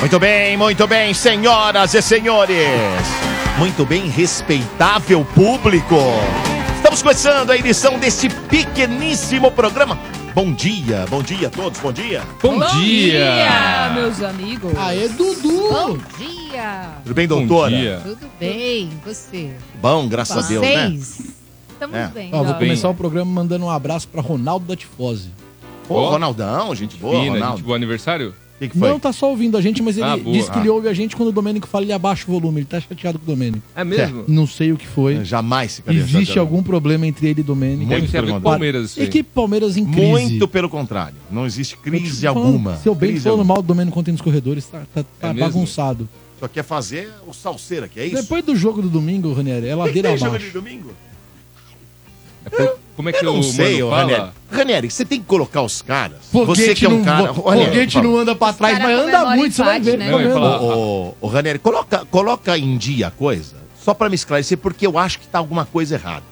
Muito 0.00 0.18
bem, 0.18 0.56
muito 0.56 0.86
bem, 0.86 1.12
senhoras 1.12 1.92
e 1.94 2.00
senhores. 2.02 2.56
Muito 3.58 3.84
bem, 3.84 4.08
respeitável 4.08 5.24
público. 5.24 5.96
Estamos 6.76 7.02
começando 7.02 7.50
a 7.50 7.56
edição 7.56 7.98
deste 7.98 8.28
pequeníssimo 8.28 9.50
programa. 9.50 9.98
Bom 10.34 10.52
dia, 10.52 11.04
bom 11.10 11.20
dia 11.22 11.48
a 11.48 11.50
todos, 11.50 11.80
bom 11.80 11.92
dia. 11.92 12.22
Bom, 12.40 12.60
dia, 12.80 13.90
meus 13.94 14.22
amigos. 14.22 14.72
Aê, 14.78 15.08
Dudu! 15.08 15.68
Bom 15.68 15.98
dia. 16.16 16.90
Tudo 17.02 17.14
bem, 17.14 17.26
Bom 17.26 17.46
doutora? 17.46 17.70
dia. 17.76 18.00
Tudo 18.04 18.26
bem, 18.38 18.90
você? 19.04 19.50
Bom, 19.82 20.06
graças 20.08 20.44
a 20.44 20.48
Deus, 20.48 20.62
né? 20.62 20.96
Estamos 21.72 21.96
É. 21.96 22.06
bem. 22.08 22.30
Ó, 22.32 22.36
vou 22.44 22.54
bem. 22.54 22.68
começar 22.68 22.88
o 22.88 22.94
programa 22.94 23.30
mandando 23.32 23.64
um 23.64 23.70
abraço 23.70 24.06
pra 24.06 24.22
Ronaldo 24.22 24.64
da 24.66 24.76
Tifose. 24.76 25.30
Ô, 25.88 25.94
Ó. 25.94 26.10
Ronaldão, 26.10 26.72
gente 26.74 26.96
boa, 26.96 27.18
Fina, 27.20 27.32
Ronaldo. 27.34 27.56
gente, 27.58 27.66
bom 27.66 27.74
aniversário? 27.74 28.32
O 28.58 28.60
que, 28.60 28.68
que 28.70 28.78
foi? 28.78 28.88
Não 28.88 28.98
tá 28.98 29.12
só 29.12 29.30
ouvindo 29.30 29.56
a 29.56 29.60
gente, 29.60 29.80
mas 29.80 29.96
ele 29.96 30.04
Ah, 30.04 30.16
boa. 30.16 30.36
disse 30.36 30.50
que 30.50 30.58
Ah. 30.58 30.60
ele 30.60 30.68
ouve 30.68 30.88
a 30.88 30.92
gente 30.92 31.14
quando 31.14 31.28
o 31.28 31.32
Domênico 31.32 31.68
fala, 31.68 31.84
ele 31.84 31.92
abaixa 31.92 32.24
o 32.26 32.32
volume. 32.32 32.58
Ele 32.58 32.66
tá 32.66 32.80
chateado 32.80 33.16
com 33.16 33.24
o 33.24 33.28
Domênico. 33.28 33.62
É 33.76 33.84
mesmo? 33.84 34.24
Não 34.26 34.48
sei 34.48 34.72
o 34.72 34.76
que 34.76 34.84
foi. 34.86 35.24
Jamais 35.24 35.76
ficaria 35.76 36.00
Existe 36.00 36.18
chateado. 36.26 36.40
algum 36.40 36.60
problema 36.60 37.06
entre 37.06 37.28
ele 37.28 37.40
e 37.40 37.44
Domênico. 37.44 37.86
Muito 37.86 37.90
Deve 38.00 38.08
ser 38.08 38.24
a 38.28 38.36
o. 38.36 38.40
Palmeiras. 38.40 38.98
aí. 38.98 39.04
Equipe 39.04 39.30
Palmeiras 39.32 39.76
em 39.76 39.84
crise. 39.84 40.08
Muito 40.10 40.48
pelo 40.48 40.68
contrário. 40.68 41.14
Não 41.30 41.46
existe 41.46 41.76
crise 41.76 42.26
Eu 42.26 42.34
falando, 42.34 42.46
alguma. 42.48 42.76
Seu 42.78 42.94
bem 42.96 43.10
Crise 43.10 43.24
falando 43.24 43.38
alguma. 43.40 43.54
mal 43.54 43.62
do 43.62 43.66
Domênico 43.68 44.00
ontem 44.00 44.10
nos 44.10 44.20
corredores, 44.20 44.66
tá, 44.66 44.82
tá- 44.92 45.04
tá 45.20 45.28
É 45.28 45.32
mesmo? 45.32 45.40
bagunçado. 45.48 46.08
Só 46.40 46.48
quer 46.48 46.64
fazer 46.64 47.10
o 47.28 47.32
salseira, 47.32 47.86
que 47.86 48.00
é 48.00 48.06
isso? 48.06 48.16
Depois 48.22 48.44
do 48.44 48.56
jogo 48.56 48.82
do 48.82 48.88
domingo, 48.88 49.32
Ranieri, 49.32 49.68
é 49.68 49.74
ladeira 49.76 50.08
Tem 50.08 50.18
jogo 50.18 50.30
de 50.32 50.36
abaixo. 50.36 50.52
domingo? 50.52 50.90
Como 52.98 53.08
é 53.10 53.12
que 53.12 53.24
Eu 53.24 53.32
não 53.32 53.38
o 53.38 53.42
sei, 53.44 53.74
mano 53.74 53.86
ô, 53.86 53.90
fala? 53.90 54.02
Ranieri. 54.02 54.30
Ranieri, 54.50 54.90
você 54.90 55.04
tem 55.04 55.20
que 55.20 55.26
colocar 55.26 55.62
os 55.62 55.80
caras. 55.80 56.18
você 56.32 56.46
Foguete, 56.46 56.74
que 56.80 56.84
é 56.86 56.88
um 56.88 56.98
não, 56.98 57.04
cara. 57.04 57.30
Ranieri, 57.30 57.66
foguete 57.70 57.92
fala. 57.92 58.04
não 58.08 58.16
anda 58.18 58.34
pra 58.34 58.52
trás, 58.52 58.76
cara 58.76 58.88
mas 58.88 58.98
anda 58.98 59.12
comemora 59.12 59.36
muito, 59.36 59.54
você 59.54 59.62
vai 59.62 59.76
empate, 59.78 59.90
ver. 59.92 59.98
né? 59.98 60.10
Não, 60.10 60.20
eu 60.20 60.26
ia 60.28 60.34
comendo. 60.34 60.50
falar- 60.58 60.62
Ô, 61.20 61.26
Ranieri, 61.28 61.58
coloca, 61.60 62.04
coloca 62.10 62.58
em 62.58 62.76
dia 62.76 63.06
a 63.06 63.10
coisa, 63.12 63.54
só 63.84 63.94
pra 63.94 64.08
me 64.08 64.16
esclarecer, 64.16 64.58
porque 64.58 64.84
eu 64.84 64.98
acho 64.98 65.20
que 65.20 65.28
tá 65.28 65.38
alguma 65.38 65.64
coisa 65.64 65.94
errada. 65.94 66.24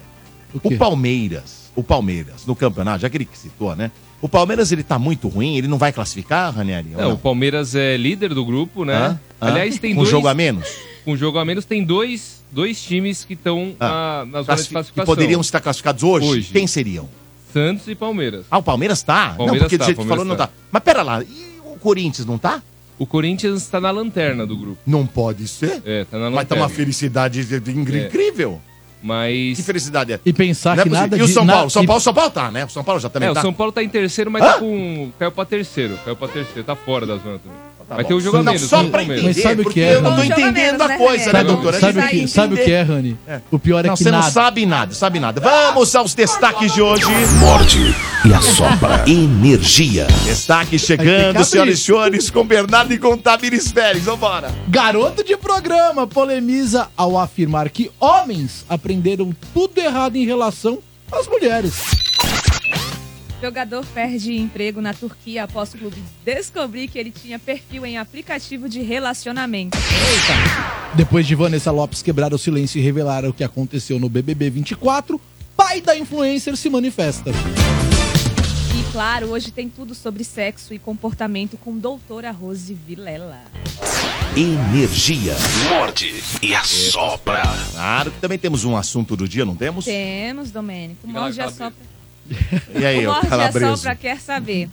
O 0.61 0.77
Palmeiras, 0.77 1.71
o 1.77 1.85
Palmeiras, 1.85 2.45
no 2.47 2.57
campeonato, 2.57 3.03
já 3.03 3.09
que 3.09 3.17
ele 3.17 3.29
citou, 3.33 3.77
né? 3.77 3.93
O 4.21 4.29
Palmeiras, 4.29 4.73
ele 4.73 4.83
tá 4.83 4.99
muito 4.99 5.29
ruim, 5.29 5.57
ele 5.57 5.69
não 5.69 5.79
vai 5.79 5.93
classificar, 5.93 6.53
Ranieri? 6.53 6.89
ou 6.97 7.01
É, 7.01 7.07
o 7.07 7.17
Palmeiras 7.17 7.77
é 7.77 7.97
líder 7.97 8.35
do 8.35 8.45
grupo, 8.45 8.85
né? 8.85 8.97
Hã? 8.97 9.21
Hã? 9.41 9.49
Aliás, 9.53 9.79
tem 9.79 9.93
Com 9.95 9.99
dois. 10.01 10.11
jogo 10.11 10.27
a 10.27 10.35
menos? 10.35 10.67
Com 11.07 11.17
jogo 11.17 11.39
a 11.39 11.45
menos, 11.45 11.65
tem 11.65 11.83
dois, 11.83 12.43
dois 12.51 12.83
times 12.83 13.25
que 13.25 13.33
estão 13.33 13.75
Ah. 13.81 13.87
na, 13.89 14.25
na 14.27 14.31
zona 14.33 14.41
de 14.43 14.47
Classi- 14.47 14.65
que 14.67 14.73
classificação. 14.75 15.07
poderiam 15.15 15.41
estar 15.41 15.61
classificados 15.61 16.03
hoje? 16.03 16.27
Hoje. 16.27 16.53
Quem 16.53 16.67
seriam? 16.67 17.09
Santos 17.53 17.89
e 17.89 17.95
Palmeiras. 17.95 18.45
Ah, 18.51 18.59
o 18.59 18.63
Palmeiras 18.63 19.03
tá? 19.03 19.29
não, 19.31 19.37
Palmeiras 19.37 19.63
porque 19.63 19.77
do 19.79 19.81
tá, 19.81 19.85
jeito 19.87 20.03
que 20.03 20.07
falou 20.09 20.25
não 20.25 20.37
tá. 20.37 20.49
tá. 20.49 20.53
Mas 20.71 20.83
pera 20.83 21.03
lá, 21.03 21.23
e 21.23 21.61
o 21.65 21.79
Corinthians 21.79 22.27
não 22.27 22.37
tá? 22.37 22.61
O 22.99 23.07
Corinthians 23.07 23.63
está 23.63 23.81
na 23.81 23.91
lanterna 23.91 24.47
do 24.47 24.57
grupo. 24.57 24.79
Não 24.87 25.07
pode 25.07 25.47
ser. 25.49 25.81
É, 25.87 26.05
tá 26.05 26.19
na 26.19 26.25
Mas 26.29 26.35
tá 26.49 26.55
lanterna. 26.57 26.63
uma 26.65 26.69
felicidade 26.69 27.45
de- 27.45 27.61
de- 27.61 27.71
É. 27.71 28.07
incrível. 28.07 28.61
Mas. 29.03 29.57
Que 29.59 29.63
felicidade 29.63 30.13
é? 30.13 30.21
E 30.27 30.33
pensar 30.33 30.75
Não 30.75 30.81
é 30.81 30.83
que 30.85 30.89
possível. 30.91 31.01
nada 31.03 31.17
e 31.19 31.23
o 31.23 31.27
de- 31.27 31.33
São 31.33 31.45
na- 31.45 31.53
Paulo? 31.53 31.71
São 31.71 31.85
e- 31.85 31.87
Paulo, 31.87 32.01
São 32.03 32.15
Paulo 32.15 32.31
tá, 32.33 32.51
né? 32.51 32.65
O 32.65 32.69
São 32.71 32.83
Paulo 32.83 33.01
já 33.01 33.09
também 33.09 33.29
É, 33.29 33.31
o 33.31 33.35
tá. 33.35 33.43
São 33.43 33.53
Paulo 33.53 33.71
tá 33.73 33.83
em 33.83 33.89
terceiro, 33.89 34.29
mas 34.31 34.43
Hã? 34.43 34.47
tá 34.55 34.59
com. 34.59 35.13
Caiu 35.19 35.31
pra 35.31 35.45
terceiro. 35.45 35.97
Vai 36.05 36.17
pra 36.17 36.27
terceiro, 36.29 36.65
tá 36.65 36.75
fora 36.75 37.07
da 37.07 37.17
zona 37.17 37.39
também. 37.39 37.59
Tá 37.89 37.95
Vai 37.95 38.03
bom. 38.03 38.09
ter 38.09 38.15
o 38.15 38.21
jogo 38.21 38.37
a 38.39 38.43
Não, 38.43 38.53
menos. 38.53 38.69
só 38.69 38.77
Palmeiras. 38.83 39.07
entender, 39.09 39.27
Mas 39.29 39.43
sabe 39.43 39.63
o 39.63 39.71
que 39.71 39.81
é, 39.81 39.95
eu 39.95 40.03
não 40.03 40.17
tô 40.17 40.23
entendendo 40.25 40.83
a 40.83 40.89
Né, 40.89 40.99
coisa, 40.99 41.33
né, 41.33 41.45
doutora? 41.45 41.77
A 41.77 41.81
Sabe, 41.81 42.01
o 42.01 42.09
que, 42.09 42.27
sabe 42.29 42.55
o 42.55 42.65
que 42.65 42.73
é, 42.73 42.83
Rani? 42.83 43.17
É. 43.29 43.41
O 43.51 43.59
pior 43.61 43.85
é 43.85 43.89
Não, 43.89 43.95
que 43.97 44.03
você 44.03 44.11
não 44.11 44.19
nada. 44.19 44.31
sabe 44.33 44.67
nada, 44.67 44.93
sabe 44.95 45.21
nada. 45.21 45.41
Vamos 45.41 45.95
aos 45.95 46.13
destaques 46.15 46.75
de 46.75 46.83
hoje. 46.83 47.05
Morde 47.39 47.95
e 48.25 48.35
assopra. 48.35 49.05
Energia. 49.09 50.07
Destaque 50.25 50.79
chegando, 50.81 51.45
senhoras 51.45 51.79
e 51.79 51.83
senhores, 51.83 52.29
com 52.31 52.45
Bernardo 52.45 52.93
e 52.93 52.99
com 52.99 53.17
Tamires 53.17 53.71
Pérez. 53.71 54.03
Vambora. 54.05 54.53
Garoto 54.69 55.23
de 55.23 55.37
programa 55.37 56.07
polemiza 56.09 56.89
ao 56.97 57.17
afirmar 57.17 57.71
que 57.71 57.91
homens 58.01 58.65
aprenderam 58.69 59.31
tudo 59.55 59.79
errado 59.79 60.17
em 60.17 60.27
relação 60.27 60.79
às 61.13 61.29
mulheres. 61.29 61.75
Jogador 63.41 63.85
perde 63.87 64.33
emprego 64.35 64.81
na 64.81 64.95
Turquia 64.95 65.45
após 65.45 65.75
o 65.75 65.79
clube 65.79 66.03
descobrir 66.25 66.89
que 66.89 66.99
ele 66.99 67.11
tinha 67.11 67.39
perfil 67.39 67.85
em 67.85 67.99
aplicativo 67.99 68.67
de 68.69 68.81
relacionamento. 68.81 69.77
Depois 70.95 71.27
de 71.27 71.35
Vanessa 71.35 71.71
Lopes 71.71 72.01
quebrar 72.01 72.33
o 72.33 72.39
silêncio 72.39 72.79
e 72.79 72.83
revelar 72.83 73.27
o 73.27 73.35
que 73.35 73.45
aconteceu 73.45 73.99
no 73.99 74.09
BBB 74.09 74.49
24, 74.49 75.21
pai 75.55 75.83
da 75.83 75.97
influencer 75.97 76.57
se 76.57 76.71
manifesta. 76.71 77.31
E 77.31 78.93
claro, 78.93 79.27
hoje 79.27 79.51
tem 79.51 79.69
tudo 79.69 79.95
sobre 79.95 80.25
sexo 80.25 80.73
e 80.73 80.79
comportamento 80.79 81.59
com 81.59 81.77
doutora 81.77 82.31
Rose 82.31 82.73
Vilela. 82.73 83.43
Energia. 84.35 85.35
Morde 85.69 86.23
e 86.43 86.55
assopra. 86.55 87.43
Claro 87.73 88.11
que 88.11 88.21
também 88.21 88.39
temos 88.39 88.65
um 88.65 88.77
assunto 88.77 89.15
do 89.15 89.29
dia, 89.29 89.45
não 89.45 89.57
temos? 89.57 89.85
Temos, 89.85 90.51
Domênico. 90.51 91.07
Morde 91.07 91.41
a 91.41 91.45
Calabresa. 91.53 91.96
E 92.79 92.85
aí, 92.85 93.07
o 93.07 93.11
Morde 93.11 93.27
a 93.27 93.31
Calabreso? 93.31 93.77
sopra 93.77 93.95
quer 93.95 94.21
saber 94.21 94.69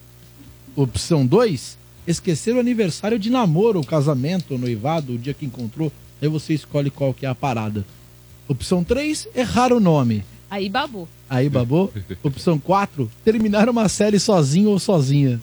Opção 0.77 1.27
2, 1.27 1.77
esquecer 2.07 2.55
o 2.55 2.61
aniversário 2.61 3.19
de 3.19 3.29
namoro, 3.29 3.81
o 3.81 3.85
casamento, 3.85 4.55
o 4.55 4.59
noivado, 4.59 5.15
o 5.15 5.19
dia 5.19 5.35
que 5.35 5.45
encontrou. 5.45 5.91
Aí 6.23 6.29
você 6.29 6.55
escolhe 6.55 6.91
qual 6.91 7.13
que 7.13 7.27
é 7.27 7.29
a 7.29 7.35
parada. 7.35 7.85
Opção 8.47 8.85
3, 8.85 9.27
errar 9.35 9.73
o 9.73 9.81
nome. 9.81 10.25
Aí, 10.49 10.69
babu. 10.69 11.09
Aí, 11.29 11.49
babou. 11.49 11.93
Opção 12.23 12.57
4, 12.57 13.11
terminar 13.25 13.69
uma 13.69 13.89
série 13.89 14.21
sozinho 14.21 14.71
ou 14.71 14.79
sozinha. 14.79 15.41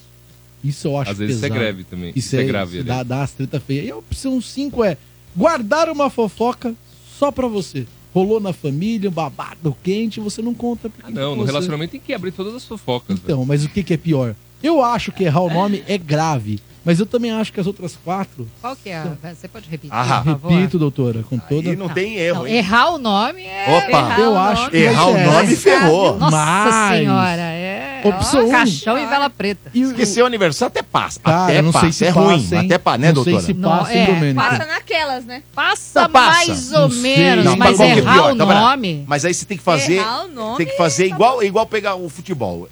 Isso 0.63 0.88
eu 0.88 0.97
acho 0.97 1.12
Às 1.12 1.17
vezes 1.17 1.35
isso 1.35 1.45
é 1.45 1.50
grave 1.50 1.83
também. 1.83 2.13
Isso, 2.16 2.38
é, 2.38 2.44
grave. 2.45 2.77
isso 2.77 2.88
dá, 2.88 3.03
dá 3.03 3.22
as 3.22 3.33
treta 3.33 3.59
feia. 3.59 3.83
E 3.83 3.91
a 3.91 3.97
opção 3.97 4.39
5 4.39 4.81
é 4.81 4.97
guardar 5.35 5.89
uma 5.89 6.09
fofoca 6.09 6.73
só 7.17 7.31
pra 7.31 7.47
você. 7.47 7.85
Rolou 8.13 8.39
na 8.39 8.53
família, 8.53 9.09
um 9.09 9.13
babado 9.13 9.75
quente, 9.83 10.19
você 10.19 10.41
não 10.41 10.53
conta. 10.53 10.89
Ah, 11.03 11.11
não, 11.11 11.35
no 11.35 11.41
você... 11.41 11.47
relacionamento 11.47 11.91
tem 11.91 12.00
que 12.00 12.13
abrir 12.13 12.31
todas 12.31 12.56
as 12.56 12.65
fofocas. 12.65 13.17
velho. 13.17 13.21
Então, 13.23 13.45
mas 13.45 13.65
o 13.65 13.69
que, 13.69 13.83
que 13.83 13.94
é 13.94 13.97
pior? 13.97 14.35
Eu 14.63 14.81
acho 14.81 15.12
que 15.12 15.25
errar 15.25 15.41
o 15.41 15.50
nome 15.50 15.83
é 15.88 15.97
grave, 15.97 16.59
mas 16.85 16.99
eu 16.99 17.05
também 17.05 17.31
acho 17.31 17.51
que 17.51 17.59
as 17.59 17.67
outras 17.67 17.97
quatro. 18.01 18.47
Qual 18.61 18.75
que 18.75 18.89
é? 18.89 19.03
Você 19.33 19.47
pode 19.47 19.67
repetir, 19.69 19.89
Ah, 19.93 20.21
por 20.23 20.31
favor? 20.33 20.51
Repito, 20.53 20.77
doutora, 20.79 21.23
com 21.23 21.37
toda. 21.37 21.69
Aí 21.71 21.75
não 21.75 21.89
tem 21.89 22.15
erro, 22.15 22.39
Não, 22.39 22.47
hein? 22.47 22.55
errar 22.57 22.91
o 22.91 22.97
nome 22.97 23.41
é... 23.43 23.65
Opa, 23.77 23.97
Errar 23.99 24.19
eu 24.19 24.31
o 24.31 24.37
acho 24.37 24.61
nome. 24.61 24.71
que 24.71 24.77
Errar 24.77 25.07
o 25.09 25.17
é. 25.17 25.25
nome 25.25 25.55
ferrou. 25.55 26.17
Nossa 26.17 26.37
Mas- 26.37 26.97
senhora, 26.97 27.41
é... 27.41 28.01
Opção 28.05 28.43
ó, 28.43 28.47
um. 28.47 28.51
Caixão 28.51 28.97
e 28.99 29.05
vela 29.07 29.29
preta. 29.31 29.71
E 29.73 29.83
o- 29.83 29.89
Esquecer 29.89 30.21
o 30.21 30.25
aniversário 30.27 30.67
até 30.71 30.83
passa. 30.83 31.19
Cara, 31.21 31.43
até 31.45 31.61
não 31.63 31.71
passa. 31.71 31.85
sei 31.85 31.91
se 31.91 32.05
é 32.05 32.07
passa, 32.13 32.19
ruim, 32.21 32.47
hein? 32.51 32.59
até 32.65 32.77
passa, 32.77 32.97
né, 32.99 33.07
não 33.07 33.13
doutora? 33.15 33.35
sei 33.41 33.45
se 33.47 33.53
Não, 33.59 33.69
passa, 33.79 33.93
hein, 33.95 34.07
é? 34.29 34.33
Passa 34.35 34.65
naquelas, 34.65 35.25
né? 35.25 35.43
Passa 35.55 36.01
Não, 36.03 36.09
passa. 36.11 36.29
mais 36.47 36.71
ou 36.71 36.79
Não 36.81 36.89
menos, 36.89 37.45
Não, 37.45 37.57
mas 37.57 37.79
é 37.79 37.97
errar 37.97 38.13
pior? 38.13 38.29
o 38.31 38.35
Então, 38.35 38.47
pera. 38.47 38.59
nome... 38.59 39.03
Mas 39.07 39.25
aí 39.25 39.33
você 39.33 39.45
tem 39.45 39.57
que 39.57 39.63
fazer. 39.63 39.93
Errar 39.95 40.25
o 40.25 40.27
nome 40.27 40.57
tem 40.57 40.67
que 40.67 40.77
fazer 40.77 41.07
igual, 41.07 41.41
igual 41.41 41.65
pegar 41.65 41.95
o 41.95 42.07
futebol. 42.09 42.69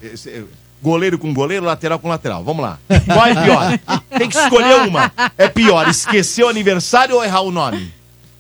Goleiro 0.84 1.18
com 1.18 1.34
goleiro, 1.34 1.66
lateral 1.66 1.98
com 1.98 2.10
lateral. 2.10 2.44
Vamos 2.44 2.62
lá. 2.62 2.78
Qual 3.06 3.26
é 3.26 3.34
pior? 3.44 3.80
Tem 4.18 4.28
que 4.30 4.38
escolher 4.38 4.86
uma. 4.86 5.10
É 5.38 5.48
pior 5.48 5.88
esquecer 5.88 6.44
o 6.44 6.50
aniversário 6.50 7.16
ou 7.16 7.24
errar 7.24 7.40
o 7.42 7.52
nome? 7.52 7.90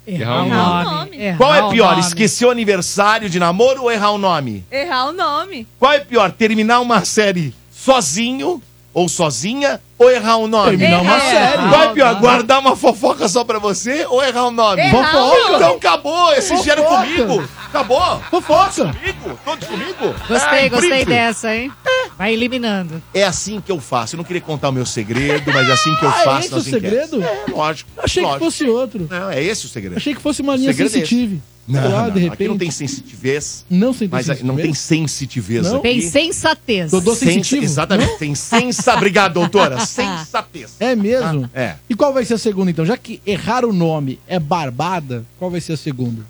Errar 0.05 0.43
o 0.43 0.45
Errar 0.45 0.81
o 0.81 0.83
nome. 0.83 0.95
nome. 0.97 1.17
Errar 1.23 1.37
Qual 1.37 1.55
é 1.55 1.69
pior, 1.71 1.91
nome. 1.91 2.01
esquecer 2.01 2.45
o 2.45 2.49
aniversário 2.51 3.29
de 3.29 3.39
namoro 3.39 3.83
ou 3.83 3.89
errar 3.91 4.11
o 4.11 4.17
nome? 4.17 4.65
Errar 4.69 5.05
o 5.07 5.13
nome. 5.13 5.65
Qual 5.79 5.93
é 5.93 6.01
pior, 6.01 6.33
terminar 6.33 6.81
uma 6.81 7.05
série 7.05 7.55
sozinho 7.71 8.61
ou 8.93 9.09
sozinha 9.09 9.79
ou 9.97 10.09
errar 10.11 10.37
o 10.37 10.47
nome? 10.47 10.77
Terminar 10.77 11.01
uma 11.01 11.19
série. 11.19 11.73
É 11.83 11.87
pior, 11.93 12.15
guardar 12.19 12.59
uma 12.59 12.75
fofoca 12.75 13.27
só 13.27 13.43
pra 13.43 13.59
você 13.59 14.05
ou 14.07 14.23
errar 14.23 14.45
o 14.47 14.51
nome? 14.51 14.81
Errar 14.81 15.11
Fofoca. 15.11 15.55
Então 15.55 15.75
acabou, 15.75 16.33
esse 16.33 16.55
Fofoca. 16.55 16.83
comigo. 16.83 17.49
Acabou. 17.65 18.19
Fofoca. 18.29 18.93
Comigo, 18.93 19.39
todos 19.43 19.67
comigo. 19.67 20.15
Gostei, 20.27 20.59
Ai, 20.59 20.69
gostei 20.69 21.05
dessa, 21.05 21.55
hein? 21.55 21.71
Vai 22.17 22.33
eliminando. 22.33 23.01
É 23.13 23.23
assim 23.23 23.59
que 23.59 23.71
eu 23.71 23.79
faço. 23.79 24.15
Eu 24.15 24.17
não 24.17 24.23
queria 24.23 24.41
contar 24.41 24.69
o 24.69 24.71
meu 24.71 24.85
segredo, 24.85 25.51
mas 25.51 25.67
é 25.67 25.71
assim 25.71 25.95
que 25.95 26.05
eu 26.05 26.09
Ah, 26.09 26.21
é 26.21 26.23
faço 26.23 26.45
esse 26.47 26.55
o 26.55 26.61
segredo? 26.61 27.23
É, 27.23 27.45
lógico. 27.51 27.89
Achei 27.97 28.21
lógico. 28.21 28.39
que 28.39 28.45
fosse 28.45 28.65
outro. 28.65 29.07
Não, 29.09 29.29
é 29.31 29.41
esse 29.43 29.65
o 29.65 29.69
segredo. 29.69 29.97
Achei 29.97 30.13
que 30.13 30.21
fosse 30.21 30.41
uma 30.41 30.55
linha 30.55 30.71
Segredo 30.71 30.97
é. 30.97 31.52
Não, 31.65 31.81
lá, 31.81 32.03
não, 32.03 32.09
de 32.11 32.15
não. 32.15 32.15
repente. 32.15 32.33
Aqui 32.33 32.47
não 32.49 32.57
tem 32.57 32.69
sensitivez. 32.71 33.65
Não 33.69 33.95
Mas 34.11 34.41
não 34.41 34.55
tem 34.57 34.73
sensitivez 34.73 35.65
Não? 35.67 35.75
aqui. 35.75 35.83
Tem 35.83 36.01
sensatez. 36.01 36.91
Dodô 36.91 37.15
sensitivo? 37.15 37.63
Exatamente. 37.63 38.17
Tem 38.19 38.35
sensa... 38.35 38.93
Obrigado, 38.95 39.33
doutora. 39.35 39.79
Sensatez. 39.85 40.75
É 40.79 40.93
mesmo? 40.93 41.49
É. 41.53 41.75
E 41.89 41.95
qual 41.95 42.11
vai 42.13 42.25
ser 42.25 42.33
a 42.33 42.37
segunda, 42.37 42.69
então? 42.69 42.85
Já 42.85 42.97
que 42.97 43.21
errar 43.25 43.63
o 43.63 43.71
nome 43.71 44.19
é 44.27 44.37
barbada, 44.39 45.25
qual 45.39 45.49
vai 45.49 45.61
ser 45.61 45.73
a 45.73 45.77
segunda? 45.77 46.25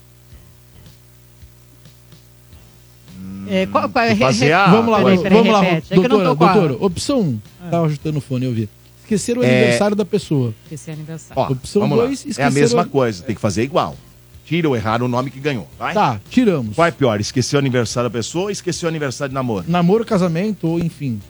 É, 3.48 3.66
qual, 3.66 3.90
qual, 3.90 4.06
re- 4.08 4.16
fazer 4.16 4.46
re- 4.46 4.54
a- 4.54 4.68
vamos 4.72 4.92
lá, 4.92 4.98
peraí, 5.00 5.16
vamos, 5.16 5.24
peraí, 5.24 5.38
vamos 5.40 5.54
lá. 5.54 5.62
repete. 5.62 5.94
É 5.94 5.96
que 6.00 6.06
eu 6.06 6.10
não 6.10 6.24
Doutora, 6.24 6.52
a- 6.52 6.54
doutora, 6.54 6.86
opção 6.86 7.20
1. 7.22 7.40
Tava 7.72 7.86
ajustando 7.88 8.18
o 8.20 8.22
fone, 8.22 8.46
eu 8.46 8.54
vi. 8.54 8.70
Esquecer 9.02 9.38
o 9.38 9.44
É. 9.44 9.48
aniversário 9.50 9.96
da 9.96 10.06
pessoa. 10.06 10.54
Esse 10.72 10.90
é 10.90 10.94
aniversário. 10.94 11.42
Ó, 11.44 11.52
Opção 11.52 11.82
vamos 11.82 11.98
lá. 11.98 12.06
dois, 12.06 12.38
É 12.38 12.44
a 12.44 12.50
mesma 12.52 12.86
coisa. 12.86 13.22
Tem 13.24 13.36
que 13.36 13.42
fazer 13.42 13.64
igual. 13.64 13.98
Tira 14.46 14.68
ou 14.68 14.76
errar 14.76 15.02
o 15.02 15.08
nome 15.08 15.30
que 15.32 15.40
ganhou. 15.40 15.68
Vai? 15.80 15.94
Tá, 15.94 16.20
tiramos. 16.30 16.76
Qual 16.76 16.86
é 16.88 16.92
pior? 16.92 17.20
Esquecer 17.22 17.56
o 17.56 17.60
aniversário 17.60 18.10
da 18.10 18.14
pessoa 18.18 18.46
ou 18.46 18.52
esquecer 18.52 18.86
o 18.86 18.90
aniversário 18.90 19.30
de 19.30 19.34
namoro? 19.36 19.66
Namoro, 19.68 20.04
casamento 20.06 20.68
ou 20.68 20.80
enfim. 20.80 21.22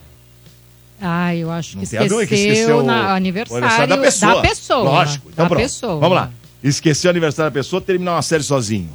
Ah, 1.02 1.36
eu 1.36 1.52
acho 1.52 1.78
que 1.78 1.86
tem 1.88 2.00
a 2.00 2.04
dúvida 2.04 2.24
esqueceu, 2.24 2.48
que 2.48 2.54
esqueceu 2.54 2.78
o- 2.80 2.84
na, 2.84 3.08
o 3.14 3.16
aniversário 3.16 3.88
da 3.88 3.98
pessoa. 3.98 4.36
Da 4.36 4.42
pessoa. 4.42 4.84
Lógico. 4.84 5.30
Então 5.32 5.46
da 5.46 5.50
pronto. 5.50 5.62
pessoa. 5.62 6.00
Vamos 6.00 6.16
lá. 6.16 6.32
Esquecer 6.64 7.08
o 7.08 7.10
aniversário 7.12 7.52
da 7.52 7.54
pessoa, 7.54 7.82
terminar 7.82 8.14
uma 8.16 8.22
série 8.22 8.44
sozinho. 8.44 8.90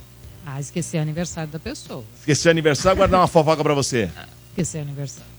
Ah, 0.47 0.59
esqueci 0.59 0.97
o 0.97 1.01
aniversário 1.03 1.51
da 1.51 1.59
pessoa. 1.59 2.03
Esquecer 2.19 2.49
o 2.49 2.51
aniversário, 2.51 2.97
guardar 2.97 3.21
uma 3.21 3.27
fofoca 3.29 3.63
pra 3.63 3.75
você. 3.75 4.09
Esqueci 4.51 4.79
o 4.79 4.81
aniversário. 4.81 5.38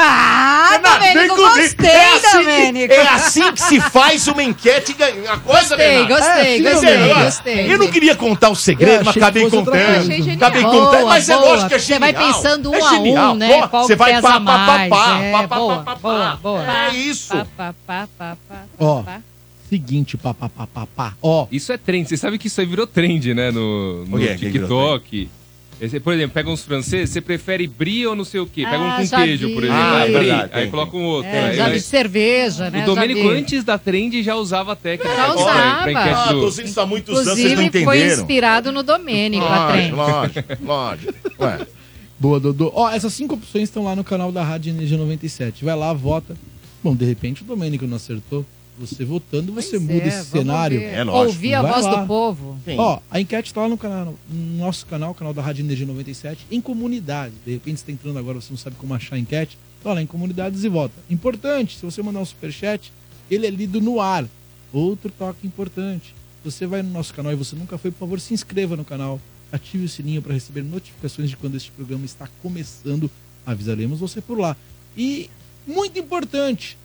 Ah, 0.00 0.78
Domênico, 0.82 1.18
Vem 1.18 1.28
comigo. 1.28 1.58
gostei, 1.58 1.90
é 1.90 2.14
assim, 2.14 2.38
Domênico. 2.38 2.86
que, 2.94 3.00
é 3.00 3.08
assim 3.08 3.52
que 3.52 3.60
se 3.62 3.80
faz 3.80 4.26
uma 4.28 4.42
enquete 4.42 4.96
e. 4.98 5.26
A 5.28 5.36
coisa, 5.38 5.76
Gostei, 5.76 6.02
Renato. 6.02 6.08
gostei, 6.14 6.56
sim, 6.56 6.62
gostei, 6.62 6.96
Agora, 6.96 7.24
gostei. 7.24 7.72
Eu 7.72 7.78
não 7.78 7.88
queria 7.88 8.14
contar 8.16 8.50
o 8.50 8.54
segredo, 8.54 9.04
mas 9.04 9.16
acabei 9.16 9.50
contando. 9.50 10.04
genial. 10.06 10.36
Acabei 10.36 10.62
Boa, 10.62 10.86
contando, 10.86 11.06
mas 11.08 11.28
é 11.28 11.34
boa. 11.36 11.48
lógico 11.48 11.68
que 11.68 11.74
é 11.74 11.78
Você 11.78 11.86
genial. 11.94 12.12
vai 12.12 12.26
pensando 12.32 12.70
um 12.70 12.74
é 12.74 12.80
a 12.80 12.84
um, 12.84 12.88
genial. 12.90 13.34
né? 13.34 13.66
Pô, 13.66 13.82
Você 13.82 13.96
vai 13.96 14.20
pá, 14.20 14.40
pá, 14.40 14.40
pá, 14.40 14.86
pá, 14.88 15.20
é, 15.22 15.32
pá, 15.32 15.48
pá, 15.48 15.56
boa, 15.56 15.76
pá, 15.78 15.82
pá, 15.84 15.94
boa, 15.96 16.24
pá. 16.30 16.36
boa. 16.42 16.64
É 16.88 16.94
isso. 16.94 17.28
Pá, 17.36 17.46
pá, 17.56 17.74
pá, 17.86 18.08
pá, 18.18 18.36
pá, 18.48 18.62
Ó. 18.78 19.02
Seguinte, 19.68 20.16
pá, 20.16 20.32
pá, 20.32 20.48
pá, 20.48 20.66
pá, 20.66 20.86
pá. 20.96 21.12
Ó, 21.20 21.46
Isso 21.52 21.70
é 21.72 21.76
trend. 21.76 22.08
Você 22.08 22.16
sabe 22.16 22.38
que 22.38 22.46
isso 22.46 22.58
aí 22.60 22.66
virou 22.66 22.86
trend, 22.86 23.34
né? 23.34 23.50
No, 23.50 24.04
no 24.06 24.16
O 24.16 24.18
quê? 24.20 24.34
Que 24.38 24.48
virou 24.48 24.98
TikTok. 24.98 25.28
Esse, 25.80 26.00
por 26.00 26.12
exemplo, 26.12 26.34
pega 26.34 26.50
uns 26.50 26.64
franceses, 26.64 27.10
você 27.10 27.20
prefere 27.20 27.66
brie 27.68 28.04
ou 28.04 28.16
não 28.16 28.24
sei 28.24 28.40
o 28.40 28.46
quê? 28.46 28.64
Pega 28.64 28.78
um 28.78 28.88
Ah, 28.90 28.98
com 29.00 29.16
queijo, 29.16 29.46
vi. 29.46 29.54
por 29.54 29.62
exemplo. 29.62 29.80
Ah, 29.80 30.00
é 30.00 30.02
aí, 30.02 30.12
verdade, 30.12 30.50
aí 30.52 30.62
tem, 30.62 30.70
coloca 30.72 30.96
um 30.96 31.04
outro. 31.04 31.30
É, 31.30 31.50
aí, 31.50 31.56
já 31.56 31.66
aí- 31.66 31.72
de 31.74 31.80
cerveja, 31.80 32.68
né? 32.70 32.82
o 32.82 32.86
Domênico, 32.86 33.28
antes 33.28 33.62
da 33.62 33.78
trend, 33.78 34.20
já 34.22 34.34
usava 34.34 34.72
a 34.72 34.76
técnica. 34.76 35.14
Já 35.14 35.24
pra- 35.26 35.34
usava. 35.36 35.82
pra 35.82 35.92
enquete 35.92 36.08
Ah, 36.08 36.32
do- 36.32 36.40
tô 36.40 36.46
usando 36.48 36.66
isso 36.66 36.80
há 36.80 36.86
muitos 36.86 37.14
anos, 37.16 37.24
vocês 37.32 37.52
não 37.52 37.62
Inclusive, 37.62 37.84
foi 37.84 37.96
entenderam. 37.98 38.20
inspirado 38.22 38.72
no 38.72 38.82
Domênico, 38.82 39.44
a 39.46 39.68
trem. 39.72 39.92
lógico, 39.92 40.42
lógico. 40.64 41.14
Ué, 41.40 41.66
boa, 42.18 42.40
Dodô. 42.40 42.72
Ó, 42.74 42.90
essas 42.90 43.12
cinco 43.14 43.34
opções 43.34 43.64
estão 43.64 43.84
lá 43.84 43.94
no 43.94 44.02
canal 44.02 44.32
da 44.32 44.42
Rádio 44.42 44.70
Energia 44.70 44.98
97. 44.98 45.64
Vai 45.64 45.76
lá, 45.76 45.92
vota. 45.92 46.34
Bom, 46.82 46.94
de 46.96 47.04
repente 47.04 47.42
o 47.42 47.44
Domênico 47.44 47.86
não 47.86 47.96
acertou. 47.96 48.44
Você 48.80 49.04
votando, 49.04 49.52
você 49.52 49.70
Pois 49.78 49.82
muda 49.82 50.04
é, 50.04 50.08
esse 50.08 50.24
cenário. 50.26 50.78
ver. 50.78 50.86
É 50.86 51.04
lógico. 51.04 51.26
Ouvir 51.34 51.54
a 51.54 51.62
Vai 51.62 51.72
voz 51.72 51.84
lá. 51.86 52.00
do 52.00 52.06
povo. 52.06 52.58
sim. 52.64 52.76
Ó, 52.78 53.00
a 53.10 53.20
enquete 53.20 53.52
tá 53.52 53.62
lá 53.62 53.68
no, 53.68 53.76
canal, 53.76 54.14
no 54.30 54.56
nosso 54.58 54.86
canal, 54.86 55.12
canal 55.14 55.34
da 55.34 55.42
Rádio 55.42 55.64
Energia 55.64 55.86
97, 55.86 56.46
em 56.50 56.60
comunidade. 56.60 57.34
De 57.44 57.52
repente 57.52 57.80
você 57.80 57.86
tá 57.86 57.92
entrando 57.92 58.18
agora, 58.18 58.40
você 58.40 58.50
não 58.50 58.56
sabe 58.58 58.76
como 58.76 58.94
achar 58.94 59.16
a 59.16 59.18
enquete. 59.18 59.58
Tá 59.82 59.92
lá 59.92 60.02
em 60.02 60.06
comunidades 60.06 60.64
e 60.64 60.68
vota. 60.68 60.94
Importante, 61.10 61.76
se 61.76 61.84
você 61.84 62.02
mandar 62.02 62.20
um 62.20 62.24
superchat, 62.24 62.92
ele 63.30 63.46
é 63.46 63.50
lido 63.50 63.80
no 63.80 64.00
ar. 64.00 64.24
Outro 64.72 65.10
toque 65.16 65.46
importante. 65.46 66.14
Se 66.42 66.50
você 66.50 66.66
vai 66.66 66.82
no 66.82 66.90
nosso 66.90 67.12
canal 67.14 67.32
e 67.32 67.36
você 67.36 67.56
nunca 67.56 67.76
foi, 67.78 67.90
por 67.90 67.98
favor, 68.00 68.20
se 68.20 68.34
inscreva 68.34 68.76
no 68.76 68.84
canal. 68.84 69.20
Ative 69.50 69.84
o 69.84 69.88
sininho 69.88 70.20
para 70.20 70.34
receber 70.34 70.62
notificações 70.62 71.30
de 71.30 71.36
quando 71.36 71.56
este 71.56 71.70
programa 71.72 72.04
está 72.04 72.28
começando. 72.42 73.10
Avisaremos 73.46 73.98
você 73.98 74.20
por 74.20 74.38
lá. 74.38 74.56
E, 74.96 75.30
muito 75.66 75.98
importante, 75.98 76.76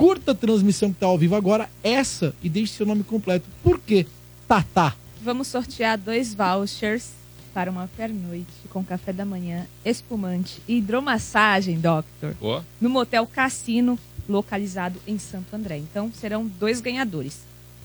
curta 0.00 0.32
a 0.32 0.34
transmissão 0.34 0.88
que 0.88 0.96
está 0.96 1.06
ao 1.06 1.18
vivo 1.18 1.36
agora, 1.36 1.68
essa, 1.84 2.34
e 2.42 2.48
deixe 2.48 2.72
seu 2.72 2.86
nome 2.86 3.04
completo. 3.04 3.46
Por 3.62 3.78
quê? 3.78 4.06
Tatá. 4.48 4.94
Vamos 5.22 5.48
sortear 5.48 5.98
dois 5.98 6.32
vouchers 6.32 7.10
para 7.52 7.70
uma 7.70 7.86
pernoite 7.86 8.46
com 8.70 8.82
café 8.82 9.12
da 9.12 9.26
manhã, 9.26 9.66
espumante 9.84 10.62
e 10.66 10.78
hidromassagem, 10.78 11.78
Doctor, 11.78 12.34
Ó, 12.40 12.62
no 12.80 12.88
Motel 12.88 13.26
Cassino, 13.26 13.98
localizado 14.26 14.98
em 15.06 15.18
Santo 15.18 15.54
André. 15.54 15.76
Então, 15.76 16.10
serão 16.14 16.46
dois 16.46 16.80
ganhadores. 16.80 17.40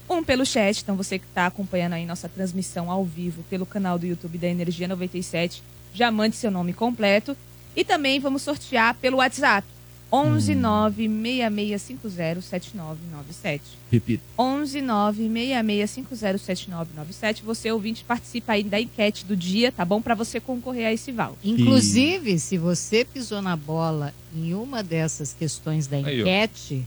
Um 0.10 0.24
pelo 0.24 0.46
chat, 0.46 0.84
então 0.84 0.96
você 0.96 1.20
que 1.20 1.26
está 1.26 1.48
acompanhando 1.48 1.94
aí 1.94 2.06
nossa 2.06 2.30
transmissão 2.30 2.90
ao 2.90 3.04
vivo 3.04 3.44
pelo 3.50 3.66
canal 3.66 4.00
do 4.00 4.06
YouTube 4.06 4.38
da 4.38 4.48
Energia 4.48 4.88
97, 4.88 5.62
já 5.94 6.10
mande 6.10 6.38
seu 6.38 6.50
nome 6.50 6.72
completo. 6.72 7.36
E 7.76 7.84
também 7.84 8.22
vamos 8.22 8.42
sortear 8.42 8.96
pelo 8.96 9.18
WhatsApp, 9.18 9.68
11 10.12 10.56
96650 10.56 12.42
7997. 12.42 13.64
Repita. 13.92 14.24
11 14.38 14.82
96650 14.82 16.38
7997. 16.38 17.44
Você, 17.44 17.72
ouvinte, 17.72 18.04
participa 18.04 18.54
aí 18.54 18.64
da 18.64 18.80
enquete 18.80 19.26
do 19.26 19.36
dia, 19.36 19.72
tá 19.72 19.84
bom? 19.84 20.02
Para 20.02 20.16
você 20.16 20.40
concorrer 20.40 20.88
a 20.88 20.94
esse 20.94 21.12
voucher. 21.12 21.36
Inclusive, 21.44 22.40
se 22.40 22.58
você 22.58 23.04
pisou 23.06 23.42
na 23.42 23.56
bola 23.56 24.14
em 24.36 24.54
uma 24.54 24.82
dessas 24.84 25.34
questões 25.34 25.88
da 25.88 25.98
Aí, 25.98 26.22
enquete, 26.22 26.86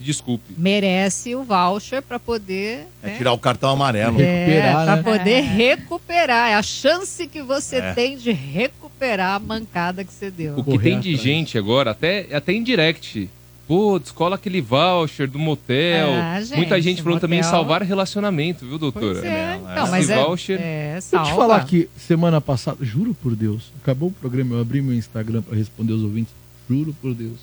desculpe. 0.00 0.54
merece 0.56 1.34
o 1.34 1.42
voucher 1.44 2.02
para 2.02 2.18
poder. 2.18 2.86
É 3.02 3.08
né? 3.08 3.16
tirar 3.18 3.32
o 3.32 3.38
cartão 3.38 3.70
amarelo. 3.70 4.20
É, 4.20 4.44
recuperar, 4.46 4.84
pra 4.84 4.96
né? 4.96 5.02
poder 5.02 5.30
É. 5.30 5.40
recuperar. 5.40 6.50
É 6.50 6.54
a 6.54 6.62
chance 6.62 7.26
que 7.26 7.42
você 7.42 7.76
É. 7.76 7.92
tem 7.94 8.16
de 8.16 8.30
recuperar 8.32 8.77
a 9.34 9.38
mancada 9.38 10.04
que 10.04 10.12
você 10.12 10.30
deu. 10.30 10.54
O 10.54 10.64
que 10.64 10.70
Correr 10.72 10.90
tem 10.90 11.00
de 11.00 11.16
gente 11.16 11.56
agora, 11.58 11.90
até, 11.92 12.26
até 12.34 12.52
em 12.52 12.62
direct. 12.62 13.28
Pô, 13.66 13.98
descola 13.98 14.36
aquele 14.36 14.62
voucher 14.62 15.28
do 15.28 15.38
motel. 15.38 16.08
Ah, 16.14 16.40
gente, 16.40 16.56
Muita 16.56 16.80
gente 16.80 17.02
também 17.20 17.38
em 17.40 17.42
motel. 17.42 17.50
salvar 17.58 17.82
relacionamento, 17.82 18.64
viu, 18.66 18.78
doutora? 18.78 19.06
Pois 19.20 19.24
é, 19.24 19.56
então, 19.60 19.88
mas 19.90 20.04
Esse 20.04 20.12
é, 20.14 20.24
voucher- 20.24 20.58
é 20.60 20.92
Deixa 20.92 21.00
salva. 21.02 21.28
eu 21.28 21.32
te 21.32 21.36
falar 21.36 21.64
que 21.66 21.88
semana 21.94 22.40
passada, 22.40 22.78
juro 22.82 23.12
por 23.14 23.36
Deus, 23.36 23.70
acabou 23.82 24.08
o 24.08 24.12
programa, 24.12 24.54
eu 24.56 24.60
abri 24.62 24.80
meu 24.80 24.94
Instagram 24.94 25.42
para 25.42 25.54
responder 25.54 25.92
os 25.92 26.02
ouvintes, 26.02 26.32
juro 26.68 26.96
por 27.02 27.12
Deus. 27.14 27.36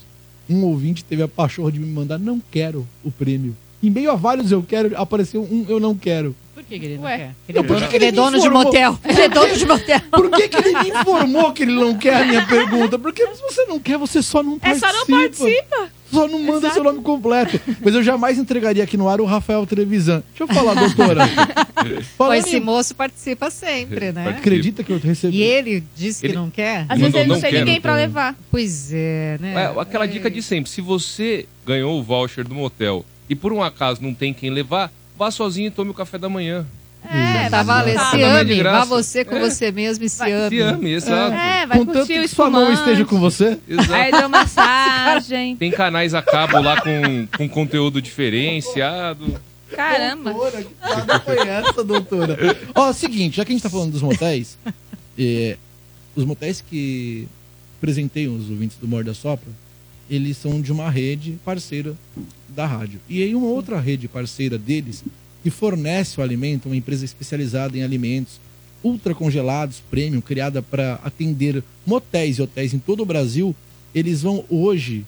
Um 0.49 0.63
ouvinte 0.63 1.03
teve 1.03 1.21
a 1.21 1.27
pachorra 1.27 1.71
de 1.71 1.79
me 1.79 1.85
mandar, 1.91 2.17
não 2.17 2.41
quero 2.51 2.87
o 3.03 3.11
prêmio. 3.11 3.55
Em 3.83 3.91
meio 3.91 4.09
a 4.09 4.15
vários 4.15 4.51
eu 4.51 4.63
quero, 4.63 4.99
apareceu 4.99 5.43
um 5.43 5.63
eu 5.69 5.79
não 5.79 5.95
quero. 5.95 6.35
Por 6.55 6.63
que, 6.63 6.79
que 6.79 6.85
ele 6.85 6.95
não 6.95 7.03
Ué. 7.03 7.17
quer? 7.17 7.31
Ele 7.49 7.57
é 7.57 7.61
Não, 7.61 7.67
por 7.67 7.75
dono, 7.77 7.87
que 7.89 7.95
ele 7.97 8.05
é 8.05 8.07
ele 8.07 8.17
me 8.17 8.23
dono 8.23 8.39
de 8.39 8.49
motel. 8.49 8.99
Ele 9.03 9.21
é 9.21 9.29
dono 9.29 9.55
de 9.57 9.65
motel. 9.65 9.99
Por 10.09 10.31
que, 10.31 10.47
que 10.47 10.57
ele 10.57 10.79
me 10.79 10.89
informou 10.89 11.51
que 11.51 11.63
ele 11.63 11.73
não 11.73 11.97
quer 11.97 12.21
a 12.21 12.25
minha 12.25 12.45
pergunta? 12.47 12.97
Porque 12.97 13.21
se 13.35 13.41
você 13.41 13.65
não 13.65 13.77
quer, 13.77 13.97
você 13.97 14.21
só 14.23 14.41
não 14.41 14.55
É 14.55 14.59
participa. 14.73 14.87
só 14.87 14.97
não 14.97 15.19
participa. 15.19 15.89
Só 16.13 16.27
não 16.29 16.39
manda 16.39 16.59
Exato. 16.59 16.73
seu 16.75 16.83
nome 16.83 17.01
completo. 17.01 17.59
Mas 17.83 17.93
eu 17.93 18.01
jamais 18.01 18.37
entregaria 18.37 18.83
aqui 18.83 18.95
no 18.95 19.09
ar 19.09 19.19
o 19.19 19.25
Rafael 19.25 19.65
Trevisan. 19.65 20.23
Deixa 20.29 20.43
eu 20.43 20.47
falar, 20.47 20.73
doutora. 20.75 21.23
Falando 22.17 22.37
esse 22.37 22.59
moço 22.59 22.95
participa 22.95 23.49
sempre, 23.49 24.11
né? 24.11 24.29
Acredita 24.29 24.83
que 24.83 24.91
eu 24.93 24.97
recebi? 24.99 25.37
E 25.37 25.41
ele 25.43 25.83
disse 25.95 26.21
que 26.21 26.27
Ele- 26.27 26.35
não 26.35 26.49
quer? 26.49 26.85
Às 26.87 26.99
vezes 26.99 27.13
ele 27.15 27.27
não 27.27 27.35
não 27.35 27.41
tem 27.41 27.53
ninguém 27.53 27.81
para 27.81 27.91
cara. 27.91 28.01
levar. 28.01 28.35
Pois 28.49 28.93
é, 28.93 29.37
né? 29.41 29.53
É, 29.75 29.81
aquela 29.81 30.05
dica 30.05 30.29
de 30.29 30.41
sempre. 30.41 30.69
Se 30.71 30.79
você 30.79 31.45
ganhou 31.65 31.99
o 31.99 32.03
voucher 32.03 32.47
do 32.47 32.55
motel 32.55 33.03
e 33.29 33.35
por 33.35 33.51
um 33.51 33.61
acaso 33.61 34.01
não 34.01 34.13
tem 34.13 34.33
quem 34.33 34.49
levar, 34.51 34.91
vá 35.17 35.31
sozinho 35.31 35.67
e 35.67 35.71
tome 35.71 35.91
o 35.91 35.93
café 35.93 36.17
da 36.17 36.29
manhã. 36.29 36.65
É, 37.07 37.49
Tá 37.49 37.61
valendo. 37.61 37.97
voltar. 37.97 38.11
Se 38.17 38.23
ame. 38.23 38.63
Vá 38.63 38.83
você 38.83 39.23
com 39.23 39.35
É. 39.35 39.39
você 39.39 39.71
mesmo 39.71 40.03
e 40.05 40.09
se 40.09 40.17
Vai, 40.17 40.31
ame. 40.31 40.49
Se 40.55 40.61
ame, 40.61 40.91
exato. 40.91 41.33
É, 41.35 41.65
vai 41.67 41.77
Contanto 41.77 41.97
curtir 41.97 42.19
o 42.19 42.21
que 42.23 42.27
sua 42.27 42.49
mão 42.49 42.73
esteja 42.73 43.05
com 43.05 43.19
você. 43.19 43.59
Exato. 43.67 43.93
a 43.93 44.09
hidromassagem. 44.09 45.55
Tem 45.55 45.69
canais 45.71 46.13
a 46.15 46.21
cabo 46.23 46.59
lá 46.59 46.81
com, 46.81 47.27
com 47.37 47.47
conteúdo 47.47 48.01
diferenciado. 48.01 49.39
Caramba. 49.75 50.31
Doutora, 50.33 50.63
que 50.63 51.25
foi 51.25 51.47
essa, 51.47 51.83
doutora? 51.83 52.37
Ó, 52.73 52.91
seguinte, 52.93 53.37
já 53.37 53.45
que 53.45 53.51
a 53.51 53.55
gente 53.55 53.63
tá 53.63 53.69
falando 53.69 53.91
dos 53.91 54.01
motéis, 54.01 54.57
é, 55.19 55.57
os 56.15 56.23
motéis 56.25 56.61
que 56.61 57.27
presenteiam 57.81 58.35
os 58.35 58.49
ouvintes 58.49 58.77
do 58.77 58.87
Morda 58.87 59.13
Sopra, 59.13 59.51
eles 60.09 60.37
são 60.37 60.61
de 60.61 60.71
uma 60.71 60.89
rede 60.89 61.37
parceira 61.43 61.95
da 62.49 62.65
rádio. 62.65 62.99
E 63.09 63.23
aí 63.23 63.35
uma 63.35 63.47
outra 63.47 63.79
rede 63.79 64.07
parceira 64.07 64.57
deles 64.57 65.03
que 65.43 65.49
fornece 65.49 66.19
o 66.19 66.23
alimento, 66.23 66.67
uma 66.67 66.75
empresa 66.75 67.05
especializada 67.05 67.77
em 67.77 67.83
alimentos 67.83 68.39
ultra 68.83 69.15
congelados, 69.15 69.81
premium, 69.89 70.21
criada 70.21 70.61
para 70.61 70.99
atender 71.03 71.63
motéis 71.85 72.37
e 72.37 72.41
hotéis 72.43 72.71
em 72.71 72.77
todo 72.77 73.01
o 73.01 73.05
Brasil, 73.05 73.55
eles 73.95 74.21
vão 74.21 74.45
hoje 74.47 75.03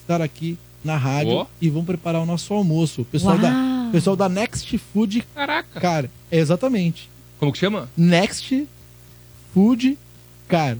estar 0.00 0.20
aqui 0.20 0.58
na 0.84 0.96
rádio 0.96 1.32
Ó. 1.32 1.46
e 1.60 1.70
vão 1.70 1.84
preparar 1.84 2.20
o 2.20 2.26
nosso 2.26 2.52
almoço. 2.52 3.02
O 3.02 3.04
pessoal, 3.04 3.38
da, 3.38 3.50
Uau. 3.50 3.92
pessoal 3.92 4.16
da 4.16 4.28
Next 4.28 4.76
Food, 4.76 5.24
Caraca. 5.34 5.80
cara, 5.80 6.10
é 6.30 6.38
exatamente. 6.38 7.08
Como 7.38 7.52
que 7.52 7.58
chama? 7.58 7.88
Next 7.96 8.66
Food 9.54 9.96
Car. 10.48 10.76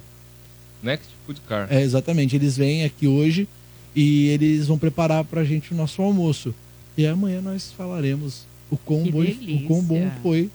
Next 0.82 1.11
Food 1.34 1.40
Car. 1.48 1.66
É, 1.70 1.82
exatamente. 1.82 2.36
Eles 2.36 2.56
vêm 2.56 2.84
aqui 2.84 3.06
hoje 3.06 3.48
e 3.94 4.28
eles 4.28 4.66
vão 4.66 4.78
preparar 4.78 5.24
pra 5.24 5.44
gente 5.44 5.72
o 5.72 5.76
nosso 5.76 6.02
almoço. 6.02 6.54
E 6.96 7.06
amanhã 7.06 7.40
nós 7.40 7.72
falaremos 7.76 8.46
o 8.70 8.76
quão, 8.76 9.02
bom, 9.04 9.22
o 9.22 9.66
quão 9.66 9.82
bom 9.82 10.10
foi. 10.22 10.50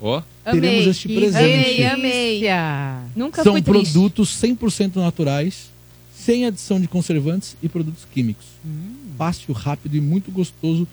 Ó. 0.00 0.22
Teremos 0.44 0.78
Amei. 0.80 0.88
este 0.90 1.08
Que 1.08 1.14
presente. 1.16 1.82
amei. 1.84 2.12
delícia. 2.40 3.02
Nunca 3.14 3.42
São 3.42 3.60
produtos 3.62 4.28
100% 4.40 4.96
naturais, 4.96 5.70
sem 6.14 6.44
adição 6.44 6.80
de 6.80 6.86
conservantes 6.86 7.56
e 7.62 7.68
produtos 7.68 8.04
químicos. 8.12 8.46
Fácil, 9.16 9.52
rápido 9.54 9.96
e 9.96 10.00
muito 10.00 10.30
gostoso, 10.30 10.86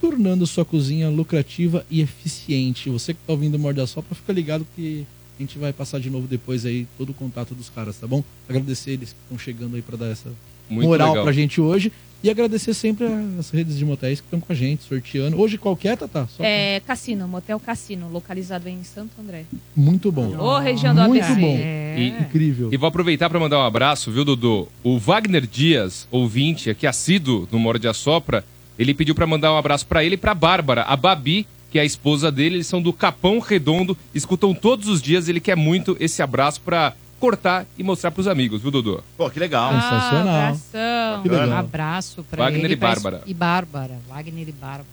tornando 0.00 0.46
sua 0.46 0.64
cozinha 0.64 1.08
lucrativa 1.10 1.84
e 1.90 2.00
eficiente. 2.00 2.88
Você 2.90 3.12
que 3.14 3.20
tá 3.26 3.32
ouvindo 3.32 3.56
o 3.56 3.58
Morde 3.58 3.80
a 3.80 3.86
Sopra, 3.86 4.14
fica 4.14 4.32
ligado 4.32 4.66
que 4.76 5.06
a 5.38 5.42
gente 5.42 5.58
vai 5.58 5.72
passar 5.72 5.98
de 6.00 6.08
novo 6.10 6.26
depois 6.26 6.64
aí 6.64 6.86
todo 6.96 7.10
o 7.10 7.14
contato 7.14 7.54
dos 7.54 7.68
caras, 7.68 7.96
tá 7.96 8.06
bom? 8.06 8.22
Agradecer 8.48 8.92
eles 8.92 9.10
que 9.10 9.18
estão 9.24 9.38
chegando 9.38 9.76
aí 9.76 9.82
para 9.82 9.96
dar 9.96 10.06
essa 10.08 10.30
Muito 10.70 10.86
moral 10.86 11.08
legal. 11.10 11.24
pra 11.24 11.32
gente 11.32 11.60
hoje. 11.60 11.92
E 12.22 12.30
agradecer 12.30 12.72
sempre 12.72 13.04
as 13.38 13.50
redes 13.50 13.76
de 13.76 13.84
motéis 13.84 14.18
que 14.18 14.26
estão 14.26 14.40
com 14.40 14.50
a 14.50 14.56
gente, 14.56 14.82
sorteando. 14.84 15.38
Hoje 15.38 15.58
qualquer, 15.58 15.94
Tatá? 15.94 16.26
Só 16.26 16.42
É, 16.42 16.80
Cassino, 16.80 17.28
Motel 17.28 17.60
Cassino, 17.60 18.08
localizado 18.08 18.66
em 18.66 18.82
Santo 18.82 19.10
André. 19.20 19.44
Muito 19.76 20.10
bom. 20.10 20.34
Ô, 20.38 20.58
região 20.58 20.94
do 20.94 21.02
Muito 21.02 21.22
ABC. 21.22 21.38
bom. 21.38 21.56
É. 21.60 21.96
E- 21.98 22.22
Incrível. 22.22 22.70
E 22.72 22.78
vou 22.78 22.88
aproveitar 22.88 23.28
para 23.28 23.38
mandar 23.38 23.58
um 23.58 23.62
abraço, 23.66 24.10
viu, 24.10 24.24
Dudu? 24.24 24.66
O 24.82 24.98
Wagner 24.98 25.46
Dias, 25.46 26.08
ouvinte, 26.10 26.70
aqui 26.70 26.86
assíduo 26.86 27.46
no 27.52 27.58
Morde 27.58 27.86
a 27.86 27.92
Sopra, 27.92 28.42
ele 28.78 28.94
pediu 28.94 29.14
para 29.14 29.26
mandar 29.26 29.52
um 29.52 29.58
abraço 29.58 29.84
para 29.86 30.02
ele 30.02 30.14
e 30.14 30.18
para 30.18 30.34
Bárbara, 30.34 30.80
a 30.84 30.96
Babi, 30.96 31.46
que 31.74 31.78
é 31.80 31.82
a 31.82 31.84
esposa 31.84 32.30
dele, 32.30 32.54
eles 32.54 32.68
são 32.68 32.80
do 32.80 32.92
Capão 32.92 33.40
Redondo, 33.40 33.98
escutam 34.14 34.54
todos 34.54 34.86
os 34.86 35.02
dias, 35.02 35.28
ele 35.28 35.40
quer 35.40 35.56
muito 35.56 35.96
esse 35.98 36.22
abraço 36.22 36.60
para 36.60 36.92
cortar 37.18 37.66
e 37.76 37.82
mostrar 37.82 38.12
pros 38.12 38.28
amigos, 38.28 38.62
viu, 38.62 38.70
Dudu? 38.70 39.02
Pô, 39.16 39.28
que 39.28 39.40
legal. 39.40 39.72
Sensacional. 39.72 40.28
Ah, 40.28 40.48
abração. 40.50 41.22
Que 41.24 41.28
legal. 41.30 41.48
Um 41.48 41.56
abraço 41.56 42.22
pra 42.30 42.44
Wagner 42.44 42.64
ele. 42.66 42.74
e 42.74 42.76
Bárbara. 42.76 43.22
E 43.26 43.34
Bárbara. 43.34 43.98
Wagner 44.08 44.48
e 44.48 44.52
Bárbara. 44.52 44.86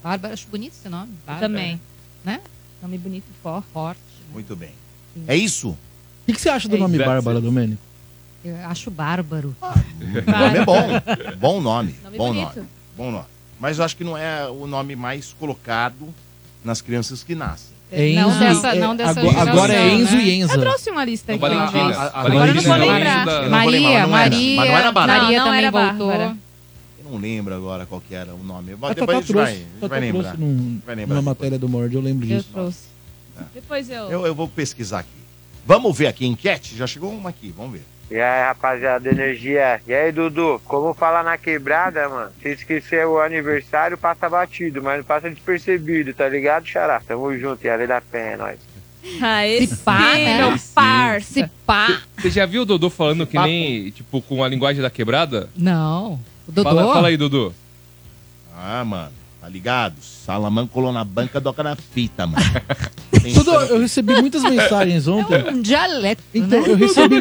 Bárbara, 0.00 0.34
acho 0.34 0.46
bonito 0.46 0.74
esse 0.78 0.88
nome. 0.88 1.12
Bárbara. 1.26 1.48
Também. 1.48 1.80
Né? 2.24 2.40
Nome 2.80 2.98
bonito 2.98 3.24
e 3.28 3.42
forte. 3.42 3.66
Forte. 3.72 3.98
né? 4.20 4.26
Muito 4.32 4.54
bem. 4.54 4.70
É 5.26 5.34
isso? 5.34 5.70
O 5.70 5.76
que, 6.24 6.34
que 6.34 6.40
você 6.40 6.50
acha 6.50 6.68
do 6.68 6.76
É 6.76 6.78
nome 6.78 6.98
isso. 6.98 7.04
Bárbara, 7.04 7.40
Domênico? 7.40 7.82
Eu 8.44 8.54
acho 8.64 8.92
bárbaro. 8.92 9.56
O 9.60 10.30
nome 10.30 10.58
é 10.58 10.64
bom. 10.64 10.86
Bom 11.36 11.60
nome. 11.60 11.96
Nome 12.04 12.16
bom 12.16 12.28
bonito. 12.28 12.56
nome. 12.58 12.68
Bom 12.96 13.10
nome. 13.10 13.26
Mas 13.58 13.80
eu 13.80 13.84
acho 13.84 13.96
que 13.96 14.04
não 14.04 14.16
é 14.16 14.48
o 14.48 14.68
nome 14.68 14.94
mais 14.94 15.32
colocado 15.32 16.14
nas 16.64 16.80
crianças 16.80 17.22
que 17.22 17.34
nascem. 17.34 17.76
É 17.90 18.12
Não 18.12 18.28
Enzo, 18.28 18.38
dessa- 18.38 18.68
é- 18.74 18.78
não 18.78 18.94
dessa 18.94 19.10
agora, 19.12 19.30
geração, 19.30 19.52
agora 19.52 19.72
é 19.74 19.94
Enzo 19.94 20.16
né? 20.16 20.22
e 20.24 20.30
Enza. 20.40 20.54
Eu 20.54 20.60
trouxe 20.60 20.90
uma 20.90 21.04
lista 21.06 21.34
Não, 21.34 21.46
aqui. 21.46 21.54
Valentina. 21.56 21.80
ó. 21.80 21.86
a- 21.86 22.04
a 22.04 22.06
Agora 22.20 22.28
eu 22.28 22.28
não 22.28 22.38
Valentina 22.38 22.68
vou 22.68 22.78
não, 22.86 22.94
lembrar. 22.94 23.18
Eu 23.18 23.24
não 23.24 23.32
vou 23.32 23.40
lembrar, 23.40 23.50
Maria, 23.50 23.80
não 23.80 23.96
era. 23.96 24.06
Maria. 24.08 24.56
Mas 24.56 24.68
não 24.68 24.76
era 24.76 24.92
Bárbara. 24.92 25.22
Maria 25.22 25.38
Não, 25.38 25.44
não 25.46 25.52
também 25.52 25.64
era 25.66 25.70
voltou. 25.70 26.06
Bárbara. 26.08 26.36
Eu 26.98 27.10
não 27.10 27.18
lembro 27.18 27.54
agora 27.54 27.86
qual 27.86 28.00
que 28.06 28.14
era 28.14 28.34
o 28.34 28.44
nome. 28.44 28.72
A 28.82 28.92
Depois 28.92 29.08
a 29.16 29.20
gente 29.20 29.26
trouxe, 29.32 29.32
vai, 29.32 29.52
a 29.52 29.56
gente 29.56 29.88
vai 29.88 30.00
lembrar. 30.00 30.36
num- 30.38 30.80
Vai 30.84 30.94
lembrar 30.96 31.14
depois. 31.16 31.24
matéria 31.24 31.58
do 31.58 31.68
Mord, 31.68 31.94
eu 31.94 32.00
lembro 32.02 32.28
Eu 32.28 32.36
disso. 32.36 32.48
trouxe. 32.52 32.78
Depois 33.54 33.88
eu... 33.88 34.10
Eu, 34.10 34.26
eu 34.26 34.34
vou 34.34 34.48
pesquisar 34.48 34.98
aqui. 34.98 35.08
Vamos 35.64 35.96
ver 35.96 36.08
aqui, 36.08 36.26
enquete? 36.26 36.76
Já 36.76 36.86
chegou 36.86 37.10
uma 37.10 37.30
aqui, 37.30 37.54
vamos 37.56 37.72
ver. 37.72 37.82
E 38.10 38.18
aí, 38.18 38.42
rapaziada, 38.44 39.08
energia. 39.10 39.80
E 39.86 39.92
aí, 39.92 40.10
Dudu, 40.10 40.60
como 40.64 40.94
falar 40.94 41.22
na 41.22 41.36
quebrada, 41.36 42.08
mano? 42.08 42.30
Se 42.42 42.48
esquecer 42.50 43.06
o 43.06 43.20
aniversário, 43.20 43.98
passa 43.98 44.28
batido, 44.30 44.82
mas 44.82 44.98
não 44.98 45.04
passa 45.04 45.28
despercebido, 45.28 46.14
tá 46.14 46.26
ligado, 46.28 46.66
Xará? 46.66 47.00
Tamo 47.06 47.36
junto, 47.38 47.64
e 47.66 47.68
a 47.68 47.76
lei 47.76 47.86
da 47.86 48.00
pé, 48.00 48.32
é 48.32 48.36
nóis. 48.36 48.58
Ah, 49.22 49.46
esse 49.46 49.76
Se 49.76 49.82
pá, 49.84 50.14
né? 50.14 50.58
parça. 50.74 51.32
Se 51.32 51.46
pá. 51.66 52.02
Você 52.18 52.30
já 52.30 52.46
viu 52.46 52.62
o 52.62 52.64
Dudu 52.64 52.90
falando 52.90 53.26
que 53.26 53.34
Papo. 53.36 53.46
nem, 53.48 53.90
tipo, 53.90 54.20
com 54.22 54.42
a 54.42 54.48
linguagem 54.48 54.82
da 54.82 54.90
quebrada? 54.90 55.48
Não. 55.56 56.18
O 56.46 56.52
Dodô. 56.52 56.68
Fala, 56.68 56.92
fala 56.94 57.08
aí, 57.08 57.16
Dudu. 57.16 57.54
Ah, 58.56 58.84
mano, 58.84 59.12
tá 59.48 59.52
ligado? 59.52 59.94
Salaman 60.02 60.66
colou 60.66 60.92
na 60.92 61.02
banca, 61.02 61.40
doca 61.40 61.62
na 61.62 61.74
fita, 61.74 62.26
mano. 62.26 62.44
Tudo, 63.34 63.50
eu 63.50 63.78
recebi 63.80 64.12
muitas 64.20 64.42
mensagens 64.42 65.08
ontem. 65.08 65.42
Um 65.52 65.60
dialeto, 65.62 66.22
Então, 66.34 66.60
né? 66.60 66.68
eu 66.68 66.76
recebi, 66.76 67.16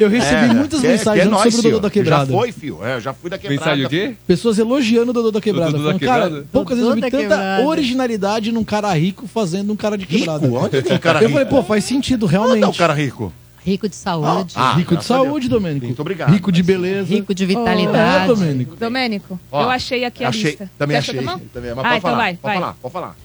eu 0.00 0.08
recebi 0.08 0.34
É, 0.50 0.52
muitas 0.54 0.80
que 0.80 0.86
é- 0.86 0.90
mensagens 0.90 1.14
que 1.14 1.20
é 1.20 1.24
ontem 1.24 1.30
nóis, 1.42 1.54
sobre 1.54 1.68
o 1.68 1.70
Dodô 1.70 1.76
fio. 1.78 1.80
da 1.82 1.90
Quebrada. 1.90 2.26
Já 2.32 2.38
foi, 2.38 2.52
fio. 2.52 2.84
É, 2.84 2.96
eu 2.96 3.00
já 3.00 3.14
fui 3.14 3.30
da 3.30 3.38
quebrada. 3.38 3.60
Mensagem 3.60 3.86
o 3.86 3.88
quê? 3.88 4.14
Pessoas 4.26 4.58
elogiando 4.58 5.10
o 5.10 5.14
Dodô 5.14 5.30
da 5.30 5.40
Quebrada. 5.40 5.70
Dodô 5.72 5.84
da 5.84 5.88
falando, 5.90 6.00
cara, 6.00 6.22
Quebrada? 6.24 6.46
poucas 6.52 6.78
Dodô 6.78 6.90
vezes 6.90 6.90
eu 6.90 6.94
vi 6.96 7.00
da 7.00 7.10
tanta 7.28 7.36
Quebrada. 7.38 7.64
originalidade 7.66 8.52
num 8.52 8.64
cara 8.64 8.92
rico 8.92 9.26
fazendo 9.28 9.72
um 9.72 9.76
cara 9.76 9.96
de 9.96 10.04
Rico? 10.04 10.18
quebrada. 10.18 10.48
Onde 10.48 10.82
tem 10.82 10.98
cara 10.98 11.18
eu 11.20 11.28
rico? 11.28 11.32
falei, 11.32 11.46
pô, 11.48 11.62
faz 11.62 11.84
sentido, 11.84 12.24
Onde 12.26 12.32
realmente. 12.34 12.60
tá 12.62 12.68
o 12.68 12.74
cara 12.74 12.92
rico? 12.92 13.32
Rico 13.64 13.88
de 13.88 13.94
saúde. 13.94 14.54
Ah, 14.56 14.72
rico 14.74 14.96
de 14.96 15.04
saúde. 15.04 15.48
Domênico. 15.48 15.86
Muito 15.86 16.00
obrigado. 16.00 16.30
Rico 16.32 16.50
de 16.50 16.62
beleza. 16.62 17.08
Rico 17.14 17.32
de 17.34 17.44
É, 17.44 17.46
vitalidade. 17.46 18.26
Domênico. 18.26 18.76
Domênico, 18.76 19.40
Ó, 19.50 19.62
eu 19.62 19.70
achei 19.70 20.04
aqui 20.04 20.24
a 20.24 20.28
Achei, 20.30 20.42
lista. 20.50 20.70
também 20.76 20.96
achei. 20.96 21.14
também? 21.14 21.38
Também, 21.52 21.70
mas 21.74 21.78
Ah, 21.78 21.82
pode 21.82 21.96
então 21.98 22.00
falar, 22.10 22.16
vai, 22.16 22.34
pode 22.34 22.42
vai. 22.42 22.54
falar, 22.60 22.74
pode 22.82 22.92
falar. 22.92 23.16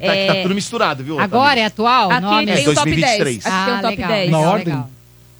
Tá, 0.00 0.14
É, 0.14 0.26
tá 0.34 0.42
tudo 0.42 0.54
misturado, 0.54 1.02
viu? 1.04 1.18
Agora 1.18 1.58
é 1.60 1.64
atual? 1.64 2.10
Aqui 2.10 2.20
nome? 2.22 2.46
tem 2.46 2.68
o 2.68 2.74
top 2.74 2.90
2023. 2.90 3.44
10. 3.44 3.46
Aqui 3.46 3.64
tem 3.64 3.74
o 3.74 3.80
top 3.82 3.88
legal, 3.96 4.08
10. 4.08 4.30
Na 4.30 4.36
legal, 4.38 4.52
ordem? 4.52 4.66
legal. 4.74 4.90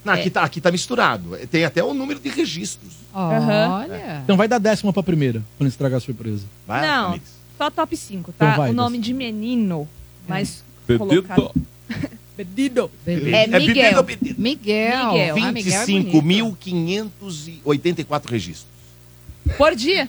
Não, 0.05 0.13
aqui, 0.13 0.29
tá, 0.29 0.41
aqui 0.43 0.61
tá 0.61 0.71
misturado. 0.71 1.37
Tem 1.51 1.65
até 1.65 1.83
o 1.83 1.93
número 1.93 2.19
de 2.19 2.29
registros. 2.29 2.93
Aham. 3.13 3.81
Olha. 3.83 4.21
Então 4.23 4.37
vai 4.37 4.47
dar 4.47 4.57
décima 4.57 4.93
pra 4.93 5.03
primeira, 5.03 5.43
quando 5.57 5.67
estragar 5.69 5.97
a 5.97 5.99
surpresa. 5.99 6.45
Vai, 6.65 6.87
Não, 6.87 7.19
só 7.57 7.69
top 7.69 7.95
5, 7.97 8.31
tá? 8.31 8.45
Então 8.45 8.57
vai, 8.57 8.69
o 8.71 8.73
nome 8.73 8.97
Dessa. 8.97 9.05
de 9.05 9.13
menino, 9.13 9.87
mas 10.27 10.63
Pedido. 10.87 11.05
colocado... 11.07 11.51
Pedido. 12.37 12.91
Bebê. 13.05 13.31
É 13.31 13.47
Miguel. 13.47 13.73
pedido, 13.73 14.03
pedido. 14.03 14.41
Miguel. 14.41 15.11
Miguel. 15.11 15.35
Ah, 15.43 15.51
Miguel 15.51 15.81
é 15.81 15.85
bonito. 15.85 16.11
25.584 16.61 18.29
registros. 18.29 18.67
Por 19.57 19.75
dia. 19.75 20.07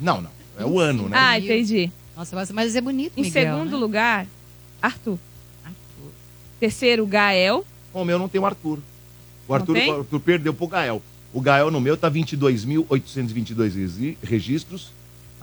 Não, 0.00 0.20
não. 0.20 0.30
É 0.58 0.64
o 0.64 0.78
ano, 0.78 1.08
né? 1.08 1.16
Ah, 1.18 1.38
entendi. 1.38 1.90
Nossa, 2.16 2.36
mas- 2.54 2.76
é 2.76 2.80
bonito, 2.80 3.12
Em 3.18 3.22
Miguel, 3.22 3.56
segundo 3.56 3.72
né? 3.72 3.76
lugar, 3.76 4.26
Arthur. 4.80 5.18
Arthur. 5.64 6.12
Terceiro, 6.60 7.04
Gael. 7.06 7.64
Bom, 7.92 8.02
o 8.02 8.04
meu 8.04 8.18
não 8.18 8.28
tem 8.28 8.40
o 8.40 8.46
Arthur. 8.46 8.78
O 9.48 9.54
Arthur, 9.54 9.76
o 9.76 9.98
Arthur 9.98 10.20
perdeu 10.20 10.54
pro 10.54 10.68
Gael. 10.68 11.02
O 11.32 11.40
Gael 11.40 11.70
no 11.72 11.80
meu 11.80 11.96
tá 11.96 12.08
22.822 12.08 13.74
resi- 13.74 14.16
registros. 14.22 14.92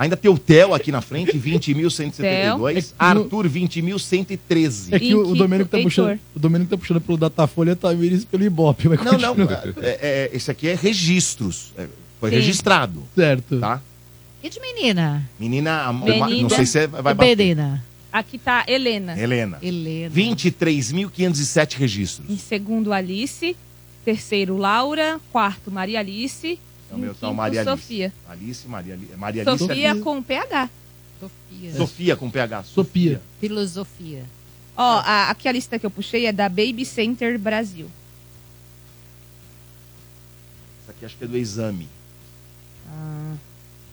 Ainda 0.01 0.17
tem 0.17 0.31
o 0.31 0.37
Theo 0.37 0.73
aqui 0.73 0.91
na 0.91 0.99
frente, 0.99 1.37
20.172. 1.37 2.15
Theo. 2.17 2.67
É 2.69 2.83
Arthur, 2.97 3.47
20.113. 3.47 4.87
É 4.93 4.99
que 4.99 5.13
o, 5.13 5.29
o 5.29 5.35
Domênico 5.35 5.69
tá 5.69 5.77
puxando. 5.77 6.19
O 6.35 6.39
Domênico 6.39 6.71
tá 6.71 6.75
puxando 6.77 6.99
pelo 6.99 7.19
Datafolha, 7.19 7.75
tá 7.75 7.89
Tamires 7.89 8.25
pelo 8.25 8.43
Ibope. 8.43 8.89
Mas 8.89 8.99
Não, 9.03 9.11
não. 9.19 9.35
continua. 9.35 9.75
é- 9.79 10.29
é- 10.33 10.35
esse 10.35 10.49
aqui 10.49 10.69
é 10.69 10.73
registros. 10.73 11.71
É, 11.77 11.85
foi 12.19 12.31
Sim. 12.31 12.35
registrado, 12.37 13.03
Certo. 13.13 13.59
tá? 13.59 13.79
E 14.43 14.49
de 14.49 14.59
menina? 14.59 15.29
Menina, 15.39 15.93
Menina. 15.93 16.41
não 16.41 16.49
sei 16.49 16.65
se 16.65 16.79
é- 16.79 16.87
vai 16.87 16.99
E 17.01 17.03
bater. 17.15 17.37
Menina? 17.37 17.85
Aqui 18.11 18.39
tá 18.39 18.63
Helena. 18.67 19.15
Helena. 19.19 19.59
Helena. 19.61 20.09
23.507 20.09 21.75
registros. 21.77 22.27
Em 22.27 22.37
segundo, 22.37 22.91
Alice. 22.91 23.55
Terceiro, 24.03 24.57
Laura. 24.57 25.21
Quarto, 25.31 25.69
Maria 25.69 25.99
Alice. 25.99 26.57
Tá 26.91 26.97
o 26.97 26.99
quinto, 26.99 27.33
Maria 27.33 27.61
Alice. 27.61 27.71
Sofia. 27.81 28.13
Alice, 28.29 28.67
Maria, 28.67 28.99
Maria 29.17 29.43
Alice. 29.47 29.57
Sofia 29.65 29.95
com 29.95 30.21
PH. 30.21 30.69
Sofia. 31.19 31.73
Sofia 31.75 32.15
com 32.17 32.29
PH. 32.29 32.63
Sofia. 32.63 33.21
Filosofia. 33.39 34.23
Ó, 34.75 34.97
a, 35.05 35.29
aqui 35.29 35.47
a 35.47 35.51
lista 35.51 35.77
que 35.79 35.85
eu 35.85 35.91
puxei 35.91 36.25
é 36.25 36.31
da 36.31 36.49
Baby 36.49 36.83
Center 36.85 37.37
Brasil. 37.39 37.89
Isso 40.81 40.91
aqui 40.91 41.05
acho 41.05 41.17
que 41.17 41.23
é 41.23 41.27
do 41.27 41.37
exame. 41.37 41.87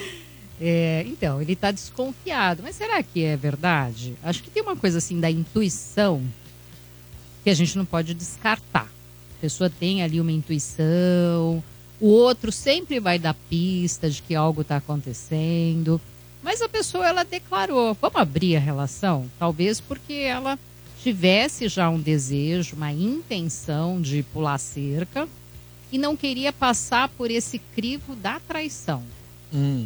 É, 0.60 1.04
então, 1.08 1.42
ele 1.42 1.54
está 1.54 1.72
desconfiado. 1.72 2.64
Mas 2.64 2.76
será 2.76 3.02
que 3.04 3.24
é 3.24 3.36
verdade? 3.36 4.16
Acho 4.24 4.42
que 4.42 4.50
tem 4.50 4.64
uma 4.64 4.76
coisa 4.76 4.98
assim 4.98 5.20
da 5.20 5.30
intuição 5.30 6.22
que 7.44 7.50
a 7.50 7.54
gente 7.54 7.78
não 7.78 7.86
pode 7.86 8.14
descartar. 8.14 8.90
A 9.38 9.42
pessoa 9.42 9.70
tem 9.70 10.02
ali 10.02 10.20
uma 10.20 10.32
intuição, 10.32 11.64
o 12.00 12.08
outro 12.08 12.52
sempre 12.52 13.00
vai 13.00 13.20
dar 13.20 13.36
pista 13.50 14.10
de 14.10 14.22
que 14.22 14.34
algo 14.34 14.62
está 14.62 14.78
acontecendo. 14.78 16.02
Mas 16.42 16.62
a 16.62 16.70
pessoa 16.70 17.08
ela 17.08 17.24
declarou, 17.24 17.96
vamos 18.00 18.18
abrir 18.18 18.56
a 18.56 18.60
relação? 18.60 19.30
Talvez 19.40 19.80
porque 19.82 20.14
ela 20.14 20.60
tivesse 21.06 21.70
já 21.70 21.88
um 21.88 22.00
desejo, 22.00 22.76
uma 22.76 22.92
intenção 22.92 24.02
de 24.02 24.24
pular 24.24 24.58
cerca 24.58 25.30
e 25.92 26.00
não 26.00 26.18
queria 26.18 26.52
passar 26.52 27.10
por 27.10 27.30
esse 27.30 27.60
crivo 27.60 28.16
da 28.16 28.40
traição. 28.40 29.04
Hum. 29.54 29.86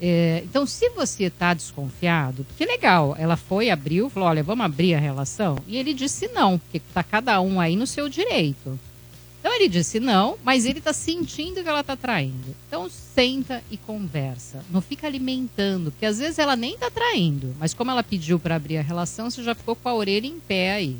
É, 0.00 0.42
então, 0.44 0.66
se 0.66 0.90
você 0.90 1.24
está 1.24 1.54
desconfiado, 1.54 2.44
que 2.56 2.64
legal, 2.64 3.14
ela 3.16 3.36
foi, 3.36 3.70
abriu, 3.70 4.10
falou, 4.10 4.28
olha, 4.28 4.42
vamos 4.42 4.64
abrir 4.64 4.94
a 4.94 4.98
relação? 4.98 5.58
E 5.64 5.76
ele 5.76 5.94
disse 5.94 6.26
não, 6.26 6.58
porque 6.58 6.78
está 6.78 7.04
cada 7.04 7.40
um 7.40 7.60
aí 7.60 7.76
no 7.76 7.86
seu 7.86 8.08
direito. 8.08 8.78
Então 9.48 9.56
ele 9.56 9.68
disse 9.70 9.98
não, 9.98 10.36
mas 10.44 10.66
ele 10.66 10.78
está 10.78 10.92
sentindo 10.92 11.62
que 11.62 11.68
ela 11.68 11.80
está 11.80 11.96
traindo. 11.96 12.54
Então 12.66 12.86
senta 12.90 13.64
e 13.70 13.78
conversa. 13.78 14.62
Não 14.70 14.82
fica 14.82 15.06
alimentando, 15.06 15.90
porque 15.90 16.04
às 16.04 16.18
vezes 16.18 16.38
ela 16.38 16.54
nem 16.54 16.74
está 16.74 16.90
traindo, 16.90 17.56
mas 17.58 17.72
como 17.72 17.90
ela 17.90 18.02
pediu 18.02 18.38
para 18.38 18.56
abrir 18.56 18.76
a 18.76 18.82
relação, 18.82 19.30
você 19.30 19.42
já 19.42 19.54
ficou 19.54 19.74
com 19.74 19.88
a 19.88 19.94
orelha 19.94 20.26
em 20.26 20.38
pé 20.38 20.72
aí. 20.72 20.98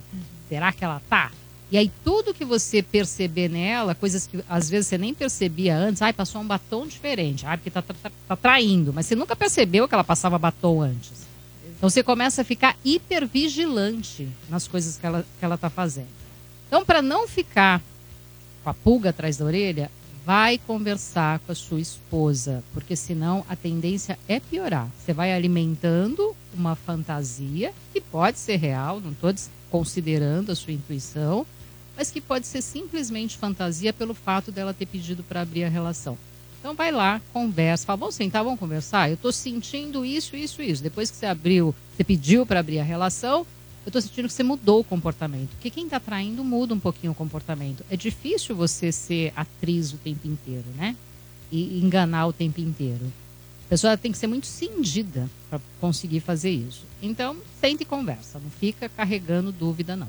Será 0.48 0.72
que 0.72 0.82
ela 0.82 1.02
tá? 1.10 1.30
E 1.70 1.76
aí 1.76 1.92
tudo 2.02 2.32
que 2.32 2.42
você 2.42 2.82
perceber 2.82 3.50
nela, 3.50 3.94
coisas 3.94 4.26
que 4.26 4.42
às 4.48 4.70
vezes 4.70 4.86
você 4.86 4.96
nem 4.96 5.12
percebia 5.12 5.76
antes, 5.76 6.00
ai, 6.00 6.14
passou 6.14 6.40
um 6.40 6.46
batom 6.46 6.86
diferente, 6.86 7.44
ai, 7.44 7.58
porque 7.58 7.70
tá, 7.70 7.82
tá, 7.82 8.10
tá 8.26 8.34
traindo, 8.34 8.94
mas 8.94 9.04
você 9.04 9.14
nunca 9.14 9.36
percebeu 9.36 9.86
que 9.86 9.92
ela 9.92 10.02
passava 10.02 10.38
batom 10.38 10.80
antes. 10.80 11.26
Então 11.76 11.90
você 11.90 12.02
começa 12.02 12.40
a 12.40 12.44
ficar 12.46 12.78
hipervigilante 12.82 14.26
nas 14.48 14.66
coisas 14.66 14.96
que 14.96 15.04
ela, 15.04 15.22
que 15.38 15.44
ela 15.44 15.58
tá 15.58 15.68
fazendo. 15.68 16.16
Então, 16.66 16.84
para 16.84 17.00
não 17.00 17.26
ficar 17.26 17.82
com 18.68 18.70
a 18.70 18.74
pulga 18.74 19.10
atrás 19.10 19.38
da 19.38 19.46
orelha, 19.46 19.90
vai 20.26 20.58
conversar 20.58 21.38
com 21.38 21.52
a 21.52 21.54
sua 21.54 21.80
esposa, 21.80 22.62
porque 22.74 22.94
senão 22.94 23.42
a 23.48 23.56
tendência 23.56 24.18
é 24.28 24.38
piorar. 24.38 24.90
Você 24.98 25.14
vai 25.14 25.32
alimentando 25.32 26.36
uma 26.52 26.76
fantasia 26.76 27.72
que 27.94 28.00
pode 28.00 28.38
ser 28.38 28.56
real, 28.56 29.00
não 29.00 29.12
estou 29.12 29.34
considerando 29.70 30.52
a 30.52 30.54
sua 30.54 30.74
intuição, 30.74 31.46
mas 31.96 32.10
que 32.10 32.20
pode 32.20 32.46
ser 32.46 32.60
simplesmente 32.60 33.38
fantasia 33.38 33.90
pelo 33.90 34.12
fato 34.12 34.52
dela 34.52 34.74
ter 34.74 34.84
pedido 34.84 35.22
para 35.22 35.40
abrir 35.40 35.64
a 35.64 35.68
relação. 35.68 36.18
Então 36.60 36.74
vai 36.74 36.92
lá, 36.92 37.22
conversa, 37.32 37.86
fala, 37.86 37.96
vamos 37.96 38.16
sentar, 38.16 38.44
vamos 38.44 38.60
conversar. 38.60 39.08
Eu 39.08 39.14
estou 39.14 39.32
sentindo 39.32 40.04
isso, 40.04 40.36
isso, 40.36 40.60
isso. 40.60 40.82
Depois 40.82 41.10
que 41.10 41.16
você 41.16 41.26
abriu, 41.26 41.74
você 41.96 42.04
pediu 42.04 42.44
para 42.44 42.60
abrir 42.60 42.80
a 42.80 42.84
relação, 42.84 43.46
eu 43.84 43.90
estou 43.90 44.02
sentindo 44.02 44.26
que 44.28 44.34
você 44.34 44.42
mudou 44.42 44.80
o 44.80 44.84
comportamento. 44.84 45.50
Porque 45.50 45.70
quem 45.70 45.84
está 45.84 45.98
traindo 45.98 46.44
muda 46.44 46.74
um 46.74 46.78
pouquinho 46.80 47.12
o 47.12 47.14
comportamento. 47.14 47.84
É 47.90 47.96
difícil 47.96 48.54
você 48.54 48.92
ser 48.92 49.32
atriz 49.34 49.92
o 49.92 49.96
tempo 49.96 50.26
inteiro, 50.28 50.64
né? 50.76 50.94
E 51.50 51.78
enganar 51.82 52.26
o 52.26 52.32
tempo 52.32 52.60
inteiro. 52.60 53.06
A 53.66 53.68
pessoa 53.68 53.96
tem 53.96 54.12
que 54.12 54.18
ser 54.18 54.26
muito 54.26 54.46
cindida 54.46 55.28
para 55.48 55.60
conseguir 55.80 56.20
fazer 56.20 56.50
isso. 56.50 56.84
Então, 57.02 57.36
sente 57.60 57.82
e 57.82 57.86
conversa. 57.86 58.38
Não 58.38 58.50
fica 58.50 58.88
carregando 58.88 59.52
dúvida, 59.52 59.94
não. 59.96 60.08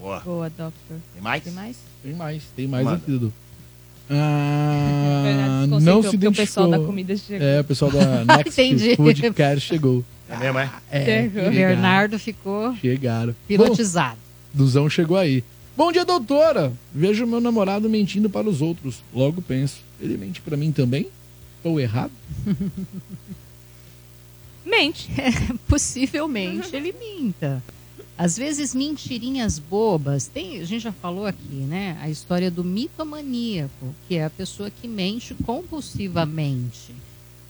Boa. 0.00 0.20
Boa, 0.20 0.48
doctor. 0.50 0.96
Tem 1.12 1.22
mais? 1.22 1.42
Tem 1.42 1.52
mais? 1.52 1.76
Tem 2.02 2.14
mais, 2.14 2.42
tem 2.54 2.66
mais 2.68 2.84
Manda. 2.84 2.96
aqui, 2.96 3.10
Dudu. 3.10 3.32
Ah, 4.10 5.66
não 5.68 6.02
se 6.02 6.08
porque 6.10 6.28
o 6.28 6.32
pessoal 6.32 6.66
identificou. 6.66 6.68
da 6.70 6.78
comida 6.78 7.16
chegou. 7.16 7.46
É, 7.46 7.60
o 7.60 7.64
pessoal 7.64 7.90
da 7.90 8.24
Next. 8.36 8.96
Food 8.96 9.32
Care 9.32 9.60
chegou. 9.60 10.02
É 10.28 10.36
mesmo, 10.36 10.58
é? 10.58 10.70
É. 10.90 11.30
O 11.48 11.50
Bernardo 11.50 12.18
ficou 12.18 12.74
Chegaram. 12.76 13.32
Bom, 13.32 13.36
pilotizado. 13.46 14.18
Duzão 14.52 14.90
chegou 14.90 15.16
aí. 15.16 15.42
Bom 15.76 15.92
dia, 15.92 16.04
doutora. 16.04 16.72
Vejo 16.92 17.26
meu 17.26 17.40
namorado 17.40 17.88
mentindo 17.88 18.28
para 18.28 18.48
os 18.48 18.60
outros. 18.60 19.02
Logo 19.14 19.40
penso, 19.40 19.78
ele 20.00 20.16
mente 20.16 20.40
para 20.40 20.56
mim 20.56 20.72
também? 20.72 21.06
Estou 21.56 21.80
errado? 21.80 22.12
Mente. 24.64 25.08
Possivelmente 25.66 26.76
ele 26.76 26.92
minta. 26.92 27.62
Às 28.18 28.36
vezes 28.36 28.74
mentirinhas 28.74 29.58
bobas. 29.58 30.26
Tem, 30.26 30.60
a 30.60 30.64
gente 30.64 30.82
já 30.82 30.92
falou 30.92 31.24
aqui, 31.24 31.54
né? 31.54 31.96
A 32.02 32.10
história 32.10 32.50
do 32.50 32.64
mitomaníaco, 32.64 33.94
que 34.06 34.16
é 34.16 34.24
a 34.24 34.30
pessoa 34.30 34.70
que 34.70 34.88
mente 34.88 35.34
compulsivamente. 35.34 36.94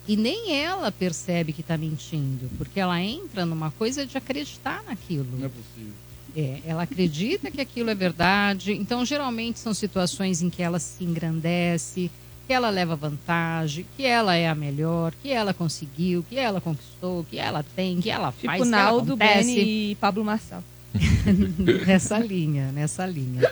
E 0.09 0.17
nem 0.17 0.57
ela 0.57 0.91
percebe 0.91 1.53
que 1.53 1.61
está 1.61 1.77
mentindo, 1.77 2.51
porque 2.57 2.81
ela 2.81 2.99
entra 3.01 3.45
numa 3.45 3.71
coisa 3.71 4.07
de 4.07 4.17
acreditar 4.17 4.83
naquilo. 4.85 5.27
é 5.45 5.49
possível. 5.49 5.93
É, 6.35 6.61
ela 6.65 6.83
acredita 6.85 7.51
que 7.51 7.61
aquilo 7.61 7.91
é 7.91 7.95
verdade. 7.95 8.73
Então, 8.73 9.05
geralmente 9.05 9.59
são 9.59 9.75
situações 9.75 10.41
em 10.41 10.49
que 10.49 10.63
ela 10.63 10.79
se 10.79 11.05
engrandece, 11.05 12.11
que 12.47 12.53
ela 12.53 12.71
leva 12.71 12.97
vantagem, 12.97 13.85
que 13.97 14.05
ela 14.05 14.35
é 14.35 14.49
a 14.49 14.55
melhor, 14.55 15.13
que 15.23 15.31
ela 15.31 15.53
conseguiu, 15.53 16.25
que 16.29 16.39
ela 16.39 16.61
conquistou, 16.61 17.25
que 17.29 17.39
ela 17.39 17.63
tem, 17.63 18.01
que 18.01 18.11
ela 18.11 18.33
Tipo 18.33 18.47
faz, 18.47 18.63
que 18.63 18.69
ela 18.69 18.77
Naldo, 18.85 19.15
acontece. 19.15 19.55
Beni 19.55 19.91
e 19.91 19.95
Pablo 19.97 20.25
Marçal. 20.25 20.63
nessa 21.87 22.19
linha, 22.19 22.71
nessa 22.73 23.07
linha. 23.07 23.51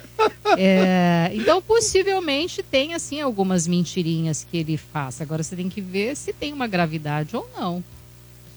É, 0.58 1.30
então, 1.34 1.60
possivelmente 1.60 2.62
tem 2.62 2.94
assim 2.94 3.20
algumas 3.20 3.66
mentirinhas 3.66 4.46
que 4.48 4.56
ele 4.56 4.76
faça. 4.76 5.22
Agora 5.22 5.42
você 5.42 5.56
tem 5.56 5.68
que 5.68 5.80
ver 5.80 6.16
se 6.16 6.32
tem 6.32 6.52
uma 6.52 6.66
gravidade 6.66 7.36
ou 7.36 7.48
não. 7.56 7.84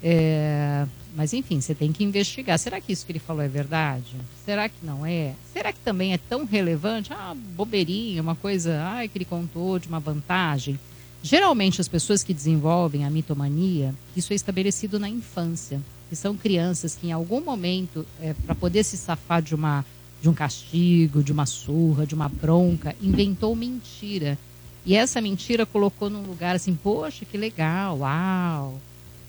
É, 0.02 0.86
mas 1.15 1.34
enfim, 1.34 1.60
você 1.60 1.75
tem 1.75 1.91
que 1.91 2.04
investigar. 2.04 2.58
Será 2.58 2.80
que 2.80 2.91
isso 2.91 3.06
que 3.06 3.12
ele 3.12 3.19
falou 3.19 3.41
é 3.41 3.47
verdade? 3.47 4.15
Será 4.45 4.69
que 4.69 4.84
não 4.84 5.06
é? 5.06 5.34
Será 5.52 5.73
que 5.73 5.80
também 5.80 6.13
é 6.13 6.17
tão 6.17 6.45
relevante? 6.45 7.12
Ah, 7.12 7.36
bobeirinha, 7.36 8.21
uma 8.21 8.36
coisa, 8.36 8.82
ai, 8.84 9.08
que 9.08 9.17
ele 9.17 9.25
contou 9.25 9.80
de 9.80 9.88
uma 9.88 9.99
vantagem. 9.99 10.80
Geralmente 11.21 11.82
as 11.82 11.88
pessoas 11.88 12.23
que 12.23 12.34
desenvolvem 12.34 13.04
a 13.04 13.10
mitomania, 13.10 13.93
isso 14.15 14.32
é 14.32 14.36
estabelecido 14.36 14.97
na 14.97 15.10
infância, 15.10 15.82
que 16.10 16.15
são 16.15 16.36
crianças 16.36 16.95
que 16.95 17.08
em 17.08 17.12
algum 17.12 17.39
momento, 17.39 18.06
para 18.45 18.56
poder 18.56 18.84
se 18.84 18.98
safar 18.98 19.41
de 19.41 19.54
uma 19.56 19.86
de 20.22 20.28
um 20.28 20.34
castigo, 20.34 21.24
de 21.24 21.32
uma 21.32 21.45
surra, 21.45 22.06
de 22.06 22.13
uma 22.13 22.28
bronca, 22.28 22.93
inventou 23.02 23.56
mentira. 23.56 24.38
E 24.86 24.93
essa 24.93 25.22
mentira 25.22 25.65
colocou 25.65 26.10
num 26.10 26.24
lugar 26.24 26.58
assim, 26.58 26.76
poxa, 26.76 27.24
que 27.24 27.38
legal, 27.38 28.00
uau. 28.00 28.80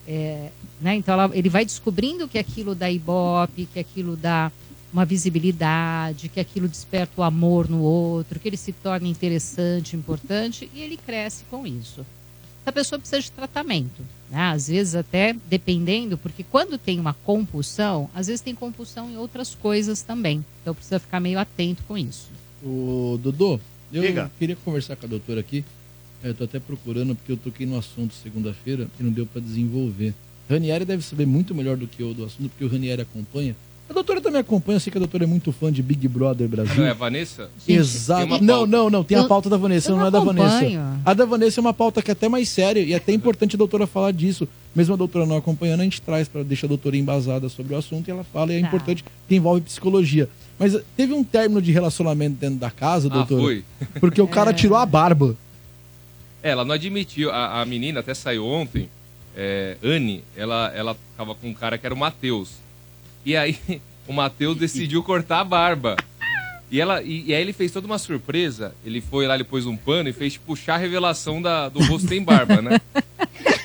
É, 0.09 0.51
né? 0.81 0.97
Então 0.97 1.15
ela- 1.15 1.31
ele 1.33 1.49
vai 1.49 1.65
descobrindo 1.65 2.27
que 2.27 2.39
aquilo 2.39 2.75
dá 2.75 2.91
ibope, 2.91 3.67
que 3.73 3.79
aquilo 3.79 4.17
dá 4.17 4.51
uma 4.93 5.05
visibilidade, 5.05 6.29
que 6.29 6.41
aquilo 6.41 6.67
desperta 6.67 7.13
o 7.21 7.23
amor 7.23 7.69
no 7.69 7.81
outro, 7.83 8.41
que 8.41 8.49
ele 8.49 8.57
se 8.57 8.73
torna 8.73 9.07
interessante, 9.07 9.95
importante, 9.95 10.69
e 10.75 10.81
ele 10.81 10.97
cresce 10.97 11.45
com 11.49 11.65
isso. 11.65 12.05
Essa 12.63 12.73
pessoa 12.73 12.99
precisa 12.99 13.21
de 13.21 13.31
tratamento, 13.33 14.03
né? 14.31 14.51
Às 14.51 14.69
vezes 14.69 14.95
até 14.95 15.35
dependendo, 15.49 16.19
porque 16.19 16.43
quando 16.45 16.77
tem 16.77 17.01
uma 17.01 17.15
compulsão, 17.15 18.11
às 18.15 18.27
vezes 18.27 18.41
tem 18.41 18.55
compulsão 18.55 19.11
em 19.11 19.17
outras 19.17 19.55
coisas 19.55 20.03
também. 20.03 20.45
Então 20.61 20.75
precisa 20.75 20.99
ficar 20.99 21.21
meio 21.21 21.39
atento 21.39 21.83
com 21.89 21.97
isso. 21.97 22.31
O 22.63 23.19
Dodô, 23.23 23.59
eu 23.93 24.03
Diga. 24.03 24.31
queria 24.39 24.57
conversar 24.57 24.97
com 24.97 25.07
a 25.07 25.09
doutora 25.09 25.41
aqui. 25.41 25.65
É, 26.23 26.29
eu 26.29 26.35
tô 26.35 26.45
até 26.45 26.61
procurando 26.61 27.15
porque 27.15 27.33
eu 27.33 27.37
toquei 27.37 27.67
no 27.67 27.79
assunto 27.79 28.15
segunda-feira 28.15 28.89
e 28.99 29.03
não 29.03 29.11
deu 29.11 29.25
pra 29.25 29.41
desenvolver. 29.41 30.15
Ranieri 30.49 30.85
deve 30.85 31.03
saber 31.03 31.27
muito 31.27 31.55
melhor 31.55 31.77
do 31.77 31.87
que 31.87 32.03
eu 32.03 32.13
do 32.13 32.25
assunto, 32.25 32.51
porque 32.51 32.65
o 32.65 32.69
Ranieri 32.69 33.03
acompanha. 33.03 33.57
A 33.91 33.93
doutora 33.93 34.21
também 34.21 34.41
acompanha, 34.41 34.77
eu 34.77 34.81
sei 34.81 34.89
que 34.93 34.99
a 34.99 35.01
doutora 35.01 35.25
é 35.25 35.27
muito 35.27 35.51
fã 35.51 35.73
de 35.73 35.83
Big 35.83 36.07
Brother 36.07 36.47
Brasil. 36.47 36.77
Não 36.77 36.87
é 36.87 36.91
a 36.91 36.95
Vanessa? 36.95 37.51
Exato. 37.67 38.41
Não, 38.41 38.65
não, 38.65 38.89
não. 38.89 39.03
Tem 39.03 39.19
a 39.19 39.23
Eu- 39.23 39.27
pauta 39.29 39.51
da 39.51 39.57
Vanessa, 39.57 39.91
não, 39.91 39.99
não 39.99 40.07
é 40.07 40.11
da 40.13 40.21
Vanessa. 40.21 41.01
A 41.05 41.13
da 41.13 41.25
Vanessa 41.25 41.59
é 41.59 41.63
uma 41.63 41.75
pauta 41.75 42.01
que 42.01 42.09
é 42.09 42.13
até 42.13 42.29
mais 42.29 42.49
séria 42.49 42.81
e 42.81 42.93
é 42.93 42.97
até 42.97 43.13
importante 43.13 43.57
a 43.57 43.59
doutora 43.59 43.89
falar 43.89 44.13
disso. 44.13 44.47
Mesmo 44.77 44.95
a 44.95 44.97
doutora 44.97 45.27
não 45.27 45.37
acompanhando, 45.37 45.81
a 45.81 45.85
gente 45.85 46.01
traz 46.01 46.29
para 46.29 46.45
deixar 46.45 46.67
a 46.67 46.69
doutora 46.69 46.97
embasada 46.97 47.49
sobre 47.49 47.75
o 47.75 47.79
assunto 47.79 48.07
e 48.07 48.13
ela 48.13 48.23
fala 48.23 48.53
e 48.53 48.59
é 48.59 48.61
Tá. 48.61 48.69
importante 48.69 49.05
que 49.29 49.35
envolve 49.35 49.63
psicologia. 49.63 50.29
Mas 50.57 50.73
eh, 50.77 50.83
teve 50.97 51.13
um 51.13 51.25
término 51.25 51.61
de 51.61 51.73
relacionamento 51.73 52.37
dentro 52.39 52.61
da 52.61 52.71
casa, 52.71 53.09
Ah, 53.09 53.15
doutora? 53.15 53.43
foi. 53.43 53.65
Porque 53.99 54.23
o 54.23 54.29
cara 54.29 54.53
tirou 54.55 54.79
a 54.79 54.87
barba. 54.87 55.35
É, 56.45 56.51
ela 56.51 56.65
não 56.65 56.77
admitiu. 56.77 57.33
A, 57.33 57.61
a 57.61 57.65
menina 57.65 57.99
até 57.99 58.15
saiu 58.15 58.47
ontem. 58.47 58.89
É, 59.37 59.77
Anne, 59.83 60.23
ela, 60.37 60.73
ela 60.77 60.97
tava 61.17 61.35
com 61.35 61.49
um 61.49 61.55
cara 61.55 61.77
que 61.77 61.85
era 61.85 61.95
o 61.95 61.99
Matheus. 61.99 62.51
E 63.25 63.37
aí, 63.37 63.59
o 64.07 64.13
Matheus 64.13 64.57
decidiu 64.57 65.03
cortar 65.03 65.41
a 65.41 65.45
barba. 65.45 65.97
E, 66.71 66.81
ela, 66.81 67.03
e, 67.03 67.25
e 67.27 67.35
aí 67.35 67.41
ele 67.41 67.53
fez 67.53 67.73
toda 67.73 67.87
uma 67.87 67.99
surpresa. 67.99 68.75
Ele 68.85 69.01
foi 69.01 69.27
lá, 69.27 69.35
ele 69.35 69.45
pôs 69.45 69.67
um 69.67 69.77
pano 69.77 70.09
e 70.09 70.13
fez 70.13 70.37
puxar 70.37 70.75
a 70.75 70.79
revelação 70.79 71.43
da, 71.43 71.69
do 71.69 71.83
rosto 71.85 72.09
sem 72.09 72.23
barba, 72.23 72.63
né? 72.63 72.81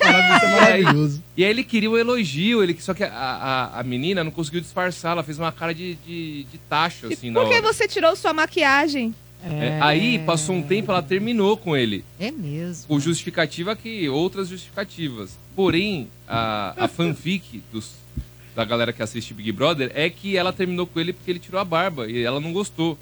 Maravilhoso, 0.05 0.45
é 0.45 0.61
maravilhoso. 0.61 1.23
E 1.35 1.43
aí 1.43 1.49
ele 1.49 1.63
queria 1.63 1.89
um 1.89 1.97
elogio, 1.97 2.63
ele, 2.63 2.77
só 2.79 2.93
que 2.93 3.03
a, 3.03 3.09
a, 3.09 3.79
a 3.79 3.83
menina 3.83 4.23
não 4.23 4.31
conseguiu 4.31 4.61
disfarçar, 4.61 5.13
ela 5.13 5.23
fez 5.23 5.39
uma 5.39 5.51
cara 5.51 5.73
de, 5.73 5.95
de, 6.05 6.43
de 6.43 6.57
tacho, 6.69 7.07
assim, 7.11 7.31
na 7.31 7.41
Por 7.41 7.49
que 7.49 7.59
você 7.59 7.87
tirou 7.87 8.15
sua 8.15 8.31
maquiagem? 8.31 9.13
É, 9.43 9.79
aí 9.81 10.19
passou 10.19 10.55
um 10.55 10.61
tempo, 10.63 10.91
ela 10.91 11.03
terminou 11.03 11.55
com 11.55 11.75
ele. 11.75 12.03
É 12.19 12.31
mesmo. 12.31 12.87
Com 12.87 12.99
justificativa 12.99 13.75
que 13.75 14.09
outras 14.09 14.47
justificativas. 14.47 15.37
Porém, 15.55 16.07
a, 16.27 16.73
a 16.85 16.87
fanfic 16.89 17.61
dos, 17.71 17.91
da 18.55 18.63
galera 18.63 18.93
que 18.93 19.03
assiste 19.03 19.33
Big 19.33 19.51
Brother 19.51 19.91
é 19.93 20.09
que 20.09 20.37
ela 20.37 20.53
terminou 20.53 20.87
com 20.87 20.99
ele 20.99 21.11
porque 21.13 21.29
ele 21.31 21.39
tirou 21.39 21.59
a 21.59 21.65
barba 21.65 22.09
e 22.09 22.23
ela 22.23 22.39
não 22.39 22.53
gostou. 22.53 22.97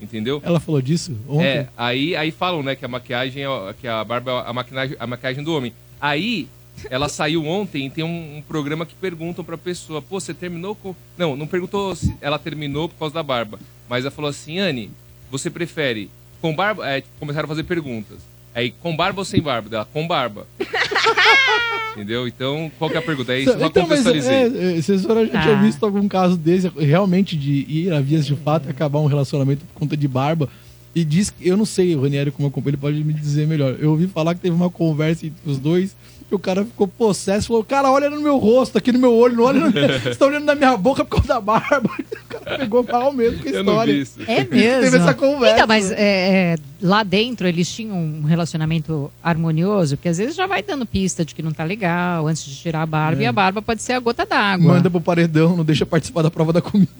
Entendeu? 0.00 0.42
Ela 0.44 0.58
falou 0.58 0.82
disso 0.82 1.16
ontem? 1.28 1.46
É, 1.46 1.68
aí, 1.76 2.16
aí 2.16 2.30
falam, 2.32 2.62
né, 2.62 2.74
que 2.74 2.84
a 2.84 2.88
maquiagem, 2.88 3.44
é- 3.44 3.74
que 3.80 3.86
a 3.86 4.02
barba 4.04 4.32
é 4.44 4.50
a 4.50 4.52
maquiagem, 4.52 4.96
a 4.98 5.06
maquiagem 5.06 5.44
do 5.44 5.54
homem. 5.54 5.72
Aí, 6.00 6.48
ela 6.90 7.08
saiu 7.08 7.46
ontem 7.46 7.86
e 7.86 7.90
tem 7.90 8.02
um, 8.02 8.38
um 8.38 8.42
programa 8.42 8.84
que 8.84 8.94
perguntam 8.96 9.44
pra 9.44 9.56
pessoa, 9.56 10.02
pô, 10.02 10.18
você 10.18 10.34
terminou 10.34 10.74
com... 10.74 10.92
Não, 11.16 11.36
não 11.36 11.46
perguntou 11.46 11.94
se 11.94 12.12
ela 12.20 12.36
terminou 12.38 12.88
por 12.88 12.98
causa 12.98 13.14
da 13.14 13.22
barba. 13.22 13.60
Mas 13.88 14.04
ela 14.04 14.10
falou 14.10 14.28
assim, 14.28 14.58
Anne, 14.58 14.90
você 15.30 15.48
prefere 15.48 16.10
com 16.40 16.52
barba... 16.52 16.84
É, 16.90 17.04
começaram 17.20 17.44
a 17.44 17.48
fazer 17.48 17.62
perguntas. 17.62 18.18
Aí, 18.54 18.70
com 18.82 18.94
barba 18.94 19.20
ou 19.20 19.24
sem 19.24 19.40
barba? 19.40 19.68
Dela, 19.68 19.88
com 19.92 20.06
barba. 20.06 20.46
Entendeu? 21.92 22.26
Então, 22.26 22.70
qual 22.78 22.90
que 22.90 22.96
é 22.96 23.00
a 23.00 23.02
pergunta? 23.02 23.32
É 23.34 23.40
isso, 23.40 23.52
só 23.58 23.66
Então, 23.66 23.86
mas 23.86 24.02
contextualizei. 24.02 24.34
é, 24.74 24.78
é, 24.78 24.82
se 24.82 24.92
a 24.92 24.98
senhora 24.98 25.26
já 25.26 25.38
Ah. 25.38 25.42
tinha 25.42 25.56
visto 25.62 25.84
algum 25.84 26.08
caso 26.08 26.36
desse, 26.36 26.68
realmente 26.78 27.36
de 27.36 27.66
ir 27.68 27.92
a 27.92 28.00
vias 28.00 28.26
de 28.26 28.34
fato 28.34 28.66
e 28.66 28.70
acabar 28.70 28.98
um 29.00 29.06
relacionamento 29.06 29.64
por 29.66 29.78
conta 29.80 29.96
de 29.96 30.08
barba. 30.08 30.48
E 30.94 31.04
diz 31.04 31.30
que, 31.30 31.48
eu 31.48 31.56
não 31.56 31.64
sei, 31.64 31.94
o 31.96 32.02
Ranieri 32.02 32.30
como 32.30 32.48
acompanha, 32.48 32.72
ele 32.72 32.76
pode 32.78 33.02
me 33.04 33.12
dizer 33.14 33.46
melhor. 33.46 33.76
Eu 33.78 33.90
ouvi 33.90 34.06
falar 34.06 34.34
que 34.34 34.40
teve 34.40 34.54
uma 34.54 34.68
conversa 34.70 35.26
entre 35.26 35.50
os 35.50 35.58
dois, 35.58 35.94
que 36.28 36.34
o 36.34 36.38
cara 36.38 36.64
ficou 36.66 36.86
possesso, 36.88 37.48
falou, 37.48 37.64
cara, 37.64 37.90
olha 37.90 38.08
no 38.10 38.20
meu 38.20 38.36
rosto, 38.38 38.76
aqui 38.76 38.92
no 38.92 38.98
meu 38.98 39.12
olho, 39.14 39.36
não 39.36 39.44
olha 39.44 39.60
no 39.60 39.70
meu... 39.70 39.88
Você 40.00 40.14
tá 40.14 40.26
olhando 40.26 40.44
na 40.44 40.54
minha 40.54 40.76
boca 40.76 41.02
por 41.04 41.16
causa 41.16 41.28
da 41.28 41.40
barba. 41.40 41.90
O 42.32 42.44
cara 42.44 42.58
pegou 42.58 42.82
mal 42.82 43.12
mesmo 43.12 43.40
com 43.42 43.48
a 43.48 43.52
Eu 43.52 43.62
não 43.62 43.72
história. 43.74 43.92
vi 43.94 44.00
isso. 44.00 44.18
É 44.26 44.36
mesmo. 44.44 44.80
Teve 44.82 44.96
essa 44.96 45.12
conversa. 45.14 45.54
Então, 45.54 45.66
mas 45.66 45.90
é, 45.92 45.96
é, 45.98 46.56
lá 46.82 47.02
dentro 47.04 47.46
eles 47.46 47.70
tinham 47.72 47.96
um 47.96 48.22
relacionamento 48.24 49.10
harmonioso, 49.22 49.96
porque 49.96 50.08
às 50.08 50.18
vezes 50.18 50.34
já 50.34 50.46
vai 50.46 50.62
dando 50.62 50.84
pista 50.84 51.24
de 51.24 51.34
que 51.34 51.42
não 51.42 51.52
tá 51.52 51.62
legal 51.64 52.26
antes 52.26 52.44
de 52.44 52.56
tirar 52.56 52.82
a 52.82 52.86
barba, 52.86 53.22
É. 53.22 53.24
e 53.24 53.26
a 53.26 53.32
barba 53.32 53.62
pode 53.62 53.80
ser 53.82 53.92
a 53.92 54.00
gota 54.00 54.26
d'água. 54.26 54.74
Manda 54.74 54.90
pro 54.90 55.00
paredão, 55.00 55.56
não 55.56 55.64
deixa 55.64 55.86
participar 55.86 56.22
da 56.22 56.30
prova 56.30 56.52
da 56.52 56.60
comida. 56.60 56.90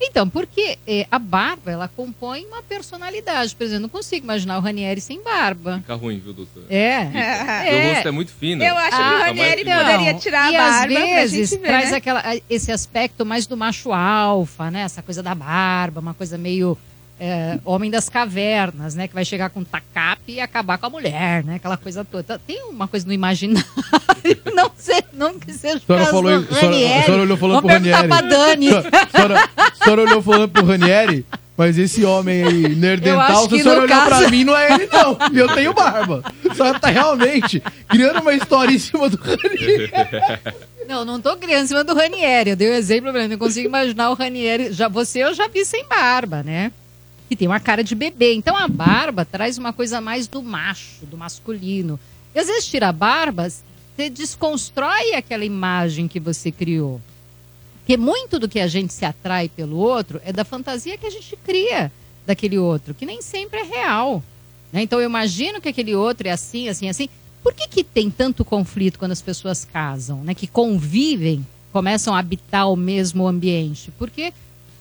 Então, 0.00 0.28
porque 0.28 0.78
é, 0.86 1.06
a 1.10 1.18
barba, 1.18 1.70
ela 1.70 1.88
compõe 1.88 2.44
uma 2.46 2.62
personalidade. 2.62 3.54
Por 3.54 3.64
exemplo, 3.64 3.82
não 3.82 3.88
consigo 3.88 4.24
imaginar 4.24 4.58
o 4.58 4.60
Ranieri 4.60 5.00
sem 5.00 5.22
barba. 5.22 5.78
Fica 5.78 5.94
ruim, 5.94 6.18
viu, 6.18 6.32
doutor? 6.32 6.64
É. 6.68 7.04
Meu 7.04 7.20
É. 7.20 7.94
rosto 7.94 8.08
é 8.08 8.10
muito 8.10 8.32
fino. 8.32 8.62
Eu 8.62 8.76
acho 8.76 8.96
que 8.96 9.02
o 9.02 9.18
Ranieri 9.18 9.64
poderia 9.64 10.14
tirar 10.14 10.52
e 10.52 10.56
a 10.56 10.58
barba 10.60 10.76
às 10.80 10.92
pra 10.92 11.04
vezes 11.06 11.50
ver, 11.50 11.58
traz 11.58 11.90
né? 11.92 11.96
aquela, 11.96 12.22
esse 12.50 12.70
aspecto 12.72 13.24
mais 13.24 13.46
do 13.46 13.56
macho 13.56 13.92
alfa, 13.92 14.70
né? 14.70 14.82
Essa 14.82 15.02
coisa 15.02 15.22
da 15.22 15.34
barba, 15.34 16.00
uma 16.00 16.14
coisa 16.14 16.36
meio 16.36 16.76
é, 17.24 17.58
homem 17.64 17.88
das 17.88 18.08
cavernas, 18.08 18.96
né? 18.96 19.06
Que 19.06 19.14
vai 19.14 19.24
chegar 19.24 19.48
com 19.50 19.62
tacape 19.62 20.32
e 20.32 20.40
acabar 20.40 20.76
com 20.76 20.86
a 20.86 20.90
mulher, 20.90 21.44
né? 21.44 21.54
Aquela 21.54 21.76
coisa 21.76 22.04
toda. 22.04 22.22
Então, 22.24 22.40
Tem 22.44 22.62
uma 22.64 22.88
coisa 22.88 23.06
no 23.06 23.12
imaginário. 23.12 23.64
não 24.54 24.70
sei, 24.76 25.02
não 25.12 25.38
que 25.38 25.52
seja 25.52 25.76
o 25.76 25.80
caso 25.96 26.10
falou- 26.10 26.40
do 26.42 26.52
a 26.52 26.58
senhora- 26.58 26.58
a 26.58 26.60
Ranieri. 26.70 27.04
senhora 27.04 27.22
olhou 27.22 27.36
falando 27.36 27.62
Vamos 27.62 27.70
pro 27.70 27.90
Ranieri. 27.92 28.08
pra 28.08 28.20
Dani. 28.22 28.68
A 28.70 28.82
senhora, 29.08 29.50
a 29.56 29.84
senhora 29.84 30.02
olhou 30.02 30.22
falando 30.22 30.48
pro 30.48 30.64
Ranieri, 30.66 31.24
mas 31.56 31.78
esse 31.78 32.04
homem 32.04 32.42
aí, 32.42 32.64
Eu 32.64 32.70
nerdental, 32.76 33.48
se 33.48 33.54
a 33.54 33.62
senhora 33.62 33.82
olhar 33.82 34.08
caso- 34.08 34.20
pra 34.22 34.30
mim, 34.30 34.42
não 34.42 34.56
é 34.56 34.72
ele 34.74 34.88
não. 34.92 35.16
E 35.32 35.38
eu 35.38 35.54
tenho 35.54 35.72
barba. 35.72 36.24
A 36.50 36.54
senhora 36.54 36.80
tá 36.80 36.88
realmente 36.88 37.62
criando 37.88 38.20
uma 38.20 38.34
história 38.34 38.74
em 38.74 38.78
cima 38.80 39.08
do 39.08 39.16
Ranieri. 39.16 39.92
Não, 40.88 41.04
não 41.04 41.20
tô 41.20 41.36
criando 41.36 41.62
em 41.64 41.66
cima 41.68 41.84
do 41.84 41.94
Ranieri. 41.94 42.50
Eu 42.50 42.56
dei 42.56 42.68
o 42.68 42.74
exemplo 42.74 43.12
pra 43.12 43.20
ele. 43.20 43.28
Não 43.28 43.38
consigo 43.38 43.68
imaginar 43.68 44.10
o 44.10 44.14
Ranieri. 44.14 44.72
Já, 44.72 44.88
você 44.88 45.20
eu 45.20 45.32
já 45.32 45.46
vi 45.46 45.64
sem 45.64 45.86
barba, 45.86 46.42
né? 46.42 46.72
Que 47.32 47.36
tem 47.36 47.48
uma 47.48 47.60
cara 47.60 47.82
de 47.82 47.94
bebê. 47.94 48.34
Então 48.34 48.54
a 48.54 48.68
barba 48.68 49.24
traz 49.24 49.56
uma 49.56 49.72
coisa 49.72 50.02
mais 50.02 50.26
do 50.26 50.42
macho, 50.42 51.06
do 51.06 51.16
masculino. 51.16 51.98
E 52.34 52.38
às 52.38 52.46
vezes 52.46 52.66
tira 52.66 52.90
a 52.90 52.92
barba, 52.92 53.48
você 53.48 54.10
desconstrói 54.10 55.14
aquela 55.14 55.42
imagem 55.42 56.06
que 56.06 56.20
você 56.20 56.52
criou. 56.52 57.00
Porque 57.78 57.96
muito 57.96 58.38
do 58.38 58.50
que 58.50 58.60
a 58.60 58.66
gente 58.66 58.92
se 58.92 59.06
atrai 59.06 59.48
pelo 59.48 59.78
outro 59.78 60.20
é 60.26 60.30
da 60.30 60.44
fantasia 60.44 60.98
que 60.98 61.06
a 61.06 61.10
gente 61.10 61.34
cria 61.36 61.90
daquele 62.26 62.58
outro, 62.58 62.92
que 62.92 63.06
nem 63.06 63.22
sempre 63.22 63.60
é 63.60 63.64
real. 63.64 64.22
né? 64.70 64.82
Então 64.82 65.00
eu 65.00 65.06
imagino 65.06 65.58
que 65.58 65.70
aquele 65.70 65.94
outro 65.94 66.28
é 66.28 66.32
assim, 66.32 66.68
assim, 66.68 66.90
assim. 66.90 67.08
Por 67.42 67.54
que, 67.54 67.66
que 67.66 67.82
tem 67.82 68.10
tanto 68.10 68.44
conflito 68.44 68.98
quando 68.98 69.12
as 69.12 69.22
pessoas 69.22 69.64
casam, 69.64 70.22
né? 70.22 70.34
Que 70.34 70.46
convivem, 70.46 71.46
começam 71.72 72.14
a 72.14 72.18
habitar 72.18 72.70
o 72.70 72.76
mesmo 72.76 73.26
ambiente? 73.26 73.90
Porque 73.98 74.34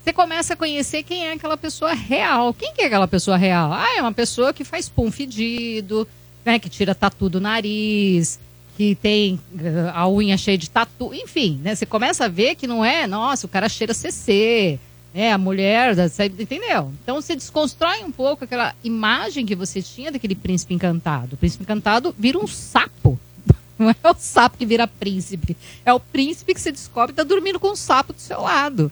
você 0.03 0.11
começa 0.11 0.53
a 0.53 0.57
conhecer 0.57 1.03
quem 1.03 1.27
é 1.27 1.33
aquela 1.33 1.55
pessoa 1.55 1.93
real. 1.93 2.53
Quem 2.53 2.73
que 2.73 2.81
é 2.81 2.85
aquela 2.85 3.07
pessoa 3.07 3.37
real? 3.37 3.71
Ah, 3.71 3.97
é 3.97 4.01
uma 4.01 4.11
pessoa 4.11 4.51
que 4.51 4.63
faz 4.63 4.89
pum 4.89 5.11
fedido, 5.11 6.07
né? 6.43 6.57
Que 6.57 6.69
tira 6.69 6.95
tatu 6.95 7.29
do 7.29 7.39
nariz, 7.39 8.39
que 8.75 8.95
tem 8.95 9.39
eh, 9.59 9.91
a 9.93 10.09
unha 10.09 10.37
cheia 10.37 10.57
de 10.57 10.69
tatu, 10.69 11.13
enfim, 11.13 11.59
né? 11.63 11.75
Você 11.75 11.85
começa 11.85 12.25
a 12.25 12.27
ver 12.27 12.55
que 12.55 12.65
não 12.65 12.83
é, 12.83 13.05
nossa, 13.05 13.45
o 13.45 13.49
cara 13.49 13.69
cheira 13.69 13.93
CC, 13.93 14.79
né? 15.13 15.33
A 15.33 15.37
mulher, 15.37 15.95
entendeu? 16.39 16.91
Então 17.03 17.21
você 17.21 17.35
desconstrói 17.35 18.03
um 18.03 18.11
pouco 18.11 18.43
aquela 18.43 18.73
imagem 18.83 19.45
que 19.45 19.55
você 19.55 19.83
tinha 19.83 20.11
daquele 20.11 20.35
príncipe 20.35 20.73
encantado. 20.73 21.35
O 21.35 21.37
príncipe 21.37 21.63
encantado 21.63 22.15
vira 22.17 22.39
um 22.39 22.47
sapo. 22.47 23.19
Não 23.77 23.91
é 23.91 24.09
o 24.09 24.15
sapo 24.17 24.57
que 24.57 24.65
vira 24.65 24.87
príncipe. 24.87 25.55
É 25.85 25.93
o 25.93 25.99
príncipe 25.99 26.55
que 26.55 26.61
você 26.61 26.71
descobre 26.71 27.13
que 27.13 27.17
tá 27.17 27.23
dormindo 27.23 27.59
com 27.59 27.69
um 27.69 27.75
sapo 27.75 28.13
do 28.13 28.19
seu 28.19 28.41
lado. 28.41 28.91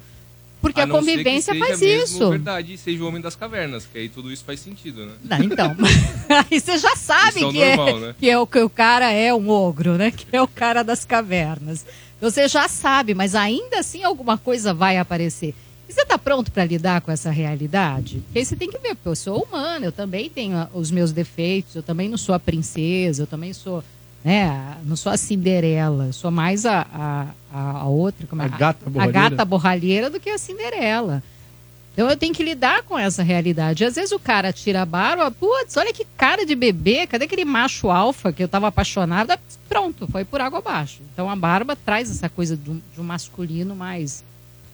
Porque 0.61 0.81
a, 0.81 0.85
que 0.85 0.91
convivência 0.91 1.55
faz 1.55 1.81
isso. 1.81 2.29
verdade, 2.29 2.77
seja 2.77 3.03
o 3.03 3.07
homem 3.07 3.21
das 3.21 3.35
cavernas, 3.35 3.85
que 3.85 3.97
aí 3.97 4.09
tudo 4.09 4.31
isso 4.31 4.43
faz 4.43 4.59
sentido, 4.59 5.05
né? 5.05 5.13
Não, 5.23 5.43
então. 5.43 5.75
Aí 6.29 6.59
você 6.59 6.77
já 6.77 6.95
sabe 6.95 7.43
é 7.43 7.51
que, 7.51 7.65
normal, 7.65 7.87
é, 7.87 7.99
né? 7.99 8.15
que, 8.19 8.29
é 8.29 8.37
o, 8.37 8.45
que 8.45 8.59
o 8.59 8.69
cara 8.69 9.11
é 9.11 9.33
um 9.33 9.49
ogro, 9.49 9.97
né? 9.97 10.11
Que 10.11 10.25
é 10.35 10.41
o 10.41 10.47
cara 10.47 10.83
das 10.83 11.05
cavernas. 11.05 11.85
Você 12.21 12.47
já 12.47 12.67
sabe, 12.67 13.13
mas 13.13 13.33
ainda 13.35 13.79
assim 13.79 14.03
alguma 14.03 14.37
coisa 14.37 14.73
vai 14.73 14.97
aparecer. 14.97 15.55
E 15.87 15.93
você 15.93 16.01
está 16.01 16.19
pronto 16.19 16.51
para 16.51 16.65
lidar 16.65 17.01
com 17.01 17.11
essa 17.11 17.31
realidade? 17.31 18.21
Porque 18.25 18.39
aí 18.39 18.45
você 18.45 18.55
tem 18.55 18.69
que 18.69 18.77
ver, 18.77 18.93
porque 18.93 19.09
eu 19.09 19.15
sou 19.15 19.41
humana, 19.41 19.87
eu 19.87 19.91
também 19.91 20.29
tenho 20.29 20.67
os 20.71 20.91
meus 20.91 21.11
defeitos, 21.11 21.75
eu 21.75 21.81
também 21.81 22.07
não 22.07 22.17
sou 22.17 22.35
a 22.35 22.39
princesa, 22.39 23.23
eu 23.23 23.27
também 23.27 23.53
sou, 23.53 23.83
né, 24.23 24.45
a- 24.47 24.77
não 24.83 24.95
sou 24.95 25.11
a 25.11 25.17
Cinderela, 25.17 26.11
sou 26.11 26.29
mais 26.31 26.65
a, 26.65 26.85
a, 26.93 27.27
a- 27.53 27.71
a 27.79 27.85
outra, 27.87 28.27
como 28.27 28.41
é? 28.41 28.45
A 28.45 28.47
gata 28.49 28.85
a 28.85 28.89
borralheira. 28.89 29.29
gata 29.29 29.45
borralheira 29.45 30.09
do 30.09 30.19
que 30.19 30.29
a 30.29 30.37
Cinderela. 30.37 31.23
Então 31.93 32.09
eu 32.09 32.15
tenho 32.15 32.33
que 32.33 32.43
lidar 32.43 32.83
com 32.83 32.97
essa 32.97 33.21
realidade. 33.23 33.83
Às 33.83 33.95
vezes 33.95 34.11
o 34.13 34.19
cara 34.19 34.53
tira 34.53 34.81
a 34.83 34.85
barba, 34.85 35.29
putz, 35.31 35.75
olha 35.75 35.91
que 35.93 36.05
cara 36.15 36.45
de 36.45 36.55
bebê, 36.55 37.05
cadê 37.07 37.25
aquele 37.25 37.43
macho 37.43 37.89
alfa 37.89 38.31
que 38.31 38.41
eu 38.43 38.47
tava 38.47 38.67
apaixonada? 38.67 39.37
Pronto, 39.67 40.07
foi 40.07 40.23
por 40.23 40.39
água 40.39 40.59
abaixo. 40.59 41.01
Então 41.13 41.29
a 41.29 41.35
barba 41.35 41.75
traz 41.75 42.09
essa 42.09 42.29
coisa 42.29 42.55
de 42.55 42.69
um, 42.71 42.81
de 42.93 43.01
um 43.01 43.03
masculino 43.03 43.75
mais, 43.75 44.23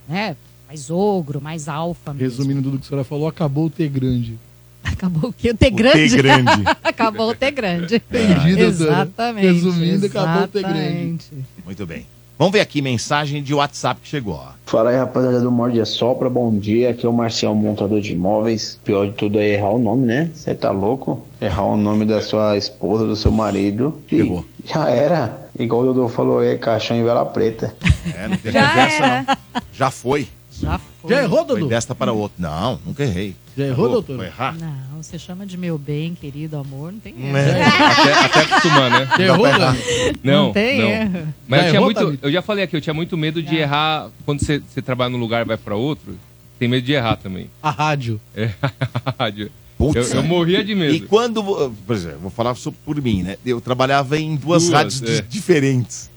né, 0.07 0.35
mais 0.67 0.91
ogro, 0.91 1.41
mais 1.41 1.67
alfa 1.67 2.13
mesmo. 2.13 2.27
Resumindo 2.37 2.61
tudo 2.63 2.77
que 2.79 2.85
a 2.85 2.89
senhora 2.89 3.03
falou, 3.05 3.27
acabou 3.27 3.65
o 3.65 3.69
T 3.71 3.87
grande. 3.87 4.37
Acabou 4.85 5.29
o 5.29 5.33
quê? 5.33 5.51
O 5.51 5.55
T 5.57 5.69
grande? 5.69 6.09
T 6.09 6.17
grande. 6.17 6.51
acabou 6.83 7.29
o 7.29 7.35
T 7.35 7.51
grande. 7.51 7.95
Entendi. 7.95 8.59
Exatamente. 8.61 9.45
Resumindo, 9.47 10.05
acabou 10.05 10.43
o 10.43 10.47
T 10.47 10.61
grande. 10.61 10.79
exatamente. 10.79 11.31
Muito 11.65 11.85
bem. 11.85 12.05
Vamos 12.37 12.51
ver 12.51 12.59
aqui 12.59 12.81
mensagem 12.81 13.41
de 13.41 13.53
WhatsApp 13.53 14.01
que 14.01 14.09
chegou, 14.09 14.33
ó. 14.33 14.49
Fala 14.65 14.89
aí, 14.89 14.97
rapaziada 14.97 15.39
do 15.39 15.49
Morde 15.49 15.79
a 15.79 15.85
Sopra, 15.85 16.29
bom 16.29 16.53
dia. 16.57 16.89
Aqui 16.89 17.05
é 17.05 17.09
o 17.09 17.13
Marcial, 17.13 17.55
montador 17.55 18.01
de 18.01 18.11
imóveis. 18.11 18.77
Pior 18.83 19.05
de 19.07 19.13
tudo 19.13 19.39
é 19.39 19.47
errar 19.53 19.69
o 19.69 19.79
nome, 19.79 20.05
né? 20.05 20.29
Você 20.33 20.53
tá 20.53 20.69
louco? 20.69 21.25
Errar 21.39 21.63
o 21.63 21.77
nome 21.77 22.03
da 22.03 22.21
sua 22.21 22.57
esposa, 22.57 23.07
do 23.07 23.15
seu 23.15 23.31
marido. 23.31 23.97
Pegou. 24.09 24.43
Já 24.65 24.89
era. 24.89 25.47
Igual 25.57 25.83
o 25.83 25.85
Dodô 25.93 26.09
falou, 26.09 26.43
é 26.43 26.57
caixão 26.57 26.97
em 26.97 27.05
vela 27.05 27.25
preta. 27.25 27.73
É, 28.13 28.27
não 28.27 28.35
tem 28.35 28.51
Já 28.51 28.67
conversa, 28.67 29.03
era. 29.05 29.25
não. 29.53 29.61
Já 29.71 29.89
foi. 29.89 30.27
Já 30.61 30.79
foi. 31.01 31.09
Já 31.11 31.23
errou, 31.23 31.45
Foi 31.45 31.55
Dudu? 31.59 31.67
desta 31.69 31.93
para 31.93 32.11
outra. 32.13 32.35
Não, 32.39 32.79
nunca 32.85 33.03
errei. 33.03 33.35
Já 33.57 33.65
errou, 33.67 33.89
doutor? 33.89 34.15
Vou 34.17 34.25
errar. 34.25 34.55
Não, 34.57 35.01
você 35.03 35.17
chama 35.19 35.45
de 35.45 35.57
meu 35.57 35.77
bem, 35.77 36.13
querido 36.15 36.57
amor, 36.57 36.91
não 36.91 36.99
tem 36.99 37.13
Não 37.13 37.37
erro. 37.37 37.49
é. 37.57 37.63
Até, 37.63 38.13
até 38.25 38.39
acostumar, 38.41 38.89
né? 38.91 39.07
Já 39.17 39.23
errou, 39.25 39.47
errar. 39.47 39.75
Não, 40.23 40.45
Não 40.47 40.53
tem 40.53 40.79
não. 40.81 40.87
erro. 40.87 41.33
Mas 41.47 41.59
Já 41.61 41.65
eu 41.67 41.69
tinha 41.71 41.79
errou, 41.81 41.85
muito. 42.09 42.19
Eu 42.25 42.31
já 42.31 42.41
falei 42.41 42.63
aqui, 42.63 42.75
eu 42.75 42.81
tinha 42.81 42.93
muito 42.93 43.17
medo 43.17 43.41
de 43.43 43.55
errar 43.55 44.09
quando 44.25 44.39
você, 44.45 44.59
você 44.59 44.81
trabalha 44.81 45.09
num 45.09 45.17
lugar 45.19 45.41
e 45.41 45.47
vai 45.47 45.57
pra 45.57 45.75
outro. 45.75 46.17
Tem 46.57 46.67
medo 46.67 46.85
de 46.85 46.93
errar 46.93 47.17
também. 47.17 47.49
A 47.61 47.69
rádio. 47.69 48.19
É, 48.35 48.49
rádio. 49.19 49.51
Putz, 49.77 50.11
eu, 50.11 50.17
eu 50.21 50.23
morria 50.23 50.63
de 50.63 50.71
E 50.71 50.75
medo. 50.75 51.07
quando, 51.07 51.43
vo- 51.43 51.69
por 51.85 51.95
exemplo, 51.95 52.19
vou 52.21 52.31
falar 52.31 52.55
sobre 52.55 52.79
por 52.85 53.01
mim, 53.01 53.23
né? 53.23 53.35
Eu 53.45 53.59
trabalhava 53.59 54.17
em 54.17 54.35
duas, 54.37 54.63
Duas, 54.63 54.73
rádios 54.73 55.01
é. 55.03 55.21
di- 55.21 55.27
diferentes. 55.27 56.09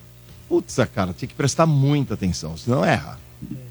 Putz, 0.48 0.76
cara, 0.94 1.12
tinha 1.12 1.28
que 1.28 1.34
prestar 1.34 1.66
muita 1.66 2.14
atenção, 2.14 2.56
senão 2.56 2.84
erra. 2.84 3.18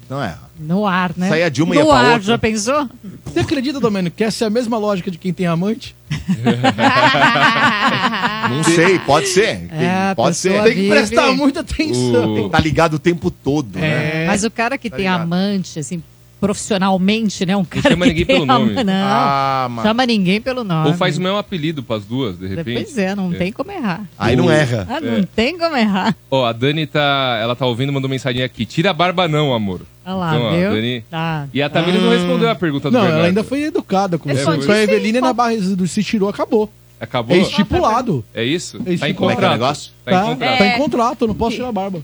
Não 0.08 0.22
erra. 0.22 0.48
No 0.58 0.86
ar, 0.86 1.12
né? 1.16 1.28
Saía 1.28 1.50
de 1.50 1.62
uma 1.62 1.74
e 1.74 1.78
no 1.78 1.84
ia 1.84 1.90
pra 1.90 1.98
ar, 2.00 2.04
outra. 2.14 2.22
já 2.22 2.38
pensou? 2.38 2.88
Você 3.26 3.40
acredita, 3.40 3.78
Domênico, 3.78 4.16
que 4.16 4.24
essa 4.24 4.44
é 4.44 4.46
a 4.46 4.50
mesma 4.50 4.78
lógica 4.78 5.10
de 5.10 5.18
quem 5.18 5.32
tem 5.32 5.46
amante? 5.46 5.94
Não 8.50 8.64
sei, 8.64 8.98
pode 9.00 9.28
ser. 9.28 9.68
É, 9.70 10.10
a 10.10 10.14
pode 10.16 10.36
ser. 10.36 10.62
Tem 10.62 10.74
que 10.74 10.80
vive- 10.82 10.90
prestar 10.90 11.32
muita 11.32 11.60
atenção. 11.60 12.34
Tem 12.34 12.42
que 12.42 12.46
estar 12.46 12.60
ligado 12.60 12.94
o 12.94 12.98
tempo 12.98 13.30
todo, 13.30 13.78
né? 13.78 14.24
É. 14.24 14.26
Mas 14.26 14.44
o 14.44 14.50
cara 14.50 14.78
que 14.78 14.88
Tá 14.88 14.96
tem 14.96 15.04
ligado. 15.06 15.22
amante, 15.22 15.78
assim, 15.78 16.02
profissionalmente, 16.40 17.44
né? 17.46 17.56
Um 17.56 17.64
cara 17.64 17.90
chama 17.90 18.04
que 18.06 18.10
ninguém 18.12 18.24
pelo 18.26 18.46
nome. 18.46 18.74
Não, 18.84 18.92
Ah, 18.94 19.68
mas 19.70 19.84
chama 19.84 20.06
ninguém 20.06 20.40
pelo 20.40 20.64
nome. 20.64 20.88
Ou 20.88 20.94
faz 20.94 21.16
o 21.18 21.20
mesmo 21.20 21.36
apelido 21.38 21.82
pras 21.82 22.04
duas, 22.04 22.38
de 22.38 22.46
repente. 22.46 22.84
Pois 22.84 22.98
é, 22.98 23.14
não 23.14 23.32
tem 23.32 23.52
como 23.52 23.70
errar. 23.70 24.02
aí 24.18 24.36
não 24.36 24.50
erra. 24.50 24.86
Ah, 24.90 25.00
não 25.00 25.14
É. 25.18 25.24
tem 25.34 25.58
como 25.58 25.76
errar. 25.76 26.14
Ó, 26.30 26.44
a 26.44 26.52
Dani 26.52 26.86
tá. 26.86 27.38
Ela 27.40 27.54
tá 27.56 27.66
ouvindo, 27.66 27.92
mandou 27.92 28.08
mensagem 28.08 28.42
aqui. 28.42 28.64
Tira 28.64 28.90
a 28.90 28.92
barba, 28.94 29.26
não, 29.28 29.52
amor. 29.54 29.80
Olha 30.04 30.14
lá, 30.14 30.36
Então, 30.36 30.46
ó, 30.46 30.50
viu? 30.56 30.70
Dani- 30.70 31.04
Tá. 31.10 31.48
E 31.52 31.60
a 31.62 31.68
Tamires 31.68 32.02
não 32.02 32.10
respondeu 32.10 32.48
a 32.50 32.54
pergunta 32.54 32.90
do 32.90 32.94
Não, 32.94 33.00
Bernardo. 33.00 33.18
ela 33.20 33.28
ainda 33.28 33.44
foi 33.44 33.62
educada 33.62 34.16
com, 34.18 34.28
Respondi 34.28 34.66
com 34.66 34.72
a 34.72 34.78
Evelina 34.78 35.20
na 35.20 35.32
barra 35.32 35.56
do 35.56 35.86
se 35.86 36.02
tirou, 36.02 36.28
acabou. 36.28 36.70
Acabou? 37.00 37.36
É 37.36 37.40
estipulado. 37.40 38.24
É 38.34 38.42
isso? 38.42 38.78
É 38.86 38.96
Tá 38.96 39.08
em. 39.08 39.14
Como 39.14 39.30
é 39.30 39.36
que 39.36 39.44
é 39.44 39.46
o 39.46 39.50
contrato. 39.50 39.52
negócio? 39.52 39.92
Tá 40.04 40.10
em 40.10 40.14
Tá, 40.14 40.22
contrato. 40.24 40.58
tá 40.58 40.64
É. 40.64 40.74
em 40.74 40.78
contrato, 40.78 41.22
eu 41.22 41.28
não 41.28 41.34
posso 41.34 41.56
tirar 41.56 41.68
a 41.68 41.72
barba. 41.72 42.00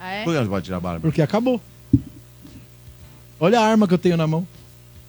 Ah, 0.00 0.12
é? 0.12 0.24
Por 0.24 0.32
que 0.34 0.40
não 0.40 0.46
pode 0.48 0.64
tirar 0.64 0.76
a 0.78 0.80
barba? 0.80 1.00
Porque 1.00 1.20
acabou. 1.20 1.60
Olha 3.44 3.58
a 3.58 3.66
arma 3.66 3.88
que 3.88 3.94
eu 3.94 3.98
tenho 3.98 4.16
na 4.16 4.24
mão. 4.24 4.46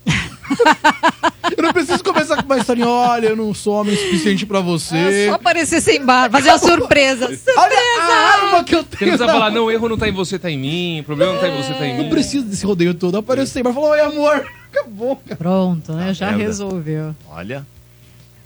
eu 1.55 1.61
não 1.63 1.71
preciso 1.71 2.03
começar 2.03 2.35
com 2.37 2.45
uma 2.45 2.57
historinha. 2.57 2.87
Olha, 2.89 3.27
eu 3.27 3.35
não 3.35 3.53
sou 3.53 3.75
homem 3.75 3.95
suficiente 3.95 4.43
pra 4.43 4.59
você. 4.59 4.95
É 4.97 5.27
só 5.29 5.35
aparecer 5.35 5.79
sem 5.81 6.03
barba, 6.03 6.39
fazer 6.39 6.49
uma 6.49 6.57
surpresa. 6.57 7.25
Olha 7.55 7.77
a 8.01 8.33
arma 8.45 8.63
que 8.63 8.73
eu 8.73 8.79
Você 8.79 8.85
não 8.85 8.89
tenho. 8.89 8.97
precisa 9.11 9.25
na 9.27 9.33
falar, 9.33 9.51
não, 9.51 9.65
o 9.65 9.71
erro 9.71 9.87
não 9.87 9.97
tá 9.99 10.09
em 10.09 10.11
você, 10.11 10.39
tá 10.39 10.49
em 10.49 10.57
mim. 10.57 11.01
O 11.01 11.03
problema 11.03 11.33
não 11.33 11.39
tá 11.39 11.47
em 11.47 11.55
você, 11.55 11.73
tá 11.75 11.85
em 11.85 11.95
mim. 11.95 12.03
Não 12.05 12.09
preciso 12.09 12.43
desse 12.45 12.65
rodeio 12.65 12.95
todo. 12.95 13.15
Apareceu 13.17 13.53
sem 13.53 13.61
barba. 13.61 13.79
Falou, 13.79 13.91
oi, 13.95 14.01
amor. 14.01 14.43
Acabou, 14.73 15.15
cara. 15.17 15.35
Pronto, 15.35 15.93
né? 15.93 16.11
Já 16.15 16.31
merda. 16.31 16.43
resolveu. 16.43 17.15
Olha. 17.29 17.63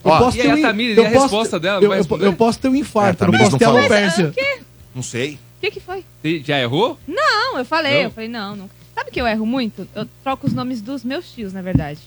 Eu 0.04 0.12
Ó, 0.12 0.18
posso 0.20 0.38
e 0.38 0.42
ter 0.42 0.48
aí 0.52 0.52
a 0.52 0.56
um- 0.58 0.62
Tamires, 0.62 0.98
eu 0.98 1.04
e 1.04 1.08
a 1.08 1.12
posso- 1.12 1.22
resposta 1.24 1.60
dela? 1.62 1.80
Não 1.80 1.94
Eu, 1.94 2.04
eu, 2.04 2.18
eu 2.24 2.34
posso 2.34 2.60
ter 2.60 2.68
um 2.68 2.76
infarto, 2.76 3.24
É, 3.24 3.28
eu 3.28 3.32
não 3.32 3.40
posso 3.40 3.58
ter 3.58 3.64
alopécia. 3.66 4.34
Não 4.94 5.02
sei. 5.02 5.36
O 5.36 5.62
que 5.62 5.72
que 5.72 5.80
foi? 5.80 6.04
Você 6.22 6.42
já 6.46 6.60
errou? 6.60 7.00
Não, 7.08 7.58
eu 7.58 7.64
falei. 7.66 7.94
Não? 7.94 8.02
Eu 8.02 8.12
falei, 8.12 8.30
não, 8.30 8.56
não. 8.56 8.70
Sabe 8.98 9.12
que 9.12 9.22
eu 9.22 9.28
erro 9.28 9.46
muito? 9.46 9.88
Eu 9.94 10.08
troco 10.24 10.48
os 10.48 10.54
nomes 10.54 10.82
dos 10.82 11.04
meus 11.04 11.32
tios, 11.32 11.54
na 11.54 11.62
verdade. 11.62 12.00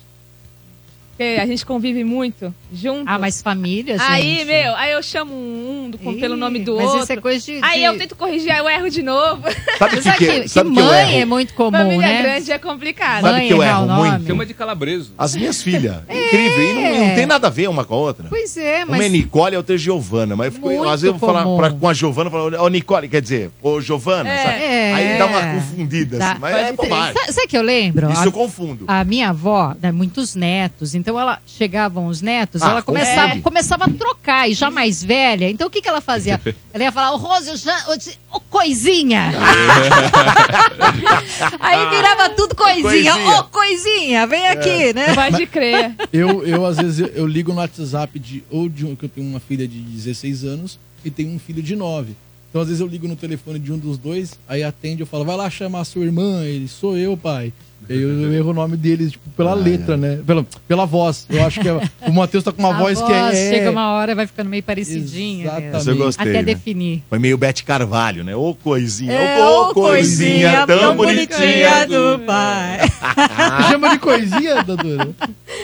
Porque 1.21 1.39
a 1.39 1.45
gente 1.47 1.67
convive 1.67 2.03
muito 2.03 2.55
junto. 2.73 3.05
Ah, 3.07 3.19
mas 3.19 3.43
família, 3.43 3.99
gente. 3.99 4.11
Aí, 4.11 4.43
meu, 4.47 4.75
aí 4.75 4.93
eu 4.93 5.03
chamo 5.03 5.35
um 5.35 5.91
do- 5.91 5.99
com- 5.99 6.19
pelo 6.19 6.35
Ih, 6.35 6.39
nome 6.41 6.61
do 6.61 6.77
mas 6.77 6.87
outro. 6.87 7.03
isso 7.03 7.13
é 7.13 7.17
coisa 7.19 7.45
de... 7.45 7.59
Aí 7.63 7.81
de- 7.81 7.85
eu 7.85 7.99
tento 7.99 8.17
corrigir, 8.17 8.51
aí 8.51 8.59
eu 8.59 8.67
erro 8.71 8.89
de 8.89 9.03
novo. 9.03 9.43
Sabe 9.79 10.01
que, 10.01 10.13
que, 10.13 10.41
que, 10.43 10.49
sabe 10.49 10.71
que 10.71 10.77
que 10.77 10.83
mãe 10.83 11.21
é 11.21 11.25
muito 11.27 11.53
comum, 11.53 11.73
Família 11.77 12.07
né? 12.07 12.23
grande 12.23 12.51
é 12.53 12.59
complicado. 12.59 13.21
Sabe 13.21 13.39
Mãe 13.39 13.49
que 13.49 13.53
eu 13.53 13.63
erro 13.63 13.85
nome. 13.87 14.11
muito? 14.13 14.27
Chama 14.29 14.47
de 14.47 14.55
calabreso. 14.55 15.13
As 15.19 15.37
minhas 15.37 15.63
filhas. 15.63 15.99
Incrível. 16.09 16.63
E 16.63 16.73
não, 16.99 17.07
não 17.09 17.15
tem 17.15 17.27
nada 17.27 17.49
a 17.49 17.51
ver 17.51 17.69
uma 17.69 17.85
com 17.85 17.95
a 17.95 17.99
outra. 17.99 18.27
Pois 18.31 18.57
é, 18.57 18.85
Uma 18.87 18.97
é 18.97 19.01
mas... 19.01 19.13
Nicole 19.13 19.55
e 19.55 19.57
outra 19.59 19.75
é 19.75 19.79
Giovana. 19.79 20.35
Mas 20.37 20.47
eu 20.47 20.53
fico, 20.53 20.69
às 20.85 21.03
vezes 21.03 21.05
eu 21.05 21.15
vou 21.19 21.29
falar 21.29 21.45
pra- 21.57 21.71
com 21.79 21.87
a 21.87 21.93
Giovana, 21.93 22.29
eu 22.29 22.33
falo, 22.33 22.63
ô 22.65 22.69
Nicole, 22.69 23.09
quer 23.11 23.21
dizer, 23.21 23.51
ô 23.61 23.79
Giovana, 23.79 24.31
É. 24.31 24.43
sabe? 24.43 24.63
É. 24.63 24.95
Aí 24.95 25.19
dá 25.19 25.27
uma 25.27 25.43
confundida, 25.55 26.17
Tá. 26.19 26.31
assim, 26.33 26.41
mas 26.41 26.57
é 26.57 26.73
Pode- 26.73 26.89
bobagem. 26.89 27.15
Sabe, 27.31 27.47
que 27.47 27.59
eu 27.59 27.63
lembro? 27.63 28.11
Isso 28.11 28.25
eu 28.25 28.33
confundo. 28.33 28.85
A 28.89 29.05
minha 29.05 29.29
avó, 29.29 29.75
né, 29.83 29.93
muitos 29.93 30.35
netos, 30.35 30.95
então 30.95 31.10
ela 31.19 31.41
chegavam 31.47 32.07
os 32.07 32.21
netos, 32.21 32.63
Ah, 32.63 32.71
ela 32.71 32.83
começava, 32.83 33.41
começava 33.41 33.85
a 33.85 33.89
trocar, 33.89 34.49
e 34.51 34.55
já 34.55 34.71
mais 34.71 35.03
velha. 35.03 35.51
Então 35.51 35.67
o 35.67 35.71
que, 35.71 35.81
que 35.83 35.89
ela 35.89 36.01
fazia? 36.01 36.41
Ela 36.73 36.85
ia 36.85 36.93
falar, 36.93 37.13
ô 37.13 37.17
Rose, 37.17 37.57
já. 37.57 37.89
ô, 37.89 37.97
disse, 37.97 38.17
Ô 38.31 38.39
coisinha! 38.39 39.31
Aí 41.59 41.91
virava 41.91 42.31
tudo 42.31 42.55
coisinha. 42.55 43.13
Coisinha. 43.13 43.41
Ô 43.41 43.45
coisinha, 43.45 44.27
vem 44.27 44.47
aqui, 44.49 44.93
né? 44.95 45.15
Pode 45.15 45.47
crer. 45.47 45.95
Eu, 46.13 46.47
eu 46.47 46.65
às 46.65 46.77
vezes, 46.77 47.01
eu, 47.01 47.07
eu 47.09 47.27
ligo 47.27 47.53
no 47.53 47.59
WhatsApp 47.59 48.19
de, 48.19 48.45
ou 48.51 48.69
de 48.69 48.87
um, 48.87 48.95
que 48.95 49.05
eu 49.05 49.09
tenho 49.09 49.27
uma 49.27 49.41
filha 49.41 49.67
de 49.67 49.79
16 49.81 50.45
anos 50.45 50.79
e 51.05 51.11
tenho 51.11 51.35
um 51.35 51.39
filho 51.39 51.63
de 51.63 51.75
9. 51.75 52.15
Então, 52.51 52.63
às 52.63 52.69
vezes, 52.69 52.81
eu 52.81 52.87
ligo 52.87 53.07
no 53.07 53.17
telefone 53.17 53.59
de 53.59 53.73
um 53.73 53.79
dos 53.79 53.97
dois, 53.97 54.39
aí 54.49 54.63
atende, 54.65 55.03
eu 55.03 55.07
falo, 55.07 55.25
vai 55.25 55.37
lá 55.37 55.49
chamar 55.49 55.81
a 55.81 55.85
sua 55.85 56.05
irmã, 56.05 56.43
ele, 56.45 56.67
sou 56.67 56.97
eu, 56.97 57.17
pai. 57.17 57.53
Eu, 57.93 58.23
eu 58.23 58.33
erro 58.33 58.51
o 58.51 58.55
nome 58.55 58.77
deles, 58.77 59.11
tipo, 59.11 59.29
pela 59.31 59.51
Ah, 59.51 59.55
letra, 59.55 59.97
né? 59.97 60.21
Pela, 60.25 60.47
pela 60.69 60.87
voz. 60.87 61.27
Eu 61.29 61.45
acho 61.45 61.61
que 61.61 61.69
é- 61.69 61.81
o 62.07 62.13
Matheus 62.13 62.45
tá 62.45 62.53
com 62.53 62.63
uma 62.63 62.73
A 62.73 62.79
voz, 62.79 63.03
que 63.03 63.13
é. 63.13 63.33
Chega 63.35 63.69
uma 63.73 63.91
hora, 63.91 64.15
vai 64.15 64.29
ficando 64.29 64.49
meio 64.49 64.63
parecidinha. 64.63 65.47
Exatamente. 65.47 65.89
eu 65.89 65.97
gostei. 65.97 66.23
Até 66.31 66.39
né? 66.39 66.43
definir. 66.45 67.03
Foi 67.11 67.19
meio 67.19 67.37
Bete 67.37 67.65
Carvalho, 67.65 68.23
né? 68.23 68.37
Ô 68.37 68.55
coisinha, 68.55 69.13
É, 69.13 69.45
ô 69.45 69.75
coisinha, 69.75 70.65
tão 70.69 70.95
bonitinha. 70.97 71.85
do 71.89 72.21
pai. 72.25 72.79
Chama 73.73 73.91
de 73.91 73.99
coisinha, 73.99 74.63
doutora? 74.63 75.11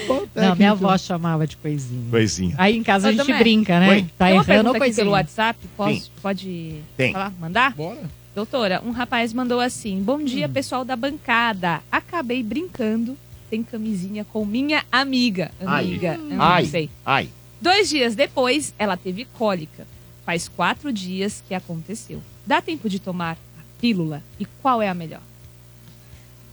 Qual 0.09 0.27
Não, 0.35 0.57
minha 0.57 0.73
avó 0.73 0.99
chamava 0.99 1.47
de 1.47 1.57
coisinha. 1.57 2.11
Coisinha. 2.11 2.55
Aí 2.59 2.77
em 2.77 2.83
casa 2.83 3.09
a 3.11 3.13
gente 3.13 3.33
brinca, 3.35 3.79
né? 3.79 3.91
Oi. 3.91 4.07
Tá 4.19 4.27
Tem 4.27 4.35
uma 4.35 4.43
errando 4.43 4.71
aqui 4.71 4.79
coisinha. 4.81 4.97
pelo 5.05 5.11
WhatsApp, 5.13 5.59
posso, 5.77 5.91
Tem. 5.93 6.03
pode 6.21 6.75
Tem. 6.97 7.13
falar? 7.13 7.33
Mandar? 7.39 7.73
Bora. 7.77 7.99
Doutora, 8.37 8.83
um 8.85 8.91
rapaz 8.91 9.33
mandou 9.33 9.61
assim: 9.61 10.03
Bom 10.03 10.23
dia, 10.23 10.47
pessoal 10.47 10.85
da 10.85 10.95
bancada. 10.95 11.81
Acabei 11.91 12.43
brincando 12.43 13.17
sem 13.49 13.63
camisinha 13.63 14.27
com 14.27 14.45
minha 14.45 14.85
amiga. 14.93 15.51
Ai. 15.59 15.85
Amiga, 15.87 16.21
Ai. 16.39 16.63
não 16.63 16.71
sei. 16.71 16.91
Ai. 17.03 17.31
Dois 17.63 17.89
dias 17.89 18.15
depois, 18.15 18.75
ela 18.79 18.95
teve 18.95 19.25
cólica. 19.25 19.87
Faz 20.27 20.49
quatro 20.49 20.93
dias 20.93 21.43
que 21.49 21.55
aconteceu. 21.55 22.21
Dá 22.45 22.61
tempo 22.61 22.91
de 22.91 22.99
tomar 22.99 23.39
a 23.59 23.63
pílula? 23.81 24.23
E 24.39 24.45
qual 24.45 24.83
é 24.83 24.89
a 24.91 24.95
melhor? 24.95 25.23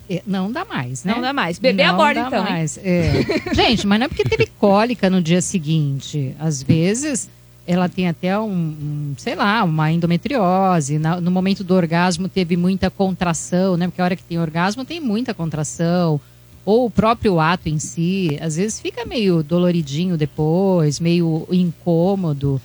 É, 0.09 0.21
Não 0.25 0.49
dá 0.49 0.63
mais, 0.63 1.03
né? 1.03 1.13
Não 1.13 1.21
dá 1.21 1.33
mais. 1.33 1.59
Bebê 1.59 1.83
Não 1.83 1.95
aborda 1.95 2.21
dá 2.21 2.27
então, 2.27 2.43
mais. 2.45 2.77
É. 2.77 3.11
Gente, 3.53 3.85
mas 3.85 3.99
não 3.99 4.05
é 4.05 4.07
porque 4.07 4.23
teve 4.23 4.45
cólica 4.57 5.09
no 5.09 5.21
dia 5.21 5.41
seguinte. 5.41 6.33
Às 6.39 6.63
vezes 6.63 7.29
ela 7.65 7.87
tem 7.87 8.07
até 8.09 8.37
um, 8.37 8.45
um, 8.51 9.13
sei 9.17 9.35
lá, 9.35 9.63
uma 9.63 9.91
endometriose. 9.91 10.99
Na- 10.99 11.21
no 11.21 11.31
momento 11.31 11.63
do 11.63 11.73
orgasmo 11.73 12.27
teve 12.27 12.57
muita 12.57 12.89
contração, 12.89 13.77
né? 13.77 13.87
Porque 13.87 14.01
a 14.01 14.05
hora 14.05 14.15
que 14.15 14.23
tem 14.23 14.37
orgasmo 14.39 14.83
tem 14.83 14.99
muita 14.99 15.33
contração. 15.33 16.19
Ou 16.65 16.85
o 16.85 16.89
próprio 16.89 17.39
ato 17.39 17.67
em 17.69 17.79
si, 17.79 18.37
às 18.41 18.55
vezes 18.55 18.79
fica 18.79 19.05
meio 19.05 19.43
doloridinho 19.43 20.17
depois, 20.17 20.99
meio 20.99 21.47
incômodo. 21.51 22.61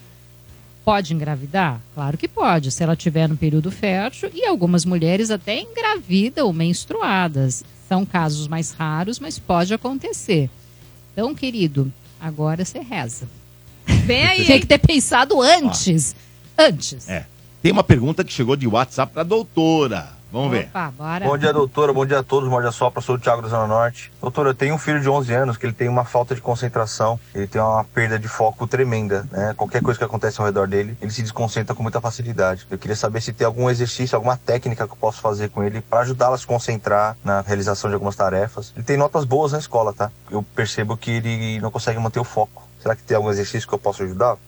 Pode 0.85 1.13
engravidar? 1.13 1.79
Claro 1.93 2.17
que 2.17 2.27
pode, 2.27 2.71
se 2.71 2.81
ela 2.81 2.95
tiver 2.95 3.27
no 3.29 3.37
período 3.37 3.69
fértil. 3.69 4.29
E 4.33 4.45
algumas 4.45 4.85
mulheres 4.85 5.29
até 5.29 5.61
engravidam 5.61 6.51
menstruadas. 6.51 7.63
São 7.87 8.05
casos 8.05 8.47
mais 8.47 8.71
raros, 8.71 9.19
mas 9.19 9.37
pode 9.39 9.73
acontecer. 9.73 10.49
Então, 11.13 11.33
querido, 11.35 11.91
agora 12.19 12.63
você 12.65 12.79
reza. 12.79 13.27
Vem 14.05 14.25
aí. 14.25 14.43
Tinha 14.45 14.59
que 14.59 14.67
ter 14.67 14.79
pensado 14.79 15.41
antes. 15.41 16.15
Antes. 16.57 17.07
É. 17.09 17.25
Tem 17.61 17.71
uma 17.71 17.83
pergunta 17.83 18.23
que 18.23 18.31
chegou 18.31 18.55
de 18.55 18.67
WhatsApp 18.67 19.13
pra 19.13 19.23
doutora. 19.23 20.19
Vamos 20.31 20.51
ver. 20.51 20.69
Opa. 20.69 20.93
Bom 21.23 21.37
dia, 21.37 21.51
doutora. 21.51 21.91
Bom 21.91 22.05
dia 22.05 22.19
a 22.19 22.23
todos. 22.23 22.47
Morde 22.47 22.67
a 22.67 22.71
Sopra. 22.71 23.01
Sou 23.01 23.15
o 23.15 23.19
Thiago 23.19 23.41
da 23.41 23.47
Zona 23.47 23.65
Norte. 23.65 24.11
Doutora, 24.21 24.49
eu 24.49 24.53
tenho 24.53 24.75
um 24.75 24.77
filho 24.77 25.01
de 25.01 25.09
11 25.09 25.33
anos 25.33 25.57
que 25.57 25.65
ele 25.65 25.73
tem 25.73 25.89
uma 25.89 26.05
falta 26.05 26.35
de 26.35 26.41
concentração. 26.41 27.19
Ele 27.33 27.47
tem 27.47 27.59
uma 27.59 27.83
perda 27.83 28.19
de 28.19 28.27
foco 28.27 28.67
tremenda, 28.67 29.27
né? 29.31 29.53
Qualquer 29.57 29.81
coisa 29.81 29.97
que 29.97 30.05
acontece 30.05 30.39
ao 30.39 30.45
redor 30.45 30.67
dele, 30.67 30.95
ele 31.01 31.11
se 31.11 31.23
desconcentra 31.23 31.73
com 31.73 31.81
muita 31.81 31.99
facilidade. 31.99 32.67
Eu 32.69 32.77
queria 32.77 32.95
saber 32.95 33.21
se 33.21 33.33
tem 33.33 33.45
algum 33.45 33.69
exercício, 33.69 34.15
alguma 34.15 34.37
técnica 34.37 34.85
que 34.85 34.93
eu 34.93 34.97
posso 34.97 35.19
fazer 35.19 35.49
com 35.49 35.63
ele 35.63 35.81
para 35.81 36.01
ajudá-lo 36.01 36.35
a 36.35 36.37
se 36.37 36.45
concentrar 36.45 37.17
na 37.23 37.41
realização 37.41 37.89
de 37.89 37.95
algumas 37.95 38.15
tarefas. 38.15 38.71
Ele 38.75 38.85
tem 38.85 38.97
notas 38.97 39.25
boas 39.25 39.51
na 39.51 39.57
escola, 39.57 39.93
tá? 39.93 40.11
Eu 40.29 40.43
percebo 40.55 40.95
que 40.95 41.09
ele 41.09 41.59
não 41.59 41.71
consegue 41.71 41.99
manter 41.99 42.19
o 42.19 42.23
foco. 42.23 42.68
Será 42.81 42.95
que 42.95 43.03
tem 43.03 43.17
algum 43.17 43.29
exercício 43.29 43.67
que 43.67 43.73
eu 43.73 43.79
possa 43.79 44.03
ajudá-lo? 44.03 44.39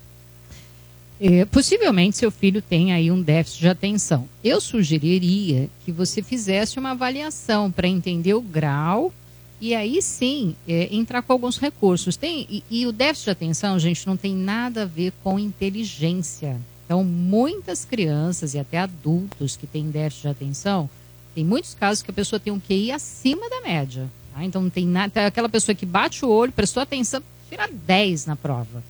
É, 1.19 1.45
possivelmente 1.45 2.17
seu 2.17 2.31
filho 2.31 2.63
tem 2.63 2.93
aí 2.93 3.11
um 3.11 3.21
déficit 3.21 3.59
de 3.59 3.67
atenção. 3.67 4.27
Eu 4.43 4.59
sugeriria 4.59 5.69
que 5.85 5.91
você 5.91 6.23
fizesse 6.23 6.79
uma 6.79 6.91
avaliação 6.91 7.71
para 7.71 7.87
entender 7.87 8.33
o 8.33 8.41
grau 8.41 9.13
e 9.59 9.75
aí 9.75 10.01
sim 10.01 10.55
é, 10.67 10.89
entrar 10.91 11.21
com 11.21 11.31
alguns 11.31 11.59
recursos. 11.59 12.17
Tem, 12.17 12.47
e, 12.49 12.63
e 12.71 12.87
o 12.87 12.91
déficit 12.91 13.25
de 13.25 13.31
atenção, 13.31 13.77
gente, 13.77 14.07
não 14.07 14.17
tem 14.17 14.33
nada 14.33 14.81
a 14.81 14.85
ver 14.85 15.13
com 15.23 15.37
inteligência. 15.37 16.59
Então, 16.87 17.03
muitas 17.03 17.85
crianças 17.85 18.55
e 18.55 18.59
até 18.59 18.79
adultos 18.79 19.55
que 19.55 19.67
têm 19.67 19.91
déficit 19.91 20.23
de 20.23 20.27
atenção, 20.29 20.89
tem 21.35 21.45
muitos 21.45 21.75
casos 21.75 22.01
que 22.01 22.09
a 22.09 22.13
pessoa 22.13 22.39
tem 22.39 22.51
um 22.51 22.59
QI 22.59 22.91
acima 22.91 23.47
da 23.47 23.61
média. 23.61 24.09
tá? 24.33 24.43
Então, 24.43 24.63
não 24.63 24.69
tem 24.71 24.87
nada. 24.87 25.27
Aquela 25.27 25.47
pessoa 25.47 25.75
que 25.75 25.85
bate 25.85 26.25
o 26.25 26.29
olho, 26.29 26.51
prestou 26.51 26.81
atenção, 26.81 27.21
tira 27.51 27.67
10 27.67 28.25
na 28.25 28.35
prova. 28.37 28.81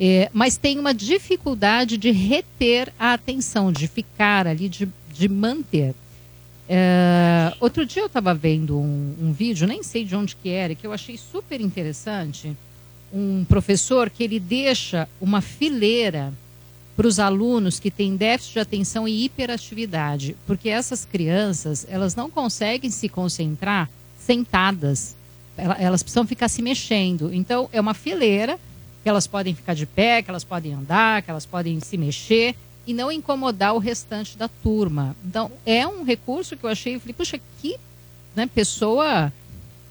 É, 0.00 0.30
mas 0.32 0.56
tem 0.56 0.78
uma 0.78 0.94
dificuldade 0.94 1.98
de 1.98 2.10
reter 2.10 2.90
a 2.98 3.12
atenção, 3.12 3.70
de 3.70 3.86
ficar 3.86 4.46
ali, 4.46 4.68
de, 4.68 4.88
de 5.12 5.28
manter. 5.28 5.94
É, 6.66 7.54
outro 7.60 7.84
dia 7.84 8.02
eu 8.02 8.06
estava 8.06 8.32
vendo 8.32 8.78
um, 8.78 9.14
um 9.20 9.32
vídeo, 9.32 9.66
nem 9.66 9.82
sei 9.82 10.04
de 10.04 10.16
onde 10.16 10.34
que 10.34 10.48
era, 10.48 10.74
que 10.74 10.86
eu 10.86 10.92
achei 10.92 11.18
super 11.18 11.60
interessante. 11.60 12.56
Um 13.12 13.44
professor 13.44 14.08
que 14.08 14.24
ele 14.24 14.40
deixa 14.40 15.06
uma 15.20 15.42
fileira 15.42 16.32
para 16.96 17.06
os 17.06 17.18
alunos 17.18 17.78
que 17.78 17.90
têm 17.90 18.16
déficit 18.16 18.54
de 18.54 18.60
atenção 18.60 19.06
e 19.06 19.24
hiperatividade, 19.24 20.34
porque 20.46 20.70
essas 20.70 21.04
crianças 21.04 21.86
elas 21.88 22.14
não 22.14 22.30
conseguem 22.30 22.90
se 22.90 23.08
concentrar 23.08 23.90
sentadas, 24.18 25.14
elas 25.78 26.02
precisam 26.02 26.26
ficar 26.26 26.48
se 26.48 26.62
mexendo. 26.62 27.32
Então 27.32 27.68
é 27.72 27.80
uma 27.80 27.94
fileira 27.94 28.58
que 29.02 29.08
elas 29.08 29.26
podem 29.26 29.54
ficar 29.54 29.74
de 29.74 29.86
pé, 29.86 30.22
que 30.22 30.30
elas 30.30 30.44
podem 30.44 30.74
andar, 30.74 31.22
que 31.22 31.30
elas 31.30 31.46
podem 31.46 31.80
se 31.80 31.96
mexer 31.96 32.54
e 32.86 32.92
não 32.92 33.10
incomodar 33.10 33.74
o 33.74 33.78
restante 33.78 34.36
da 34.36 34.48
turma. 34.48 35.16
Então 35.24 35.50
é 35.64 35.86
um 35.86 36.04
recurso 36.04 36.56
que 36.56 36.64
eu 36.64 36.70
achei, 36.70 36.94
eu 36.96 37.00
falei, 37.00 37.14
puxa, 37.14 37.40
que 37.60 37.76
né, 38.34 38.48
pessoa 38.52 39.32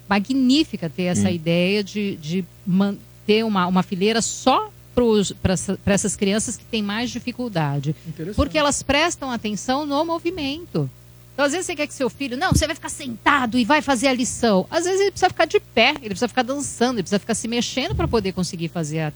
magnífica 0.09 0.89
ter 0.89 1.03
essa 1.03 1.31
ideia 1.31 1.83
de, 1.83 2.17
de 2.17 2.45
manter 2.65 3.45
uma, 3.45 3.65
uma 3.67 3.83
fileira 3.83 4.21
só 4.21 4.69
para 5.41 5.93
essas 5.93 6.15
crianças 6.15 6.57
que 6.57 6.65
têm 6.65 6.83
mais 6.83 7.09
dificuldade. 7.09 7.95
Porque 8.35 8.57
elas 8.57 8.83
prestam 8.83 9.31
atenção 9.31 9.85
no 9.85 10.03
movimento. 10.03 10.89
Então, 11.33 11.45
às 11.45 11.51
vezes, 11.51 11.65
você 11.65 11.75
quer 11.75 11.87
que 11.87 11.93
seu 11.93 12.09
filho, 12.09 12.37
não, 12.37 12.51
você 12.51 12.65
vai 12.65 12.75
ficar 12.75 12.89
sentado 12.89 13.57
e 13.57 13.65
vai 13.65 13.81
fazer 13.81 14.07
a 14.07 14.13
lição. 14.13 14.67
Às 14.69 14.83
vezes, 14.83 14.99
ele 14.99 15.11
precisa 15.11 15.29
ficar 15.29 15.45
de 15.45 15.59
pé, 15.59 15.91
ele 15.99 16.09
precisa 16.09 16.27
ficar 16.27 16.43
dançando, 16.43 16.95
ele 16.95 17.03
precisa 17.03 17.19
ficar 17.19 17.35
se 17.35 17.47
mexendo 17.47 17.95
para 17.95 18.07
poder 18.07 18.33
conseguir 18.33 18.67
fazer 18.67 18.99
a, 18.99 19.13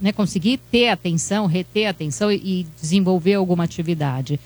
né, 0.00 0.12
conseguir 0.12 0.58
ter 0.70 0.88
atenção, 0.88 1.46
reter 1.46 1.86
atenção 1.86 2.30
e, 2.30 2.36
e 2.36 2.66
desenvolver 2.80 3.34
alguma 3.34 3.64
atividade. 3.64 4.38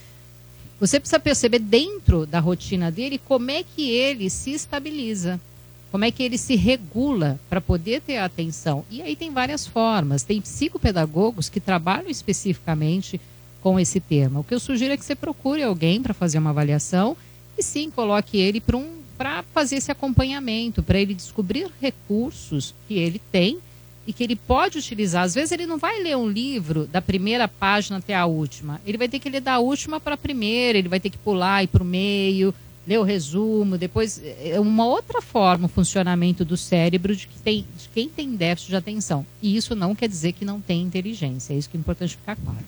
Você 0.80 0.98
precisa 0.98 1.20
perceber 1.20 1.58
dentro 1.58 2.24
da 2.24 2.40
rotina 2.40 2.90
dele 2.90 3.18
como 3.18 3.50
é 3.50 3.62
que 3.62 3.90
ele 3.90 4.30
se 4.30 4.52
estabiliza, 4.52 5.38
como 5.92 6.04
é 6.04 6.10
que 6.10 6.22
ele 6.22 6.38
se 6.38 6.56
regula 6.56 7.38
para 7.50 7.60
poder 7.60 8.00
ter 8.00 8.16
atenção. 8.16 8.84
E 8.90 9.02
aí 9.02 9.14
tem 9.14 9.30
várias 9.30 9.66
formas. 9.66 10.22
Tem 10.22 10.40
psicopedagogos 10.40 11.50
que 11.50 11.60
trabalham 11.60 12.08
especificamente 12.08 13.20
com 13.62 13.78
esse 13.78 14.00
tema. 14.00 14.40
O 14.40 14.44
que 14.44 14.54
eu 14.54 14.60
sugiro 14.60 14.92
é 14.92 14.96
que 14.96 15.04
você 15.04 15.14
procure 15.14 15.62
alguém 15.62 16.02
para 16.02 16.14
fazer 16.14 16.38
uma 16.38 16.50
avaliação 16.50 17.16
e 17.56 17.62
sim 17.62 17.90
coloque 17.90 18.38
ele 18.38 18.60
para 18.60 18.76
um, 18.76 18.88
para 19.16 19.42
fazer 19.54 19.76
esse 19.76 19.92
acompanhamento, 19.92 20.82
para 20.82 20.98
ele 20.98 21.14
descobrir 21.14 21.70
recursos 21.80 22.74
que 22.88 22.94
ele 22.94 23.20
tem 23.30 23.58
e 24.06 24.12
que 24.12 24.24
ele 24.24 24.34
pode 24.34 24.78
utilizar. 24.78 25.24
Às 25.24 25.34
vezes 25.34 25.52
ele 25.52 25.66
não 25.66 25.78
vai 25.78 26.02
ler 26.02 26.16
um 26.16 26.28
livro 26.28 26.86
da 26.86 27.02
primeira 27.02 27.46
página 27.46 27.98
até 27.98 28.14
a 28.14 28.26
última. 28.26 28.80
Ele 28.86 28.98
vai 28.98 29.08
ter 29.08 29.18
que 29.18 29.28
ler 29.28 29.40
da 29.40 29.58
última 29.58 30.00
para 30.00 30.14
a 30.14 30.18
primeira, 30.18 30.78
ele 30.78 30.88
vai 30.88 30.98
ter 30.98 31.10
que 31.10 31.18
pular 31.18 31.62
e 31.62 31.66
para 31.66 31.82
o 31.82 31.86
meio, 31.86 32.54
ler 32.86 32.98
o 32.98 33.02
resumo, 33.02 33.76
depois 33.76 34.20
é 34.42 34.58
uma 34.58 34.86
outra 34.86 35.20
forma 35.20 35.66
o 35.66 35.68
funcionamento 35.68 36.44
do 36.44 36.56
cérebro 36.56 37.14
de, 37.14 37.26
que 37.26 37.38
tem, 37.38 37.64
de 37.76 37.88
quem 37.94 38.08
tem 38.08 38.34
déficit 38.34 38.70
de 38.70 38.76
atenção. 38.76 39.24
E 39.42 39.54
isso 39.54 39.74
não 39.74 39.94
quer 39.94 40.08
dizer 40.08 40.32
que 40.32 40.44
não 40.44 40.60
tem 40.60 40.82
inteligência. 40.82 41.52
É 41.52 41.56
isso 41.56 41.68
que 41.68 41.76
é 41.76 41.80
importante 41.80 42.16
ficar 42.16 42.36
claro. 42.36 42.64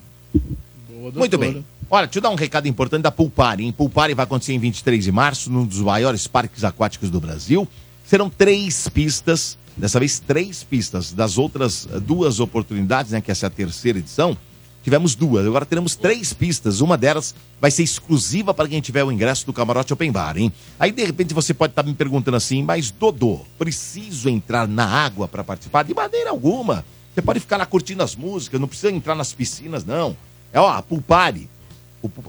Muito 1.11 1.37
bem. 1.37 1.65
Olha, 1.89 2.07
deixa 2.07 2.19
eu 2.19 2.23
dar 2.23 2.29
um 2.29 2.35
recado 2.35 2.67
importante 2.67 3.03
da 3.03 3.11
Pulpari, 3.11 3.63
hein? 3.63 3.71
Pulpari 3.71 4.13
vai 4.13 4.23
acontecer 4.23 4.53
em 4.53 4.59
23 4.59 5.03
de 5.03 5.11
março, 5.11 5.51
num 5.51 5.65
dos 5.65 5.79
maiores 5.79 6.27
parques 6.27 6.63
aquáticos 6.63 7.09
do 7.09 7.19
Brasil. 7.19 7.67
Serão 8.05 8.29
três 8.29 8.87
pistas, 8.89 9.57
dessa 9.77 9.99
vez 9.99 10.19
três 10.19 10.63
pistas. 10.63 11.11
Das 11.11 11.37
outras 11.37 11.87
eh, 11.91 11.99
duas 11.99 12.39
oportunidades, 12.39 13.11
né, 13.11 13.21
que 13.21 13.31
essa 13.31 13.45
é 13.45 13.47
a 13.47 13.49
terceira 13.49 13.99
edição, 13.99 14.37
tivemos 14.83 15.15
duas. 15.15 15.45
Agora 15.45 15.65
teremos 15.65 15.95
três 15.95 16.33
pistas. 16.33 16.81
Uma 16.81 16.97
delas 16.97 17.35
vai 17.59 17.71
ser 17.71 17.83
exclusiva 17.83 18.53
para 18.53 18.67
quem 18.67 18.81
tiver 18.81 19.03
o 19.03 19.11
ingresso 19.11 19.45
do 19.45 19.53
Camarote 19.53 19.93
Open 19.93 20.11
Bar, 20.11 20.37
hein? 20.37 20.51
Aí, 20.79 20.91
de 20.91 21.03
repente, 21.03 21.33
você 21.33 21.53
pode 21.53 21.71
estar 21.71 21.83
me 21.83 21.93
perguntando 21.93 22.37
assim, 22.37 22.63
mas 22.63 22.91
Dodô, 22.91 23.41
preciso 23.57 24.29
entrar 24.29 24.67
na 24.67 24.85
água 24.85 25.27
para 25.27 25.43
participar? 25.43 25.83
De 25.83 25.93
maneira 25.93 26.29
alguma. 26.29 26.83
Você 27.13 27.21
pode 27.21 27.39
ficar 27.39 27.57
lá 27.57 27.65
curtindo 27.65 28.01
as 28.01 28.15
músicas, 28.15 28.59
não 28.59 28.67
precisa 28.67 28.91
entrar 28.91 29.13
nas 29.13 29.31
piscinas, 29.31 29.85
não. 29.85 30.17
É, 30.53 30.59
ó, 30.59 30.69
a 30.69 30.81
Pulpari. 30.81 31.49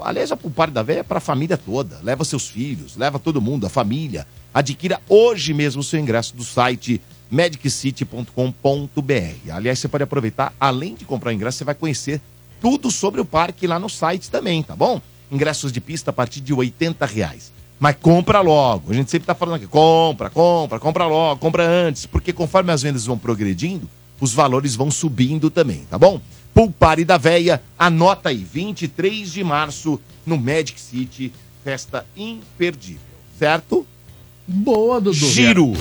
Aliás, 0.03 0.33
a 0.33 0.37
Pulpari 0.37 0.73
da 0.73 0.83
Véia 0.83 1.01
é 1.01 1.03
para 1.03 1.19
a 1.19 1.21
família 1.21 1.59
toda. 1.59 2.01
Leva 2.03 2.25
seus 2.25 2.49
filhos, 2.49 2.97
leva 2.97 3.19
todo 3.19 3.43
mundo, 3.43 3.67
a 3.67 3.69
família. 3.69 4.27
Adquira 4.53 5.01
hoje 5.09 5.53
mesmo 5.53 5.81
o 5.81 5.85
seu 5.85 6.01
ingresso 6.01 6.35
do 6.35 6.43
site 6.43 7.01
mediccity.com.br. 7.31 9.53
Aliás, 9.53 9.79
você 9.79 9.89
pode 9.89 10.05
aproveitar, 10.05 10.55
além 10.59 10.95
de 10.95 11.05
comprar 11.05 11.31
o 11.31 11.35
ingresso, 11.35 11.59
você 11.59 11.65
vai 11.65 11.75
conhecer 11.75 12.21
tudo 12.61 12.91
sobre 12.91 13.21
o 13.21 13.25
parque 13.25 13.67
lá 13.67 13.79
no 13.79 13.91
site 13.91 14.31
também, 14.31 14.63
tá 14.63 14.75
bom? 14.75 15.03
Ingressos 15.31 15.73
de 15.73 15.81
pista 15.81 16.11
a 16.11 16.15
partir 16.15 16.41
de 16.41 16.55
80 16.55 17.05
reais. 17.05 17.53
Mas 17.79 17.97
compra 18.01 18.41
logo. 18.41 18.93
A 18.93 18.95
gente 18.95 19.11
sempre 19.11 19.27
tá 19.27 19.35
falando 19.35 19.57
aqui, 19.57 19.67
compra, 19.67 20.31
compra, 20.31 20.79
compra 20.79 21.07
logo, 21.07 21.41
compra 21.41 21.69
antes, 21.69 22.07
porque 22.07 22.33
conforme 22.33 22.73
as 22.73 22.83
vendas 22.83 23.05
vão 23.05 23.19
progredindo, 23.19 23.91
os 24.21 24.33
valores 24.33 24.77
vão 24.77 24.91
subindo 24.91 25.51
também, 25.51 25.85
tá 25.91 25.99
bom? 25.99 26.21
Pulpare 26.55 27.05
da 27.05 27.19
Véia, 27.19 27.61
anota 27.77 28.29
aí, 28.29 28.37
23 28.37 29.33
de 29.33 29.43
março, 29.43 30.01
no 30.25 30.38
Magic 30.38 30.81
City, 30.81 31.33
festa 31.64 32.07
imperdível, 32.17 33.01
certo? 33.37 33.85
Boa, 34.47 35.01
Dudu. 35.01 35.17
Giro. 35.17 35.73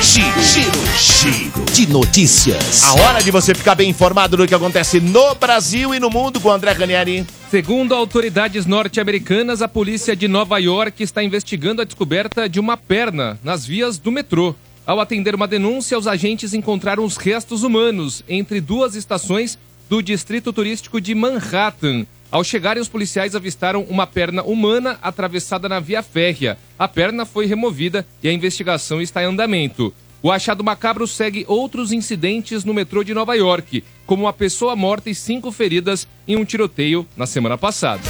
Giro, 0.00 0.42
giro, 0.42 0.80
giro 0.96 1.64
de 1.74 1.86
notícias. 1.88 2.84
A 2.84 2.94
hora 2.94 3.22
de 3.22 3.30
você 3.30 3.54
ficar 3.54 3.74
bem 3.74 3.90
informado 3.90 4.36
do 4.36 4.46
que 4.46 4.54
acontece 4.54 4.98
no 4.98 5.34
Brasil 5.34 5.94
e 5.94 6.00
no 6.00 6.08
mundo 6.08 6.40
com 6.40 6.48
o 6.48 6.52
André 6.52 6.72
Ranieri. 6.72 7.26
Segundo 7.50 7.94
autoridades 7.94 8.64
norte-americanas, 8.64 9.60
a 9.60 9.68
polícia 9.68 10.16
de 10.16 10.26
Nova 10.26 10.56
York 10.58 11.02
está 11.02 11.22
investigando 11.22 11.82
a 11.82 11.84
descoberta 11.84 12.48
de 12.48 12.58
uma 12.58 12.78
perna 12.78 13.38
nas 13.44 13.66
vias 13.66 13.98
do 13.98 14.10
metrô. 14.10 14.54
Ao 14.86 15.00
atender 15.00 15.34
uma 15.34 15.46
denúncia, 15.46 15.98
os 15.98 16.06
agentes 16.06 16.54
encontraram 16.54 17.04
os 17.04 17.18
restos 17.18 17.62
humanos 17.62 18.24
entre 18.26 18.58
duas 18.58 18.94
estações 18.94 19.58
do 19.88 20.02
distrito 20.02 20.52
turístico 20.52 21.00
de 21.00 21.14
Manhattan. 21.14 22.06
Ao 22.30 22.44
chegarem, 22.44 22.82
os 22.82 22.88
policiais 22.88 23.34
avistaram 23.34 23.82
uma 23.84 24.06
perna 24.06 24.42
humana 24.42 24.98
atravessada 25.00 25.68
na 25.68 25.80
via 25.80 26.02
férrea. 26.02 26.58
A 26.78 26.86
perna 26.86 27.24
foi 27.24 27.46
removida 27.46 28.06
e 28.22 28.28
a 28.28 28.32
investigação 28.32 29.00
está 29.00 29.22
em 29.22 29.26
andamento. 29.26 29.94
O 30.22 30.30
achado 30.30 30.64
macabro 30.64 31.06
segue 31.06 31.44
outros 31.48 31.92
incidentes 31.92 32.64
no 32.64 32.74
metrô 32.74 33.02
de 33.04 33.14
Nova 33.14 33.34
York, 33.34 33.84
como 34.04 34.24
uma 34.24 34.32
pessoa 34.32 34.74
morta 34.74 35.08
e 35.08 35.14
cinco 35.14 35.50
feridas 35.52 36.08
em 36.26 36.36
um 36.36 36.44
tiroteio 36.44 37.06
na 37.16 37.24
semana 37.24 37.56
passada. 37.56 38.02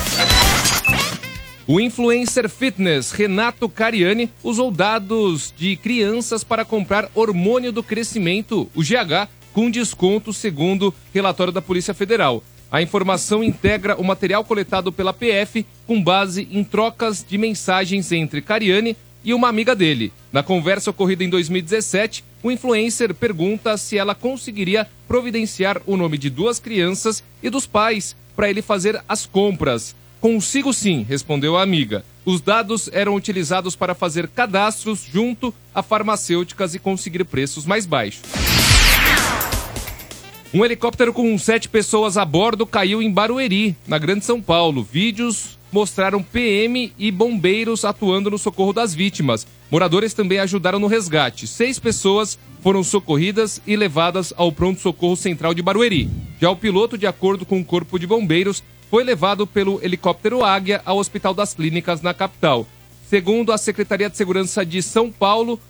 O 1.67 1.79
influencer 1.79 2.49
fitness 2.49 3.13
Renato 3.13 3.69
Cariani 3.69 4.31
usou 4.43 4.71
dados 4.71 5.53
de 5.55 5.77
crianças 5.77 6.43
para 6.43 6.65
comprar 6.65 7.11
hormônio 7.15 7.71
do 7.71 7.83
crescimento, 7.83 8.71
o 8.75 8.81
GH, 8.83 9.29
com 9.59 9.69
desconto 9.69 10.33
segundo 10.33 10.95
relatório 11.13 11.53
da 11.53 11.61
Polícia 11.61 11.93
Federal. 11.93 12.45
A 12.71 12.81
informação 12.81 13.43
integra 13.43 13.97
o 13.97 14.05
material 14.05 14.45
coletado 14.45 14.93
pela 14.93 15.13
PF 15.13 15.67
com 15.85 16.01
base 16.01 16.47
em 16.53 16.63
trocas 16.63 17.27
de 17.29 17.37
mensagens 17.37 18.13
entre 18.13 18.41
Cariani 18.41 18.97
e 19.25 19.35
uma 19.35 19.49
amiga 19.49 19.75
dele. 19.75 20.13
Na 20.33 20.45
conversa 20.45 20.91
ocorrida 20.91 21.25
em 21.25 21.29
2017, 21.29 22.23
o 22.41 22.53
influencer 22.53 23.13
pergunta 23.13 23.77
se 23.77 23.99
ela 23.99 24.15
conseguiria 24.15 24.87
providenciar 25.09 25.83
o 25.87 25.97
nome 25.97 26.19
de 26.19 26.31
duas 26.31 26.61
crianças 26.61 27.25
e 27.43 27.51
dos 27.51 27.67
pais 27.67 28.15
para 28.37 28.49
ele 28.49 28.63
fazer 28.63 29.03
as 29.09 29.27
compras. 29.27 29.97
Consigo 30.21 30.73
sim, 30.73 31.03
respondeu 31.03 31.57
a 31.57 31.65
amiga. 31.65 32.05
Os 32.25 32.41
dados 32.41 32.89
eram 32.93 33.17
utilizados 33.17 33.75
para 33.75 33.93
fazer 33.93 34.29
cadastros 34.29 35.05
junto 35.13 35.53
a 35.75 35.83
farmacêuticas 35.83 36.77
e 36.77 36.79
conseguir 36.79 37.25
preços 37.25 37.67
mais 37.67 37.87
baixos. 37.87 38.23
Um 40.53 40.65
helicóptero 40.65 41.13
com 41.13 41.37
sete 41.39 41.69
pessoas 41.69 42.17
a 42.17 42.25
bordo 42.25 42.67
caiu 42.67 43.03
em 43.03 43.13
Barueri, 43.13 43.77
na 43.87 43.99
Grande 43.99 44.25
São 44.25 44.41
Paulo. 44.41 44.83
Vídeos 44.83 45.59
mostraram 45.71 46.23
PM 46.23 46.93
e 46.99 47.11
bombeiros 47.11 47.85
atuando 47.85 48.31
no 48.31 48.39
socorro 48.39 48.73
das 48.73 48.95
vítimas. 48.95 49.47
Moradores 49.71 50.15
também 50.15 50.39
ajudaram 50.39 50.79
no 50.79 50.87
resgate. 50.87 51.47
Seis 51.47 51.79
pessoas 51.79 52.39
foram 52.63 52.83
socorridas 52.83 53.61
e 53.67 53.77
levadas 53.77 54.33
ao 54.37 54.51
pronto-socorro 54.51 55.17
central 55.17 55.53
de 55.53 55.63
Barueri. 55.63 56.09
Já 56.41 56.51
o 56.51 56.57
piloto, 56.57 56.97
de 56.97 57.07
acordo 57.07 57.45
com 57.45 57.61
o 57.61 57.65
Corpo 57.65 57.99
de 57.99 58.07
Bombeiros, 58.07 58.63
foi 58.91 59.05
levado 59.05 59.47
pelo 59.47 59.85
helicóptero 59.85 60.43
Águia 60.43 60.81
ao 60.85 60.99
Hospital 60.99 61.35
das 61.35 61.53
Clínicas 61.53 62.01
na 62.01 62.15
capital. 62.15 62.67
Segundo 63.09 63.53
a 63.53 63.59
Secretaria 63.59 64.09
de 64.09 64.17
Segurança 64.17 64.65
de 64.65 64.83
São 64.83 65.11
Paulo, 65.13 65.61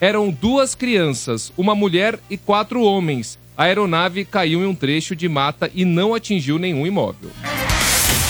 eram 0.00 0.30
duas 0.30 0.74
crianças, 0.74 1.52
uma 1.56 1.74
mulher 1.74 2.18
e 2.30 2.36
quatro 2.36 2.82
homens. 2.82 3.38
A 3.56 3.64
aeronave 3.64 4.24
caiu 4.24 4.62
em 4.62 4.66
um 4.66 4.74
trecho 4.74 5.16
de 5.16 5.28
mata 5.28 5.70
e 5.74 5.84
não 5.84 6.14
atingiu 6.14 6.58
nenhum 6.58 6.86
imóvel. 6.86 7.30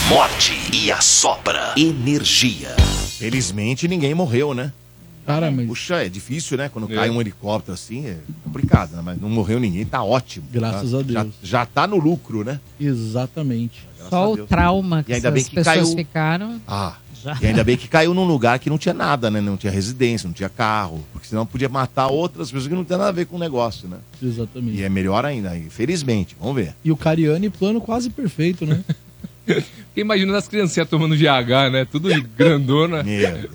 Morte 0.08 0.54
e 0.72 0.90
a 0.90 1.00
sopra 1.02 1.74
energia. 1.76 2.74
Felizmente 3.18 3.86
ninguém 3.86 4.14
morreu, 4.14 4.54
né? 4.54 4.72
Cara, 5.26 5.50
mas 5.50 5.66
Puxa, 5.66 5.96
é 6.02 6.08
difícil, 6.08 6.56
né? 6.56 6.70
Quando 6.70 6.90
É. 6.90 6.94
cai 6.94 7.10
um 7.10 7.20
helicóptero 7.20 7.74
assim, 7.74 8.06
é 8.06 8.16
complicado, 8.42 8.96
né? 8.96 9.02
Mas 9.04 9.20
não 9.20 9.28
morreu 9.28 9.60
ninguém, 9.60 9.84
tá 9.84 10.02
ótimo. 10.02 10.46
Graças 10.50 10.92
tá? 10.92 10.98
a 10.98 11.02
Deus. 11.02 11.12
Já, 11.12 11.26
já 11.60 11.66
tá 11.66 11.86
no 11.86 11.96
lucro, 11.98 12.42
né? 12.42 12.58
exatamente. 12.80 13.86
Graças 13.98 14.08
Só 14.08 14.32
o 14.32 14.46
trauma 14.46 15.02
que 15.02 15.12
E 15.12 15.16
ainda 15.16 15.30
bem 15.30 15.44
que 15.44 15.50
pessoas 15.54 15.76
caiu- 15.76 15.96
ficaram. 15.96 16.58
Ah. 16.66 16.94
E 17.40 17.46
ainda 17.46 17.64
bem 17.64 17.76
que 17.76 17.88
caiu 17.88 18.14
num 18.14 18.24
lugar 18.24 18.58
que 18.58 18.70
não 18.70 18.78
tinha 18.78 18.94
nada, 18.94 19.30
né? 19.30 19.40
Não 19.40 19.56
tinha 19.56 19.72
residência, 19.72 20.26
não 20.26 20.34
tinha 20.34 20.48
carro. 20.48 21.04
Porque 21.12 21.28
senão 21.28 21.44
podia 21.44 21.68
matar 21.68 22.08
outras 22.08 22.48
pessoas 22.48 22.68
que 22.68 22.74
não 22.74 22.84
tem 22.84 22.96
nada 22.96 23.08
a 23.08 23.12
ver 23.12 23.26
com 23.26 23.36
o 23.36 23.38
negócio, 23.38 23.88
né? 23.88 23.98
Exatamente. 24.22 24.78
E 24.78 24.82
é 24.82 24.88
melhor 24.88 25.24
ainda, 25.24 25.56
infelizmente. 25.56 26.36
Vamos 26.38 26.56
ver. 26.56 26.74
E 26.84 26.90
o 26.92 26.96
Cariani, 26.96 27.50
plano 27.50 27.80
quase 27.80 28.10
perfeito, 28.10 28.64
né? 28.64 28.82
Fiquei 29.46 30.02
imaginando 30.02 30.36
as 30.36 30.46
criancinhas 30.46 30.88
tomando 30.88 31.16
GH, 31.16 31.72
né? 31.72 31.86
Tudo 31.90 32.08
grandona. 32.36 33.02
Meu 33.02 33.32
Deus. 33.32 33.50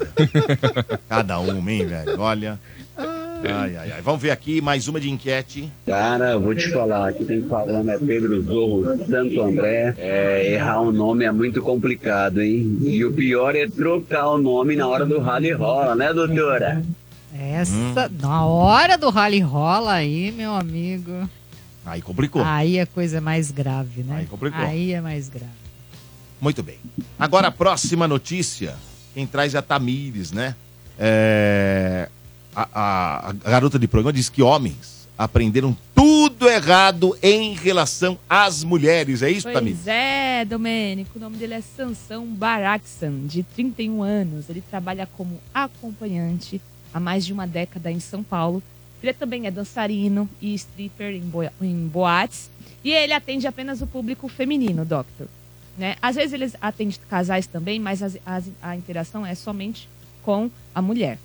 Cada 1.08 1.40
uma, 1.40 1.72
hein, 1.72 1.86
velho? 1.86 2.20
Olha. 2.20 2.60
Ai, 3.44 3.76
ai, 3.76 3.92
ai. 3.92 4.02
Vamos 4.02 4.22
ver 4.22 4.32
aqui 4.32 4.62
mais 4.62 4.88
uma 4.88 5.00
de 5.00 5.10
enquete. 5.10 5.70
Cara, 5.86 6.32
eu 6.32 6.40
vou 6.42 6.56
te 6.56 6.70
falar, 6.72 7.10
aqui 7.10 7.26
tem 7.26 7.42
falando 7.44 7.90
é 7.90 7.98
Pedro 7.98 8.42
Zorro, 8.42 9.06
Santo 9.06 9.42
André. 9.42 9.94
É, 9.98 10.54
errar 10.54 10.82
o 10.82 10.92
nome 10.92 11.26
é 11.26 11.32
muito 11.32 11.62
complicado, 11.62 12.42
hein? 12.42 12.78
E 12.82 13.04
o 13.04 13.12
pior 13.12 13.56
é 13.56 13.68
trocar 13.68 14.30
o 14.30 14.38
nome 14.38 14.76
na 14.76 14.88
hora 14.88 15.06
do 15.06 15.20
rally 15.20 15.52
rola, 15.52 15.94
né, 15.94 16.14
doutora? 16.14 16.82
Essa, 17.38 18.10
na 18.22 18.46
hora 18.46 18.98
do 18.98 19.10
rally 19.10 19.40
rola 19.40 19.94
aí, 19.94 20.32
meu 20.32 20.54
amigo. 20.54 21.28
Aí 21.86 22.02
complicou. 22.02 22.42
Aí 22.46 22.80
a 22.80 22.86
coisa 22.86 23.18
é 23.18 23.20
mais 23.20 23.52
grave, 23.52 24.04
né? 24.04 24.20
Aí 24.20 24.26
complicou. 24.26 24.62
Aí 24.62 24.94
é 24.94 25.02
mais 25.02 25.28
grave. 25.28 25.52
Muito 26.40 26.64
bem. 26.64 26.78
Agora 27.20 27.48
a 27.48 27.52
próxima 27.52 28.08
notícia. 28.08 28.76
Quem 29.14 29.28
traz 29.28 29.54
é 29.54 29.58
a 29.58 29.62
Tamires, 29.62 30.32
né? 30.32 30.56
É, 30.98 32.08
A, 32.56 33.30
a- 33.30 33.34
garota 33.50 33.80
de 33.80 33.88
programa 33.88 34.14
diz 34.14 34.30
que 34.30 34.42
homens 34.42 35.08
aprenderam 35.18 35.76
tudo 35.96 36.50
errado 36.50 37.16
em 37.22 37.54
relação 37.54 38.18
às 38.30 38.64
mulheres. 38.64 39.22
É 39.22 39.30
isso, 39.30 39.48
Tamires? 39.52 39.80
Pois 39.84 39.88
é, 39.88 40.46
Domênico. 40.46 41.18
O 41.18 41.22
nome 41.22 41.38
dele 41.38 41.54
é 41.56 41.62
Sansão 41.62 42.26
Baraksan, 42.28 43.26
de 43.26 43.44
31 43.44 44.02
anos. 44.04 44.50
Ele 44.50 44.62
trabalha 44.62 45.08
como 45.18 45.40
acompanhante 45.54 46.62
há 46.94 47.00
mais 47.00 47.26
de 47.26 47.34
uma 47.34 47.46
década 47.48 47.92
em 47.92 48.00
São 48.00 48.24
Paulo. 48.24 48.62
Ele 49.02 49.14
também 49.14 49.46
é 49.48 49.52
dançarino 49.52 50.30
e 50.42 50.54
stripper 50.54 51.14
em, 51.14 51.22
boi- 51.22 51.50
em 51.62 51.88
boates. 51.88 52.50
E 52.84 52.92
ele 52.92 53.14
atende 53.14 53.46
apenas 53.48 53.82
o 53.82 53.88
público 53.88 54.28
feminino, 54.28 54.86
Doctor. 54.86 55.28
Né? 55.78 55.96
Às 56.02 56.16
vezes 56.16 56.34
ele 56.34 56.52
atende 56.62 57.00
casais 57.10 57.48
também, 57.48 57.80
mas 57.80 58.02
as- 58.02 58.18
as- 58.26 58.50
a 58.62 58.76
interação 58.76 59.26
é 59.26 59.36
somente 59.36 59.90
com 60.24 60.50
a 60.74 60.82
mulher. 60.82 61.18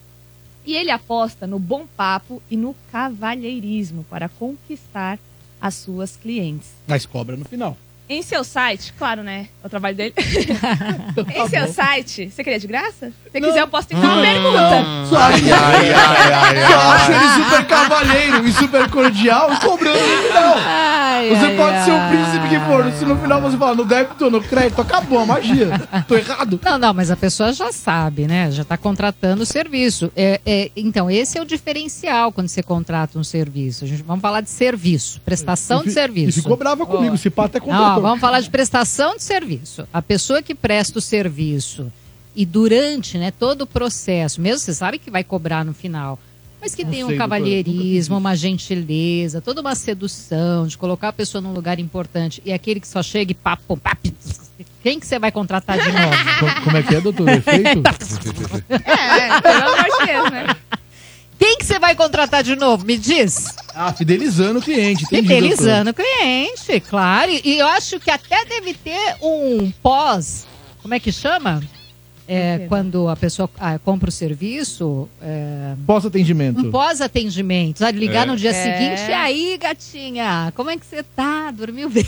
E 0.69 0.75
ele 0.75 0.91
aposta 0.91 1.47
no 1.47 1.59
bom 1.59 1.87
papo 1.97 2.43
e 2.51 2.55
no 2.55 2.77
cavalheirismo 2.93 4.05
para 4.05 4.29
conquistar 4.29 5.19
as 5.59 5.75
suas 5.77 6.15
clientes. 6.15 6.69
Mas 6.87 7.07
cobra 7.07 7.39
no 7.39 7.45
final. 7.47 7.75
Em 8.09 8.23
seu 8.23 8.43
site, 8.43 8.95
claro, 8.99 9.23
né? 9.23 9.49
É 9.63 9.67
o 9.67 9.69
trabalho 9.71 9.95
dele. 9.95 10.15
Em 11.37 11.49
seu 11.49 11.69
site, 11.69 12.31
você 12.31 12.43
queria 12.43 12.59
de 12.59 12.67
graça? 12.67 13.13
Se 13.31 13.39
quiser, 13.41 13.61
eu 13.61 13.69
posso 13.69 13.87
tentar 13.89 14.15
uma 14.15 14.23
pergunta. 14.23 15.07
Só 15.11 15.17
acho, 15.19 15.45
só 15.47 16.91
acho 16.93 17.13
ele 17.13 17.45
super 17.45 17.67
cavalheiro 17.67 18.47
e 18.49 18.53
super 18.53 18.91
cordial 18.91 19.53
e 19.53 19.57
cobrando 19.61 19.99
no 19.99 20.23
final. 20.29 20.55
Ai, 20.59 21.29
Você 21.29 21.45
ai, 21.47 21.57
pode 21.57 21.85
ser 21.85 21.91
o 21.91 21.95
ai. 21.97 22.09
príncipe 22.11 22.49
que 22.49 22.61
for. 22.61 22.93
Se 22.93 23.05
no 23.05 23.17
final 23.19 23.41
você 23.41 23.57
falar 23.57 23.75
no 23.75 23.85
débito, 23.85 24.31
no 24.31 24.41
crédito, 24.43 24.81
acabou 24.81 25.19
a 25.19 25.27
magia. 25.27 25.69
Tô 26.07 26.17
errado? 26.17 26.59
Não, 26.65 26.79
não, 26.79 26.95
mas 26.95 27.11
a 27.11 27.17
pessoa 27.17 27.53
já 27.53 27.71
sabe, 27.73 28.27
né? 28.27 28.51
Já 28.51 28.63
está 28.63 28.77
contratando 28.77 29.43
o 29.43 29.47
serviço. 29.47 30.11
É, 30.17 30.41
é, 30.47 30.71
então, 30.77 31.11
esse 31.11 31.39
é 31.39 31.43
o 31.43 31.45
diferencial 31.45 32.33
quando 32.33 32.49
você 32.49 32.63
contrata 32.63 33.19
um 33.19 33.25
serviço. 33.25 33.85
A 33.85 33.89
gente, 33.89 34.03
vamos 34.03 34.23
falar 34.23 34.41
de 34.41 34.51
serviço, 34.51 35.21
prestação 35.21 35.81
E 35.81 35.85
de 35.85 35.89
fi- 35.89 35.95
serviço. 35.95 36.39
E 36.39 36.43
ficou 36.43 36.57
brava 36.57 36.87
comigo. 36.87 37.17
Se 37.19 37.29
pá, 37.31 37.45
até 37.45 37.61
Não, 38.01 38.09
vamos 38.09 38.21
falar 38.21 38.41
de 38.41 38.51
prestação 38.51 39.17
de 39.17 39.23
serviço. 39.23 39.87
A 39.93 40.01
pessoa 40.03 40.43
que 40.43 40.55
presta 40.55 40.99
o 40.99 41.03
serviço 41.03 41.91
e 42.35 42.45
durante 42.47 43.19
né, 43.19 43.31
todo 43.31 43.63
o 43.63 43.67
processo, 43.67 44.41
mesmo 44.41 44.59
você 44.61 44.73
sabe 44.75 44.99
que 44.99 45.11
vai 45.11 45.25
cobrar 45.25 45.65
no 45.65 45.75
final, 45.75 46.19
mas 46.61 46.75
que 46.75 46.83
Não 46.85 46.91
tem 46.91 47.05
um 47.05 47.17
cavalheirismo, 47.17 48.17
uma 48.17 48.35
gentileza, 48.37 49.41
toda 49.41 49.61
uma 49.61 49.75
sedução, 49.77 50.67
de 50.67 50.77
colocar 50.77 51.09
a 51.09 51.13
pessoa 51.13 51.41
num 51.41 51.53
lugar 51.53 51.79
importante 51.79 52.43
e 52.45 52.53
aquele 52.53 52.81
que 52.81 52.89
só 52.89 53.03
chega 53.03 53.31
e 53.31 53.35
papo, 53.35 53.77
papo, 53.77 54.13
quem 54.83 54.99
que 54.99 55.07
você 55.07 55.19
vai 55.21 55.31
contratar 55.31 55.79
de 55.79 55.87
novo? 55.93 56.17
Co- 56.41 56.65
Como 56.65 56.77
é 56.77 56.83
que 56.83 56.95
é, 56.97 57.01
doutor? 57.01 57.29
Efeito? 57.29 57.81
É, 58.69 59.41
pelo 59.41 59.63
amor 59.63 59.85
de 60.01 60.07
Deus, 60.07 60.31
né? 60.31 60.57
Quem 61.39 61.57
que 61.59 61.65
você 61.65 61.79
vai 61.79 61.95
contratar 61.95 62.43
de 62.43 62.57
novo? 62.57 62.85
Me 62.85 62.97
diz. 62.99 63.55
Ah, 63.75 63.93
fidelizando 63.93 64.59
o 64.59 64.63
cliente. 64.63 65.05
entendi, 65.05 65.29
Fidelizando 65.29 65.91
o 65.91 65.95
cliente, 65.95 66.81
claro. 66.81 67.31
E 67.31 67.59
eu 67.59 67.67
acho 67.69 68.01
que 68.01 68.11
até 68.11 68.45
deve 68.45 68.75
ter 68.75 69.17
um 69.23 69.71
pós. 69.83 70.47
Como 70.83 70.95
é 70.95 70.99
que 71.01 71.13
chama? 71.13 71.63
É, 72.31 72.67
quando 72.69 73.09
a 73.09 73.17
pessoa 73.17 73.49
ah, 73.59 73.79
compra 73.79 74.09
o 74.11 74.13
serviço. 74.13 75.09
é, 75.23 75.69
doutor. 75.77 75.87
Pós-atendimento. 75.87 76.61
um 76.61 76.71
pós-atendimento. 76.71 77.79
Sabe, 77.79 77.99
ligar 77.99 78.25
É. 78.27 78.31
no 78.31 78.37
dia 78.37 78.51
É. 78.51 78.53
seguinte. 78.53 79.09
E 79.09 79.13
aí, 79.15 79.57
gatinha? 79.59 80.53
Como 80.55 80.69
é 80.71 80.77
que 80.77 80.85
você 80.85 81.03
tá? 81.03 81.51
Dormiu 81.51 81.89
bem? 81.89 82.05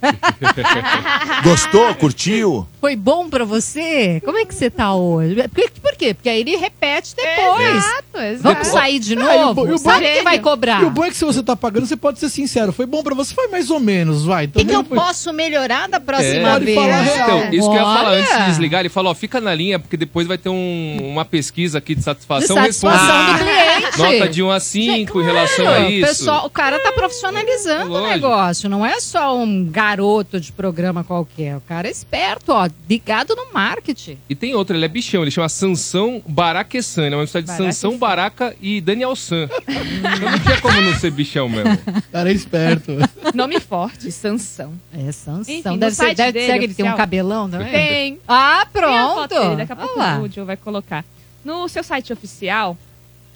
Gostou? 1.42 1.94
Curtiu? 1.94 2.66
Foi 2.80 2.96
bom 2.96 3.28
pra 3.28 3.44
você? 3.44 4.20
Como 4.24 4.38
é 4.38 4.44
que 4.44 4.54
você 4.54 4.70
tá 4.70 4.94
hoje? 4.94 5.36
Por, 5.48 5.70
por 5.82 5.96
quê? 5.96 6.14
Porque 6.14 6.28
aí 6.28 6.40
ele 6.40 6.56
repete 6.56 7.14
depois. 7.14 7.76
Exato, 7.76 8.18
exato. 8.18 8.42
Vamos 8.54 8.68
sair 8.68 8.98
de 8.98 9.14
Ah, 9.18 9.18
o 9.18 9.46
novo? 9.46 9.68
e 9.68 9.72
o 9.72 9.78
Sabe 9.78 10.06
bom- 10.06 10.12
que 10.14 10.22
vai 10.22 10.38
cobrar? 10.38 10.82
E 10.82 10.84
o 10.86 10.90
bom 10.90 11.04
é 11.04 11.10
que 11.10 11.16
se 11.16 11.24
você 11.24 11.42
tá 11.42 11.54
pagando, 11.54 11.86
você 11.86 11.96
pode 11.96 12.18
ser 12.18 12.30
sincero. 12.30 12.72
Foi 12.72 12.86
bom 12.86 13.02
pra 13.02 13.14
você? 13.14 13.34
Foi 13.34 13.48
mais 13.48 13.70
ou 13.70 13.78
menos, 13.80 14.24
vai. 14.24 14.46
O 14.46 14.50
que, 14.50 14.62
eu 14.70 14.84
foi- 14.84 14.96
posso 14.98 15.32
melhorar 15.32 15.88
da 15.88 16.00
próxima 16.00 16.52
Pode 16.52 16.64
vez? 16.64 16.78
Então, 16.78 17.50
isso 17.52 17.70
que 17.70 17.76
eu 17.76 17.80
ia 17.80 17.84
falar 17.84 18.10
antes 18.12 18.36
de 18.38 18.44
desligar, 18.46 18.80
ele 18.80 18.88
falou, 18.88 19.12
ó, 19.12 19.14
fica 19.14 19.40
na 19.40 19.54
linha, 19.54 19.78
porque 19.78 19.96
depois 19.96 20.26
vai 20.26 20.38
ter 20.38 20.48
um- 20.48 20.98
uma 21.02 21.24
pesquisa 21.24 21.78
aqui 21.78 21.94
de 21.94 22.02
satisfação. 22.02 22.56
De 22.56 22.62
satisfação 22.62 23.16
Responde- 23.34 23.38
do 23.38 23.44
cliente. 23.44 23.98
Nota 23.98 24.28
de 24.30 24.42
1 24.42 24.50
a 24.50 24.60
5 24.60 25.20
em 25.20 25.24
relação 25.24 25.66
a 25.68 25.74
Claro, 25.76 25.90
isso. 25.90 26.06
Pessoal, 26.06 26.46
o 26.46 26.50
cara 26.50 26.78
tá 26.78 26.92
profissionalizando 26.92 27.92
o 27.92 28.08
negócio. 28.08 28.68
Não 28.70 28.84
é 28.84 28.98
só 29.00 29.36
um 29.36 29.64
garoto 29.90 30.40
de 30.40 30.52
programa 30.52 31.02
qualquer. 31.02 31.56
O 31.56 31.60
cara 31.60 31.88
é 31.88 31.90
esperto, 31.90 32.52
ó, 32.52 32.68
ligado 32.88 33.34
no 33.34 33.52
marketing. 33.52 34.18
E 34.28 34.34
tem 34.34 34.54
outro, 34.54 34.76
ele 34.76 34.84
é 34.84 34.88
bichão, 34.88 35.22
ele 35.22 35.30
chama 35.30 35.48
Sansão 35.48 36.22
Baraquessan, 36.26 37.06
ele 37.06 37.14
é 37.14 37.16
uma 37.18 37.22
mistura 37.22 37.42
de. 37.42 37.50
Sansão 37.50 37.98
Baraca 37.98 38.54
e 38.60 38.80
Daniel 38.80 39.16
San. 39.16 39.48
Então 39.68 40.30
não 40.30 40.38
tinha 40.38 40.60
como 40.60 40.80
não 40.80 40.94
ser 40.94 41.10
bichão 41.10 41.48
mesmo. 41.48 41.76
Cara 42.12 42.30
é 42.30 42.32
esperto. 42.32 42.92
Nome 43.34 43.58
forte, 43.60 44.10
Sansão. 44.12 44.74
É 44.92 45.10
Sansão. 45.10 45.54
Enfim, 45.54 45.78
deve 45.78 45.94
ser, 45.96 46.14
deve 46.14 46.32
dele, 46.32 46.46
ser 46.46 46.58
que 46.58 46.64
ele 46.66 46.74
tem 46.74 46.88
um 46.88 46.96
cabelão? 46.96 47.50
Tem. 47.50 48.18
Ah, 48.28 48.66
Tem 48.72 48.82
a 48.84 49.08
foto 49.08 49.28
pronto. 49.28 49.42
dele, 49.42 49.56
daqui 49.56 49.72
a 49.72 49.76
pouco 49.76 50.00
o 50.00 50.28
Joe 50.30 50.44
vai 50.44 50.56
colocar. 50.56 51.04
No 51.44 51.68
seu 51.68 51.82
site 51.82 52.12
oficial, 52.12 52.76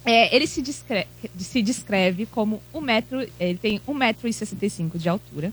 é, 0.04 0.34
ele 0.34 0.46
se 0.46 0.60
descreve, 0.60 1.06
se 1.38 1.62
descreve 1.62 2.26
como 2.26 2.62
um 2.72 2.80
metro. 2.80 3.26
Ele 3.40 3.58
tem 3.58 3.80
1,65m 3.88 4.98
de 4.98 5.08
altura, 5.08 5.52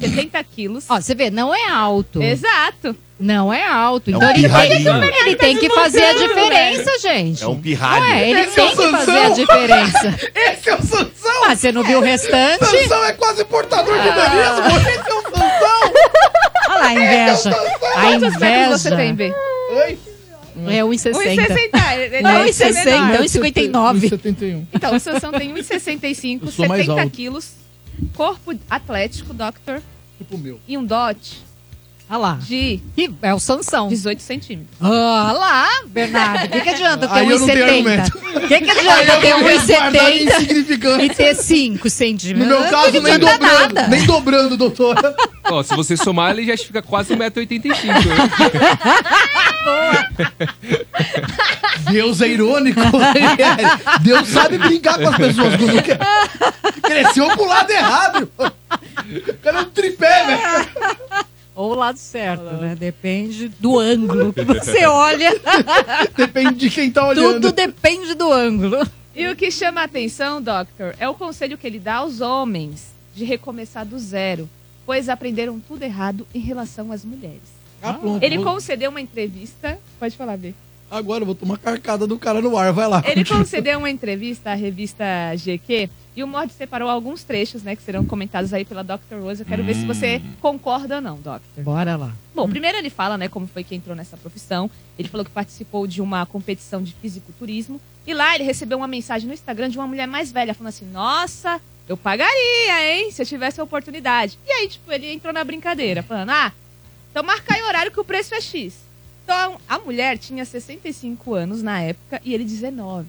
70 0.00 0.44
quilos. 0.44 0.84
Ó, 0.88 1.00
você 1.00 1.14
vê, 1.14 1.30
não 1.30 1.54
é 1.54 1.68
alto. 1.68 2.22
Exato. 2.22 2.96
Não 3.18 3.52
é 3.52 3.64
alto. 3.64 4.10
É 4.10 4.14
um 4.14 4.16
Então 4.16 4.30
ele, 4.30 4.48
tem, 4.48 5.20
ele 5.20 5.36
tem 5.36 5.56
que 5.56 5.70
fazer 5.70 6.04
a 6.04 6.12
diferença, 6.14 6.98
gente. 7.00 7.44
É 7.44 7.46
um 7.46 7.60
pirralho. 7.60 8.02
Ué, 8.04 8.28
ele 8.30 8.40
Esse 8.40 8.60
é 8.60 8.64
tem 8.66 8.66
o 8.66 8.76
que 8.76 8.90
fazer 8.90 9.04
Sansão. 9.06 9.24
a 9.24 9.28
diferença. 9.30 10.20
Esse 10.34 10.70
é 10.70 10.74
o 10.74 10.82
Sansão! 10.82 11.44
Ah, 11.46 11.54
você 11.56 11.70
não 11.72 11.84
viu 11.84 11.98
o 12.00 12.02
restante? 12.02 12.64
Sansão 12.66 13.04
é 13.04 13.12
quase 13.12 13.44
portador 13.44 13.94
de 13.96 14.10
verismo! 14.10 14.88
Esse 14.90 14.98
é 15.10 15.14
o 15.14 15.22
Sansão! 15.22 15.92
Olha 16.70 16.78
lá 16.78 16.86
a 16.86 16.92
inveja. 16.92 17.50
A 17.50 18.00
Quantos 18.00 18.36
metros 18.38 18.80
você 18.82 18.88
inveja. 18.88 18.96
tem, 18.96 19.14
B? 19.14 19.34
Oi? 19.70 19.98
É 20.66 20.80
1,60. 20.82 21.12
1,60. 21.12 21.96
Ele 21.98 22.20
Não, 22.22 22.30
é 22.30 22.44
1,60, 22.46 22.84
menor. 22.84 23.22
1,59. 23.22 24.10
1,71. 24.10 24.66
Então, 24.72 24.96
o 24.96 25.00
Sansão 25.00 25.32
tem 25.32 25.52
1,65, 25.54 26.40
Eu 26.46 26.50
sou 26.52 26.66
mais 26.68 26.82
70 26.82 27.00
alto. 27.00 27.10
quilos, 27.12 27.50
corpo 28.14 28.54
atlético, 28.68 29.32
doctor, 29.34 29.82
Tipo 30.18 30.36
o 30.36 30.38
meu. 30.38 30.60
e 30.66 30.76
um 30.78 30.84
dote 30.84 31.42
Olha 32.10 32.18
lá. 32.18 32.38
De 32.40 32.80
Que 32.94 33.10
é 33.22 33.32
o 33.34 33.38
Sansão. 33.40 33.88
18 33.88 34.20
centímetros. 34.22 34.76
Ah 34.80 35.32
lá, 35.32 35.68
Bernardo. 35.86 36.44
O 36.44 36.48
que, 36.50 36.60
que 36.60 36.68
adianta 36.68 37.08
ter 37.08 37.14
Aí 37.14 37.30
eu 37.30 37.38
não 37.38 37.46
tenho 37.46 37.64
1,70? 37.66 37.68
argumento. 37.70 38.18
O 38.18 38.40
que, 38.48 38.60
que 38.60 38.70
adianta 38.70 39.12
eu 39.14 39.20
ter 39.20 39.32
vou 39.32 39.42
guardar 39.42 40.12
1,70 40.12 40.22
insignificante. 40.22 41.04
e 41.06 41.10
ter 41.14 41.34
5 41.34 41.84
No 41.84 41.90
centímetros? 41.90 42.48
meu 42.60 42.70
caso, 42.70 43.00
nem 43.00 43.18
dobrando. 43.18 43.46
nada. 43.74 43.88
Nem 43.88 44.04
dobrando, 44.04 44.56
doutora. 44.56 45.14
Ó, 45.50 45.62
se 45.62 45.74
você 45.74 45.96
somar, 45.96 46.32
ele 46.32 46.44
já 46.46 46.56
fica 46.62 46.82
quase 46.82 47.14
1,85m. 47.16 47.74
Deus 51.90 52.20
é 52.20 52.28
irônico. 52.28 52.80
Deus 54.02 54.28
sabe 54.28 54.58
brincar 54.58 54.98
com 54.98 55.08
as 55.08 55.16
pessoas 55.16 55.56
quando 55.56 55.82
quer. 55.82 55.98
Cresceu 56.82 57.28
pro 57.30 57.46
lado 57.46 57.70
errado. 57.70 58.30
O 58.38 58.50
cara 59.42 59.58
é 59.58 59.60
um 59.62 59.64
tripé, 59.70 60.26
velho. 60.26 60.40
Ou 61.54 61.70
o 61.70 61.74
lado 61.74 61.98
certo, 61.98 62.42
né? 62.54 62.74
Depende 62.74 63.48
do 63.48 63.78
ângulo 63.78 64.32
que 64.32 64.42
você 64.42 64.84
olha. 64.86 65.30
Depende 66.16 66.54
de 66.56 66.70
quem 66.70 66.90
tá 66.90 67.06
olhando. 67.06 67.34
Tudo 67.34 67.52
depende 67.52 68.14
do 68.14 68.32
ângulo. 68.32 68.84
E 69.14 69.28
o 69.28 69.36
que 69.36 69.50
chama 69.50 69.80
a 69.82 69.84
atenção, 69.84 70.42
Doctor, 70.42 70.94
é 70.98 71.08
o 71.08 71.14
conselho 71.14 71.56
que 71.56 71.66
ele 71.66 71.78
dá 71.78 71.96
aos 71.96 72.20
homens 72.20 72.92
de 73.14 73.24
recomeçar 73.24 73.86
do 73.86 73.96
zero, 73.96 74.48
pois 74.84 75.08
aprenderam 75.08 75.60
tudo 75.60 75.84
errado 75.84 76.26
em 76.34 76.40
relação 76.40 76.90
às 76.90 77.04
mulheres. 77.04 77.54
Ah, 77.80 77.94
pronto. 77.94 78.22
Ele 78.22 78.42
concedeu 78.42 78.90
uma 78.90 79.00
entrevista. 79.00 79.78
Pode 80.00 80.16
falar, 80.16 80.36
B. 80.36 80.52
Agora 80.90 81.22
eu 81.22 81.26
vou 81.26 81.34
tomar 81.34 81.58
carcada 81.58 82.06
do 82.06 82.18
cara 82.18 82.40
no 82.40 82.56
ar. 82.56 82.72
Vai 82.72 82.88
lá. 82.88 83.02
Ele 83.04 83.16
continua. 83.16 83.38
concedeu 83.38 83.78
uma 83.78 83.90
entrevista 83.90 84.50
à 84.50 84.54
revista 84.54 85.04
GQ 85.36 85.88
e 86.16 86.22
o 86.22 86.26
Mord 86.26 86.52
separou 86.52 86.88
alguns 86.88 87.24
trechos, 87.24 87.62
né, 87.62 87.74
que 87.74 87.82
serão 87.82 88.04
comentados 88.04 88.52
aí 88.52 88.64
pela 88.64 88.84
Dr. 88.84 89.16
Rose. 89.20 89.42
Eu 89.42 89.46
quero 89.46 89.64
ver 89.64 89.74
se 89.74 89.84
você 89.84 90.22
concorda 90.40 90.96
ou 90.96 91.00
não, 91.00 91.16
Doctor. 91.16 91.64
Bora 91.64 91.96
lá. 91.96 92.12
Bom, 92.34 92.48
primeiro 92.48 92.78
ele 92.78 92.90
fala, 92.90 93.18
né, 93.18 93.28
como 93.28 93.46
foi 93.46 93.64
que 93.64 93.74
entrou 93.74 93.96
nessa 93.96 94.16
profissão. 94.16 94.70
Ele 94.98 95.08
falou 95.08 95.24
que 95.24 95.30
participou 95.30 95.86
de 95.86 96.00
uma 96.00 96.24
competição 96.24 96.82
de 96.82 96.92
fisiculturismo 96.92 97.80
e 98.06 98.14
lá 98.14 98.34
ele 98.34 98.44
recebeu 98.44 98.78
uma 98.78 98.86
mensagem 98.86 99.26
no 99.26 99.34
Instagram 99.34 99.68
de 99.68 99.78
uma 99.78 99.86
mulher 99.86 100.06
mais 100.06 100.30
velha 100.30 100.54
falando 100.54 100.68
assim: 100.68 100.86
"Nossa, 100.86 101.60
eu 101.88 101.96
pagaria, 101.96 102.94
hein, 102.94 103.10
se 103.10 103.20
eu 103.22 103.26
tivesse 103.26 103.60
a 103.60 103.64
oportunidade". 103.64 104.38
E 104.46 104.50
aí, 104.50 104.68
tipo, 104.68 104.90
ele 104.92 105.12
entrou 105.12 105.32
na 105.32 105.42
brincadeira, 105.42 106.02
falando: 106.02 106.30
"Ah, 106.30 106.52
então 107.10 107.22
marca 107.22 107.54
aí 107.54 107.62
o 107.62 107.66
horário 107.66 107.90
que 107.90 108.00
o 108.00 108.04
preço 108.04 108.34
é 108.34 108.40
X". 108.40 108.84
Então, 109.24 109.58
a 109.66 109.78
mulher 109.78 110.18
tinha 110.18 110.44
65 110.44 111.34
anos 111.34 111.62
na 111.62 111.80
época 111.80 112.20
e 112.24 112.34
ele 112.34 112.44
19. 112.44 113.08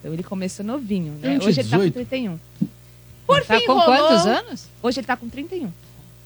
Então 0.00 0.12
ele 0.12 0.22
começou 0.22 0.64
novinho, 0.64 1.12
né? 1.20 1.38
Hoje 1.38 1.60
ele 1.60 1.68
tá 1.68 1.76
com 1.76 1.84
18. 1.84 1.94
31. 1.94 2.38
Por 3.26 3.44
Tá 3.44 3.58
fim, 3.58 3.66
com 3.66 3.72
rolou- 3.74 3.86
quantos 3.86 4.26
anos? 4.26 4.66
Hoje 4.82 5.00
ele 5.00 5.06
tá 5.06 5.16
com 5.16 5.28
31. 5.28 5.70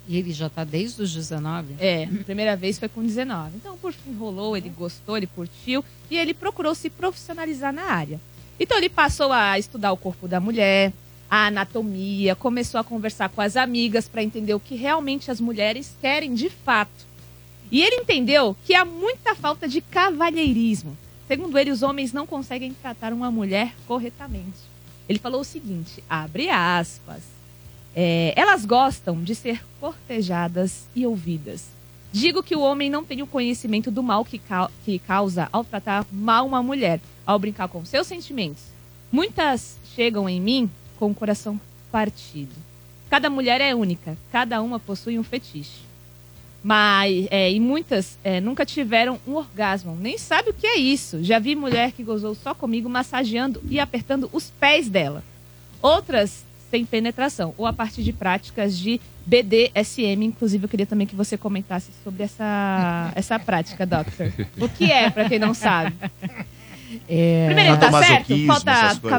E 0.08 0.16
ele 0.16 0.32
já 0.32 0.48
tá 0.48 0.64
desde 0.64 1.00
os 1.02 1.12
19? 1.14 1.74
É, 1.78 2.04
a 2.04 2.24
primeira 2.24 2.56
vez 2.56 2.78
foi 2.78 2.88
com 2.88 3.02
19. 3.04 3.52
Então, 3.56 3.76
por 3.78 3.92
fim, 3.92 4.12
rolou, 4.14 4.56
ele 4.56 4.68
gostou, 4.68 5.16
ele 5.16 5.26
curtiu 5.28 5.84
e 6.10 6.18
ele 6.18 6.34
procurou 6.34 6.74
se 6.74 6.90
profissionalizar 6.90 7.72
na 7.72 7.84
área. 7.84 8.20
Então, 8.58 8.76
ele 8.78 8.88
passou 8.88 9.32
a 9.32 9.58
estudar 9.58 9.92
o 9.92 9.96
corpo 9.96 10.26
da 10.28 10.38
mulher, 10.40 10.92
a 11.30 11.46
anatomia, 11.46 12.34
começou 12.36 12.78
a 12.80 12.84
conversar 12.84 13.28
com 13.30 13.40
as 13.40 13.56
amigas 13.56 14.06
para 14.08 14.22
entender 14.22 14.54
o 14.54 14.60
que 14.60 14.74
realmente 14.74 15.30
as 15.30 15.40
mulheres 15.40 15.94
querem 16.00 16.34
de 16.34 16.50
fato. 16.50 17.06
E 17.70 17.80
ele 17.80 17.96
entendeu 18.02 18.54
que 18.66 18.74
há 18.74 18.84
muita 18.84 19.34
falta 19.34 19.66
de 19.68 19.80
cavalheirismo. 19.80 20.96
Segundo 21.28 21.56
ele, 21.58 21.70
os 21.70 21.82
homens 21.82 22.12
não 22.12 22.26
conseguem 22.26 22.72
tratar 22.74 23.12
uma 23.12 23.30
mulher 23.30 23.74
corretamente. 23.86 24.58
Ele 25.08 25.18
falou 25.18 25.40
o 25.40 25.44
seguinte: 25.44 26.02
abre 26.08 26.48
aspas. 26.50 27.22
É, 27.94 28.32
elas 28.36 28.64
gostam 28.64 29.22
de 29.22 29.34
ser 29.34 29.62
cortejadas 29.78 30.86
e 30.94 31.06
ouvidas. 31.06 31.66
Digo 32.10 32.42
que 32.42 32.56
o 32.56 32.60
homem 32.60 32.88
não 32.90 33.04
tem 33.04 33.22
o 33.22 33.26
conhecimento 33.26 33.90
do 33.90 34.02
mal 34.02 34.24
que, 34.24 34.38
cau- 34.38 34.70
que 34.84 34.98
causa 34.98 35.48
ao 35.52 35.62
tratar 35.64 36.06
mal 36.10 36.46
uma 36.46 36.62
mulher, 36.62 37.00
ao 37.26 37.38
brincar 37.38 37.68
com 37.68 37.84
seus 37.84 38.06
sentimentos. 38.06 38.62
Muitas 39.10 39.76
chegam 39.94 40.28
em 40.28 40.40
mim 40.40 40.70
com 40.98 41.10
o 41.10 41.14
coração 41.14 41.60
partido. 41.90 42.54
Cada 43.10 43.28
mulher 43.28 43.60
é 43.60 43.74
única, 43.74 44.16
cada 44.30 44.62
uma 44.62 44.78
possui 44.78 45.18
um 45.18 45.22
fetiche. 45.22 45.80
Mas, 46.62 47.26
é, 47.30 47.50
e 47.50 47.58
muitas 47.58 48.18
é, 48.22 48.40
nunca 48.40 48.64
tiveram 48.64 49.18
um 49.26 49.34
orgasmo, 49.34 49.96
nem 50.00 50.16
sabe 50.16 50.50
o 50.50 50.54
que 50.54 50.66
é 50.66 50.76
isso. 50.76 51.22
Já 51.22 51.38
vi 51.38 51.56
mulher 51.56 51.90
que 51.92 52.04
gozou 52.04 52.34
só 52.34 52.54
comigo 52.54 52.88
massageando 52.88 53.60
e 53.68 53.80
apertando 53.80 54.30
os 54.32 54.50
pés 54.50 54.88
dela. 54.88 55.24
Outras 55.80 56.44
sem 56.70 56.86
penetração, 56.86 57.52
ou 57.58 57.66
a 57.66 57.72
partir 57.72 58.02
de 58.02 58.14
práticas 58.14 58.78
de 58.78 58.98
BDSM. 59.26 60.24
Inclusive, 60.24 60.64
eu 60.64 60.68
queria 60.68 60.86
também 60.86 61.06
que 61.06 61.14
você 61.14 61.36
comentasse 61.36 61.90
sobre 62.02 62.22
essa, 62.22 63.12
essa 63.14 63.38
prática, 63.38 63.84
Doctor. 63.84 64.32
O 64.58 64.68
que 64.68 64.90
é, 64.90 65.10
pra 65.10 65.28
quem 65.28 65.38
não 65.38 65.52
sabe? 65.52 65.94
É, 67.08 67.46
Primeiro, 67.46 67.78
tá 67.78 67.90
certo? 68.06 68.46
Falta 68.46 68.70
essas 68.70 68.98
coisas. 68.98 69.10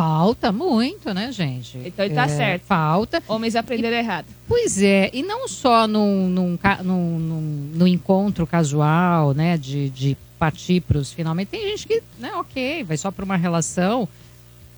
Falta 0.00 0.50
muito, 0.50 1.12
né, 1.12 1.30
gente? 1.30 1.76
Então 1.84 2.06
ele 2.06 2.14
tá 2.14 2.24
É, 2.24 2.28
certo. 2.28 2.62
Falta. 2.62 3.22
Homens 3.28 3.54
aprenderam 3.54 3.98
errado. 3.98 4.24
Pois 4.48 4.80
é, 4.82 5.10
e 5.12 5.22
não 5.22 5.46
só 5.46 5.86
num, 5.86 6.26
num, 6.26 6.58
num, 6.82 7.18
num- 7.18 7.70
num 7.74 7.86
encontro 7.86 8.46
casual, 8.46 9.34
né, 9.34 9.58
de, 9.58 9.90
de 9.90 10.16
partir 10.38 10.80
para 10.80 10.96
os 10.96 11.12
finalmente. 11.12 11.48
Tem 11.48 11.60
gente 11.76 11.86
que, 11.86 12.02
né, 12.18 12.32
ok, 12.36 12.82
vai 12.84 12.96
só 12.96 13.10
para 13.10 13.26
uma 13.26 13.36
relação, 13.36 14.08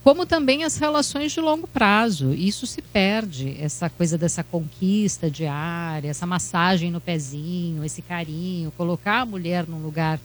como 0.03 0.27
também 0.27 0.65
as 0.65 0.77
relações 0.77 1.31
de 1.31 1.41
longo 1.41 1.69
prazo. 1.69 2.35
Isso 2.35 2.67
se 2.67 2.83
perde, 2.83 3.57
essa 3.61 3.89
coisa 3.89 4.19
dessa 4.19 4.43
conquista 4.43 5.31
diária, 5.31 6.09
essa 6.09 6.27
massagem 6.27 6.91
no 6.91 7.01
pezinho, 7.01 7.85
esse 7.85 8.03
carinho, 8.03 8.73
colocar 8.77 9.21
a 9.21 9.25
mulher 9.25 9.69
num 9.69 9.79
lugar 9.79 10.19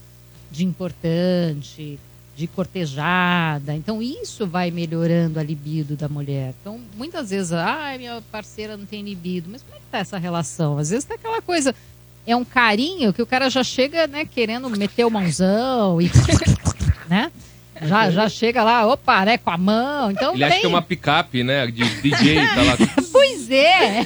de 0.49 0.65
importante, 0.65 1.99
de 2.37 2.45
cortejada. 2.45 3.73
Então, 3.73 3.99
isso 3.99 4.45
vai 4.45 4.69
melhorando 4.69 5.39
a 5.39 5.43
libido 5.43 5.95
da 5.95 6.07
mulher. 6.07 6.53
Então, 6.61 6.79
muitas 6.95 7.31
vezes, 7.31 7.51
ah, 7.51 7.95
minha 7.97 8.21
parceira 8.31 8.77
não 8.77 8.85
tem 8.85 9.01
libido. 9.01 9.49
Mas 9.51 9.63
como 9.63 9.75
é 9.75 9.79
que 9.79 9.85
tá 9.91 9.97
essa 9.97 10.19
relação? 10.19 10.77
Às 10.77 10.91
vezes 10.91 11.03
tá 11.03 11.15
aquela 11.15 11.41
coisa. 11.41 11.73
É 12.27 12.35
um 12.35 12.45
carinho 12.45 13.11
que 13.11 13.23
o 13.23 13.25
cara 13.25 13.49
já 13.49 13.63
chega, 13.63 14.05
né, 14.05 14.23
querendo 14.23 14.69
meter 14.69 15.03
o 15.03 15.09
mãozão 15.09 15.99
e. 15.99 16.11
né? 17.09 17.31
Já, 17.81 18.11
já 18.11 18.29
chega 18.29 18.63
lá, 18.63 18.85
opa, 18.85 19.25
né, 19.25 19.37
com 19.39 19.49
a 19.49 19.57
mão. 19.57 20.11
Então 20.11 20.35
Ele 20.35 20.43
acha 20.43 20.53
tem... 20.53 20.61
que 20.61 20.67
é 20.67 20.69
uma 20.69 20.81
picape, 20.81 21.43
né? 21.43 21.65
De 21.65 21.83
DJ, 22.01 22.35
tá 22.35 22.61
lá. 22.61 22.77
É! 23.55 24.05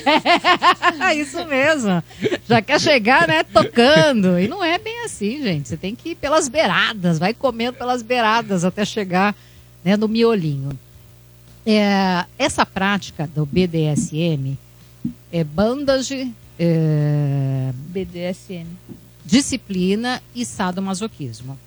Isso 1.16 1.46
mesmo. 1.46 2.04
Já 2.48 2.62
quer 2.62 2.80
chegar, 2.80 3.28
né, 3.28 3.44
tocando. 3.44 4.40
E 4.40 4.48
não 4.48 4.64
é 4.64 4.78
bem 4.78 5.04
assim, 5.04 5.42
gente. 5.42 5.70
Você 5.70 5.78
tem 5.78 5.96
que 5.96 6.10
ir 6.10 6.16
pelas 6.16 6.48
beiradas, 6.48 7.20
vai 7.20 7.34
comendo 7.34 7.78
pelas 7.78 8.02
beiradas 8.02 8.64
até 8.64 8.86
chegar 8.86 9.36
né, 9.84 9.98
no 9.98 10.08
miolinho. 10.08 10.78
É, 11.66 12.26
essa 12.38 12.66
prática 12.66 13.28
do 13.28 13.46
BDSM 13.46 14.58
é 15.32 15.44
bandage, 15.44 16.34
é, 16.60 17.72
BDSM. 17.74 18.68
disciplina 19.26 20.22
e 20.34 20.46
sadomasoquismo. 20.46 21.58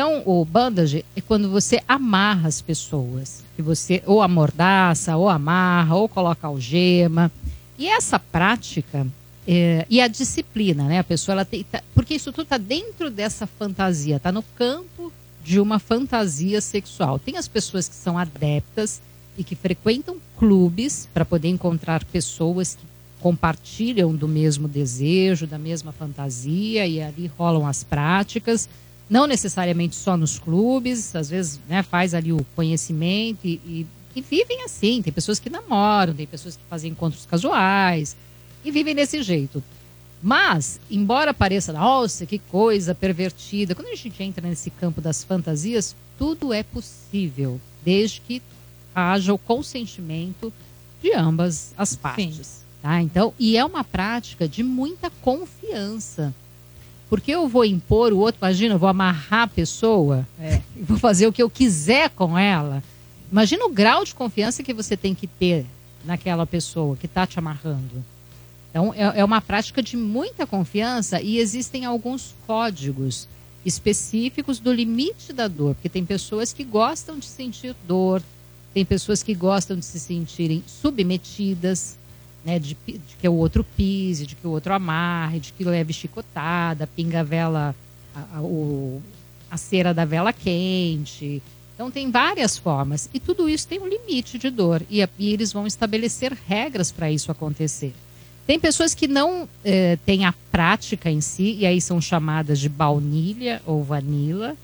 Então, 0.00 0.22
o 0.24 0.42
bandage 0.46 1.04
é 1.14 1.20
quando 1.20 1.50
você 1.50 1.82
amarra 1.86 2.48
as 2.48 2.62
pessoas. 2.62 3.44
Que 3.54 3.60
você 3.60 4.02
ou 4.06 4.22
amordaça, 4.22 5.14
ou 5.14 5.28
amarra, 5.28 5.94
ou 5.94 6.08
coloca 6.08 6.46
algema. 6.46 7.30
E 7.78 7.86
essa 7.86 8.18
prática 8.18 9.06
é, 9.46 9.84
e 9.90 10.00
a 10.00 10.08
disciplina, 10.08 10.84
né? 10.84 11.00
A 11.00 11.04
pessoa 11.04 11.34
ela 11.34 11.44
tem. 11.44 11.64
tá- 11.64 11.82
porque 11.94 12.14
isso 12.14 12.32
tudo 12.32 12.44
está 12.44 12.56
dentro 12.56 13.10
dessa 13.10 13.46
fantasia, 13.46 14.16
está 14.16 14.32
no 14.32 14.42
campo 14.42 15.12
de 15.44 15.60
uma 15.60 15.78
fantasia 15.78 16.62
sexual. 16.62 17.18
Tem 17.18 17.36
as 17.36 17.46
pessoas 17.46 17.86
que 17.86 17.94
são 17.94 18.16
adeptas 18.16 19.02
e 19.36 19.44
que 19.44 19.54
frequentam 19.54 20.16
clubes 20.38 21.10
para 21.12 21.26
poder 21.26 21.48
encontrar 21.48 22.02
pessoas 22.06 22.74
que 22.74 22.86
compartilham 23.20 24.14
do 24.14 24.26
mesmo 24.26 24.66
desejo, 24.66 25.46
da 25.46 25.58
mesma 25.58 25.92
fantasia, 25.92 26.86
e 26.86 27.02
ali 27.02 27.30
rolam 27.36 27.66
as 27.66 27.84
práticas. 27.84 28.66
Não 29.10 29.26
necessariamente 29.26 29.96
só 29.96 30.16
nos 30.16 30.38
clubes, 30.38 31.14
às 31.16 31.28
vezes 31.28 31.60
né, 31.68 31.82
faz 31.82 32.14
ali 32.14 32.32
o 32.32 32.46
conhecimento 32.54 33.40
e, 33.44 33.60
e- 33.66 33.86
e 34.14 34.20
vivem 34.22 34.62
assim. 34.64 35.02
Tem 35.02 35.12
pessoas 35.12 35.38
que 35.40 35.50
namoram, 35.50 36.14
tem 36.14 36.26
pessoas 36.26 36.56
que 36.56 36.62
fazem 36.70 36.92
encontros 36.92 37.26
casuais 37.26 38.16
e 38.64 38.70
vivem 38.70 38.94
desse 38.94 39.20
jeito. 39.22 39.62
Mas, 40.22 40.78
embora 40.90 41.32
pareça, 41.34 41.72
nossa, 41.72 42.24
que 42.26 42.38
coisa 42.38 42.94
pervertida, 42.94 43.74
quando 43.74 43.88
a 43.88 43.94
gente 43.96 44.22
entra 44.22 44.46
nesse 44.46 44.70
campo 44.70 45.00
das 45.00 45.24
fantasias, 45.24 45.96
tudo 46.18 46.52
é 46.52 46.62
possível, 46.62 47.60
desde 47.84 48.20
que 48.20 48.42
haja 48.94 49.32
o 49.32 49.38
consentimento 49.38 50.52
de 51.02 51.12
ambas 51.14 51.72
as 51.76 51.96
partes. 51.96 52.60
Tá? 52.82 53.00
Então, 53.00 53.32
e 53.38 53.56
é 53.56 53.64
uma 53.64 53.82
prática 53.82 54.46
de 54.48 54.62
muita 54.62 55.10
confiança. 55.22 56.34
Porque 57.10 57.32
eu 57.32 57.48
vou 57.48 57.64
impor 57.64 58.12
o 58.12 58.18
outro, 58.18 58.38
imagina, 58.40 58.76
eu 58.76 58.78
vou 58.78 58.88
amarrar 58.88 59.42
a 59.42 59.46
pessoa, 59.48 60.26
e 60.76 60.82
vou 60.82 60.96
fazer 60.96 61.26
o 61.26 61.32
que 61.32 61.42
eu 61.42 61.50
quiser 61.50 62.08
com 62.10 62.38
ela. 62.38 62.82
Imagina 63.30 63.66
o 63.66 63.68
grau 63.68 64.04
de 64.04 64.14
confiança 64.14 64.62
que 64.62 64.72
você 64.72 64.96
tem 64.96 65.12
que 65.12 65.26
ter 65.26 65.66
naquela 66.04 66.46
pessoa 66.46 66.96
que 66.96 67.06
está 67.06 67.26
te 67.26 67.36
amarrando. 67.36 68.04
Então, 68.70 68.94
é, 68.94 69.20
é 69.20 69.24
uma 69.24 69.40
prática 69.40 69.82
de 69.82 69.96
muita 69.96 70.46
confiança 70.46 71.20
e 71.20 71.38
existem 71.38 71.84
alguns 71.84 72.32
códigos 72.46 73.28
específicos 73.66 74.60
do 74.60 74.72
limite 74.72 75.32
da 75.32 75.48
dor, 75.48 75.74
porque 75.74 75.88
tem 75.88 76.04
pessoas 76.04 76.52
que 76.52 76.62
gostam 76.62 77.18
de 77.18 77.26
sentir 77.26 77.74
dor, 77.86 78.22
tem 78.72 78.84
pessoas 78.84 79.20
que 79.22 79.34
gostam 79.34 79.76
de 79.76 79.84
se 79.84 79.98
sentirem 79.98 80.62
submetidas, 80.64 81.98
né, 82.44 82.58
de, 82.58 82.76
de 82.86 83.00
que 83.20 83.28
o 83.28 83.34
outro 83.34 83.64
pise, 83.76 84.26
de 84.26 84.34
que 84.34 84.46
o 84.46 84.50
outro 84.50 84.72
amarre, 84.72 85.40
de 85.40 85.52
que 85.52 85.64
leve 85.64 85.92
chicotada, 85.92 86.86
pinga 86.86 87.20
a 87.20 87.22
vela, 87.22 87.74
a, 88.14 88.38
a- 88.38 88.42
o- 88.42 89.02
a 89.50 89.56
cera 89.56 89.92
da 89.92 90.04
vela 90.04 90.32
quente. 90.32 91.42
Então 91.74 91.90
tem 91.90 92.10
várias 92.10 92.56
formas 92.58 93.08
e 93.12 93.18
tudo 93.18 93.48
isso 93.48 93.66
tem 93.66 93.80
um 93.80 93.86
limite 93.88 94.38
de 94.38 94.50
dor 94.50 94.82
e, 94.90 95.00
e 95.18 95.32
eles 95.32 95.52
vão 95.52 95.66
estabelecer 95.66 96.36
regras 96.46 96.90
para 96.92 97.10
isso 97.10 97.30
acontecer. 97.32 97.92
Tem 98.46 98.58
pessoas 98.58 98.94
que 98.94 99.06
não 99.06 99.48
eh, 99.64 99.96
têm 100.04 100.24
a 100.24 100.34
prática 100.50 101.10
em 101.10 101.20
si 101.20 101.56
e 101.58 101.66
aí 101.66 101.80
são 101.80 102.00
chamadas 102.00 102.58
de 102.58 102.68
baunilha 102.68 103.62
ou 103.64 103.82
vanila, 103.84 104.56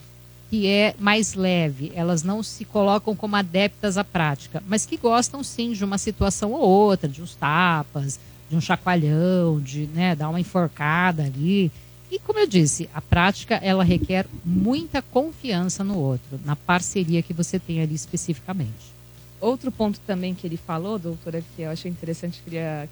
que 0.51 0.67
é 0.67 0.95
mais 0.99 1.35
leve. 1.35 1.93
Elas 1.95 2.23
não 2.23 2.43
se 2.43 2.65
colocam 2.65 3.15
como 3.17 3.37
adeptas 3.37 3.99
à 3.99 4.05
prática, 4.05 4.63
mas 4.67 4.87
que 4.87 4.97
gostam 4.97 5.43
sim 5.43 5.73
de 5.73 5.85
uma 5.85 5.99
situação 5.99 6.53
ou 6.53 6.61
outra, 6.61 7.09
de 7.09 7.23
uns 7.23 7.35
tapas, 7.35 8.19
de 8.49 8.57
um 8.57 8.61
chacoalhão, 8.61 9.61
de 9.61 9.87
né, 9.87 10.15
dar 10.15 10.29
uma 10.29 10.41
enforcada 10.41 11.25
ali. 11.25 11.71
E 12.11 12.19
como 12.21 12.39
eu 12.39 12.47
disse, 12.47 12.89
a 12.95 13.01
prática 13.01 13.57
ela 13.57 13.83
requer 13.83 14.27
muita 14.45 15.03
confiança 15.03 15.83
no 15.83 15.99
outro, 15.99 16.39
na 16.45 16.55
parceria 16.55 17.23
que 17.23 17.33
você 17.33 17.59
tem 17.59 17.83
ali 17.83 17.95
especificamente. 17.95 18.95
Outro 19.41 19.73
ponto 19.73 20.01
também 20.07 20.35
que 20.35 20.47
ele 20.47 20.57
falou, 20.57 20.99
doutora, 20.99 21.43
que 21.55 21.63
eu 21.63 21.71
achei 21.71 21.91
interessante, 21.91 22.41
queria 22.43 22.89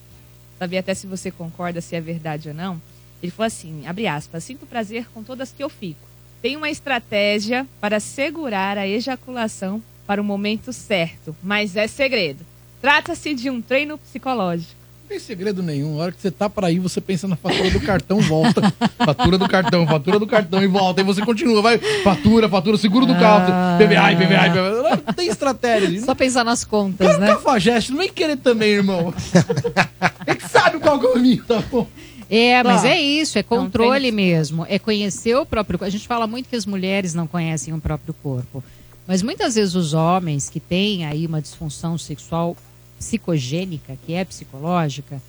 saber 0.58 0.78
até 0.78 0.94
se 0.94 1.06
você 1.06 1.30
concorda, 1.30 1.80
se 1.80 1.94
é 1.94 2.00
verdade 2.00 2.48
ou 2.48 2.54
não. 2.54 2.82
Ele 3.22 3.30
falou 3.30 3.46
assim, 3.46 3.86
abre 3.86 4.06
aspas, 4.06 4.44
sinto 4.44 4.66
prazer 4.66 5.06
com 5.14 5.22
todas 5.22 5.52
que 5.52 5.62
eu 5.62 5.70
fico. 5.70 6.13
Tem 6.44 6.58
uma 6.58 6.68
estratégia 6.68 7.66
para 7.80 7.98
segurar 7.98 8.76
a 8.76 8.86
ejaculação 8.86 9.82
para 10.06 10.20
o 10.20 10.24
momento 10.24 10.74
certo, 10.74 11.34
mas 11.42 11.74
é 11.74 11.86
segredo. 11.86 12.44
Trata-se 12.82 13.32
de 13.32 13.48
um 13.48 13.62
treino 13.62 13.96
psicológico. 13.96 14.74
Não 15.00 15.08
tem 15.08 15.18
segredo 15.18 15.62
nenhum. 15.62 15.98
A 15.98 16.02
hora 16.02 16.12
que 16.12 16.20
você 16.20 16.30
tá 16.30 16.50
pra 16.50 16.70
ir, 16.70 16.80
você 16.80 17.00
pensa 17.00 17.26
na 17.26 17.34
fatura 17.34 17.70
do 17.70 17.80
cartão, 17.80 18.20
volta. 18.20 18.60
fatura 19.02 19.38
do 19.38 19.48
cartão, 19.48 19.86
fatura 19.86 20.18
do 20.18 20.26
cartão 20.26 20.62
e 20.62 20.66
volta. 20.66 21.00
Aí 21.00 21.06
você 21.06 21.24
continua, 21.24 21.62
vai. 21.62 21.78
Fatura, 21.78 22.46
fatura, 22.46 22.76
seguro 22.76 23.06
do 23.06 23.14
carro. 23.14 23.46
PVA, 23.78 24.14
PVA, 24.14 24.50
PVA. 24.50 25.02
Não 25.06 25.14
tem 25.14 25.28
estratégia. 25.28 26.02
Só 26.02 26.14
pensar 26.14 26.44
nas 26.44 26.62
contas, 26.62 27.06
Cara, 27.06 27.20
né? 27.20 27.26
cafajeste, 27.28 27.90
não 27.90 28.00
vem 28.00 28.12
querer 28.12 28.36
também, 28.36 28.68
irmão. 28.68 29.14
É 30.26 30.34
que 30.34 30.48
sabe 30.48 30.78
qual 30.78 30.98
é 30.98 31.12
caminho, 31.12 31.44
tá 31.44 31.62
bom? 31.70 31.86
É, 32.36 32.64
mas 32.64 32.84
é 32.84 33.00
isso, 33.00 33.38
é 33.38 33.44
controle 33.44 34.10
mesmo. 34.10 34.66
É 34.68 34.76
conhecer 34.76 35.36
o 35.36 35.46
próprio 35.46 35.78
corpo. 35.78 35.88
A 35.88 35.90
gente 35.90 36.08
fala 36.08 36.26
muito 36.26 36.48
que 36.48 36.56
as 36.56 36.66
mulheres 36.66 37.14
não 37.14 37.28
conhecem 37.28 37.72
o 37.72 37.80
próprio 37.80 38.12
corpo. 38.12 38.62
Mas 39.06 39.22
muitas 39.22 39.54
vezes 39.54 39.76
os 39.76 39.92
homens 39.92 40.50
que 40.50 40.58
têm 40.58 41.06
aí 41.06 41.28
uma 41.28 41.40
disfunção 41.40 41.96
sexual 41.96 42.56
psicogênica, 42.98 43.96
que 44.04 44.14
é 44.14 44.24
psicológica, 44.24 45.22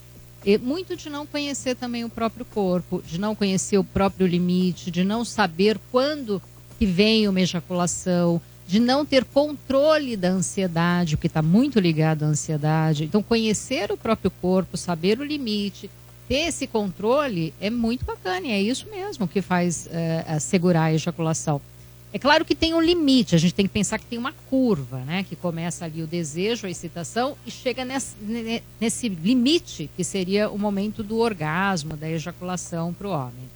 é 0.44 0.58
muito 0.58 0.96
de 0.96 1.08
não 1.08 1.28
conhecer 1.28 1.76
também 1.76 2.04
o 2.04 2.10
próprio 2.10 2.44
corpo, 2.44 3.04
de 3.06 3.20
não 3.20 3.36
conhecer 3.36 3.78
o 3.78 3.84
próprio 3.84 4.26
limite, 4.26 4.90
de 4.90 5.04
não 5.04 5.24
saber 5.24 5.80
quando 5.92 6.42
que 6.80 6.88
vem 6.88 7.28
uma 7.28 7.42
ejaculação, 7.42 8.42
de 8.68 8.80
não 8.80 9.06
ter 9.06 9.26
controle 9.26 10.18
da 10.18 10.30
ansiedade, 10.30 11.14
o 11.14 11.18
que 11.20 11.28
está 11.28 11.44
muito 11.44 11.80
ligado 11.80 12.24
à 12.24 12.28
ansiedade. 12.28 13.04
Então, 13.04 13.22
conhecer 13.22 13.92
o 13.92 13.98
próprio 13.98 14.32
corpo, 14.32 14.76
saber 14.76 15.20
o 15.20 15.24
limite, 15.24 15.88
ter 16.28 16.48
esse 16.48 16.68
controle 16.68 17.54
é 17.62 17.70
muito 17.70 18.06
bacana 18.06 18.48
e 18.48 18.52
é 18.52 18.62
isso 18.62 18.88
mesmo 18.90 19.28
que 19.28 19.42
faz 19.42 19.88
eh, 19.92 20.24
assegurar 20.28 20.84
a 20.86 20.94
ejaculação. 20.94 21.62
É 22.14 22.18
claro 22.18 22.46
que 22.46 22.56
tem 22.56 22.74
um 22.74 22.80
limite, 22.80 23.36
a 23.36 23.38
gente 23.38 23.54
tem 23.54 23.68
que 23.68 23.74
pensar 23.74 24.00
que 24.00 24.06
tem 24.06 24.18
uma 24.18 24.32
curva, 24.50 25.00
né? 25.00 25.26
Que 25.28 25.36
começa 25.36 25.84
ali 25.84 26.02
o 26.02 26.08
desejo, 26.08 26.66
a 26.66 26.70
excitação 26.70 27.36
e 27.46 27.52
chega 27.52 27.84
nesse, 27.84 28.16
ne- 28.22 28.64
nesse 28.80 29.10
limite 29.10 29.90
que 29.98 30.04
seria 30.04 30.50
o 30.50 30.58
momento 30.58 31.04
do 31.04 31.18
orgasmo, 31.18 31.98
da 31.98 32.10
ejaculação 32.10 32.94
para 32.94 33.08
o 33.08 33.12
homem. 33.12 33.50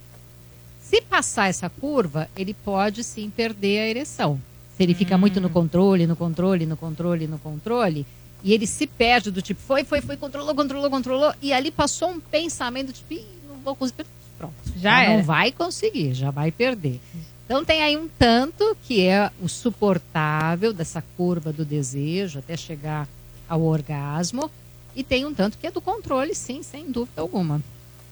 Se 0.82 1.00
passar 1.00 1.48
essa 1.48 1.70
curva, 1.70 2.28
ele 2.36 2.52
pode 2.52 3.02
sim 3.02 3.30
perder 3.30 3.80
a 3.80 3.88
ereção. 3.88 4.38
Se 4.76 4.82
ele 4.82 4.92
fica 4.94 5.16
muito 5.16 5.40
no 5.40 5.48
controle, 5.48 6.06
no 6.06 6.14
controle, 6.16 6.66
no 6.66 6.76
controle, 6.76 7.26
no 7.26 7.38
controle, 7.38 8.06
e 8.42 8.52
ele 8.52 8.66
se 8.66 8.86
perde 8.86 9.30
do 9.30 9.42
tipo, 9.42 9.60
foi, 9.60 9.84
foi, 9.84 10.00
foi, 10.00 10.16
controlou, 10.16 10.54
controlou, 10.54 10.90
controlou, 10.90 11.32
e 11.42 11.52
ali 11.52 11.70
passou 11.70 12.10
um 12.10 12.20
pensamento 12.20 12.92
tipo, 12.92 13.14
Ih, 13.14 13.26
não 13.48 13.56
vou 13.56 13.74
conseguir. 13.76 14.06
Pronto. 14.38 14.54
Já 14.76 15.04
não 15.06 15.12
era. 15.14 15.22
vai 15.22 15.52
conseguir, 15.52 16.14
já 16.14 16.30
vai 16.30 16.50
perder. 16.50 16.98
Então 17.44 17.64
tem 17.64 17.82
aí 17.82 17.96
um 17.96 18.08
tanto 18.08 18.76
que 18.84 19.02
é 19.02 19.30
o 19.42 19.48
suportável 19.48 20.72
dessa 20.72 21.02
curva 21.16 21.52
do 21.52 21.64
desejo 21.64 22.38
até 22.38 22.56
chegar 22.56 23.08
ao 23.48 23.62
orgasmo. 23.62 24.50
E 24.94 25.04
tem 25.04 25.24
um 25.24 25.32
tanto 25.34 25.56
que 25.58 25.66
é 25.66 25.70
do 25.70 25.80
controle, 25.80 26.34
sim, 26.34 26.62
sem 26.62 26.90
dúvida 26.90 27.20
alguma. 27.20 27.62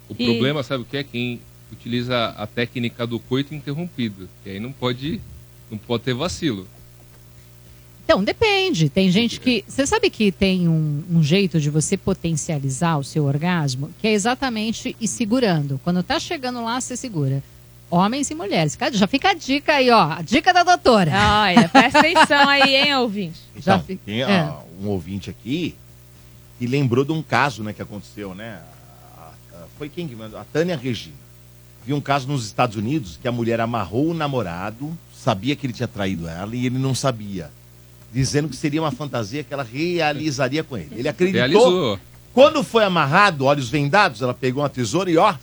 O 0.09 0.14
E- 0.18 0.24
problema, 0.24 0.62
sabe 0.62 0.83
o 0.83 0.87
que 0.87 0.97
é? 0.97 1.03
Quem 1.05 1.41
utiliza 1.72 2.29
a 2.37 2.47
técnica 2.47 3.07
do 3.07 3.18
coito 3.18 3.55
interrompido. 3.55 4.29
Que 4.45 4.51
aí 4.51 4.61
não 4.61 4.72
pode, 4.72 5.20
não 5.70 5.79
pode 5.79 6.05
ter 6.05 6.14
vacilo. 6.14 6.66
Então, 8.09 8.25
depende. 8.25 8.89
Tem 8.89 9.11
gente 9.11 9.39
que. 9.39 9.63
Você 9.69 9.87
sabe 9.87 10.09
que 10.09 10.33
tem 10.33 10.67
um, 10.67 11.05
um 11.11 11.23
jeito 11.23 11.61
de 11.61 11.69
você 11.69 11.95
potencializar 11.95 12.97
o 12.97 13.05
seu 13.05 13.27
orgasmo, 13.27 13.91
que 14.01 14.09
é 14.09 14.13
exatamente 14.15 14.97
ir 14.99 15.07
segurando. 15.07 15.79
Quando 15.85 16.03
tá 16.03 16.19
chegando 16.19 16.65
lá, 16.65 16.81
você 16.81 16.97
segura. 16.97 17.43
Homens 17.91 18.31
e 18.31 18.35
mulheres. 18.35 18.75
Cara, 18.77 18.95
Já 18.97 19.07
fica 19.07 19.29
a 19.33 19.35
dica 19.35 19.75
aí, 19.75 19.91
ó. 19.91 20.13
A 20.13 20.23
dica 20.23 20.55
da 20.55 20.63
doutora. 20.63 21.13
Olha, 21.43 21.69
presta 21.69 21.99
atenção 21.99 22.49
aí, 22.49 22.77
hein, 22.77 22.95
ouvinte. 22.97 23.39
Já 23.61 23.75
Então, 23.75 23.85
fi- 23.87 23.97
tem 23.97 24.23
é. 24.23 24.55
um 24.83 24.89
ouvinte 24.89 25.29
aqui 25.29 25.75
que 26.59 26.67
lembrou 26.67 27.05
de 27.05 27.13
um 27.13 27.23
caso 27.23 27.63
né, 27.63 27.75
que 27.75 27.83
aconteceu, 27.83 28.35
né? 28.35 28.59
A- 29.19 29.33
a- 29.55 29.65
foi 29.77 29.91
quem 29.91 30.09
que 30.09 30.17
mandou? 30.17 30.41
A 30.41 30.45
Tânia 30.45 30.79
Regina. 30.79 31.15
Viu 31.85 31.95
um 31.95 32.01
caso 32.01 32.27
nos 32.27 32.47
Estados 32.47 32.75
Unidos 32.77 33.19
que 33.21 33.29
a 33.29 33.33
mulher 33.33 33.61
amarrou 33.61 34.09
o 34.09 34.15
namorado, 34.15 34.97
sabia 35.15 35.55
que 35.55 35.67
ele 35.67 35.75
tinha 35.75 35.87
traído 35.89 36.27
ela 36.27 36.57
e 36.57 36.65
ele 36.65 36.79
não 36.79 36.95
sabia. 36.95 37.51
Dizendo 38.13 38.49
que 38.49 38.57
seria 38.57 38.81
uma 38.81 38.91
fantasia 38.91 39.45
que 39.45 39.53
ela 39.53 39.63
realizaria 39.63 40.65
com 40.65 40.77
ele. 40.77 40.89
Ele 40.93 41.09
acreditou. 41.09 41.41
Realizou. 41.41 42.01
Quando 42.33 42.63
foi 42.63 42.85
amarrado, 42.85 43.45
olhos 43.45 43.69
vendados, 43.69 44.23
ela 44.23 44.33
pegou 44.33 44.63
uma 44.63 44.69
tesoura 44.69 45.11
e 45.11 45.17
ó, 45.17 45.35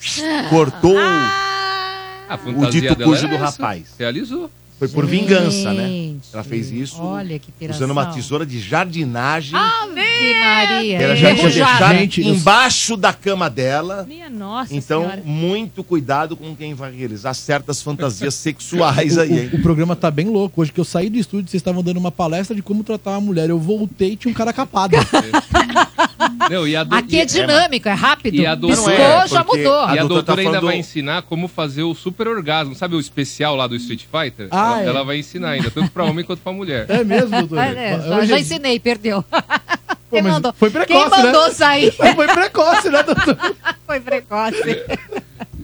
cortou. 0.49 0.97
A 0.97 2.35
O 2.35 2.37
fantasia 2.37 2.81
dito 2.81 2.95
cujo 3.03 3.27
do 3.27 3.35
rapaz. 3.37 3.93
Realizou. 3.99 4.49
Foi 4.77 4.89
por 4.89 5.05
vingança, 5.05 5.71
né? 5.73 6.15
Ela 6.33 6.43
fez 6.43 6.69
isso 6.69 7.01
Olha 7.01 7.39
usando 7.69 7.91
uma 7.91 8.07
tesoura 8.07 8.45
de 8.45 8.59
jardinagem. 8.59 9.57
Ave 9.57 10.33
Maria. 10.39 10.97
Ela 10.97 11.15
já 11.15 11.33
tinha 11.33 11.49
deixado 11.49 12.19
embaixo 12.21 12.97
da 12.97 13.13
cama 13.13 13.49
dela. 13.49 14.05
Minha 14.07 14.29
nossa 14.29 14.75
Então, 14.75 15.03
senhora. 15.03 15.21
muito 15.23 15.81
cuidado 15.83 16.35
com 16.35 16.53
quem 16.55 16.73
vai 16.73 16.91
realizar 16.93 17.33
certas 17.33 17.81
fantasias 17.81 18.33
sexuais 18.35 19.17
aí, 19.17 19.39
hein? 19.43 19.49
O, 19.53 19.57
o 19.57 19.61
programa 19.61 19.95
tá 19.95 20.11
bem 20.11 20.27
louco. 20.27 20.61
Hoje 20.61 20.73
que 20.73 20.79
eu 20.79 20.85
saí 20.85 21.09
do 21.09 21.17
estúdio, 21.17 21.49
vocês 21.49 21.61
estavam 21.61 21.81
dando 21.81 21.97
uma 21.97 22.11
palestra 22.11 22.53
de 22.53 22.61
como 22.61 22.83
tratar 22.83 23.11
uma 23.11 23.21
mulher. 23.21 23.49
Eu 23.49 23.59
voltei 23.59 24.11
e 24.11 24.15
tinha 24.17 24.31
um 24.31 24.35
cara 24.35 24.51
capado. 24.51 24.95
Não, 26.49 26.67
e 26.67 26.75
a 26.75 26.83
do- 26.83 26.95
Aqui 26.95 27.15
e- 27.17 27.19
é 27.21 27.25
dinâmico, 27.25 27.89
é 27.89 27.93
rápido. 27.93 28.35
E 28.35 28.45
a 28.45 28.55
do- 28.55 28.67
Piscou, 28.67 28.89
é, 28.91 29.27
já 29.27 29.43
mudou. 29.43 29.79
a 29.81 29.95
E 29.95 29.99
a 29.99 30.01
doutora 30.01 30.07
doutora 30.07 30.25
tá 30.25 30.41
ainda 30.41 30.51
falando- 30.51 30.65
vai 30.65 30.77
ensinar 30.77 31.21
como 31.23 31.47
fazer 31.47 31.83
o 31.83 31.93
super 31.95 32.27
orgasmo. 32.27 32.75
Sabe 32.75 32.95
o 32.95 32.99
especial 32.99 33.55
lá 33.55 33.67
do 33.67 33.75
Street 33.75 34.01
Fighter? 34.03 34.47
Ah, 34.51 34.73
ela, 34.79 34.81
é. 34.81 34.85
ela 34.87 35.03
vai 35.03 35.17
ensinar 35.19 35.49
ainda, 35.51 35.69
tanto 35.71 35.89
pra 35.91 36.03
homem 36.03 36.23
quanto 36.25 36.39
pra 36.41 36.51
mulher. 36.53 36.85
É 36.89 37.03
mesmo, 37.03 37.29
doutor? 37.39 37.59
Ah, 37.59 37.67
é, 37.67 37.99
já, 37.99 38.17
Hoje- 38.17 38.27
já 38.27 38.39
ensinei, 38.39 38.79
perdeu. 38.79 39.23
Pô, 39.23 39.37
Quem 40.11 40.21
mandou? 40.21 40.53
Foi 40.53 40.69
precoce, 40.69 41.09
Quem 41.11 41.23
mandou 41.23 41.47
né? 41.47 41.53
sair? 41.53 41.91
Foi 41.95 42.27
precoce, 42.27 42.89
né, 42.89 43.03
doutor? 43.03 43.55
Foi 43.85 43.99
precoce. 43.99 44.83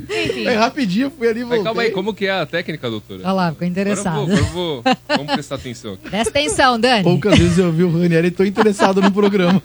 Enfim. 0.09 0.45
É 0.45 0.55
rapidinho, 0.55 1.09
fui 1.17 1.25
ali 1.29 1.39
e 1.39 1.43
Mas 1.43 1.49
voltei. 1.49 1.63
calma 1.63 1.81
aí, 1.83 1.91
como 1.91 2.13
que 2.13 2.25
é 2.25 2.31
a 2.31 2.45
técnica, 2.45 2.89
doutora? 2.89 3.21
Olha 3.23 3.31
lá, 3.31 3.51
ficou 3.51 3.65
Agora 3.65 3.65
eu 3.65 3.69
interessado. 3.69 4.13
vou, 4.15 4.23
agora 4.25 4.39
eu 4.39 4.45
vou. 4.47 4.83
Vamos 5.07 5.33
prestar 5.33 5.55
atenção 5.55 5.93
aqui. 5.93 6.09
Presta 6.09 6.29
atenção, 6.29 6.77
Dani. 6.79 7.03
Poucas 7.03 7.37
vezes 7.37 7.57
eu 7.57 7.71
vi 7.71 7.83
o 7.83 7.91
Ranieri 8.01 8.27
e 8.27 8.31
tô 8.31 8.43
interessado 8.43 9.01
no 9.01 9.09
programa. 9.11 9.61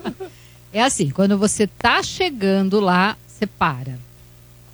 É 0.76 0.82
assim, 0.82 1.08
quando 1.08 1.38
você 1.38 1.66
tá 1.66 2.02
chegando 2.02 2.80
lá, 2.80 3.16
você 3.26 3.46
para. 3.46 3.94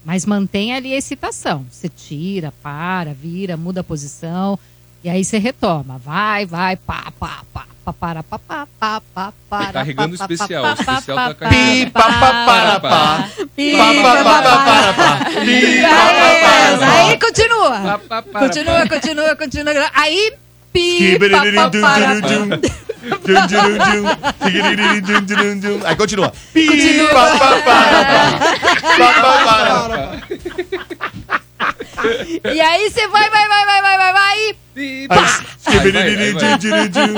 Mas 0.04 0.26
mantém 0.26 0.74
ali 0.74 0.92
a 0.92 0.96
excitação. 0.96 1.64
Você 1.70 1.88
tira, 1.88 2.52
para, 2.60 3.14
vira, 3.14 3.56
muda 3.56 3.82
a 3.82 3.84
posição. 3.84 4.58
E 5.04 5.08
aí 5.08 5.24
você 5.24 5.38
retoma. 5.38 5.98
Vai, 5.98 6.44
vai, 6.44 6.74
pá, 6.74 7.12
pá, 7.20 7.44
pá, 7.54 7.66
pá, 7.84 7.92
para, 7.92 8.22
pá, 8.24 8.36
pá, 8.36 8.66
pá, 8.80 9.02
pá, 9.14 9.32
para. 9.48 9.72
carregando 9.74 10.18
pá, 10.18 10.24
especial, 10.24 10.64
pá, 10.64 10.70
o 10.70 10.72
especial 10.72 11.16
pá, 11.16 11.28
tá 11.28 11.34
pá, 11.34 11.48
Pi, 11.48 11.90
pá, 11.92 12.02
pá, 12.02 12.18
pá, 12.18 12.46
para, 12.46 12.80
pá. 12.80 13.30
pi, 13.54 13.76
Pá, 13.76 13.94
pá, 13.94 14.24
pá, 14.24 14.42
pá, 14.42 14.64
para, 14.64 14.92
pá. 14.94 15.24
Pi, 15.40 15.82
pá, 15.82 16.06
pá, 16.18 16.34
para, 16.42 16.78
pá. 16.78 16.92
Aí 16.96 17.18
continua. 17.20 18.00
Continua, 18.40 18.88
continua, 18.88 19.36
continua. 19.36 19.90
Aí, 19.94 20.32
pi. 20.72 21.18
Aí 25.84 25.96
continua. 25.96 26.32
Pi, 26.52 27.06
pa, 27.12 27.38
pa, 27.38 27.62
para, 27.62 27.92
pa, 28.98 29.44
pa. 29.44 30.22
E 32.52 32.60
aí 32.60 32.90
você 32.90 33.06
vai, 33.08 33.30
vai, 33.30 33.48
vai, 33.48 33.64
vai, 33.64 33.82
vai, 33.82 33.96
vai, 33.96 34.12
vai. 34.12 34.56
e 34.76 35.08
pá! 35.08 35.44
Tchum, 35.62 36.58
tchurum, 36.58 36.88
tchum. 36.88 37.14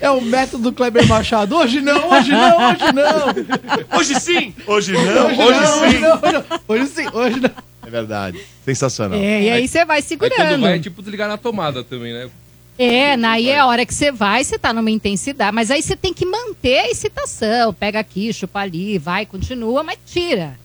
É 0.00 0.10
o 0.10 0.20
método 0.20 0.70
do 0.70 0.72
Kleber 0.72 1.06
Machado. 1.08 1.56
Hoje 1.56 1.80
não, 1.80 2.10
hoje 2.10 2.30
não, 2.30 2.70
hoje 2.70 2.92
não. 2.92 3.98
Hoje 3.98 4.20
sim, 4.20 4.54
hoje 4.66 4.92
não, 4.92 5.26
hoje 5.26 5.60
não, 5.60 5.90
sim. 5.90 5.98
não, 5.98 6.14
hoje 6.14 6.32
não. 6.32 6.44
Hoje 6.68 6.86
sim, 6.86 7.08
hoje 7.12 7.40
não. 7.40 7.50
É 7.86 7.90
verdade. 7.90 8.40
Sensacional. 8.64 9.18
É, 9.18 9.42
e 9.42 9.50
aí 9.50 9.68
você 9.68 9.84
vai 9.84 9.98
Aí 9.98 10.02
quando 10.16 10.32
segurando. 10.32 10.60
vai, 10.62 10.76
é 10.76 10.78
tipo 10.78 11.02
desligar 11.02 11.28
na 11.28 11.36
tomada 11.36 11.82
também, 11.84 12.12
né? 12.12 12.28
É, 12.76 13.14
aí 13.14 13.48
é 13.50 13.60
a 13.60 13.66
hora 13.66 13.86
que 13.86 13.94
você 13.94 14.10
vai, 14.10 14.42
você 14.42 14.58
tá 14.58 14.72
numa 14.72 14.90
intensidade, 14.90 15.54
mas 15.54 15.70
aí 15.70 15.80
você 15.80 15.94
tem 15.94 16.12
que 16.12 16.26
manter 16.26 16.78
a 16.80 16.90
excitação. 16.90 17.72
Pega 17.72 18.00
aqui, 18.00 18.32
chupa 18.32 18.60
ali, 18.60 18.98
vai, 18.98 19.24
continua, 19.24 19.84
mas 19.84 19.96
tira. 20.04 20.58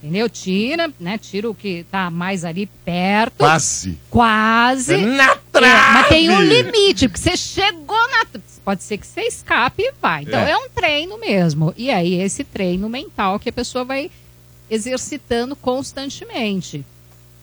Entendeu? 0.00 0.28
Tira, 0.28 0.92
né? 1.00 1.18
Tira 1.18 1.50
o 1.50 1.54
que 1.54 1.84
tá 1.90 2.08
mais 2.10 2.44
ali 2.44 2.66
perto. 2.84 3.38
Quase. 3.38 3.98
Quase. 4.10 4.96
Na 4.98 5.32
É, 5.32 5.38
trave. 5.50 5.92
mas 5.94 6.08
tem 6.08 6.30
um 6.30 6.40
limite, 6.40 7.08
porque 7.08 7.18
você 7.20 7.36
chegou 7.36 7.96
na. 8.10 8.26
Pode 8.64 8.82
ser 8.84 8.98
que 8.98 9.06
você 9.06 9.22
escape 9.22 9.82
e 9.82 9.92
vai. 10.00 10.22
Então 10.22 10.38
É. 10.38 10.50
é. 10.52 10.56
um 10.56 10.68
treino 10.68 11.18
mesmo. 11.18 11.74
E 11.76 11.90
aí, 11.90 12.20
esse 12.20 12.44
treino 12.44 12.88
mental 12.88 13.40
que 13.40 13.48
a 13.48 13.52
pessoa 13.52 13.84
vai 13.84 14.10
exercitando 14.70 15.54
constantemente. 15.56 16.84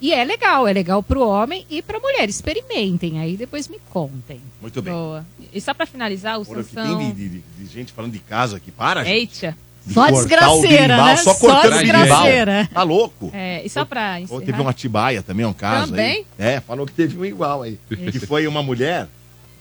E 0.02 0.12
é 0.14 0.24
legal, 0.26 0.68
é 0.68 0.74
legal 0.74 1.02
pro 1.02 1.26
homem 1.26 1.66
e 1.70 1.82
pra 1.82 2.00
mulher. 2.00 2.28
Experimentem 2.28 3.20
aí, 3.20 3.38
depois 3.38 3.70
me 3.70 3.80
contem. 3.90 4.42
Muito 4.62 4.82
bem. 4.82 4.94
Boa. 4.94 5.26
E 5.54 5.62
só 5.62 5.74
pra 5.74 5.86
finalizar, 5.86 6.38
o 6.38 6.42
o 6.42 6.46
que 6.46 6.56
Sansão... 6.64 6.98
tem 6.98 7.14
de, 7.14 7.30
de- 7.30 7.40
de 7.60 7.66
gente 7.74 7.94
falando 7.94 8.12
de 8.12 8.20
casa 8.20 8.58
aqui. 8.58 8.70
Para, 8.72 9.04
gente. 9.06 9.46
Eita. 9.46 9.58
De 9.86 9.94
Só 9.94 10.06
o 10.08 10.12
desgraceira, 10.12 10.96
né? 10.98 11.18
Só 11.18 11.34
Só 11.34 11.40
cortando 11.40 11.74
o 11.74 11.78
birimbau. 11.78 12.02
desgraceira. 12.02 12.70
Tá 12.74 12.84
louco? 12.84 13.32
É, 13.34 13.66
e 13.66 13.70
só 13.70 13.84
pra 13.84 14.14
Ou 14.16 14.20
encerrar... 14.24 14.42
teve 14.46 14.62
uma 14.62 14.70
Atibaia 14.70 15.22
também, 15.22 15.46
um 15.46 15.52
caso 15.54 15.90
Também? 15.92 16.26
aí. 16.40 16.54
É, 16.54 16.60
falou 16.62 16.86
que 16.86 16.94
teve 16.94 17.18
um 17.18 17.26
igual 17.26 17.62
aí. 17.64 17.78
que 17.90 18.20
foi 18.26 18.48
uma 18.48 18.64
mulher, 18.64 19.08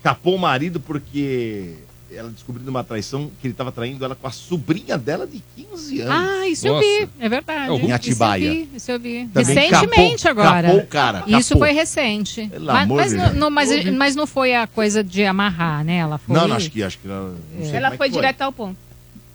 capou 0.01 0.37
o 0.37 0.39
marido 0.39 0.79
porque 0.79 1.75
ela 2.15 2.31
descobriu 2.31 2.65
numa 2.67 2.83
traição 2.85 3.31
que 3.41 3.47
ele 3.47 3.53
estava 3.55 3.71
traindo 3.73 4.05
ela 4.05 4.15
com 4.15 4.27
a 4.27 4.31
sobrinha 4.31 4.97
dela 4.99 5.27
de 5.27 5.43
15 5.57 6.01
anos. 6.03 6.15
Ah, 6.15 6.47
isso 6.49 6.67
eu 6.67 6.75
Nossa. 6.75 6.87
vi, 6.87 7.09
é 7.21 7.29
verdade. 7.29 7.71
É. 7.71 7.75
Em 7.75 7.77
Isso 7.79 7.89
eu 7.91 7.95
Atibaia. 7.95 8.51
vi, 8.51 8.69
isso 8.75 8.91
eu 8.91 9.01
vi. 9.01 9.29
Também 9.33 9.55
Recentemente 9.55 10.23
capou- 10.25 10.43
agora. 10.45 10.69
capou 10.69 10.81
o 10.83 10.87
cara, 10.87 11.25
Isso 11.27 11.49
capou. 11.55 11.67
foi 11.67 11.73
recente. 11.73 12.47
Pelo 12.49 12.67
Mas, 12.67 12.83
amor 12.83 12.97
mas 12.97 13.11
de 13.11 13.17
não, 13.17 13.33
não- 13.35 13.51
mas, 13.51 13.85
mas 13.93 14.17
não 14.17 14.27
foi 14.27 14.55
a 14.55 14.67
coisa 14.67 15.03
de 15.05 15.25
amarrar, 15.25 15.85
né? 15.85 15.97
Ela 15.99 16.19
foi. 16.19 16.37
Não, 16.37 16.49
não, 16.49 16.57
acho 16.57 16.71
que 16.71 16.83
acho 16.83 16.99
que 16.99 17.09
não, 17.09 17.29
não 17.31 17.37
sei 17.61 17.65
como 17.67 17.77
Ela 17.77 17.95
é 17.95 17.97
foi 17.97 18.09
que 18.09 18.15
direto 18.15 18.43
ao 18.43 18.53
ponto. 18.53 18.77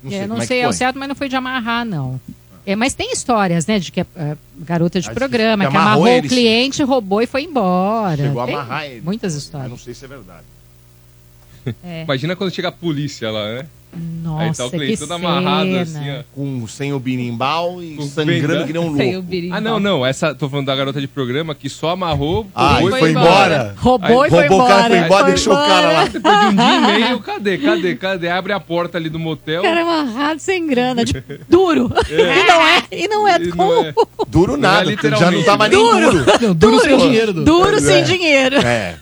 Não 0.04 0.12
É, 0.12 0.18
sei, 0.20 0.28
não 0.28 0.38
é 0.38 0.40
que 0.42 0.46
sei 0.48 0.64
ao 0.64 0.72
foi. 0.72 0.78
certo, 0.78 1.00
mas 1.00 1.08
não 1.08 1.16
foi 1.16 1.28
de 1.30 1.36
amarrar, 1.36 1.84
não. 1.86 2.20
É, 2.66 2.76
mas 2.76 2.94
tem 2.94 3.14
histórias, 3.14 3.66
né? 3.66 3.80
De 3.80 3.92
que 3.94 4.02
a, 4.02 4.06
a 4.16 4.36
garota 4.60 5.00
de 5.00 5.10
Ah, 5.10 5.14
programa, 5.14 5.64
que 5.66 5.72
que 5.72 5.78
amarrou 5.78 5.94
amarrou 6.04 6.08
ele, 6.18 6.28
o 6.28 6.30
cliente, 6.30 6.84
roubou 6.84 7.22
e 7.22 7.26
foi 7.26 7.44
embora. 7.44 8.18
Chegou 8.26 8.42
a 8.42 8.46
Tem 8.46 8.54
amarrar 8.56 8.84
ele. 8.86 9.00
Muitas 9.02 9.36
histórias. 9.36 9.70
não 9.72 9.78
sei 9.78 9.94
se 9.94 10.04
é 10.04 10.08
verdade. 10.08 10.44
É. 11.84 12.04
Imagina 12.06 12.36
quando 12.36 12.54
chega 12.54 12.68
a 12.70 12.72
polícia 12.72 13.30
lá, 13.32 13.46
né? 13.54 13.66
Nossa, 14.22 14.44
Aí 14.44 14.54
tá 14.54 14.66
o 14.66 14.70
cliente 14.70 14.92
que 14.94 15.00
todo 15.00 15.14
amarrado 15.14 15.70
cena. 15.70 15.82
assim, 15.82 16.12
ó. 16.20 16.24
Com, 16.36 16.68
sem 16.68 16.94
o 16.94 17.00
birimbau 17.00 17.82
e 17.82 17.96
Com 17.96 18.04
sangrando 18.04 18.66
que 18.68 18.74
nem 18.74 18.82
um 18.82 18.94
Sem 18.98 19.16
o 19.16 19.22
louco. 19.22 19.32
Ah, 19.54 19.62
não, 19.62 19.80
não. 19.80 20.06
Essa, 20.06 20.36
tô 20.36 20.48
falando 20.50 20.66
da 20.68 20.76
garota 20.76 21.00
de 21.02 21.08
programa 21.08 21.56
que 21.56 21.68
só 21.70 21.92
amarrou, 21.92 22.46
Ah, 22.54 22.74
roubou 22.74 22.98
e 22.98 23.00
foi 23.00 23.12
embora. 23.12 23.74
Roubou 23.78 24.22
Aí 24.22 24.28
e 24.28 24.30
foi 24.30 24.48
roubou 24.48 24.66
o 24.66 24.68
cara, 24.68 24.82
embora. 24.84 24.90
foi 24.90 25.06
embora, 25.06 25.24
Foi 25.24 25.32
deixou 25.34 25.54
o 25.54 25.56
cara 25.58 25.92
lá. 25.94 26.06
Depois 26.06 26.40
de 26.40 26.46
um 26.46 26.56
dia 26.56 26.76
e 26.76 27.00
meio, 27.00 27.20
cadê, 27.24 27.58
cadê, 27.58 27.96
cadê? 27.96 28.30
Abre 28.30 28.54
a 28.54 28.60
porta 28.60 28.98
ali 28.98 29.10
do 29.10 29.18
motel. 29.18 29.64
Cara 29.64 29.82
amarrado 29.82 30.40
sem 30.42 30.68
grana, 30.68 31.04
de 31.06 31.14
duro. 31.50 31.90
E 32.10 32.44
não 32.48 32.68
é, 32.68 32.84
e 32.92 33.08
não 33.08 33.28
é 33.28 33.42
E 33.42 33.48
não 33.48 33.86
é. 33.86 33.94
Duro 34.28 34.58
Não 34.58 34.70
é 34.70 34.94
nada, 34.94 35.18
já 35.18 35.32
não 35.32 35.44
tava 35.44 35.68
nem 35.70 35.80
Duro. 35.80 36.12
duro. 36.12 36.26
Não, 36.42 36.54
duro 36.54 36.80
sem 36.82 36.98
dinheiro. 36.98 37.34
Du. 37.34 37.44
duro 37.46 37.78
É. 37.78 37.80
sem 37.80 38.04
dinheiro. 38.04 38.58
É. 38.58 38.96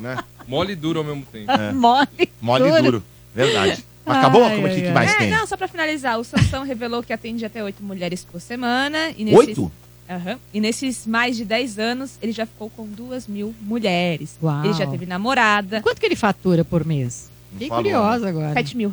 Né? 0.00 0.18
Mole 0.50 0.72
e 0.72 0.76
duro 0.76 0.98
ao 0.98 1.04
mesmo 1.04 1.24
tempo. 1.30 1.50
Mole. 1.74 2.08
Mole 2.40 2.68
e 2.68 2.82
duro. 2.82 3.02
Verdade. 3.34 3.84
Mas 4.04 4.16
acabou? 4.18 4.44
Ai, 4.44 4.56
Como 4.56 4.66
é 4.66 4.70
que, 4.70 4.76
ai, 4.76 4.80
que 4.82 4.88
ai. 4.88 4.94
mais 4.94 5.10
É, 5.12 5.18
tem? 5.18 5.30
não, 5.30 5.46
só 5.46 5.56
pra 5.56 5.68
finalizar, 5.68 6.18
o 6.18 6.24
Sansão 6.24 6.64
revelou 6.64 7.02
que 7.02 7.12
atende 7.12 7.44
até 7.44 7.62
oito 7.62 7.82
mulheres 7.82 8.24
por 8.24 8.40
semana. 8.40 9.10
E 9.16 9.24
nesses, 9.24 9.38
Oito? 9.38 9.72
Aham. 10.08 10.38
E 10.52 10.60
nesses 10.60 11.06
mais 11.06 11.36
de 11.36 11.44
10 11.44 11.78
anos, 11.78 12.18
ele 12.20 12.32
já 12.32 12.44
ficou 12.44 12.68
com 12.70 12.84
duas 12.86 13.28
mil 13.28 13.54
mulheres. 13.60 14.36
Uau. 14.42 14.64
Ele 14.64 14.72
já 14.74 14.86
teve 14.86 15.06
namorada. 15.06 15.80
Quanto 15.82 16.00
que 16.00 16.06
ele 16.06 16.16
fatura 16.16 16.64
por 16.64 16.84
mês? 16.84 17.30
Fiquei 17.52 17.68
falou, 17.68 17.84
curiosa 17.84 18.28
agora. 18.28 18.52
7 18.54 18.76
mil. 18.76 18.92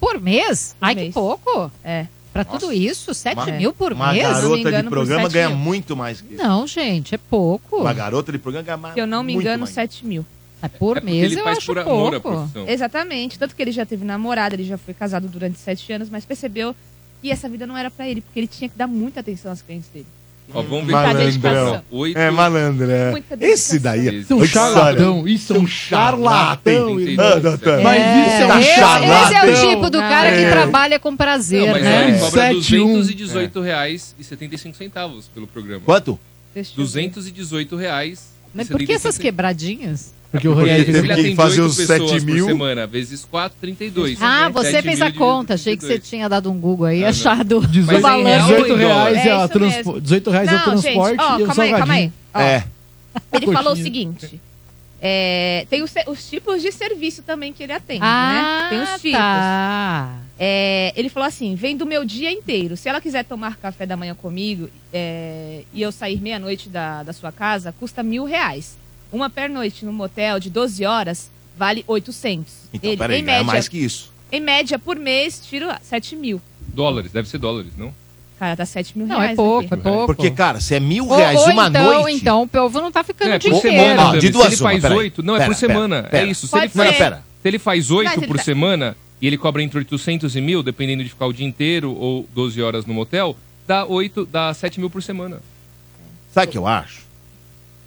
Por 0.00 0.20
mês? 0.20 0.74
Ai, 0.80 0.94
mês. 0.94 1.06
que 1.08 1.12
pouco. 1.14 1.70
É. 1.84 2.06
Pra 2.32 2.44
tudo 2.44 2.72
isso? 2.72 3.14
7 3.14 3.36
Uma- 3.36 3.46
mil 3.46 3.72
por 3.72 3.92
Uma 3.92 4.12
mês? 4.12 4.22
não 4.24 4.30
me 4.30 4.34
garota 4.34 4.56
de 4.56 4.60
engano, 4.68 4.84
por 4.90 4.96
programa 4.96 5.22
sete 5.22 5.32
ganha 5.32 5.48
mil. 5.48 5.58
muito 5.58 5.96
mais 5.96 6.20
que 6.20 6.34
isso. 6.34 6.42
Não, 6.42 6.66
gente, 6.66 7.14
é 7.14 7.18
pouco. 7.18 7.76
Uma 7.80 7.92
garota 7.94 8.30
de 8.32 8.38
programa 8.38 8.64
ganha 8.64 8.76
mais. 8.76 8.94
Se 8.94 9.00
eu 9.00 9.06
não 9.06 9.22
me 9.22 9.32
muito 9.34 9.44
engano, 9.46 9.60
mais. 9.62 9.70
7 9.74 10.04
mil. 10.04 10.26
É 10.66 10.78
por 10.78 10.98
É 10.98 11.00
mês 11.00 11.32
ele 11.32 11.40
eu 11.40 11.44
faz 11.44 11.58
acho 11.58 11.66
por 11.66 11.78
amor 11.78 12.14
à 12.14 12.20
pouco. 12.20 12.38
profissão. 12.38 12.68
Exatamente. 12.68 13.38
Tanto 13.38 13.54
que 13.54 13.62
ele 13.62 13.72
já 13.72 13.86
teve 13.86 14.04
namorada, 14.04 14.54
ele 14.54 14.64
já 14.64 14.76
foi 14.78 14.92
casado 14.94 15.28
durante 15.28 15.58
7 15.58 15.92
anos, 15.94 16.08
mas 16.10 16.24
percebeu 16.24 16.74
que 17.22 17.30
essa 17.30 17.48
vida 17.48 17.66
não 17.66 17.76
era 17.76 17.90
pra 17.90 18.08
ele, 18.08 18.20
porque 18.20 18.38
ele 18.40 18.46
tinha 18.46 18.68
que 18.68 18.76
dar 18.76 18.86
muita 18.86 19.20
atenção 19.20 19.50
às 19.50 19.62
clientes 19.62 19.88
dele. 19.92 20.06
Ó, 20.54 20.62
vamos 20.62 20.86
ver 20.86 20.92
Malandrão. 20.92 21.82
Oito, 21.90 22.16
É 22.16 22.30
malandro, 22.30 22.88
é. 22.88 23.12
Esse 23.40 23.80
daí. 23.80 24.20
Isso 24.20 24.32
é 24.32 24.36
um 24.36 24.46
charlatão. 24.46 25.26
Isso 25.26 25.52
é 25.54 25.58
um 25.58 25.66
charlatão. 25.66 26.96
Ah. 27.18 27.80
Mas 27.82 28.02
isso 28.28 28.42
é 28.42 28.46
um 28.56 28.62
charlatão. 28.62 29.24
esse 29.24 29.34
é 29.34 29.44
o 29.44 29.70
tipo 29.74 29.90
do 29.90 29.98
cara 29.98 30.30
que 30.30 30.42
É. 30.44 30.50
trabalha 30.50 31.00
com 31.00 31.16
prazer, 31.16 31.62
Não, 31.66 31.72
mas 31.72 31.82
né? 31.82 32.08
ele 32.10 32.18
cobra 32.20 32.30
Sete, 32.30 32.78
um. 32.80 32.92
218 32.94 33.60
reais 33.60 34.14
e 34.18 34.22
75 34.22 34.76
centavos 34.76 35.26
pelo 35.34 35.48
programa. 35.48 35.82
Quanto? 35.84 36.18
Deixa 36.54 36.70
eu 36.72 36.76
ver. 36.76 36.82
218 36.82 37.76
reais. 37.76 38.30
Mas 38.54 38.68
por 38.68 38.78
que 38.78 38.86
75 38.86 38.92
essas 39.08 39.18
quebradinhas? 39.18 40.14
Porque 40.30 40.48
o 40.48 40.56
fez 40.56 40.86
teve 40.86 41.14
que 41.14 41.34
fazer 41.36 41.60
os 41.62 41.76
pessoas 41.76 42.10
7 42.10 42.24
mil. 42.26 42.44
por 42.46 42.52
semana, 42.52 42.86
vezes 42.86 43.24
4, 43.24 43.56
32. 43.60 44.18
Ah, 44.20 44.48
você 44.48 44.70
7 44.72 44.82
fez 44.84 45.00
a 45.02 45.12
conta. 45.12 45.54
Achei 45.54 45.76
que 45.76 45.82
você 45.82 45.94
32. 45.94 46.08
tinha 46.10 46.28
dado 46.28 46.50
um 46.50 46.58
Google 46.58 46.86
aí 46.86 46.98
e 46.98 47.02
Ah, 47.02 47.06
não. 47.06 47.10
achado 47.10 47.58
o 47.58 47.66
18, 47.66 48.02
Mas 48.02 48.14
em 48.20 48.24
real 48.24 48.46
18 48.48 48.70
ou 48.72 48.76
em 48.76 48.80
reais, 48.80 49.16
é, 49.16 49.28
É 49.28 49.32
a 49.32 49.48
transpo- 49.48 49.92
mesmo. 49.92 50.00
18 50.00 50.30
reais 50.30 50.48
é 50.48 50.52
o 50.52 50.54
Não, 50.54 50.64
gente, 50.76 50.82
transporte 50.82 51.16
ó, 51.20 51.38
e 51.38 51.42
o 51.42 51.46
calma 51.46 51.62
aí, 51.62 51.70
calma 51.72 51.94
aí. 51.94 52.12
Ó, 52.34 52.40
É. 52.40 52.64
Ele 53.32 53.46
falou 53.52 53.72
o 53.72 53.76
seguinte. 53.76 54.40
é, 55.00 55.66
tem 55.70 55.82
os, 55.82 55.92
os 56.08 56.28
tipos 56.28 56.60
de 56.62 56.72
serviço 56.72 57.22
também 57.22 57.52
que 57.52 57.62
ele 57.62 57.72
atende, 57.72 58.00
Ah, 58.02 58.68
né? 58.68 58.68
Tem 58.70 58.82
os 58.82 59.00
tipos. 59.00 59.12
tá. 59.18 60.18
É, 60.38 60.92
ele 60.96 61.08
falou 61.08 61.26
assim: 61.26 61.54
vem 61.54 61.76
do 61.76 61.86
meu 61.86 62.04
dia 62.04 62.30
inteiro. 62.30 62.76
Se 62.76 62.88
ela 62.88 63.00
quiser 63.00 63.24
tomar 63.24 63.56
café 63.56 63.86
da 63.86 63.96
manhã 63.96 64.14
comigo 64.14 64.68
é, 64.92 65.62
e 65.72 65.80
eu 65.80 65.90
sair 65.92 66.20
meia-noite 66.20 66.68
da, 66.68 67.02
da 67.02 67.12
sua 67.12 67.32
casa, 67.32 67.72
custa 67.78 68.02
mil 68.02 68.24
reais. 68.24 68.76
Uma 69.12 69.30
pernoite 69.30 69.84
no 69.84 69.92
motel 69.92 70.38
de 70.40 70.50
12 70.50 70.84
horas 70.84 71.30
vale 71.56 71.84
800. 71.86 72.52
Então, 72.72 72.90
ele, 72.90 72.96
peraí, 72.98 73.20
em, 73.20 73.22
média, 73.22 73.44
mais 73.44 73.68
que 73.68 73.78
isso. 73.78 74.12
em 74.30 74.40
média, 74.40 74.78
por 74.78 74.96
mês, 74.96 75.40
tiro 75.48 75.66
7 75.82 76.16
mil. 76.16 76.40
Dólares, 76.68 77.12
deve 77.12 77.28
ser 77.28 77.38
dólares, 77.38 77.72
não? 77.76 77.92
Cara, 78.38 78.54
tá 78.54 78.66
7 78.66 78.98
mil 78.98 79.06
Não, 79.06 79.16
reais. 79.16 79.32
é 79.32 79.34
pouco, 79.36 79.64
aqui. 79.64 79.74
é 79.74 79.76
pouco. 79.90 80.06
Porque, 80.06 80.30
cara, 80.30 80.60
se 80.60 80.74
é 80.74 80.80
mil 80.80 81.08
Ou, 81.08 81.16
reais 81.16 81.40
ou 81.40 81.50
uma 81.52 81.68
então, 81.68 81.84
noite. 82.02 82.16
então 82.16 82.42
o 82.42 82.48
povo 82.48 82.80
não 82.82 82.92
tá 82.92 83.02
ficando 83.02 83.30
É, 83.30 83.38
por 83.38 83.44
dinheiro. 83.48 83.62
semana, 83.62 84.04
Dani. 84.04 84.18
de 84.20 84.26
Se 84.26 84.32
duas 84.32 84.46
ele 84.52 84.56
uma, 84.60 84.70
faz 84.80 84.84
oito, 84.84 85.22
não, 85.22 85.34
é 85.36 85.38
Pera, 85.38 85.50
por 85.50 85.56
semana. 85.56 85.96
pera, 86.02 86.08
pera. 86.10 86.26
É 86.26 86.30
isso. 86.30 86.46
Se 86.46 86.58
ele, 86.58 86.68
faz. 86.68 86.96
Pera. 86.98 87.22
se 87.40 87.48
ele 87.48 87.58
faz 87.58 87.90
oito 87.90 88.12
ele 88.20 88.26
por 88.26 88.36
tá- 88.36 88.42
semana 88.42 88.96
e 89.22 89.26
ele 89.26 89.38
cobra 89.38 89.62
entre 89.62 89.78
800 89.78 90.36
e 90.36 90.40
mil, 90.42 90.62
dependendo 90.62 91.02
de 91.02 91.08
ficar 91.08 91.24
o 91.26 91.32
dia 91.32 91.46
inteiro 91.46 91.94
ou 91.96 92.28
12 92.34 92.60
horas 92.60 92.84
no 92.84 92.92
motel, 92.92 93.34
dá, 93.66 93.86
8, 93.86 94.26
dá 94.30 94.52
7 94.52 94.80
mil 94.80 94.90
por 94.90 95.02
semana. 95.02 95.40
Sabe 96.34 96.48
o 96.48 96.50
que 96.50 96.58
eu 96.58 96.66
acho? 96.66 97.05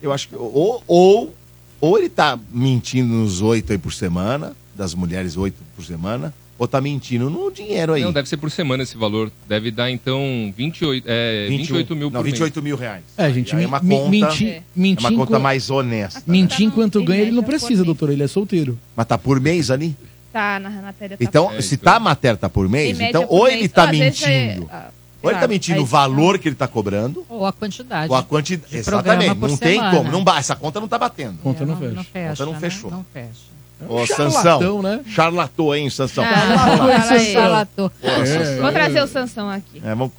Eu 0.02 0.12
acho 0.14 0.30
que. 0.30 0.36
Ou, 0.36 0.84
ou, 0.88 1.34
ou 1.82 1.98
ele 1.98 2.10
tá 2.10 2.38
mentindo 2.52 3.14
nos 3.14 3.42
oito 3.42 3.72
aí 3.72 3.78
por 3.78 3.94
semana, 3.94 4.56
das 4.76 4.94
mulheres 4.94 5.36
oito 5.38 5.58
por 5.76 5.84
semana, 5.84 6.34
ou 6.58 6.68
tá 6.68 6.80
mentindo 6.82 7.30
no 7.30 7.52
dinheiro 7.52 7.94
aí. 7.94 8.02
Não, 8.04 8.12
deve 8.12 8.28
ser 8.28 8.38
por 8.38 8.52
semana 8.52 8.84
esse 8.84 8.98
valor. 8.98 9.32
Deve 9.48 9.72
dar, 9.72 9.90
então, 9.90 10.54
28, 10.56 11.06
é, 11.08 11.48
28 11.50 11.96
mil 11.96 12.10
por 12.12 12.16
Não, 12.18 12.24
mês. 12.24 12.34
28 12.34 12.62
mil 12.62 12.76
reais. 12.76 13.04
É, 13.18 13.32
gente, 13.32 13.52
aí 13.56 13.60
mi- 13.60 13.64
é 13.64 13.68
uma 13.68 13.80
conta, 13.80 14.10
mentir, 14.10 14.48
É. 14.48 14.58
é 14.58 15.00
uma 15.00 15.12
conta 15.14 15.40
mais 15.40 15.70
honesta. 15.70 16.20
né? 16.20 16.26
mentir 16.28 16.66
enquanto 16.66 17.04
ganha, 17.04 17.22
ele 17.22 17.32
não 17.32 17.44
precisa, 17.44 17.82
por 17.84 17.86
doutor. 17.86 18.10
Ele 18.12 18.24
é 18.24 18.28
solteiro. 18.28 18.78
Mas 18.96 19.06
tá 19.08 19.18
por 19.18 19.40
mês 19.40 19.72
ali? 19.72 19.96
Tá 20.32 20.60
na 20.60 20.70
matéria. 20.70 21.18
Tá 21.18 21.24
Então, 21.24 21.52
É, 21.52 21.62
se 21.62 21.76
tá 21.78 21.96
a 21.96 22.00
matéria 22.00 22.38
tá 22.38 22.48
por 22.50 22.70
mês, 22.70 23.00
então 23.00 23.26
por 23.26 23.36
ou 23.36 23.44
mês. 23.46 23.58
ele 23.58 23.68
tá 23.70 23.90
Às 23.90 23.98
vezes 23.98 24.24
é- 24.24 24.48
mentindo. 24.48 24.70
ah, 24.72 24.90
Ou 25.22 25.30
ele 25.32 25.40
tá 25.40 25.48
mentindo 25.48 25.80
é 25.80 25.82
o 25.82 25.86
valor 25.86 26.38
que 26.40 26.48
ele 26.48 26.56
tá 26.56 26.68
cobrando, 26.68 27.26
Ou 27.28 27.46
a 27.46 27.52
quantidade. 27.52 28.10
ou 28.12 28.16
a 28.18 28.24
quantidade. 28.24 28.72
de 28.72 28.78
Exatamente. 28.78 29.36
Não 29.36 29.58
tem 29.58 29.76
semana. 29.80 29.98
como. 29.98 30.12
Não, 30.12 30.24
ba- 30.24 30.40
essa 30.40 30.56
conta 30.56 30.80
não 30.80 30.88
tá 30.88 30.98
batendo. 30.98 31.38
Conta 31.44 31.64
É, 31.64 31.66
não 31.66 31.74
não, 31.74 31.82
fecha. 31.82 31.94
não 31.96 32.04
fecha. 32.04 32.30
Conta 32.30 32.46
não 32.46 32.54
né? 32.54 32.60
fechou. 32.60 32.92
Não 32.92 33.06
fecha. 33.14 33.50
Ô, 33.88 34.06
Charlatão, 34.06 34.32
Sansão. 34.42 34.82
né? 34.82 35.00
Charlatou, 35.08 35.76
hein, 35.76 35.90
Sansão? 35.90 36.24
Ah. 36.26 37.66
Pô, 37.76 37.88
Sansão. 37.88 38.62
Vou 38.62 38.72
trazer 38.72 39.02
o 39.02 39.08
Sansão 39.08 39.50
aqui. 39.50 39.82
É, 39.84 39.96
vamos 39.96 40.12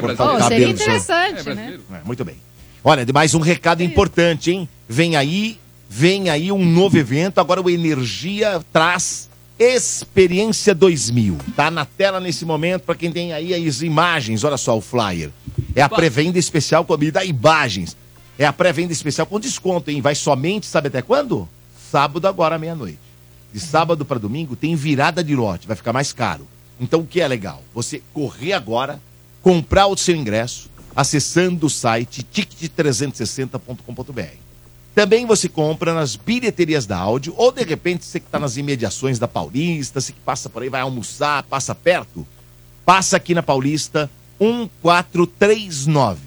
cortar 0.00 0.24
brasileiro? 0.24 0.34
o 0.36 0.48
seria 0.48 0.66
cabelo. 0.74 0.78
senhor. 0.78 0.96
interessante, 0.96 1.48
É 1.50 1.54
né? 1.54 1.78
É, 1.92 2.00
muito 2.06 2.24
bem. 2.24 2.36
Olha, 2.84 3.04
de 3.04 3.12
mais 3.12 3.34
um 3.34 3.40
recado 3.40 3.82
importante, 3.82 4.52
hein? 4.52 4.68
Vem 4.88 5.16
aí, 5.16 5.58
vem 5.88 6.30
aí 6.30 6.52
um 6.52 6.64
novo 6.64 6.96
evento. 6.96 7.40
Agora 7.40 7.60
o 7.60 7.68
Energia 7.68 8.60
traz 8.72 9.27
Experiência 9.58 10.72
2000. 10.72 11.36
Tá 11.56 11.68
na 11.68 11.84
tela 11.84 12.20
nesse 12.20 12.44
momento 12.44 12.82
para 12.82 12.94
quem 12.94 13.10
tem 13.10 13.32
aí 13.32 13.52
as 13.52 13.82
imagens. 13.82 14.44
Olha 14.44 14.56
só 14.56 14.78
o 14.78 14.80
flyer. 14.80 15.32
É 15.74 15.82
a 15.82 15.88
pré-venda 15.88 16.38
especial 16.38 16.84
comida 16.84 17.24
imagens. 17.24 17.96
É 18.38 18.46
a 18.46 18.52
pré-venda 18.52 18.92
especial 18.92 19.26
com 19.26 19.40
desconto, 19.40 19.90
hein? 19.90 20.00
Vai 20.00 20.14
somente, 20.14 20.66
sabe 20.66 20.86
até 20.86 21.02
quando? 21.02 21.48
Sábado 21.90 22.28
agora 22.28 22.56
meia-noite. 22.56 23.00
De 23.52 23.58
sábado 23.58 24.04
para 24.04 24.20
domingo 24.20 24.54
tem 24.54 24.76
virada 24.76 25.24
de 25.24 25.34
lote, 25.34 25.66
vai 25.66 25.74
ficar 25.74 25.92
mais 25.92 26.12
caro. 26.12 26.46
Então 26.78 27.00
o 27.00 27.06
que 27.06 27.20
é 27.20 27.26
legal? 27.26 27.60
Você 27.74 28.00
correr 28.12 28.52
agora, 28.52 29.00
comprar 29.42 29.88
o 29.88 29.96
seu 29.96 30.14
ingresso, 30.14 30.70
acessando 30.94 31.66
o 31.66 31.70
site 31.70 32.22
ticket360.com.br. 32.22 34.47
Também 34.98 35.24
você 35.24 35.48
compra 35.48 35.94
nas 35.94 36.16
bilheterias 36.16 36.84
da 36.84 36.98
áudio, 36.98 37.32
ou 37.36 37.52
de 37.52 37.62
repente 37.62 38.04
você 38.04 38.18
que 38.18 38.26
está 38.26 38.36
nas 38.36 38.56
imediações 38.56 39.16
da 39.16 39.28
Paulista, 39.28 40.00
você 40.00 40.12
que 40.12 40.18
passa 40.18 40.50
por 40.50 40.60
aí, 40.60 40.68
vai 40.68 40.80
almoçar, 40.80 41.44
passa 41.44 41.72
perto, 41.72 42.26
passa 42.84 43.16
aqui 43.16 43.32
na 43.32 43.40
Paulista 43.40 44.10
1439, 44.40 46.18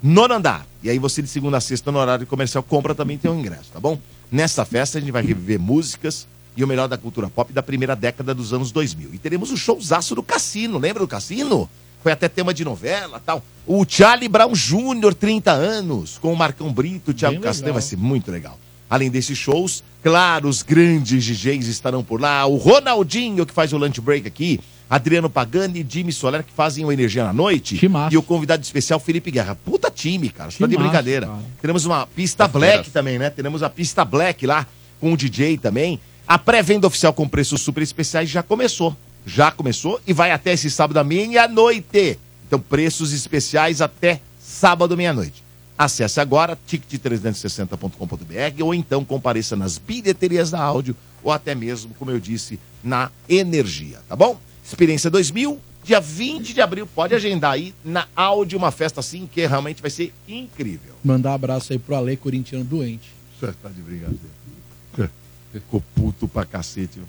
nono 0.00 0.34
andar. 0.34 0.64
E 0.84 0.88
aí 0.88 1.00
você 1.00 1.20
de 1.20 1.26
segunda 1.26 1.56
a 1.56 1.60
sexta 1.60 1.90
no 1.90 1.98
horário 1.98 2.24
comercial 2.28 2.62
compra 2.62 2.94
também 2.94 3.18
tem 3.18 3.28
um 3.28 3.40
ingresso, 3.40 3.72
tá 3.72 3.80
bom? 3.80 3.98
Nessa 4.30 4.64
festa 4.64 4.98
a 4.98 5.00
gente 5.00 5.10
vai 5.10 5.24
reviver 5.24 5.58
músicas 5.58 6.28
e 6.56 6.62
o 6.62 6.68
melhor 6.68 6.86
da 6.86 6.96
cultura 6.96 7.28
pop 7.28 7.52
da 7.52 7.60
primeira 7.60 7.96
década 7.96 8.32
dos 8.32 8.52
anos 8.52 8.70
2000. 8.70 9.14
E 9.14 9.18
teremos 9.18 9.50
o 9.50 9.56
showzaço 9.56 10.14
do 10.14 10.22
Cassino, 10.22 10.78
lembra 10.78 11.00
do 11.00 11.08
Cassino? 11.08 11.68
Foi 12.06 12.12
até 12.12 12.28
tema 12.28 12.54
de 12.54 12.64
novela 12.64 13.18
tal. 13.18 13.42
O 13.66 13.84
Charlie 13.84 14.28
Brown 14.28 14.52
Jr., 14.52 15.12
30 15.12 15.50
anos, 15.50 16.18
com 16.18 16.32
o 16.32 16.36
Marcão 16.36 16.72
Brito, 16.72 17.10
o 17.10 17.14
Thiago 17.14 17.40
Castanho, 17.40 17.72
vai 17.72 17.82
ser 17.82 17.96
muito 17.96 18.30
legal. 18.30 18.56
Além 18.88 19.10
desses 19.10 19.36
shows, 19.36 19.82
claro, 20.04 20.48
os 20.48 20.62
grandes 20.62 21.24
DJs 21.24 21.66
estarão 21.66 22.04
por 22.04 22.20
lá. 22.20 22.46
O 22.46 22.54
Ronaldinho, 22.54 23.44
que 23.44 23.52
faz 23.52 23.72
o 23.72 23.76
lunch 23.76 24.00
break 24.00 24.24
aqui. 24.24 24.60
Adriano 24.88 25.28
Pagani 25.28 25.80
e 25.80 25.86
Jimmy 25.88 26.12
Soler, 26.12 26.44
que 26.44 26.52
fazem 26.52 26.84
o 26.84 26.92
Energia 26.92 27.24
na 27.24 27.32
Noite. 27.32 27.74
E 28.12 28.16
o 28.16 28.22
convidado 28.22 28.62
especial, 28.62 29.00
Felipe 29.00 29.32
Guerra. 29.32 29.56
Puta 29.56 29.90
time, 29.90 30.28
cara. 30.28 30.52
Você 30.52 30.58
tá 30.60 30.66
de 30.66 30.74
Timaço, 30.74 30.88
brincadeira. 30.88 31.26
cara. 31.26 31.38
Teremos 31.60 31.86
uma 31.86 32.06
pista 32.06 32.46
black 32.46 32.88
também, 32.90 33.18
né? 33.18 33.30
Teremos 33.30 33.64
a 33.64 33.68
pista 33.68 34.04
black 34.04 34.46
lá, 34.46 34.64
com 35.00 35.12
o 35.12 35.16
DJ 35.16 35.58
também. 35.58 35.98
A 36.24 36.38
pré-venda 36.38 36.86
oficial 36.86 37.12
com 37.12 37.28
preços 37.28 37.62
super 37.62 37.82
especiais 37.82 38.30
já 38.30 38.44
começou. 38.44 38.96
Já 39.26 39.50
começou 39.50 40.00
e 40.06 40.12
vai 40.12 40.30
até 40.30 40.52
esse 40.52 40.70
sábado 40.70 40.98
à 40.98 41.04
meia-noite. 41.04 42.16
Então, 42.46 42.60
preços 42.60 43.12
especiais 43.12 43.80
até 43.80 44.20
sábado 44.38 44.96
meia-noite. 44.96 45.42
Acesse 45.76 46.20
agora 46.20 46.56
ticket360.com.br 46.66 48.62
ou 48.62 48.72
então 48.72 49.04
compareça 49.04 49.56
nas 49.56 49.76
bilheterias 49.76 50.52
da 50.52 50.60
áudio 50.62 50.96
ou 51.24 51.32
até 51.32 51.54
mesmo, 51.56 51.92
como 51.98 52.12
eu 52.12 52.20
disse, 52.20 52.58
na 52.84 53.10
Energia, 53.28 53.98
tá 54.08 54.14
bom? 54.14 54.38
Experiência 54.64 55.10
2000, 55.10 55.60
dia 55.82 56.00
20 56.00 56.54
de 56.54 56.60
abril, 56.60 56.86
pode 56.86 57.14
agendar 57.14 57.52
aí 57.52 57.74
na 57.84 58.06
áudio 58.14 58.56
uma 58.56 58.70
festa 58.70 59.00
assim 59.00 59.28
que 59.30 59.44
realmente 59.44 59.82
vai 59.82 59.90
ser 59.90 60.14
incrível. 60.28 60.94
Mandar 61.04 61.32
um 61.32 61.34
abraço 61.34 61.72
aí 61.72 61.78
pro 61.78 61.96
Ale, 61.96 62.16
corintiano 62.16 62.64
doente. 62.64 63.10
Você 63.38 63.52
tá 63.60 63.68
de 63.68 63.82
brincadeira. 63.82 65.10
Ficou 65.52 65.82
puto 65.94 66.28
pra 66.28 66.44
cacete. 66.44 67.00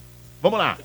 Vamos 0.49 0.59
lá. 0.59 0.77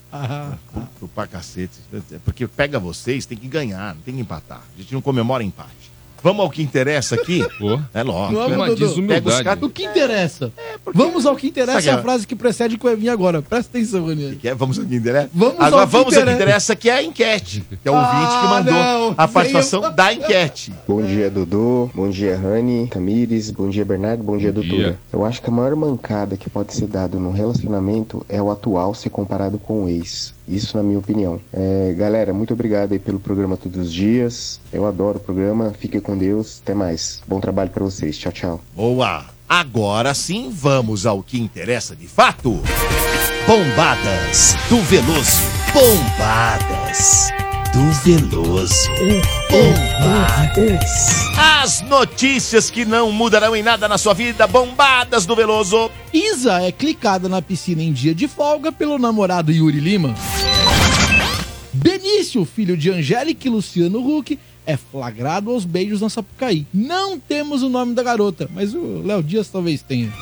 Puto 0.72 1.08
pra 1.14 1.26
cacete. 1.26 1.78
É 2.10 2.18
Porque 2.24 2.46
pega 2.48 2.80
vocês, 2.80 3.24
tem 3.24 3.38
que 3.38 3.46
ganhar, 3.46 3.94
não 3.94 4.02
tem 4.02 4.14
que 4.14 4.20
empatar. 4.20 4.60
A 4.74 4.80
gente 4.80 4.92
não 4.92 5.00
comemora 5.00 5.44
empate. 5.44 5.91
Vamos 6.22 6.40
ao 6.44 6.50
que 6.50 6.62
interessa 6.62 7.14
aqui? 7.16 7.44
É 7.92 8.02
lógico. 8.02 8.38
Vamos, 8.40 8.68
Dudu. 8.68 8.86
desumildade. 8.86 9.22
Pega 9.24 9.36
os 9.36 9.42
caras- 9.42 9.62
O 9.62 9.68
que 9.70 9.84
interessa? 9.84 10.52
Vamos 10.94 11.26
ao 11.26 11.34
que 11.36 11.48
interessa, 11.48 11.72
Sabe 11.80 11.88
é 11.88 11.92
a 11.92 11.96
que- 11.96 12.02
frase 12.02 12.26
que 12.26 12.36
precede 12.36 12.76
que 12.78 12.84
vai 12.84 12.94
vir 12.96 13.08
agora. 13.08 13.42
Presta 13.42 13.76
atenção, 13.76 14.06
Ranieri. 14.06 14.36
Que 14.36 14.48
é, 14.48 14.54
vamos 14.54 14.78
ao 14.78 14.84
que 14.84 14.94
interessa? 14.94 15.30
Vamos 15.34 15.54
Agora 15.58 15.82
ao 15.82 15.86
que 15.88 15.92
vamos 15.92 16.06
ao 16.06 16.12
que 16.12 16.18
interessa. 16.20 16.42
interessa, 16.42 16.76
que 16.76 16.90
é 16.90 16.94
a 16.94 17.02
enquete. 17.02 17.64
Que 17.82 17.88
é 17.88 17.90
o 17.90 17.94
Ah, 17.96 18.08
ouvinte 18.12 18.40
que 18.40 18.46
mandou 18.46 18.74
não. 19.08 19.14
a 19.16 19.28
participação 19.28 19.80
da 19.94 20.12
enquete. 20.12 20.72
Bom 20.86 21.02
dia, 21.02 21.30
Dudu. 21.30 21.90
Bom 21.94 22.08
dia, 22.08 22.36
Rani, 22.36 22.86
Tamires. 22.88 23.50
Bom 23.50 23.68
dia, 23.68 23.84
Bernardo. 23.84 24.22
Bom 24.22 24.36
dia, 24.38 24.52
doutora. 24.52 24.76
dia. 24.76 24.98
Eu 25.12 25.24
acho 25.24 25.42
que 25.42 25.48
a 25.50 25.52
maior 25.52 25.74
mancada 25.76 26.36
que 26.36 26.48
pode 26.48 26.72
ser 26.74 26.86
dado 26.86 27.18
num 27.18 27.32
relacionamento 27.32 28.24
é 28.28 28.40
o 28.40 28.50
atual 28.50 28.94
ser 28.94 29.10
comparado 29.10 29.58
com 29.58 29.84
o 29.84 29.88
ex. 29.88 30.34
Isso 30.46 30.76
na 30.76 30.82
minha 30.82 30.98
opinião. 30.98 31.40
É, 31.52 31.94
galera, 31.96 32.32
muito 32.32 32.52
obrigado 32.52 32.92
aí 32.92 32.98
pelo 32.98 33.20
programa 33.20 33.56
todos 33.56 33.86
os 33.86 33.92
dias. 33.92 34.60
Eu 34.72 34.86
adoro 34.86 35.18
o 35.18 35.20
programa. 35.20 35.72
Fiquem 35.78 36.00
com 36.00 36.16
Deus. 36.16 36.60
Até 36.62 36.74
mais. 36.74 37.22
Bom 37.26 37.40
trabalho 37.40 37.70
pra 37.70 37.84
vocês. 37.84 38.16
Tchau, 38.18 38.32
tchau. 38.32 38.60
Boa. 38.74 39.24
Agora 39.48 40.14
sim, 40.14 40.50
vamos 40.50 41.04
ao 41.04 41.22
que 41.22 41.38
interessa 41.38 41.94
de 41.94 42.08
fato. 42.08 42.58
Bombadas 43.46 44.56
do 44.68 44.80
Veloso. 44.82 45.42
Bombadas 45.74 47.41
do 47.72 47.90
Veloso. 48.02 48.90
Bombadas. 49.50 51.30
As 51.36 51.80
notícias 51.82 52.70
que 52.70 52.84
não 52.84 53.10
mudarão 53.10 53.56
em 53.56 53.62
nada 53.62 53.88
na 53.88 53.96
sua 53.96 54.12
vida. 54.12 54.46
Bombadas 54.46 55.24
do 55.24 55.34
Veloso. 55.34 55.90
Isa 56.12 56.62
é 56.62 56.70
clicada 56.70 57.28
na 57.28 57.40
piscina 57.40 57.82
em 57.82 57.92
dia 57.92 58.14
de 58.14 58.28
folga 58.28 58.70
pelo 58.70 58.98
namorado 58.98 59.50
Yuri 59.50 59.80
Lima. 59.80 60.14
Benício, 61.72 62.44
filho 62.44 62.76
de 62.76 62.90
Angélica 62.90 63.48
e 63.48 63.50
Luciano 63.50 63.98
Huck, 64.00 64.38
é 64.66 64.76
flagrado 64.76 65.50
aos 65.50 65.64
beijos 65.64 66.02
na 66.02 66.10
Sapucaí. 66.10 66.66
Não 66.72 67.18
temos 67.18 67.62
o 67.62 67.70
nome 67.70 67.94
da 67.94 68.02
garota, 68.02 68.48
mas 68.52 68.74
o 68.74 69.02
Léo 69.02 69.22
Dias 69.22 69.48
talvez 69.48 69.82
tenha. 69.82 70.12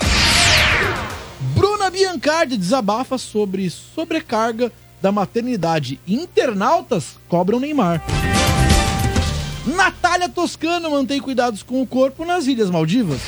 Bruna 1.55 1.91
Biancardi 1.91 2.57
desabafa 2.57 3.19
sobre 3.19 3.69
sobrecarga 3.69 4.71
da 5.01 5.11
maternidade. 5.11 6.01
Internautas 6.07 7.17
cobram 7.29 7.61
Neymar. 7.61 8.03
Natália 9.67 10.29
Toscano 10.29 10.91
mantém 10.91 11.21
cuidados 11.21 11.63
com 11.63 11.83
o 11.83 11.87
corpo 11.87 12.25
nas 12.25 12.47
Ilhas 12.47 12.71
Maldivas. 12.71 13.21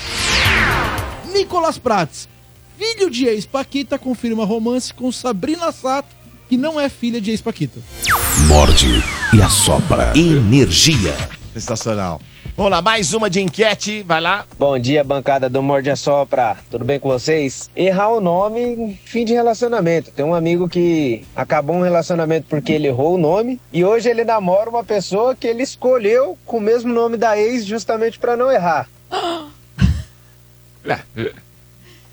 Nicolas 1.32 1.78
Prates, 1.78 2.28
filho 2.78 3.10
de 3.10 3.26
ex-Paquita, 3.26 3.98
confirma 3.98 4.44
romance 4.44 4.92
com 4.92 5.10
Sabrina 5.10 5.72
Sato, 5.72 6.14
que 6.48 6.56
não 6.56 6.78
é 6.78 6.88
filha 6.88 7.20
de 7.20 7.30
ex-Paquita. 7.30 7.80
Morde 8.46 9.02
e 9.32 9.40
assopra. 9.40 10.12
Energia. 10.16 11.14
Sensacional. 11.54 12.20
Vamos 12.54 12.70
lá, 12.70 12.82
mais 12.82 13.14
uma 13.14 13.30
de 13.30 13.40
enquete. 13.40 14.02
Vai 14.02 14.20
lá. 14.20 14.44
Bom 14.58 14.78
dia, 14.78 15.02
bancada 15.02 15.48
do 15.48 15.62
Morde 15.62 15.88
a 15.88 15.96
Sopra. 15.96 16.58
Tudo 16.70 16.84
bem 16.84 17.00
com 17.00 17.08
vocês? 17.08 17.70
Errar 17.74 18.10
o 18.10 18.20
nome, 18.20 19.00
fim 19.06 19.24
de 19.24 19.32
relacionamento. 19.32 20.10
Tem 20.10 20.22
um 20.22 20.34
amigo 20.34 20.68
que 20.68 21.24
acabou 21.34 21.76
um 21.76 21.82
relacionamento 21.82 22.46
porque 22.50 22.72
ele 22.72 22.88
errou 22.88 23.14
o 23.14 23.18
nome 23.18 23.58
e 23.72 23.82
hoje 23.82 24.10
ele 24.10 24.22
namora 24.22 24.68
uma 24.68 24.84
pessoa 24.84 25.34
que 25.34 25.46
ele 25.46 25.62
escolheu 25.62 26.36
com 26.44 26.58
o 26.58 26.60
mesmo 26.60 26.92
nome 26.92 27.16
da 27.16 27.38
ex 27.38 27.64
justamente 27.64 28.18
para 28.18 28.36
não 28.36 28.50
errar. 28.52 28.88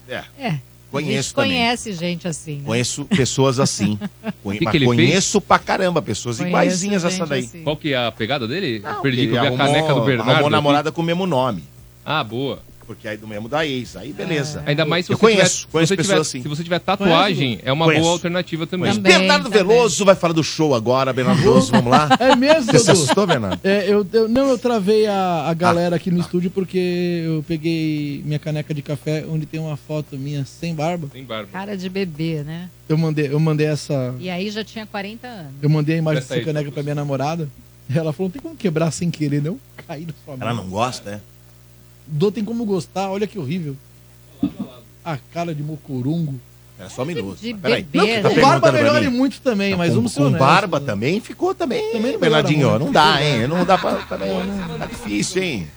É. 0.07 0.23
É. 0.39 0.59
Conheço 0.91 1.11
a 1.11 1.21
gente 1.21 1.33
também. 1.35 1.51
conhece 1.51 1.93
gente 1.93 2.27
assim. 2.27 2.55
né? 2.57 2.63
Conheço 2.65 3.05
pessoas 3.05 3.59
assim. 3.59 3.99
Conhe- 4.43 4.59
Que 4.59 4.65
que 4.65 4.85
conheço 4.85 5.39
pra 5.39 5.59
caramba 5.59 6.01
pessoas 6.01 6.37
Conheço 6.37 6.49
iguaizinhas 6.49 7.05
a 7.05 7.07
essa 7.09 7.25
daí. 7.25 7.41
assim. 7.45 7.63
Qual 7.63 7.77
que 7.77 7.93
é 7.93 7.97
a 8.07 8.11
pegada 8.11 8.47
dele? 8.47 8.81
Eu 8.83 8.95
Perdi 9.01 9.21
que 9.21 9.25
eu 9.27 9.31
vi 9.31 9.37
a 9.37 9.41
arrumou- 9.41 9.57
caneca 9.67 9.93
do 9.93 10.01
Bernardo. 10.01 10.31
Arrumou 10.31 10.49
namorada 10.49 10.91
com 10.91 11.01
o 11.01 11.05
mesmo 11.05 11.25
nome. 11.27 11.63
Ah, 12.05 12.23
boa. 12.23 12.59
Porque 12.89 13.07
aí 13.07 13.17
do 13.17 13.27
mesmo 13.27 13.47
da 13.47 13.63
ex. 13.67 13.95
Aí 13.95 14.11
beleza. 14.11 14.63
Ainda 14.65 14.83
mais 14.83 15.05
se 15.05 15.11
eu 15.13 15.15
você 15.17 15.21
conheço, 15.21 15.59
tiver, 15.59 15.71
conheço 15.71 15.87
se 15.89 15.93
você 15.93 15.97
pessoas 15.97 16.27
tiver, 16.27 16.39
assim. 16.39 16.41
Se 16.41 16.47
você 16.47 16.63
tiver 16.63 16.79
tatuagem, 16.79 17.59
é 17.63 17.71
uma 17.71 17.85
Conheço. 17.85 18.01
boa 18.01 18.13
alternativa 18.13 18.65
também. 18.65 18.87
Mas 18.89 18.97
Bernardo 18.97 19.47
Veloso 19.47 20.03
vai 20.03 20.15
falar 20.15 20.33
do 20.33 20.43
show 20.43 20.73
agora, 20.73 21.13
Bernardo 21.13 21.39
Veloso, 21.39 21.71
vamos 21.71 21.91
lá? 21.91 22.09
É 22.19 22.35
mesmo, 22.35 22.63
Você 22.71 22.79
se 22.79 22.89
assustou, 22.89 23.27
Bernardo? 23.27 23.59
É, 23.63 23.85
eu, 23.87 24.05
eu- 24.11 24.27
não, 24.27 24.49
eu 24.49 24.57
travei 24.57 25.05
a, 25.05 25.45
a 25.47 25.53
galera 25.53 25.97
aqui 25.97 26.09
no 26.09 26.19
estúdio 26.19 26.49
porque 26.49 27.21
eu 27.25 27.45
peguei 27.47 28.23
minha 28.25 28.39
caneca 28.39 28.73
de 28.73 28.81
café 28.81 29.23
onde 29.29 29.45
tem 29.45 29.59
uma 29.59 29.77
foto 29.77 30.17
minha 30.17 30.43
sem 30.43 30.73
barba. 30.73 31.07
Sem 31.13 31.23
barba. 31.23 31.49
Cara 31.51 31.77
de 31.77 31.87
bebê, 31.89 32.41
né? 32.43 32.71
Eu 32.89 32.97
mandei, 32.97 33.27
eu 33.31 33.39
mandei 33.39 33.67
essa. 33.67 34.15
E 34.19 34.31
aí 34.31 34.49
já 34.49 34.63
tinha 34.63 34.87
40 34.87 35.27
anos. 35.27 35.51
Eu 35.61 35.69
mandei 35.69 35.93
a 35.93 35.97
imagem 35.99 36.21
dessa 36.23 36.41
caneca 36.41 36.71
pra 36.71 36.81
minha 36.81 36.95
namorada. 36.95 37.47
Ela 37.93 38.11
falou: 38.11 38.27
não 38.29 38.31
tem 38.31 38.41
como 38.41 38.55
quebrar 38.55 38.89
sem 38.91 39.11
querer, 39.11 39.41
não? 39.43 39.59
Cair 39.87 40.07
na 40.07 40.13
sua 40.25 40.35
Ela 40.39 40.53
mão. 40.55 40.63
não 40.63 40.71
gosta, 40.71 41.11
né? 41.11 41.21
Dô 42.11 42.31
tem 42.31 42.43
como 42.43 42.65
gostar, 42.65 43.09
olha 43.09 43.27
que 43.27 43.37
horrível. 43.37 43.75
A 45.05 45.17
cara 45.33 45.53
de 45.53 45.61
mocorungo. 45.63 46.39
É 46.81 46.87
só 46.87 47.01
um 47.01 47.05
minuto. 47.05 47.37
De 47.41 47.51
mas 47.51 47.61
Peraí. 47.61 47.83
bebê, 47.83 47.97
Não, 47.97 48.05
né? 48.05 48.21
tá 48.21 48.29
Com 48.29 48.41
barba 48.41 48.71
melhora 48.71 49.11
muito 49.11 49.41
também, 49.41 49.75
mas 49.75 49.89
com, 49.89 49.95
vamos 49.95 50.13
ser 50.13 50.19
com 50.21 50.27
honestos. 50.27 50.47
barba 50.47 50.79
também 50.79 51.19
ficou 51.19 51.53
também, 51.53 51.91
Também 51.91 52.17
Bernardinho. 52.17 52.59
melhora 52.59 52.79
Não 52.85 52.89
dá, 52.91 53.21
hein? 53.21 53.47
Não 53.49 53.65
dá 53.65 53.77
pra. 53.77 53.95
Também, 53.95 54.29
tá 54.77 54.85
difícil, 54.85 55.43
hein? 55.43 55.67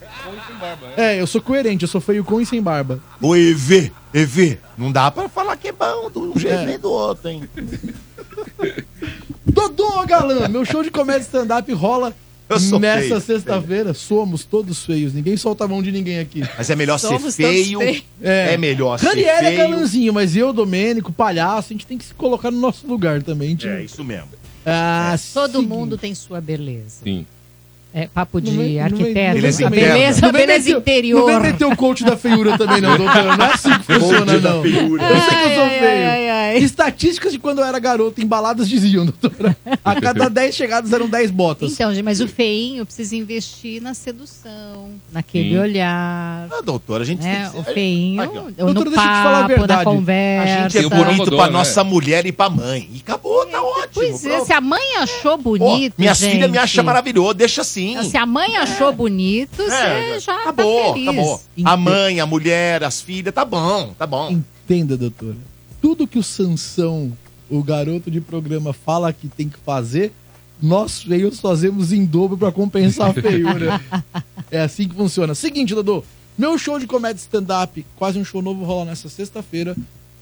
É, 0.97 1.21
eu 1.21 1.27
sou 1.27 1.41
coerente, 1.43 1.83
eu 1.83 1.89
sou 1.89 2.01
feio 2.01 2.23
com 2.23 2.41
e 2.41 2.47
sem 2.47 2.63
barba. 2.63 3.01
O 3.21 3.35
EV, 3.35 3.91
EV. 4.15 4.59
Não 4.79 4.93
dá 4.93 5.11
pra 5.11 5.29
falar 5.29 5.57
que 5.57 5.69
é 5.69 5.73
bom 5.73 6.09
de 6.09 6.19
um 6.19 6.39
jeito 6.39 6.55
É. 6.57 6.67
nem 6.67 6.79
do 6.79 6.91
outro, 6.93 7.29
hein? 7.29 7.43
Dodô 9.45 10.05
Galã, 10.07 10.47
meu 10.49 10.65
show 10.65 10.83
de 10.85 10.91
comédia 10.91 11.23
stand-up 11.23 11.71
rola 11.73 12.15
Nessa 12.81 12.99
feio. 13.09 13.21
sexta-feira, 13.21 13.95
somos 13.95 14.45
todos 14.45 14.85
feios. 14.85 15.15
Ninguém 15.15 15.37
solta 15.37 15.65
a 15.65 15.69
mão 15.69 15.83
de 15.83 15.91
ninguém 15.91 16.19
aqui. 16.19 16.43
Mas 16.57 16.69
é 16.69 16.77
melhor 16.77 16.99
ser 16.99 17.09
Somos 17.09 17.35
feio. 17.37 17.79
todos 17.79 17.89
feios. 17.91 18.05
É, 18.23 18.57
melhor 18.57 18.99
ser 18.99 19.19
é 19.19 19.39
feio. 19.41 19.57
galanzinho, 19.59 20.13
mas 20.13 20.37
eu, 20.37 20.53
Domênico, 20.53 21.13
palhaço, 21.13 21.69
a 21.71 21.75
gente 21.75 21.87
tem 21.87 21.97
que 21.97 22.05
se 22.05 22.15
colocar 22.15 22.51
no 22.51 22.61
nosso 22.61 22.87
lugar 22.87 23.23
também. 23.23 23.57
É, 23.65 23.83
isso 23.83 24.05
mesmo. 24.05 24.29
Ah, 24.67 25.17
Todo 25.33 25.63
mundo 25.63 25.97
tem 25.99 26.15
sua 26.15 26.41
beleza. 26.41 26.99
Sim. 27.05 27.27
É 27.95 28.07
papo 28.07 28.41
de 28.41 28.51
Não 28.51 28.63
vem- 28.63 28.77
não 28.77 28.85
arquiteto. 28.85 29.35
Beleza 29.35 29.65
a 29.65 29.69
interna. 29.69 29.93
beleza, 29.95 30.21
Não 30.23 30.29
a 30.29 30.33
beleza 30.33 30.65
meter- 30.65 30.79
interior. 30.81 31.19
Não 31.21 31.27
vem 31.27 31.53
meter 31.53 31.65
o 31.67 31.77
coach 31.77 32.03
da 32.05 32.17
feiura 32.17 32.57
também, 32.57 32.81
não, 32.81 32.97
doutor. 32.97 33.37
Não 33.37 33.45
é 33.45 33.53
assim 33.53 33.71
que 33.79 33.83
funciona, 33.85 34.39
não. 34.39 34.63
feiura. 34.63 35.03
Eu 35.05 35.21
sei 35.21 35.29
que 35.39 35.45
eu 35.45 35.55
sou 35.55 35.69
feio. 35.69 36.09
ai, 36.11 36.31
ai. 36.31 36.59
Estatísticas 36.59 37.33
de 37.33 37.39
quando 37.39 37.59
eu 37.59 37.65
era 37.65 37.79
garoto 37.79 38.21
em 38.23 38.27
baladas 38.27 38.67
diziam, 38.69 39.05
doutora. 39.05 39.55
A 39.85 40.01
cada 40.01 40.29
10 40.31 40.55
chegadas 40.55 40.91
eram 40.93 41.07
10 41.09 41.31
botas. 41.31 41.71
Então, 41.73 41.91
gente, 41.95 42.03
mas 42.05 42.21
o 42.21 42.29
feinho 42.29 42.85
precisa 42.87 43.15
investir 43.17 43.83
na 43.83 43.93
sedução, 43.95 44.91
naquele 45.13 45.51
Sim. 45.51 45.59
olhar. 45.59 46.49
Ah, 46.51 46.63
doutora, 46.65 47.03
a 47.03 47.07
gente 47.07 47.23
né? 47.23 47.51
tem 47.53 47.61
O 47.61 47.65
que... 47.65 47.75
feinho, 47.75 48.23
Aqui, 48.23 48.39
ó. 48.39 48.43
no 48.43 48.51
Doutora, 48.75 48.75
papo, 48.75 48.91
deixa 48.91 49.03
eu 49.11 49.15
te 49.17 49.23
falar 49.23 49.39
a 49.39 49.41
na 49.43 49.47
verdade. 49.49 49.81
A 49.81 49.85
conversa. 49.85 50.71
gente 50.71 50.79
é 50.79 50.87
o 50.87 50.91
bonito 50.91 51.31
pra 51.37 51.47
né? 51.47 51.53
nossa 51.53 51.85
mulher 51.85 52.25
e 52.27 52.33
pra 52.33 52.49
mãe. 52.49 52.89
E 52.93 52.99
acabou, 53.01 53.45
tá 53.47 53.63
ótimo. 53.63 53.91
Pois 53.95 54.25
é, 54.25 54.41
se 54.45 54.53
a 54.53 54.61
mãe 54.63 54.97
achou 54.99 55.37
bonito, 55.37 55.95
minhas 55.99 56.17
gente, 56.19 56.33
filhas 56.33 56.51
me 56.51 56.57
acham 56.59 56.83
maravilhoso, 56.85 57.35
deixa 57.35 57.61
assim. 57.61 57.82
Se 58.09 58.17
a 58.17 58.27
mãe 58.27 58.57
achou 58.57 58.93
bonito, 58.93 59.63
É, 59.63 60.15
você 60.15 60.21
já 60.21 60.37
acabou, 60.41 60.89
tá 60.89 60.93
feliz. 60.95 61.09
acabou. 61.09 61.41
A 61.65 61.77
mãe, 61.77 62.21
a 62.21 62.27
mulher, 62.27 62.83
as 62.85 63.01
filhas, 63.01 63.35
tá 63.35 63.45
bom, 63.45 63.95
tá 63.99 64.07
bom. 64.07 64.31
Entenda, 64.31 64.97
doutora. 64.97 65.37
Tudo 65.81 66.07
que 66.07 66.19
o 66.19 66.23
Sansão, 66.23 67.13
o 67.51 67.63
garoto 67.63 68.11
de 68.11 68.21
programa, 68.21 68.73
fala 68.73 69.13
que 69.13 69.29
tem 69.29 69.49
que 69.49 69.59
fazer, 69.59 70.13
nós 70.61 71.03
feios 71.03 71.41
fazemos 71.41 71.93
em 71.93 72.05
dobro 72.05 72.37
pra 72.39 72.53
compensar 72.53 73.11
a 73.11 73.15
feiura. 73.15 73.81
é 74.51 74.61
assim 74.61 74.89
que 74.89 74.95
funciona. 74.95 75.35
Seguinte, 75.35 75.75
Dodô. 75.75 76.05
Meu 76.39 76.57
show 76.57 76.79
de 76.79 76.87
comédia 76.87 77.21
stand-up, 77.21 77.85
quase 77.97 78.19
um 78.19 78.25
show 78.25 78.41
novo, 78.41 78.65
rola 78.65 78.87
nessa 78.87 79.09
sexta-feira, 79.09 79.77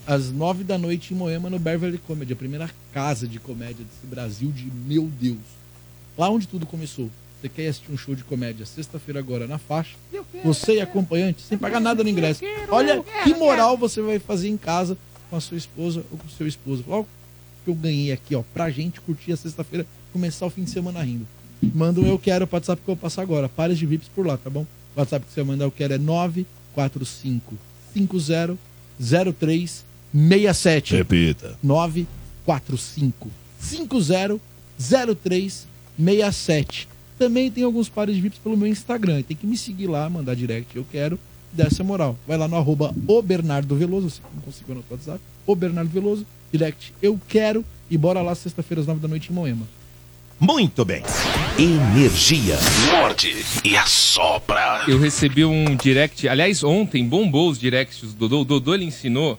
às 0.05 0.29
nove 0.31 0.63
da 0.63 0.77
noite 0.77 1.13
em 1.13 1.17
Moema, 1.17 1.49
no 1.49 1.57
Beverly 1.57 1.97
Comedy, 1.99 2.33
a 2.33 2.35
primeira 2.35 2.69
casa 2.91 3.27
de 3.27 3.39
comédia 3.39 3.85
desse 3.85 4.05
Brasil 4.05 4.51
de 4.51 4.65
meu 4.85 5.03
Deus. 5.19 5.37
Lá 6.17 6.29
onde 6.29 6.47
tudo 6.47 6.65
começou. 6.65 7.09
Você 7.41 7.49
quer 7.49 7.67
assistir 7.67 7.91
um 7.91 7.97
show 7.97 8.13
de 8.13 8.23
comédia 8.23 8.67
sexta-feira 8.67 9.19
agora 9.19 9.47
na 9.47 9.57
faixa? 9.57 9.95
Você 10.43 10.75
e 10.75 10.81
acompanhante, 10.81 11.41
sem 11.41 11.57
pagar 11.57 11.79
nada 11.79 12.03
no 12.03 12.09
ingresso. 12.09 12.43
Olha 12.69 13.03
que 13.23 13.33
moral 13.33 13.75
você 13.75 13.99
vai 13.99 14.19
fazer 14.19 14.47
em 14.47 14.57
casa 14.57 14.95
com 15.27 15.35
a 15.35 15.41
sua 15.41 15.57
esposa 15.57 16.05
ou 16.11 16.19
com 16.19 16.27
o 16.27 16.29
seu 16.29 16.45
esposo. 16.45 16.85
Olha 16.87 17.01
o 17.01 17.07
que 17.65 17.71
eu 17.71 17.73
ganhei 17.73 18.11
aqui, 18.11 18.35
ó, 18.35 18.43
pra 18.53 18.69
gente 18.69 19.01
curtir 19.01 19.31
a 19.31 19.37
sexta-feira, 19.37 19.87
começar 20.13 20.45
o 20.45 20.51
fim 20.51 20.63
de 20.63 20.69
semana 20.69 21.01
rindo. 21.01 21.27
Manda 21.73 21.99
um 21.99 22.05
eu 22.05 22.19
quero 22.19 22.45
pro 22.45 22.57
WhatsApp 22.57 22.79
que 22.83 22.89
eu 22.89 22.95
vou 22.95 23.01
passar 23.01 23.23
agora. 23.23 23.49
Pares 23.49 23.79
de 23.79 23.87
VIPs 23.87 24.09
por 24.09 24.25
lá, 24.25 24.37
tá 24.37 24.49
bom? 24.49 24.65
O 24.95 24.99
WhatsApp 24.99 25.25
que 25.25 25.33
você 25.33 25.43
mandar 25.43 25.65
eu 25.65 25.71
quero 25.71 25.95
é 25.95 25.97
945 25.97 27.55
50 27.93 28.55
0367. 28.99 30.95
Repita. 30.95 31.57
945 31.63 33.31
50 33.59 34.39
0367. 34.77 36.90
Também 37.21 37.51
tem 37.51 37.63
alguns 37.63 37.87
pares 37.87 38.15
de 38.15 38.21
VIPs 38.21 38.39
pelo 38.39 38.57
meu 38.57 38.67
Instagram. 38.67 39.21
Tem 39.21 39.37
que 39.37 39.45
me 39.45 39.55
seguir 39.55 39.85
lá, 39.85 40.09
mandar 40.09 40.35
direct, 40.35 40.75
eu 40.75 40.83
quero, 40.91 41.19
dessa 41.53 41.83
moral. 41.83 42.17
Vai 42.27 42.35
lá 42.35 42.47
no 42.47 42.55
arroba 42.55 42.95
o 43.07 43.21
Bernardo 43.21 43.75
Veloso, 43.75 44.09
você 44.09 44.21
não 44.33 44.41
conseguiu 44.41 44.73
no 44.73 44.83
WhatsApp, 44.89 45.19
o 45.45 45.55
Bernardo 45.55 45.91
Veloso, 45.91 46.25
direct, 46.51 46.91
eu 46.99 47.21
quero, 47.27 47.63
e 47.91 47.95
bora 47.95 48.23
lá 48.23 48.33
sexta-feira 48.33 48.81
às 48.81 48.87
nove 48.87 49.01
da 49.01 49.07
noite 49.07 49.31
em 49.31 49.35
Moema. 49.35 49.67
Muito 50.39 50.83
bem. 50.83 51.03
Energia. 51.59 52.57
Morde 52.89 53.45
e 53.63 53.77
assopra. 53.77 54.85
Eu 54.87 54.99
recebi 54.99 55.45
um 55.45 55.75
direct, 55.75 56.27
aliás, 56.27 56.63
ontem 56.63 57.07
bombou 57.07 57.51
os 57.51 57.59
directs 57.59 58.01
do 58.01 58.27
Dodô. 58.27 58.41
O 58.41 58.45
Dodô 58.45 58.73
ele 58.73 58.85
ensinou, 58.85 59.37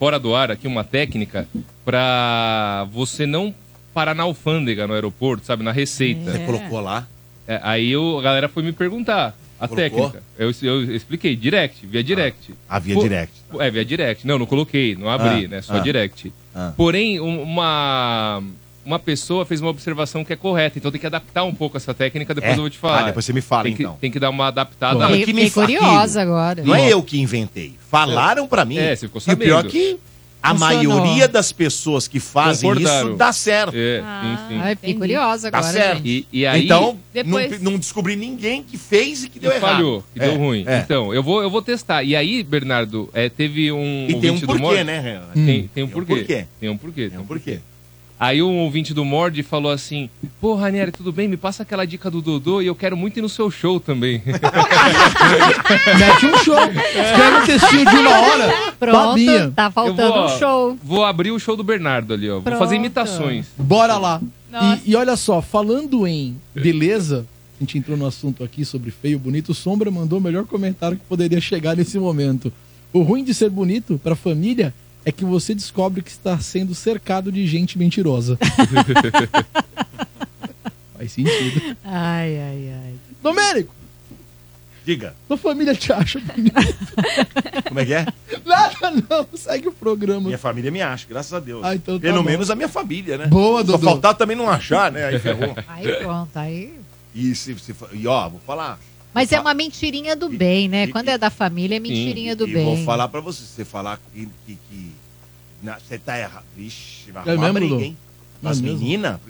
fora 0.00 0.18
do 0.18 0.34
ar, 0.34 0.50
aqui 0.50 0.66
uma 0.66 0.82
técnica 0.82 1.46
pra 1.84 2.88
você 2.92 3.24
não 3.24 3.54
parar 3.94 4.16
na 4.16 4.24
alfândega 4.24 4.88
no 4.88 4.94
aeroporto, 4.94 5.46
sabe, 5.46 5.62
na 5.62 5.70
receita. 5.70 6.32
Você 6.32 6.38
colocou 6.40 6.80
lá? 6.80 7.06
É, 7.46 7.60
aí 7.62 7.90
eu, 7.90 8.18
a 8.18 8.22
galera 8.22 8.48
foi 8.48 8.62
me 8.62 8.72
perguntar 8.72 9.36
a 9.58 9.68
Colocou? 9.68 10.08
técnica. 10.10 10.22
Eu, 10.38 10.52
eu 10.62 10.94
expliquei, 10.94 11.34
direct, 11.36 11.84
via 11.86 12.02
direct. 12.02 12.54
Ah, 12.68 12.78
via 12.78 12.94
Pô- 12.94 13.02
direct. 13.02 13.34
É, 13.58 13.70
via 13.70 13.84
direct. 13.84 14.26
Não, 14.26 14.38
não 14.38 14.46
coloquei, 14.46 14.94
não 14.96 15.08
abri, 15.10 15.44
Ah, 15.46 15.48
né? 15.48 15.62
Só 15.62 15.74
ah, 15.74 15.80
direct. 15.80 16.32
ah. 16.54 16.72
Porém, 16.76 17.20
um- 17.20 17.42
uma, 17.42 18.42
uma 18.84 18.98
pessoa 18.98 19.44
fez 19.44 19.60
uma 19.60 19.70
observação 19.70 20.24
que 20.24 20.32
é 20.32 20.36
correta, 20.36 20.78
então 20.78 20.90
tem 20.90 21.00
que 21.00 21.06
adaptar 21.06 21.44
um 21.44 21.54
pouco 21.54 21.76
essa 21.76 21.92
técnica, 21.92 22.32
depois 22.34 22.52
É? 22.52 22.56
eu 22.56 22.60
vou 22.62 22.70
te 22.70 22.78
falar. 22.78 23.00
Ah, 23.00 23.06
depois 23.06 23.24
você 23.24 23.32
me 23.32 23.40
fala, 23.42 23.64
tem 23.64 23.74
que, 23.74 23.82
então. 23.82 23.96
Tem 24.00 24.10
que 24.10 24.18
dar 24.20 24.30
uma 24.30 24.46
adaptada. 24.48 25.06
Fiquei- 25.08 25.24
que 25.24 25.32
me 25.34 25.50
fiquei 25.50 25.50
curiosa 25.78 26.20
aquilo. 26.22 26.36
agora. 26.36 26.62
Não 26.62 26.74
é 26.74 26.88
eu 26.92 27.02
que 27.02 27.20
inventei. 27.20 27.74
Falaram 27.90 28.46
pra 28.46 28.64
mim. 28.64 28.78
É, 28.78 28.94
você 28.96 29.08
ficou 29.08 29.20
E 29.26 29.32
o 29.32 29.36
pior 29.36 29.56
sabendo. 29.62 29.72
que 29.72 29.98
a 30.42 30.50
Funcionou. 30.54 30.96
maioria 30.98 31.28
das 31.28 31.52
pessoas 31.52 32.08
que 32.08 32.18
fazem 32.18 32.68
Concordaram. 32.68 33.08
isso 33.10 33.16
dá 33.18 33.32
certo. 33.32 33.72
É, 33.76 34.00
Ah, 34.02 34.46
sim, 34.48 34.54
sim. 34.54 34.60
ai, 34.60 34.74
fiquei 34.76 34.94
curiosa 34.94 35.50
Tá 35.50 35.58
agora, 35.58 35.72
certo. 35.72 35.96
gente. 35.98 36.26
E, 36.32 36.40
e 36.40 36.46
aí. 36.46 36.64
então, 36.64 36.98
Depois- 37.12 37.60
não, 37.60 37.72
não 37.72 37.78
descobri 37.78 38.16
ninguém 38.16 38.62
que 38.62 38.78
fez 38.78 39.24
e 39.24 39.28
que 39.28 39.38
deu 39.38 39.50
errado. 39.52 39.60
falhou, 39.74 40.04
que 40.14 40.20
É, 40.22 40.28
deu 40.28 40.38
ruim. 40.38 40.64
é. 40.66 40.78
Então, 40.80 41.12
eu 41.14 41.22
vou, 41.22 41.42
eu 41.42 41.50
vou 41.50 41.60
testar. 41.62 42.02
E 42.02 42.16
aí, 42.16 42.42
Bernardo, 42.42 43.08
é, 43.12 43.28
teve 43.28 43.70
um. 43.72 44.06
E 44.08 44.14
tem 44.20 44.30
um 44.30 44.40
porquê, 44.40 44.82
né, 44.84 44.98
Renan? 45.00 45.26
Tem, 45.34 45.44
tem 45.44 45.60
um 45.64 45.68
Tem 45.68 45.84
um 45.84 45.88
porquê. 45.88 46.14
porquê. 46.16 46.46
Tem 46.60 46.68
um 46.70 46.76
porquê. 46.76 47.08
Tem 47.10 47.18
um 47.18 47.24
porquê. 47.26 47.58
Aí 48.20 48.42
um 48.42 48.58
ouvinte 48.58 48.92
do 48.92 49.02
Mord 49.02 49.42
falou 49.42 49.72
assim: 49.72 50.10
Pô, 50.42 50.54
Ranieri, 50.54 50.92
tudo 50.92 51.10
bem? 51.10 51.26
Me 51.26 51.38
passa 51.38 51.62
aquela 51.62 51.86
dica 51.86 52.10
do 52.10 52.20
Dodô 52.20 52.60
e 52.60 52.66
eu 52.66 52.74
quero 52.74 52.94
muito 52.94 53.18
ir 53.18 53.22
no 53.22 53.30
seu 53.30 53.50
show 53.50 53.80
também. 53.80 54.22
Mete 55.98 56.26
um 56.26 56.36
show. 56.44 56.58
Escreve 56.60 57.36
um 57.38 57.46
textinho 57.46 57.86
de 57.88 57.96
uma 57.96 58.10
hora. 58.10 58.72
Pronto, 58.78 59.08
babinha. 59.08 59.50
tá 59.56 59.70
faltando 59.70 60.12
vou, 60.12 60.24
um 60.26 60.38
show. 60.38 60.78
Vou 60.84 61.02
abrir 61.02 61.30
o 61.30 61.38
show 61.38 61.56
do 61.56 61.64
Bernardo 61.64 62.12
ali, 62.12 62.28
ó. 62.28 62.34
Vou 62.34 62.42
Pronto. 62.42 62.58
fazer 62.58 62.76
imitações. 62.76 63.46
Bora 63.56 63.96
lá. 63.96 64.20
E, 64.84 64.90
e 64.90 64.96
olha 64.96 65.16
só, 65.16 65.40
falando 65.40 66.06
em 66.06 66.36
beleza, 66.54 67.24
a 67.58 67.64
gente 67.64 67.78
entrou 67.78 67.96
no 67.96 68.04
assunto 68.06 68.44
aqui 68.44 68.66
sobre 68.66 68.90
feio, 68.90 69.18
bonito. 69.18 69.52
O 69.52 69.54
Sombra 69.54 69.90
mandou 69.90 70.18
o 70.18 70.22
melhor 70.22 70.44
comentário 70.44 70.98
que 70.98 71.04
poderia 71.04 71.40
chegar 71.40 71.74
nesse 71.74 71.98
momento. 71.98 72.52
O 72.92 73.00
ruim 73.00 73.24
de 73.24 73.32
ser 73.32 73.48
bonito 73.48 73.98
pra 74.02 74.14
família 74.14 74.74
é 75.04 75.12
que 75.12 75.24
você 75.24 75.54
descobre 75.54 76.02
que 76.02 76.10
está 76.10 76.38
sendo 76.38 76.74
cercado 76.74 77.30
de 77.32 77.46
gente 77.46 77.78
mentirosa. 77.78 78.38
Faz 80.96 81.12
sentido. 81.12 81.76
Ai, 81.84 82.38
ai, 82.38 82.72
ai. 82.84 82.94
Domênico, 83.22 83.74
Diga, 84.84 85.14
tua 85.28 85.36
família 85.36 85.74
te 85.74 85.92
acha 85.92 86.18
bonito? 86.20 86.54
como 87.68 87.80
é 87.80 87.84
que 87.86 87.92
é? 87.94 88.06
Nada 88.44 88.90
não, 89.08 89.26
segue 89.34 89.68
o 89.68 89.72
programa. 89.72 90.22
Minha 90.22 90.38
família 90.38 90.70
me 90.70 90.80
acha, 90.80 91.06
graças 91.08 91.32
a 91.34 91.38
Deus. 91.38 91.62
Ah, 91.62 91.74
então 91.74 91.96
tá 91.96 92.00
Pelo 92.00 92.22
bom. 92.22 92.28
menos 92.30 92.50
a 92.50 92.56
minha 92.56 92.68
família, 92.68 93.18
né? 93.18 93.26
Boa, 93.26 93.60
Só 93.60 93.72
Dodô. 93.72 93.84
faltar 93.84 94.14
também 94.14 94.34
não 94.36 94.48
achar, 94.48 94.90
né? 94.90 95.04
Aí 95.04 95.18
ferrou. 95.18 95.54
Aí 95.68 95.92
pronto, 95.96 96.30
aí. 96.34 96.74
E, 97.14 97.34
se, 97.34 97.58
se, 97.58 97.74
e 97.92 98.06
ó, 98.06 98.28
vou 98.30 98.40
falar. 98.46 98.78
Mas 99.12 99.32
é 99.32 99.40
uma 99.40 99.54
mentirinha 99.54 100.14
do 100.14 100.28
bem, 100.28 100.68
né? 100.68 100.84
e- 100.84 100.92
Quando 100.92 101.08
é 101.08 101.18
da 101.18 101.30
família, 101.30 101.76
é 101.76 101.80
mentirinha 101.80 102.34
do 102.36 102.46
e 102.48 102.52
bem. 102.52 102.64
vou 102.64 102.84
falar 102.84 103.08
pra 103.08 103.20
você, 103.20 103.44
você 103.44 103.64
falar 103.64 103.98
que, 104.12 104.28
que, 104.46 104.58
que 104.68 104.92
na- 105.62 105.78
você 105.78 105.98
tá 105.98 106.18
errado. 106.18 106.44
Vixe, 106.56 107.10
vai 107.10 107.22
É 107.26 107.30
arrumar 107.32 107.52
mesmo, 107.52 107.54
briga, 107.54 107.74
Dodô? 107.74 107.84
hein? 107.84 107.96
É 108.42 108.48
As 108.48 108.60
meninas, 108.60 109.20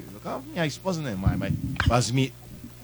minha 0.52 0.66
esposa 0.66 1.00
não 1.00 1.08
é 1.08 1.14
mais, 1.16 1.38
mas 1.38 1.52
as, 1.90 2.10
mi, 2.10 2.32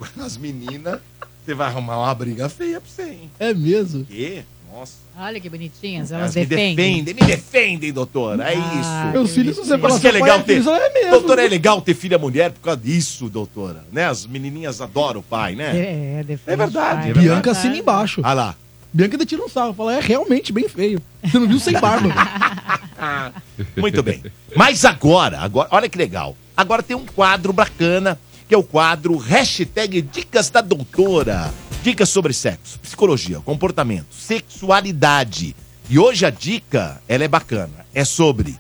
as 0.18 0.36
meninas, 0.36 1.00
você 1.44 1.54
vai 1.54 1.68
arrumar 1.68 1.98
uma 1.98 2.14
briga 2.14 2.48
feia 2.48 2.80
pra 2.80 2.90
você, 2.90 3.10
hein? 3.10 3.30
É 3.38 3.52
mesmo? 3.54 4.04
Que? 4.04 4.42
Nossa. 4.76 4.92
Olha 5.18 5.40
que 5.40 5.48
bonitinhas, 5.48 6.12
elas 6.12 6.34
me 6.36 6.44
defendem. 6.44 7.02
defendem, 7.02 7.14
me 7.14 7.20
defendem, 7.22 7.92
doutora. 7.92 8.44
É 8.44 8.54
Ah, 8.56 8.80
isso. 8.80 9.12
Meus 9.12 9.34
filhos, 9.34 9.56
você 9.56 9.74
isso 9.74 10.00
que 10.00 10.06
é 10.08 10.12
legal 10.12 10.36
pai 10.36 10.44
ter. 10.44 10.62
filho, 10.62 10.70
é 10.74 10.90
mesmo. 10.92 11.10
Doutora, 11.12 11.44
é 11.46 11.48
legal 11.48 11.80
ter 11.80 11.94
filha 11.94 12.18
mulher 12.18 12.50
por 12.52 12.60
causa 12.60 12.80
disso, 12.80 13.28
doutora. 13.30 13.84
Né? 13.90 14.04
As 14.06 14.26
menininhas 14.26 14.82
adoram 14.82 15.20
o 15.20 15.22
pai, 15.22 15.54
né? 15.54 16.18
É, 16.18 16.24
defende. 16.24 16.40
É 16.52 16.56
verdade, 16.56 16.74
pai. 16.74 17.00
é 17.00 17.04
verdade. 17.04 17.20
Bianca 17.26 17.50
assina 17.52 17.76
embaixo. 17.76 18.20
Ah 18.22 18.34
lá. 18.34 18.54
Bianca 18.92 19.14
ainda 19.14 19.24
tira 19.24 19.42
um 19.42 19.48
sarro. 19.48 19.72
Fala, 19.72 19.94
é 19.96 20.00
realmente 20.00 20.52
bem 20.52 20.68
feio. 20.68 21.00
Você 21.24 21.38
não 21.38 21.48
viu 21.48 21.58
sem 21.58 21.72
barba. 21.80 22.08
Muito 23.76 24.02
bem. 24.02 24.22
Mas 24.54 24.84
agora, 24.84 25.38
agora, 25.40 25.68
olha 25.70 25.88
que 25.88 25.96
legal. 25.96 26.36
Agora 26.56 26.82
tem 26.82 26.96
um 26.96 27.04
quadro 27.04 27.52
bacana, 27.52 28.18
que 28.48 28.54
é 28.54 28.58
o 28.58 28.62
quadro 28.62 29.16
hashtag 29.16 30.00
Dicas 30.02 30.50
da 30.50 30.60
Doutora. 30.60 31.52
Dicas 31.82 32.08
sobre 32.08 32.32
sexo, 32.32 32.78
psicologia, 32.80 33.40
comportamento, 33.40 34.06
sexualidade. 34.12 35.54
E 35.88 35.98
hoje 35.98 36.26
a 36.26 36.30
dica, 36.30 37.00
ela 37.08 37.24
é 37.24 37.28
bacana. 37.28 37.86
É 37.94 38.04
sobre 38.04 38.56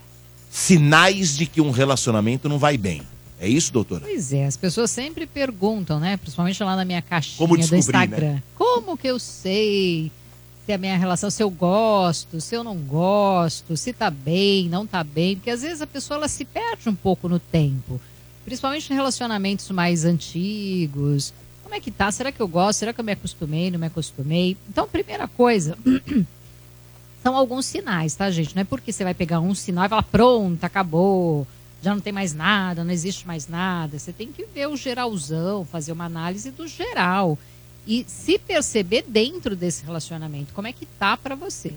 sinais 0.50 1.36
de 1.36 1.46
que 1.46 1.60
um 1.60 1.70
relacionamento 1.70 2.48
não 2.48 2.58
vai 2.58 2.76
bem. 2.76 3.02
É 3.38 3.48
isso, 3.48 3.72
doutora? 3.72 4.02
Pois 4.06 4.32
é, 4.32 4.46
as 4.46 4.56
pessoas 4.56 4.90
sempre 4.90 5.26
perguntam, 5.26 6.00
né? 6.00 6.16
Principalmente 6.16 6.62
lá 6.62 6.74
na 6.74 6.84
minha 6.84 7.02
caixinha 7.02 7.36
Como 7.36 7.54
do 7.54 7.60
descobrir, 7.60 7.78
Instagram. 7.80 8.32
né? 8.34 8.42
Como 8.54 8.96
que 8.96 9.06
eu 9.06 9.18
sei 9.18 10.10
se 10.64 10.72
a 10.72 10.78
minha 10.78 10.96
relação, 10.96 11.30
se 11.30 11.42
eu 11.42 11.50
gosto, 11.50 12.40
se 12.40 12.54
eu 12.54 12.64
não 12.64 12.76
gosto, 12.76 13.76
se 13.76 13.92
tá 13.92 14.10
bem, 14.10 14.68
não 14.68 14.86
tá 14.86 15.04
bem? 15.04 15.36
Porque 15.36 15.50
às 15.50 15.62
vezes 15.62 15.82
a 15.82 15.86
pessoa 15.86 16.16
ela 16.16 16.28
se 16.28 16.44
perde 16.44 16.88
um 16.88 16.94
pouco 16.94 17.28
no 17.28 17.38
tempo. 17.38 18.00
Principalmente 18.46 18.92
em 18.92 18.94
relacionamentos 18.94 19.68
mais 19.72 20.04
antigos, 20.04 21.34
Como 21.64 21.74
é 21.74 21.80
que 21.80 21.90
tá? 21.90 22.12
Será 22.12 22.30
que 22.30 22.40
eu 22.40 22.46
gosto? 22.46 22.78
Será 22.78 22.92
que 22.92 23.00
eu 23.00 23.04
me 23.04 23.10
acostumei? 23.10 23.72
Não 23.72 23.78
me 23.78 23.88
acostumei? 23.88 24.56
Então, 24.68 24.86
primeira 24.86 25.26
coisa, 25.26 25.76
são 27.24 27.36
alguns 27.36 27.66
sinais, 27.66 28.14
tá, 28.14 28.30
gente? 28.30 28.54
Não 28.54 28.62
é 28.62 28.64
porque 28.64 28.92
você 28.92 29.02
vai 29.02 29.14
pegar 29.14 29.40
um 29.40 29.52
sinal 29.52 29.84
e 29.84 29.88
falar, 29.88 30.04
pronto, 30.04 30.62
acabou, 30.62 31.44
já 31.82 31.92
não 31.92 32.00
tem 32.00 32.12
mais 32.12 32.32
nada, 32.32 32.84
não 32.84 32.92
existe 32.92 33.26
mais 33.26 33.48
nada. 33.48 33.98
Você 33.98 34.12
tem 34.12 34.30
que 34.30 34.44
ver 34.44 34.68
o 34.68 34.76
geralzão, 34.76 35.64
fazer 35.64 35.90
uma 35.90 36.04
análise 36.04 36.52
do 36.52 36.68
geral 36.68 37.36
e 37.84 38.04
se 38.06 38.38
perceber 38.38 39.04
dentro 39.08 39.56
desse 39.56 39.84
relacionamento, 39.84 40.54
como 40.54 40.68
é 40.68 40.72
que 40.72 40.86
tá 40.86 41.16
para 41.16 41.34
você. 41.34 41.74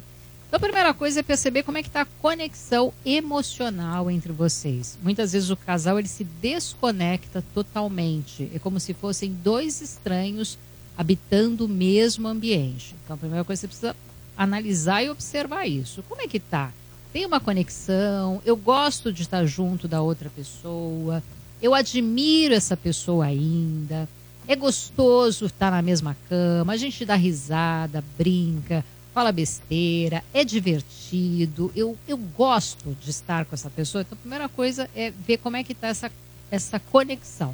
Então, 0.50 0.58
a 0.58 0.60
primeira 0.60 0.96
coisa 0.96 1.20
é 1.20 1.24
perceber 1.24 1.62
como 1.62 1.78
é 1.78 1.84
que 1.84 1.92
tá 1.92 2.02
a 2.02 2.06
conexão 2.06 2.92
emocional 3.06 4.10
entre 4.10 4.32
vocês. 4.32 4.98
Muitas 5.04 5.32
vezes 5.32 5.52
o 5.52 5.56
casal 5.56 6.00
ele 6.00 6.08
se 6.08 6.24
desconecta 6.24 7.44
totalmente. 7.54 8.50
É 8.52 8.58
como 8.58 8.80
se 8.80 8.96
fossem 8.96 9.32
dois 9.32 9.80
estranhos 9.80 10.58
habitando 10.98 11.66
o 11.66 11.70
mesmo 11.70 12.28
ambiente. 12.28 12.96
Então, 13.04 13.16
a 13.16 13.20
primeira 13.20 13.46
coisa 13.46 13.60
que 13.68 13.76
você 13.76 13.88
precisa 13.88 13.96
analisar 14.36 15.04
e 15.04 15.12
observar 15.12 15.68
isso. 15.68 16.04
Como 16.10 16.24
é 16.24 16.28
que 16.28 16.40
tá? 16.40 16.74
Tem 17.14 17.28
uma 17.28 17.40
conexão? 17.40 18.42
Eu 18.44 18.58
gosto 18.58 19.14
de 19.14 19.22
estar 19.22 19.46
junto 19.46 19.88
da 19.88 20.02
outra 20.02 20.32
pessoa. 20.32 21.22
Eu 21.62 21.76
admiro 21.76 22.56
essa 22.56 22.76
pessoa 22.76 23.26
ainda. 23.26 24.10
É 24.48 24.56
gostoso 24.56 25.46
estar 25.46 25.70
na 25.70 25.84
mesma 25.84 26.18
cama. 26.28 26.74
A 26.74 26.78
gente 26.78 27.06
dá 27.06 27.14
risada, 27.14 28.04
brinca, 28.18 28.84
fala 29.20 29.34
besteira, 29.34 30.24
é 30.34 30.46
divertido. 30.46 31.74
Eu, 31.76 31.98
eu 32.08 32.16
gosto 32.16 32.96
de 33.02 33.10
estar 33.10 33.44
com 33.44 33.54
essa 33.54 33.70
pessoa. 33.70 34.02
Então, 34.02 34.18
a 34.18 34.22
primeira 34.22 34.48
coisa 34.48 34.90
é 34.96 35.12
ver 35.12 35.40
como 35.40 35.58
é 35.58 35.64
que 35.64 35.74
está 35.74 35.90
essa, 35.90 36.10
essa 36.50 36.80
conexão. 36.80 37.54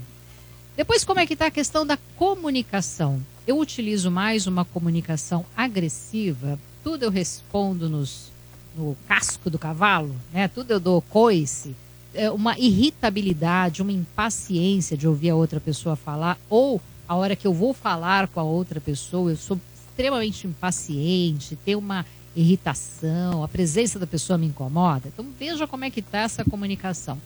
Depois, 0.78 1.04
como 1.04 1.20
é 1.20 1.26
que 1.26 1.34
está 1.34 1.48
a 1.48 1.52
questão 1.52 1.84
da 1.84 1.98
comunicação? 2.18 3.20
Eu 3.48 3.58
utilizo 3.58 4.12
mais 4.12 4.46
uma 4.46 4.64
comunicação 4.64 5.44
agressiva. 5.58 6.60
Tudo 6.84 7.02
eu 7.02 7.10
respondo 7.10 7.90
nos, 7.90 8.32
no 8.78 8.96
casco 9.08 9.50
do 9.50 9.58
cavalo, 9.58 10.16
né? 10.32 10.48
Tudo 10.48 10.70
eu 10.70 10.80
dou 10.80 11.02
coice. 11.02 11.76
É 12.14 12.30
uma 12.30 12.60
irritabilidade, 12.60 13.82
uma 13.82 13.92
impaciência 13.92 14.96
de 14.96 15.08
ouvir 15.08 15.32
a 15.32 15.36
outra 15.36 15.60
pessoa 15.60 15.96
falar, 15.96 16.38
ou 16.48 16.80
a 17.08 17.16
hora 17.16 17.36
que 17.36 17.48
eu 17.48 17.54
vou 17.56 17.74
falar 17.74 18.28
com 18.28 18.40
a 18.40 18.44
outra 18.44 18.80
pessoa, 18.80 19.32
eu 19.32 19.38
sou 19.38 19.60
extremamente 19.96 20.46
impaciente, 20.46 21.58
tenho 21.64 21.80
uma 21.80 22.06
irritação, 22.36 23.44
a 23.44 23.48
presença 23.48 23.98
da 23.98 24.06
pessoa 24.06 24.38
me 24.38 24.46
incomoda. 24.46 25.08
Então 25.08 25.26
veja 25.40 25.66
como 25.66 25.86
é 25.86 25.90
que 25.90 26.02
está 26.02 26.20
essa 26.20 26.44
comunicação. 26.44 27.18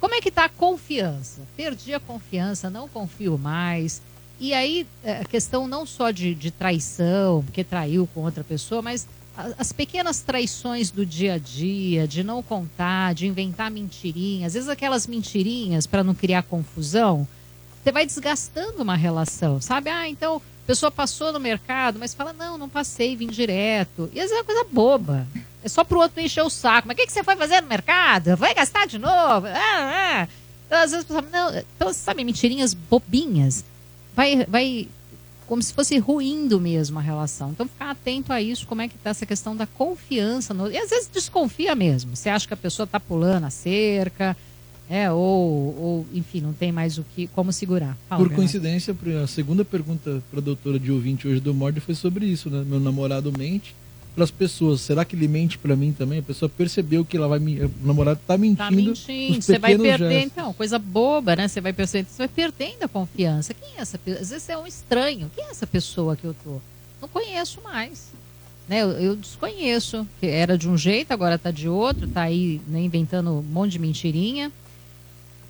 Como 0.00 0.12
é 0.12 0.20
que 0.20 0.28
está 0.28 0.46
a 0.46 0.48
confiança? 0.48 1.42
Perdi 1.56 1.94
a 1.94 2.00
confiança, 2.00 2.68
não 2.68 2.88
confio 2.88 3.38
mais. 3.38 4.02
E 4.38 4.52
aí, 4.52 4.86
é, 5.02 5.20
a 5.20 5.24
questão 5.24 5.68
não 5.68 5.86
só 5.86 6.10
de, 6.10 6.34
de 6.34 6.50
traição, 6.50 7.42
porque 7.44 7.62
traiu 7.62 8.06
com 8.12 8.22
outra 8.22 8.42
pessoa, 8.42 8.82
mas 8.82 9.06
as 9.56 9.72
pequenas 9.72 10.20
traições 10.20 10.90
do 10.90 11.06
dia 11.06 11.34
a 11.34 11.38
dia, 11.38 12.06
de 12.08 12.24
não 12.24 12.42
contar, 12.42 13.14
de 13.14 13.26
inventar 13.26 13.70
mentirinhas, 13.70 14.48
às 14.48 14.54
vezes 14.54 14.68
aquelas 14.68 15.06
mentirinhas 15.06 15.86
para 15.86 16.02
não 16.02 16.14
criar 16.14 16.42
confusão, 16.42 17.26
você 17.82 17.92
vai 17.92 18.04
desgastando 18.04 18.82
uma 18.82 18.96
relação, 18.96 19.60
sabe? 19.60 19.88
Ah, 19.88 20.08
então 20.08 20.42
a 20.66 20.74
pessoa 20.74 20.90
passou 20.90 21.32
no 21.32 21.38
mercado, 21.38 21.96
mas 21.96 22.12
fala, 22.12 22.32
não, 22.32 22.58
não 22.58 22.68
passei, 22.68 23.14
vim 23.14 23.28
direto. 23.28 24.10
E 24.12 24.18
às 24.18 24.30
vezes 24.30 24.32
é 24.32 24.40
uma 24.40 24.44
coisa 24.44 24.66
boba. 24.68 25.24
É 25.62 25.68
só 25.68 25.84
pro 25.84 26.00
outro 26.00 26.20
encher 26.20 26.42
o 26.42 26.50
saco. 26.50 26.88
Mas 26.88 26.96
o 26.96 26.98
que, 26.98 27.06
que 27.06 27.12
você 27.12 27.22
foi 27.22 27.36
fazer 27.36 27.60
no 27.60 27.68
mercado? 27.68 28.36
Vai 28.36 28.52
gastar 28.52 28.84
de 28.84 28.98
novo? 28.98 29.46
Ah, 29.46 29.52
ah. 30.24 30.28
Então, 30.66 30.78
às 30.82 30.90
vezes, 30.90 31.06
não, 31.08 31.56
então, 31.56 31.92
sabe, 31.92 32.24
mentirinhas 32.24 32.74
bobinhas. 32.74 33.64
Vai, 34.12 34.44
vai 34.46 34.88
como 35.46 35.62
se 35.62 35.72
fosse 35.72 35.98
ruindo 35.98 36.60
mesmo 36.60 36.98
a 36.98 37.02
relação. 37.02 37.50
Então, 37.50 37.68
ficar 37.68 37.90
atento 37.90 38.32
a 38.32 38.42
isso, 38.42 38.66
como 38.66 38.82
é 38.82 38.88
que 38.88 38.98
tá 38.98 39.10
essa 39.10 39.24
questão 39.24 39.54
da 39.54 39.68
confiança. 39.68 40.52
No... 40.52 40.68
E 40.68 40.76
às 40.76 40.90
vezes 40.90 41.08
desconfia 41.08 41.76
mesmo. 41.76 42.16
Você 42.16 42.28
acha 42.28 42.44
que 42.44 42.54
a 42.54 42.56
pessoa 42.56 42.88
tá 42.88 42.98
pulando 42.98 43.44
a 43.44 43.50
cerca, 43.50 44.36
é, 44.88 45.10
ou, 45.10 45.18
ou 45.18 46.06
enfim, 46.14 46.40
não 46.40 46.52
tem 46.52 46.70
mais 46.70 46.96
o 46.98 47.04
que, 47.14 47.26
como 47.28 47.52
segurar. 47.52 47.96
Fala, 48.08 48.24
Por 48.24 48.32
coincidência, 48.34 48.94
a 49.22 49.26
segunda 49.26 49.64
pergunta 49.64 50.22
para 50.30 50.38
a 50.38 50.42
doutora 50.42 50.78
de 50.78 50.92
ouvinte 50.92 51.26
hoje 51.26 51.40
do 51.40 51.52
Morde 51.52 51.80
foi 51.80 51.94
sobre 51.94 52.26
isso, 52.26 52.48
né? 52.48 52.64
Meu 52.66 52.78
namorado 52.78 53.32
mente 53.36 53.74
para 54.16 54.24
as 54.24 54.30
pessoas. 54.30 54.80
Será 54.80 55.04
que 55.04 55.14
ele 55.14 55.28
mente 55.28 55.58
para 55.58 55.76
mim 55.76 55.92
também? 55.92 56.20
A 56.20 56.22
pessoa 56.22 56.48
percebeu 56.48 57.04
que 57.04 57.16
ela 57.16 57.28
vai 57.28 57.38
me... 57.38 57.60
o 57.60 57.70
namorado 57.82 58.18
tá 58.26 58.38
mentindo. 58.38 58.56
Tá 58.56 58.70
mentindo, 58.70 59.42
você 59.42 59.58
vai 59.58 59.76
perder, 59.76 59.98
gestos. 59.98 60.32
então, 60.32 60.52
coisa 60.54 60.78
boba, 60.78 61.36
né? 61.36 61.46
Você 61.46 61.60
vai 61.60 61.72
percebendo, 61.72 62.08
você 62.08 62.18
vai 62.18 62.28
perdendo 62.28 62.82
a 62.82 62.88
confiança. 62.88 63.52
Quem 63.52 63.76
é 63.76 63.80
essa 63.80 63.98
pessoa? 63.98 64.22
Às 64.22 64.30
vezes 64.30 64.48
é 64.48 64.56
um 64.56 64.66
estranho. 64.66 65.30
Quem 65.34 65.44
é 65.44 65.50
essa 65.50 65.66
pessoa 65.66 66.16
que 66.16 66.24
eu 66.24 66.34
tô? 66.42 66.60
Não 67.00 67.08
conheço 67.08 67.60
mais. 67.62 68.10
Né? 68.66 68.82
Eu, 68.82 68.92
eu 68.92 69.16
desconheço. 69.16 70.06
Que 70.18 70.26
era 70.26 70.56
de 70.56 70.68
um 70.68 70.78
jeito, 70.78 71.12
agora 71.12 71.36
tá 71.38 71.50
de 71.50 71.68
outro, 71.68 72.08
tá 72.08 72.22
aí 72.22 72.60
né, 72.66 72.80
inventando 72.80 73.30
um 73.30 73.42
monte 73.42 73.72
de 73.72 73.78
mentirinha. 73.78 74.50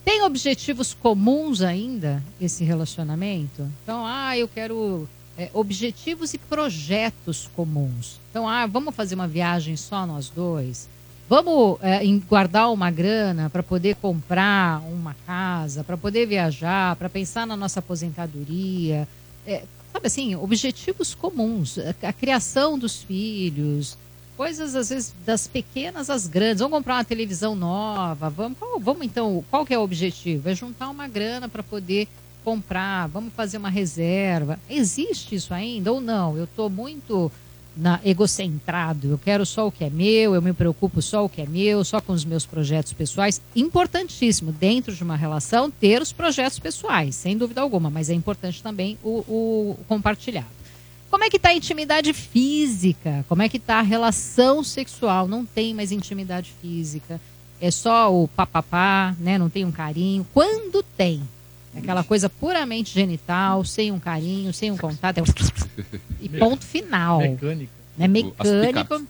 Tem 0.07 0.23
objetivos 0.23 0.95
comuns 0.95 1.61
ainda 1.61 2.23
esse 2.41 2.63
relacionamento? 2.63 3.69
Então, 3.83 4.07
ah, 4.07 4.39
eu 4.39 4.47
quero 4.47 5.09
é, 5.37 5.51
objetivos 5.53 6.33
e 6.33 6.39
projetos 6.39 7.51
comuns. 7.57 8.21
Então, 8.31 8.49
ah, 8.49 8.67
vamos 8.67 8.95
fazer 8.95 9.17
uma 9.17 9.27
viagem 9.27 9.77
só 9.77 10.07
nós 10.07 10.31
dois? 10.31 10.89
Vamos 11.29 11.79
é, 11.83 12.07
guardar 12.29 12.71
uma 12.73 12.89
grana 12.89 13.51
para 13.51 13.65
poder 13.65 13.97
comprar 13.97 14.81
uma 14.83 15.17
casa, 15.27 15.83
para 15.83 15.97
poder 15.97 16.25
viajar, 16.25 16.95
para 16.95 17.09
pensar 17.09 17.45
na 17.45 17.57
nossa 17.57 17.81
aposentadoria. 17.81 19.09
É, 19.45 19.65
sabe 19.93 20.07
assim, 20.07 20.37
objetivos 20.37 21.17
comuns, 21.17 21.81
a, 21.81 22.09
a 22.09 22.13
criação 22.13 22.79
dos 22.79 23.03
filhos, 23.03 23.99
coisas 24.37 24.75
às 24.75 24.89
vezes 24.91 25.15
das 25.25 25.47
pequenas 25.47 26.11
às 26.11 26.27
grandes. 26.27 26.61
Vamos 26.61 26.79
comprar 26.79 26.95
uma 26.97 27.05
televisão 27.05 27.55
nova, 27.57 28.29
vamos, 28.31 28.59
qual- 28.59 28.79
vamos 28.81 29.03
então, 29.07 29.45
qual 29.51 29.65
que 29.65 29.73
é 29.75 29.79
o 29.79 29.83
objetivo? 29.83 30.49
É 30.49 30.55
juntar 30.55 30.89
uma 30.91 31.09
grana 31.09 31.49
para 31.49 31.63
poder 31.63 32.07
comprar, 32.45 33.09
vamos 33.09 33.33
fazer 33.35 33.59
uma 33.59 33.71
reserva. 33.71 34.59
Existe 34.71 35.35
isso 35.35 35.53
ainda 35.53 35.93
ou 35.93 36.01
não? 36.01 36.37
Eu 36.37 36.45
estou 36.45 36.71
muito 36.71 37.31
na, 37.77 38.01
egocentrado, 38.05 39.09
eu 39.11 39.19
quero 39.19 39.45
só 39.45 39.67
o 39.67 39.73
que 39.73 39.85
é 39.85 39.91
meu, 39.91 40.35
eu 40.35 40.41
me 40.41 40.53
preocupo 40.53 41.03
só 41.03 41.25
o 41.25 41.29
que 41.29 41.43
é 41.43 41.47
meu, 41.47 41.85
só 41.85 42.01
com 42.01 42.13
os 42.13 42.25
meus 42.25 42.47
projetos 42.47 42.93
pessoais. 42.93 43.41
Importantíssimo, 43.55 44.51
dentro 44.53 44.95
de 44.95 45.03
uma 45.03 45.17
relação, 45.17 45.71
ter 45.71 46.01
os 46.01 46.11
projetos 46.13 46.59
pessoais, 46.59 47.15
sem 47.15 47.37
dúvida 47.37 47.61
alguma, 47.61 47.91
mas 47.91 48.09
é 48.09 48.15
importante 48.15 48.63
também 48.63 48.97
o, 49.05 49.19
o 49.29 49.79
compartilhado. 49.89 50.56
Como 51.17 51.25
é 51.25 51.31
que 51.31 51.39
está 51.39 51.49
a 51.49 51.55
intimidade 51.55 52.13
física? 52.13 53.25
Como 53.27 53.41
é 53.41 53.49
que 53.49 53.57
está 53.57 53.79
a 53.79 53.83
relação 53.83 54.63
sexual? 54.63 55.27
Não 55.27 55.47
tem 55.47 55.73
mais 55.73 55.91
intimidade 55.91 56.53
física. 56.61 57.19
É 57.59 57.71
só 57.71 58.15
o 58.15 58.29
papapá, 58.29 59.17
né? 59.19 59.39
Não 59.39 59.49
tem 59.49 59.65
um 59.65 59.73
carinho. 59.73 60.27
Quando 60.35 60.83
tem, 60.83 61.23
aquela 61.75 62.05
coisa 62.05 62.29
puramente 62.29 62.93
genital, 62.93 63.65
sem 63.65 63.91
um 63.91 63.99
carinho, 63.99 64.53
sem 64.53 64.71
um 64.71 64.77
contato. 64.77 65.17
é 65.17 65.23
um 65.23 65.25
E 66.21 66.29
ponto 66.29 66.67
final. 66.67 67.21
Mecânica. 67.21 67.73
Né? 67.97 68.09
Mecânico. 68.09 69.03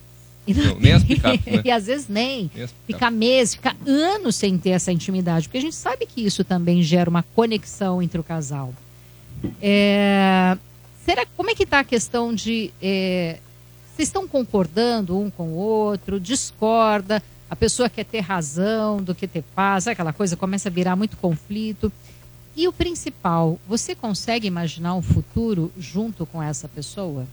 E 0.47 0.55
não 0.55 0.65
Não, 0.65 0.79
nem 0.79 0.93
as 0.93 1.03
picapes, 1.03 1.45
né? 1.45 1.63
E 1.67 1.71
às 1.73 1.87
vezes 1.87 2.07
nem. 2.07 2.49
Nem 2.55 2.65
as 2.67 2.75
Ficar 2.87 3.11
meses, 3.11 3.57
ficar 3.57 3.75
anos 3.85 4.37
sem 4.37 4.57
ter 4.57 4.71
essa 4.71 4.93
intimidade. 4.93 5.49
Porque 5.49 5.59
a 5.59 5.63
gente 5.63 5.75
sabe 5.75 6.07
que 6.07 6.25
isso 6.25 6.45
também 6.45 6.85
gera 6.85 7.11
uma 7.11 7.25
conexão 7.35 8.01
entre 8.01 8.21
o 8.21 8.23
casal. 8.23 8.73
É, 9.61 10.57
será, 11.07 11.25
como 11.37 11.51
é 11.51 11.55
que 11.55 11.63
está 11.63 11.79
a 11.79 11.85
questão 11.85 12.35
de. 12.35 12.73
é, 12.83 13.39
vocês 13.95 14.09
estão 14.09 14.29
concordando 14.29 15.19
um 15.19 15.31
com 15.31 15.45
o 15.45 15.55
outro? 15.55 16.21
Discorda? 16.21 17.23
A 17.49 17.55
pessoa 17.55 17.89
quer 17.89 18.05
ter 18.05 18.21
razão 18.21 19.03
do 19.03 19.15
que 19.15 19.27
ter 19.27 19.43
paz? 19.55 19.87
Aquela 19.87 20.13
coisa 20.13 20.37
começa 20.37 20.69
a 20.69 20.73
virar 20.73 20.97
muito 20.97 21.17
conflito. 21.17 21.91
E 22.55 22.67
o 22.67 22.73
principal, 22.73 23.59
você 23.69 23.95
consegue 23.95 24.47
imaginar 24.47 24.95
um 24.95 25.03
futuro 25.03 25.73
junto 25.79 26.27
com 26.27 26.43
essa 26.43 26.69
pessoa? 26.69 27.27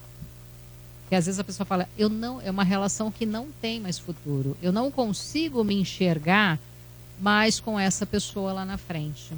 Porque 1.02 1.16
às 1.16 1.26
vezes 1.26 1.40
a 1.40 1.44
pessoa 1.44 1.66
fala, 1.66 1.90
eu 1.98 2.10
não, 2.10 2.40
é 2.40 2.52
uma 2.52 2.64
relação 2.64 3.12
que 3.12 3.26
não 3.26 3.48
tem 3.62 3.80
mais 3.80 3.98
futuro. 3.98 4.56
Eu 4.62 4.72
não 4.72 4.92
consigo 4.92 5.64
me 5.64 5.76
enxergar 5.76 6.60
mais 7.20 7.60
com 7.60 7.80
essa 7.80 8.06
pessoa 8.06 8.54
lá 8.54 8.66
na 8.66 8.78
frente. 8.78 9.34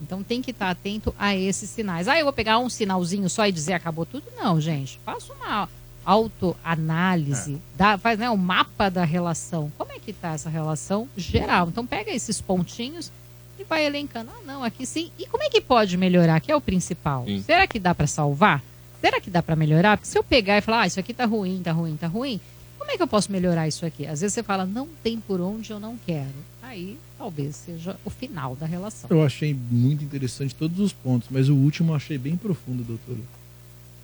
Então 0.00 0.22
tem 0.22 0.40
que 0.42 0.50
estar 0.50 0.70
atento 0.70 1.14
a 1.18 1.34
esses 1.36 1.68
sinais. 1.70 2.08
Ah, 2.08 2.18
eu 2.18 2.24
vou 2.24 2.32
pegar 2.32 2.58
um 2.58 2.68
sinalzinho 2.68 3.28
só 3.28 3.46
e 3.46 3.52
dizer 3.52 3.74
acabou 3.74 4.06
tudo? 4.06 4.24
Não, 4.36 4.60
gente. 4.60 4.98
Faça 5.04 5.32
uma 5.32 5.68
autoanálise, 6.04 7.60
dá- 7.76 7.98
faz 7.98 8.18
né, 8.18 8.30
um 8.30 8.36
mapa 8.36 8.88
da 8.90 9.04
relação. 9.04 9.70
Como 9.76 9.92
é 9.92 9.98
que 9.98 10.10
está 10.10 10.32
essa 10.32 10.48
relação 10.48 11.08
geral? 11.16 11.68
Então 11.68 11.86
pega 11.86 12.10
esses 12.10 12.40
pontinhos 12.40 13.10
e 13.58 13.64
vai 13.64 13.84
elencando. 13.84 14.30
Ah, 14.34 14.40
não, 14.46 14.64
aqui 14.64 14.86
sim. 14.86 15.10
E 15.18 15.26
como 15.26 15.42
é 15.42 15.50
que 15.50 15.60
pode 15.60 15.96
melhorar? 15.96 16.40
Que 16.40 16.50
é 16.50 16.56
o 16.56 16.60
principal. 16.60 17.24
Sim. 17.26 17.42
Será 17.42 17.66
que 17.66 17.78
dá 17.78 17.94
para 17.94 18.06
salvar? 18.06 18.62
Será 19.00 19.20
que 19.20 19.30
dá 19.30 19.42
para 19.42 19.56
melhorar? 19.56 19.96
Porque 19.96 20.08
se 20.10 20.18
eu 20.18 20.24
pegar 20.24 20.58
e 20.58 20.60
falar, 20.60 20.82
ah, 20.82 20.86
isso 20.86 21.00
aqui 21.00 21.12
tá 21.14 21.24
ruim, 21.24 21.60
tá 21.62 21.72
ruim, 21.72 21.96
tá 21.96 22.06
ruim, 22.06 22.40
como 22.78 22.90
é 22.90 22.96
que 22.96 23.02
eu 23.02 23.06
posso 23.08 23.30
melhorar 23.32 23.66
isso 23.68 23.84
aqui? 23.86 24.06
Às 24.06 24.20
vezes 24.20 24.34
você 24.34 24.42
fala, 24.42 24.64
não 24.66 24.88
tem 25.02 25.18
por 25.20 25.40
onde 25.40 25.70
eu 25.70 25.80
não 25.80 25.96
quero. 26.06 26.34
aí 26.62 26.98
talvez 27.20 27.54
seja 27.54 27.96
o 28.02 28.08
final 28.08 28.56
da 28.56 28.64
relação. 28.64 29.10
Eu 29.10 29.22
achei 29.22 29.54
muito 29.70 30.02
interessante 30.02 30.54
todos 30.54 30.80
os 30.80 30.90
pontos, 30.90 31.28
mas 31.30 31.50
o 31.50 31.54
último 31.54 31.92
eu 31.92 31.96
achei 31.96 32.16
bem 32.16 32.34
profundo, 32.34 32.82
doutor. 32.82 33.16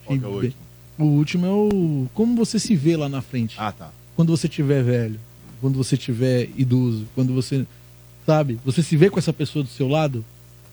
Qual 0.05 0.19
que 0.19 0.25
é 0.25 0.29
o 0.29 0.31
Achei 0.39 0.45
último? 0.49 0.63
O 0.99 1.05
último 1.05 1.47
é 1.47 1.51
o 1.51 2.07
como 2.13 2.37
você 2.37 2.59
se 2.59 2.77
vê 2.77 2.95
lá 2.95 3.09
na 3.09 3.23
frente. 3.23 3.57
Ah, 3.59 3.73
tá. 3.73 3.91
Quando 4.15 4.37
você 4.37 4.47
tiver 4.49 4.83
velho, 4.83 5.19
quando 5.63 5.77
você 5.77 5.97
tiver 5.97 6.51
idoso, 6.57 7.07
quando 7.15 7.33
você, 7.33 7.67
sabe, 8.27 8.61
você 8.63 8.83
se 8.83 8.97
vê 8.99 9.09
com 9.09 9.19
essa 9.19 9.33
pessoa 9.33 9.63
do 9.63 9.71
seu 9.71 9.89
lado. 9.89 10.23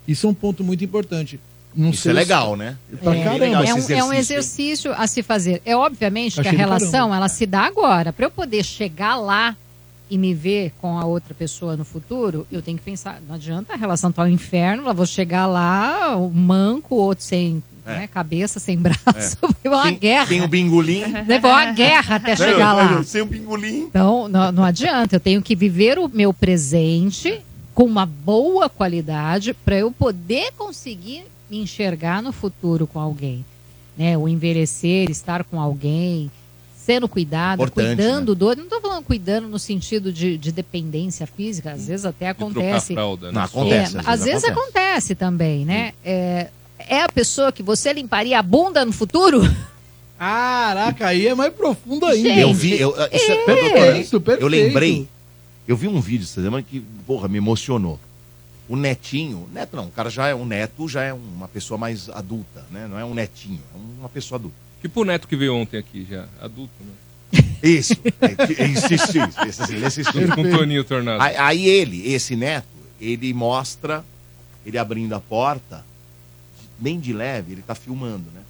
Isso 0.06 0.28
é 0.28 0.30
um 0.30 0.34
ponto 0.34 0.66
muito 0.66 0.84
importante. 0.84 1.40
Não 1.74 1.92
Isso 1.92 2.02
sei 2.04 2.12
é 2.12 2.14
se- 2.16 2.20
legal, 2.20 2.56
né? 2.58 2.78
Pra 3.02 3.16
É, 3.16 3.24
caramba. 3.24 3.46
legal 3.46 3.64
É 3.64 3.74
um, 3.74 3.78
esse 3.78 3.94
é 3.94 4.04
um 4.04 4.14
exercício. 4.14 4.92
exercício 4.92 4.94
a 4.96 5.08
se 5.08 5.24
fazer. 5.24 5.62
É 5.66 5.76
obviamente 5.78 6.34
que 6.36 6.40
a 6.42 6.44
Achei 6.44 6.58
relação 6.58 6.92
caramba. 6.92 7.16
ela 7.16 7.30
se 7.30 7.46
dá 7.46 7.62
agora. 7.62 8.12
Para 8.12 8.26
eu 8.26 8.32
poder 8.32 8.64
chegar 8.66 9.16
lá 9.16 9.56
e 10.14 10.18
me 10.18 10.32
ver 10.32 10.72
com 10.80 11.00
a 11.00 11.06
outra 11.06 11.34
pessoa 11.34 11.76
no 11.76 11.84
futuro, 11.84 12.46
eu 12.52 12.62
tenho 12.62 12.78
que 12.78 12.84
pensar. 12.84 13.20
Não 13.28 13.34
adianta 13.34 13.74
a 13.74 13.76
relação 13.76 14.12
tá 14.12 14.22
um 14.22 14.28
inferno, 14.28 14.88
eu 14.88 14.94
vou 14.94 15.08
chegar 15.08 15.48
lá, 15.48 16.16
o 16.16 16.30
manco, 16.30 16.94
o 16.94 17.00
outro 17.00 17.24
sem 17.26 17.64
É. 17.84 18.00
né, 18.02 18.08
cabeça, 18.08 18.60
sem 18.60 18.78
braço, 18.78 19.38
foi 19.62 19.72
uma 19.72 19.84
Tem- 19.86 19.98
guerra. 19.98 20.28
Tem 20.28 20.42
o 20.44 20.48
bingolim. 20.48 21.02
Levou 21.28 21.50
uma 21.50 21.72
guerra 21.72 22.18
até 22.18 22.36
chegar 22.36 22.74
lá. 22.74 23.04
Sem 23.04 23.24
o 23.24 23.26
bingolim. 23.26 23.80
Então, 23.86 24.28
não, 24.28 24.52
não 24.52 24.64
adianta. 24.64 25.16
Eu 25.16 25.20
tenho 25.20 25.42
que 25.42 25.56
viver 25.56 25.98
o 25.98 26.08
meu 26.08 26.32
presente 26.32 27.42
com 27.74 27.84
uma 27.86 28.06
boa 28.06 28.70
qualidade 28.70 29.52
para 29.54 29.78
eu 29.80 29.92
poder 29.92 30.52
conseguir 30.56 31.24
me 31.50 31.58
enxergar 31.60 32.22
no 32.22 32.32
futuro 32.32 32.86
com 32.86 33.00
alguém. 33.00 33.44
Né? 33.98 34.16
O 34.16 34.28
envelhecer, 34.28 35.10
estar 35.10 35.44
com 35.44 35.60
alguém, 35.60 36.32
sendo 36.86 37.08
cuidado, 37.08 37.62
Importante, 37.62 37.88
né? 37.88 37.96
cuidando 37.96 38.36
do 38.36 38.46
outro. 38.46 38.60
Não 38.60 38.66
estou 38.66 38.82
falando 38.82 39.04
cuidando 39.04 39.48
no 39.48 39.58
sentido 39.58 40.12
de, 40.12 40.38
de 40.38 40.52
dependência 40.52 41.26
física, 41.26 41.72
às 41.72 41.88
vezes 41.88 42.06
até 42.06 42.30
acontece. 42.30 42.94
fralda, 42.94 43.28
né? 43.28 43.34
Não, 43.34 43.42
acontece. 43.44 43.96
É, 43.96 44.00
às 44.00 44.08
às 44.08 44.24
vezes 44.24 44.42
vezes 44.44 44.58
acontece, 44.58 45.16
também, 45.16 45.66
né? 45.66 45.94
É, 46.04 46.50
é 46.78 47.02
a 47.02 47.10
pessoa 47.10 47.52
que 47.52 47.64
você 47.64 47.94
limparia 47.94 48.38
a 48.38 48.42
bunda 48.42 48.84
no 48.84 48.92
futuro? 48.92 49.42
Caraca, 50.18 51.08
aí 51.08 51.28
é 51.28 51.36
mais 51.36 51.54
profundo 51.54 52.06
ainda. 52.06 52.30
Gente, 52.30 52.42
Eu 52.42 52.54
vi, 52.54 52.80
eu, 52.80 52.92
isso 53.12 53.32
é- 53.32 53.46
Perfeito, 53.46 54.24
eu 54.40 54.48
lembrei, 54.48 55.08
eu 55.68 55.76
vi 55.76 55.88
um 55.88 56.00
vídeo 56.00 56.24
essa 56.24 56.42
semana 56.42 56.64
que, 56.64 56.80
porra, 57.06 57.28
me 57.28 57.38
emocionou. 57.38 58.00
O 58.70 58.76
netinho, 58.78 59.48
neto 59.52 59.76
não, 59.76 59.86
o 59.88 59.92
cara 59.92 60.10
já 60.10 60.28
é 60.28 60.36
um 60.36 60.46
neto, 60.46 60.88
já 60.88 61.04
é 61.04 61.12
uma 61.14 61.48
pessoa 61.50 61.78
mais 61.78 62.10
adulta, 62.10 62.66
né? 62.72 62.88
Não 62.90 62.98
é 62.98 63.04
um 63.04 63.14
netinho, 63.14 63.60
é 63.74 63.78
uma 64.00 64.08
pessoa 64.10 64.38
adulta. 64.40 64.56
Tipo 64.84 65.02
o 65.02 65.06
neto 65.06 65.28
que 65.28 65.36
veio 65.36 65.56
ontem 65.56 65.78
aqui 65.78 66.06
já, 66.08 66.26
adulto, 66.40 66.74
né? 66.82 67.42
Isso, 67.64 67.94
é, 68.22 68.28
que- 68.46 68.62
isso, 68.64 68.94
isso, 68.94 69.18
isso, 69.48 69.74
esse. 70.02 70.04
Com 70.36 70.44
Toninho 70.52 70.84
Tornado. 70.84 71.20
Aí, 71.24 71.36
aí 71.38 71.66
ele, 71.68 72.08
esse 72.14 72.36
neto, 72.36 72.68
ele 73.02 73.34
mostra, 73.34 74.04
ele 74.66 74.78
abrindo 74.78 75.14
a 75.16 75.20
porta, 75.20 75.84
bem 76.78 77.00
de 77.00 77.12
leve, 77.14 77.54
ele 77.54 77.62
tá 77.64 77.74
filmando, 77.74 78.26
né? 78.36 78.42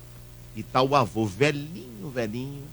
E 0.56 0.64
tá 0.64 0.82
o 0.82 0.96
avô 0.96 1.26
velhinho, 1.26 2.10
velhinho, 2.14 2.64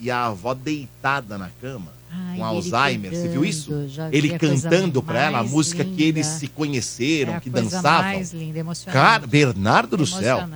e 0.00 0.10
a 0.10 0.26
avó 0.26 0.54
deitada 0.54 1.36
na 1.36 1.50
cama, 1.60 1.92
Ai, 2.10 2.36
com 2.38 2.44
Alzheimer. 2.44 3.10
Você 3.12 3.28
viu 3.28 3.44
isso? 3.44 3.72
vi 4.10 4.16
Ele 4.16 4.38
cantando 4.38 5.02
pra 5.02 5.20
ela 5.24 5.38
a 5.40 5.44
música 5.44 5.84
que 5.84 5.90
linda. 5.90 6.02
eles 6.02 6.26
se 6.26 6.46
conheceram, 6.48 7.34
É 7.34 7.36
a 7.36 7.40
que 7.40 7.50
coisa 7.50 7.68
dançavam. 7.68 8.02
mais 8.12 8.32
linda, 8.32 8.58
emocionante. 8.60 8.94
Cara, 8.96 9.26
Bernardo 9.26 9.96
do 9.96 10.06
céu. 10.06 10.48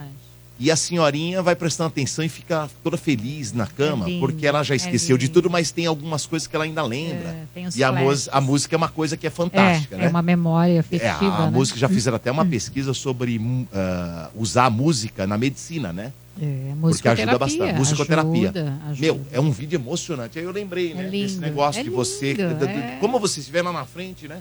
E 0.64 0.70
a 0.70 0.76
senhorinha 0.76 1.42
vai 1.42 1.56
prestando 1.56 1.88
atenção 1.88 2.24
e 2.24 2.28
fica 2.28 2.70
toda 2.84 2.96
feliz 2.96 3.52
na 3.52 3.66
cama, 3.66 4.06
É 4.06 4.10
lindo, 4.10 4.20
porque 4.20 4.46
ela 4.46 4.62
já 4.62 4.74
é 4.74 4.76
esqueceu 4.76 5.18
de 5.18 5.26
lindo. 5.26 5.34
tudo, 5.34 5.50
mas 5.50 5.72
tem 5.72 5.86
algumas 5.86 6.24
coisas 6.24 6.46
que 6.46 6.54
ela 6.54 6.64
ainda 6.64 6.84
lembra. 6.84 7.36
É, 7.56 7.68
e 7.74 7.82
a, 7.82 7.88
a 8.30 8.40
música 8.40 8.76
é 8.76 8.78
uma 8.78 8.88
coisa 8.88 9.16
que 9.16 9.26
é 9.26 9.30
fantástica, 9.30 9.96
é, 9.96 9.98
né? 9.98 10.04
é 10.06 10.08
uma 10.08 10.22
memória 10.22 10.74
É, 10.76 10.78
afetiva, 10.78 11.36
a 11.38 11.46
né? 11.46 11.50
música 11.50 11.76
já 11.80 11.88
fizeram 11.88 12.14
até 12.16 12.30
uma 12.30 12.46
pesquisa 12.46 12.94
sobre 12.94 13.40
hum, 13.40 13.66
ah, 13.74 14.30
usar 14.36 14.66
a 14.66 14.70
música 14.70 15.26
na 15.26 15.36
medicina, 15.36 15.92
né? 15.92 16.12
É, 16.40 16.72
Porque 16.80 17.08
ajuda 17.08 17.38
bastante. 17.38 17.74
Musicoterapia. 17.74 18.50
ajuda, 18.50 18.78
ajuda. 18.88 19.00
Meu, 19.00 19.20
é 19.32 19.40
um 19.40 19.50
vídeo 19.50 19.76
emocionante. 19.76 20.38
Aí 20.38 20.44
eu 20.44 20.52
lembrei, 20.52 20.94
né? 20.94 21.02
Desse 21.10 21.34
lindo, 21.34 21.40
negócio 21.40 21.80
é 21.80 21.84
de 21.84 21.90
você. 21.90 22.34
lindo, 22.34 22.54
da- 22.54 22.70
é. 22.70 22.96
Como 23.00 23.18
você 23.18 23.40
estiver 23.40 23.62
lá 23.62 23.72
na 23.72 23.84
frente, 23.84 24.28
né? 24.28 24.40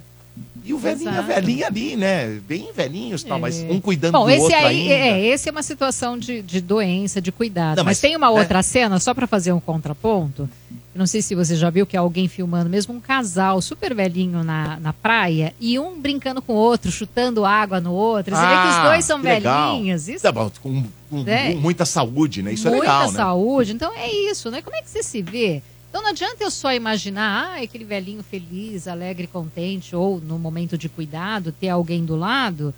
E 0.64 0.74
o 0.74 0.78
velhinho, 0.78 1.10
a 1.10 1.22
velhinha 1.22 1.68
ali, 1.68 1.96
né? 1.96 2.40
Bem 2.48 2.72
velhinhos 2.72 3.24
tal, 3.24 3.40
mas 3.40 3.60
É. 3.62 3.68
um 3.72 3.82
cuidando 3.82 4.14
Bom, 4.14 4.26
do 4.26 4.30
esse 4.30 4.42
outro 4.44 4.58
aí, 4.58 4.82
ainda. 4.92 4.94
é, 4.94 5.26
esse 5.28 5.50
é 5.50 5.52
uma 5.52 5.64
situação 5.64 6.18
de, 6.18 6.42
de 6.42 6.62
doença, 6.62 7.20
de 7.20 7.32
cuidado. 7.32 7.78
Não, 7.78 7.84
mas, 7.84 7.98
mas, 7.98 8.00
tem 8.00 8.16
uma 8.16 8.32
né? 8.32 8.40
outra 8.40 8.62
cena, 8.62 9.00
só 9.00 9.14
para 9.14 9.26
fazer 9.26 9.52
um 9.54 9.60
contraponto. 9.60 10.48
Não 10.94 11.08
sei 11.08 11.22
se 11.22 11.34
você 11.34 11.56
já 11.56 11.70
viu 11.70 11.88
que 11.88 11.96
é 11.96 12.00
alguém 12.00 12.28
filmando 12.28 12.70
mesmo 12.70 12.94
um 12.94 13.00
casal 13.00 13.62
super 13.62 13.96
velhinho 13.96 14.44
na, 14.44 14.78
na 14.80 14.92
praia 14.94 15.54
e 15.60 15.80
um 15.80 16.00
brincando 16.00 16.42
com 16.42 16.54
o 16.54 16.58
outro, 16.58 16.92
chutando 16.92 17.44
água 17.46 17.80
no 17.80 17.94
outro. 17.94 18.36
Você 18.36 18.42
vê 18.42 18.48
que 18.62 18.68
os 18.68 18.76
Ah, 18.76 18.84
dois 18.90 19.06
são 19.06 19.22
velhinhos. 19.22 20.08
Isso 20.10 20.22
Tá 20.24 20.32
bom, 20.34 20.52
com, 20.62 20.84
com- 21.10 21.24
É. 21.28 21.54
com 21.54 21.60
muita 21.60 21.86
saúde, 21.86 22.44
né? 22.44 22.54
Isso 22.54 22.68
muita 22.70 22.86
é 22.86 22.90
legal, 22.90 23.12
né? 23.12 23.18
saúde. 23.18 23.72
Então 23.72 23.92
é 23.96 24.12
isso, 24.12 24.52
né? 24.52 24.62
Como 24.62 24.76
é 24.76 24.82
que 24.82 24.90
você 24.90 25.02
se 25.02 25.22
vê? 25.22 25.64
Então 25.92 26.02
não 26.02 26.12
adianta 26.12 26.42
eu 26.42 26.50
só 26.50 26.74
imaginar, 26.74 27.52
ah, 27.52 27.62
aquele 27.62 27.84
velhinho 27.84 28.24
feliz, 28.24 28.88
alegre, 28.88 29.28
contente, 29.28 29.94
ou 29.94 30.22
no 30.22 30.40
momento 30.40 30.78
de 30.78 30.88
cuidado, 30.88 31.52
ter 31.52 31.68
alguém 31.68 32.06
do 32.06 32.16
lado. 32.16 32.74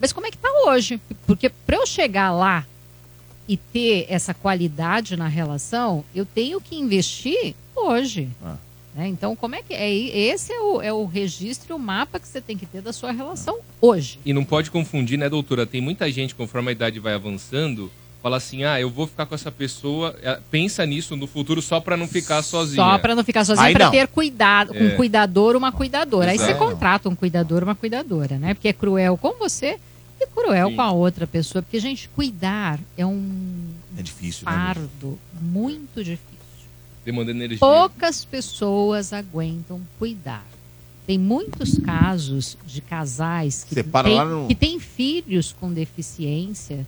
Mas 0.00 0.12
como 0.12 0.26
é 0.26 0.32
que 0.32 0.36
tá 0.36 0.48
hoje? 0.66 1.00
Porque 1.28 1.48
para 1.48 1.76
eu 1.76 1.86
chegar 1.86 2.32
lá 2.32 2.66
e 3.46 3.56
ter 3.56 4.06
essa 4.08 4.34
qualidade 4.34 5.16
na 5.16 5.28
relação, 5.28 6.04
eu 6.12 6.26
tenho 6.26 6.60
que 6.60 6.74
investir 6.74 7.54
hoje. 7.72 8.28
Ah. 8.42 8.56
né? 8.96 9.06
Então, 9.06 9.36
como 9.36 9.54
é 9.54 9.62
que 9.62 9.72
é? 9.72 9.88
Esse 9.88 10.52
é 10.52 10.60
o, 10.60 10.82
é 10.82 10.92
o 10.92 11.04
registro 11.04 11.76
o 11.76 11.78
mapa 11.78 12.18
que 12.18 12.26
você 12.26 12.40
tem 12.40 12.58
que 12.58 12.66
ter 12.66 12.82
da 12.82 12.92
sua 12.92 13.12
relação 13.12 13.60
hoje. 13.80 14.18
E 14.24 14.32
não 14.32 14.44
pode 14.44 14.72
confundir, 14.72 15.16
né, 15.16 15.28
doutora? 15.28 15.64
Tem 15.66 15.80
muita 15.80 16.10
gente, 16.10 16.34
conforme 16.34 16.70
a 16.70 16.72
idade 16.72 16.98
vai 16.98 17.14
avançando, 17.14 17.92
fala 18.26 18.38
assim: 18.38 18.64
ah, 18.64 18.80
eu 18.80 18.90
vou 18.90 19.06
ficar 19.06 19.24
com 19.24 19.36
essa 19.36 19.52
pessoa. 19.52 20.16
eh, 20.20 20.40
Pensa 20.50 20.84
nisso 20.84 21.14
no 21.16 21.28
futuro 21.28 21.62
só 21.62 21.78
pra 21.78 21.96
não 21.96 22.08
ficar 22.08 22.42
sozinha. 22.42 22.82
Só 22.82 22.98
para 22.98 23.14
não 23.14 23.22
ficar 23.22 23.44
sozinho, 23.44 23.64
Aí 23.68 23.72
para 23.72 23.84
não. 23.84 23.92
ter 23.92 24.08
cuidado, 24.08 24.74
É. 24.76 24.82
um 24.82 24.96
cuidador, 24.96 25.54
uma 25.54 25.70
cuidadora. 25.70 26.32
Aí 26.32 26.38
você 26.38 26.50
Exato. 26.50 26.58
contrata 26.58 27.08
um 27.08 27.14
cuidador, 27.14 27.62
uma 27.62 27.76
cuidadora, 27.76 28.36
né? 28.36 28.52
Porque 28.54 28.66
é 28.66 28.72
cruel 28.72 29.16
com 29.16 29.34
você 29.38 29.78
e 30.20 30.26
cruel 30.26 30.70
Sim. 30.70 30.74
com 30.76 30.82
a 30.82 30.90
outra 30.90 31.24
pessoa. 31.24 31.62
Porque, 31.62 31.78
gente, 31.78 32.08
cuidar 32.08 32.80
é 32.98 33.06
um 33.06 33.68
É 33.96 34.02
difícil, 34.02 34.44
né? 34.44 34.52
fardo 34.52 35.16
muito 35.40 36.02
difícil. 36.02 36.26
Demanda 37.04 37.30
energia. 37.30 37.58
Poucas 37.58 38.24
pessoas 38.24 39.12
aguentam 39.12 39.80
cuidar. 40.00 40.44
Tem 41.06 41.16
muitos 41.16 41.78
casos 41.78 42.58
de 42.66 42.80
casais 42.80 43.62
que 43.62 43.76
Separa 43.76 44.08
lá 44.08 44.24
no- 44.24 44.48
que 44.48 44.54
têm 44.56 44.80
filhos 44.80 45.54
com 45.60 45.72
deficiência 45.72 46.84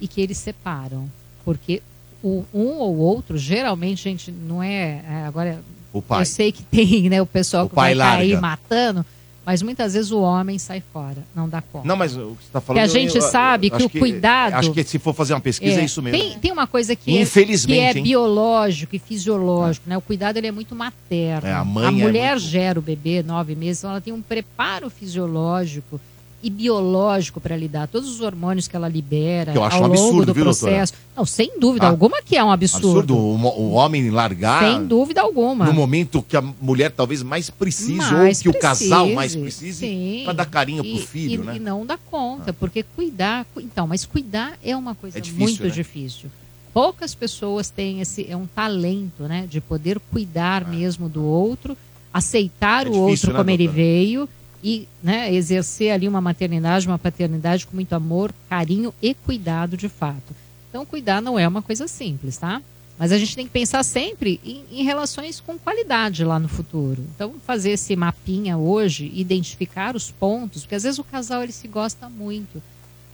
e 0.00 0.06
que 0.08 0.20
eles 0.20 0.38
separam. 0.38 1.08
Porque 1.44 1.82
o, 2.22 2.44
um 2.52 2.66
ou 2.78 2.96
outro, 2.98 3.38
geralmente, 3.38 4.02
gente, 4.02 4.30
não 4.30 4.62
é. 4.62 5.02
é, 5.08 5.24
agora, 5.26 5.60
O 5.92 6.02
pai. 6.02 6.22
eu 6.22 6.26
sei 6.26 6.52
que 6.52 6.62
tem 6.62 7.08
né, 7.10 7.20
o 7.22 7.26
pessoal 7.26 7.66
O 7.66 7.68
que 7.68 7.74
pai 7.74 7.94
vai 7.94 8.16
cair 8.18 8.32
larga. 8.34 8.40
matando, 8.40 9.06
mas 9.46 9.62
muitas 9.62 9.94
vezes 9.94 10.10
o 10.10 10.20
homem 10.20 10.58
sai 10.58 10.82
fora, 10.92 11.16
não 11.34 11.48
dá 11.48 11.62
conta. 11.62 11.88
Não, 11.88 11.96
mas 11.96 12.14
o 12.14 12.36
que 12.38 12.44
você 12.44 12.50
tá 12.52 12.60
Que 12.60 12.66
falando... 12.66 12.82
a 12.82 12.86
gente 12.86 13.16
eu- 13.16 13.22
eu- 13.22 13.30
sabe 13.30 13.70
que 13.70 13.76
acho 13.76 13.86
o 13.86 13.90
cuidado- 13.90 14.52
Acho 14.54 14.72
que 14.72 14.84
se 14.84 14.98
for 14.98 15.14
fazer 15.14 15.32
uma 15.32 15.40
pesquisa 15.40 15.78
é, 15.78 15.82
É, 15.82 15.84
isso 15.86 16.02
mesmo. 16.02 16.18
Tem, 16.18 16.38
tem 16.38 16.52
uma 16.52 16.66
coisa 16.66 16.94
que 16.94 17.16
é, 17.16 17.22
Infelizmente, 17.22 17.92
que 17.94 17.96
é 17.96 17.98
hein? 17.98 18.02
biológico 18.02 18.94
e 18.94 18.98
fisiológico, 18.98 19.88
né? 19.88 19.96
O 19.96 20.02
cuidado 20.02 20.36
ele 20.36 20.48
é 20.48 20.52
muito 20.52 20.74
materno. 20.74 21.48
É, 21.48 21.52
a 21.54 21.64
mãe 21.64 21.86
é 21.86 21.90
mulher 21.90 22.32
muito- 22.32 22.46
gera 22.46 22.78
o 22.78 22.82
bebê 22.82 23.22
nove 23.22 23.54
meses, 23.54 23.78
então 23.80 23.90
ela 23.92 24.00
tem 24.02 24.12
um 24.12 24.20
preparo 24.20 24.90
fisiológico 24.90 25.98
e 26.42 26.48
biológico 26.50 27.40
para 27.40 27.56
lidar. 27.56 27.88
Todos 27.88 28.08
os 28.08 28.20
hormônios 28.20 28.68
que 28.68 28.76
ela 28.76 28.88
libera 28.88 29.50
Que 29.52 29.58
eu 29.58 29.64
acho 29.64 29.76
ao 29.76 29.82
um 29.82 29.86
longo 29.88 30.00
absurdo, 30.00 30.26
do 30.26 30.34
viu, 30.34 30.44
doutora? 30.44 30.70
processo. 30.72 30.92
Não, 31.16 31.26
sem 31.26 31.58
dúvida 31.58 31.86
Ah, 31.86 31.90
alguma 31.90 32.22
que 32.22 32.36
é 32.36 32.44
um 32.44 32.50
absurdo. 32.50 32.86
Absurdo 32.88 33.16
o, 33.16 33.70
homem 33.72 34.08
largar 34.10 34.62
Sem 34.62 34.86
dúvida 34.86 35.20
alguma. 35.20 35.64
no 35.66 35.72
momento 35.72 36.22
que 36.22 36.36
a 36.36 36.40
mulher 36.40 36.92
talvez 36.92 37.22
mais 37.24 37.50
precise 37.50 37.92
Mais 37.94 38.38
ou 38.38 38.42
que 38.44 38.48
o 38.56 38.60
casal 38.60 39.00
precise, 39.00 39.14
mais 39.16 39.34
precise 39.36 40.22
para 40.24 40.32
dar 40.34 40.46
carinho 40.46 40.84
pro 40.84 40.98
filho, 41.06 41.42
e, 41.42 41.46
né? 41.46 41.56
E 41.56 41.58
não 41.58 41.84
dá 41.84 41.98
conta, 41.98 42.52
porque 42.52 42.84
cuidar. 42.84 43.44
cu- 43.52 43.60
Então, 43.60 43.86
mas 43.88 44.04
cuidar 44.04 44.56
é 44.62 44.76
uma 44.76 44.94
coisa 44.94 45.18
É 45.18 45.20
difícil, 45.20 45.42
muito 45.44 45.64
né? 45.64 45.70
difícil. 45.70 46.30
Poucas 46.72 47.14
pessoas 47.16 47.68
têm 47.68 48.00
esse. 48.00 48.24
É 48.30 48.36
um 48.36 48.46
talento, 48.46 49.24
né? 49.24 49.46
De 49.50 49.60
poder 49.60 49.98
cuidar 50.12 50.64
mesmo 50.68 51.08
do 51.08 51.24
outro, 51.24 51.76
aceitar 52.14 52.86
É 52.86 52.88
o 52.88 52.92
difícil, 52.92 53.08
outro 53.10 53.32
né, 53.32 53.38
como 53.38 53.50
ele 53.50 53.64
doutora? 53.64 53.84
veio 53.84 54.28
e 54.62 54.88
né, 55.02 55.32
exercer 55.32 55.92
ali 55.92 56.08
uma 56.08 56.20
maternidade, 56.20 56.86
uma 56.86 56.98
paternidade 56.98 57.66
com 57.66 57.74
muito 57.74 57.92
amor, 57.92 58.32
carinho 58.48 58.92
e 59.00 59.14
cuidado 59.14 59.76
de 59.76 59.88
fato. 59.88 60.34
Então, 60.68 60.84
cuidar 60.84 61.22
não 61.22 61.38
é 61.38 61.46
uma 61.46 61.62
coisa 61.62 61.88
simples, 61.88 62.36
tá? 62.36 62.60
Mas 62.98 63.12
a 63.12 63.18
gente 63.18 63.36
tem 63.36 63.46
que 63.46 63.52
pensar 63.52 63.84
sempre 63.84 64.40
em, 64.44 64.64
em 64.72 64.82
relações 64.82 65.40
com 65.40 65.56
qualidade 65.56 66.24
lá 66.24 66.38
no 66.38 66.48
futuro. 66.48 67.04
Então, 67.14 67.34
fazer 67.46 67.70
esse 67.70 67.94
mapinha 67.94 68.58
hoje, 68.58 69.10
identificar 69.14 69.94
os 69.94 70.10
pontos, 70.10 70.62
porque 70.62 70.74
às 70.74 70.82
vezes 70.82 70.98
o 70.98 71.04
casal 71.04 71.42
ele 71.42 71.52
se 71.52 71.68
gosta 71.68 72.08
muito, 72.08 72.60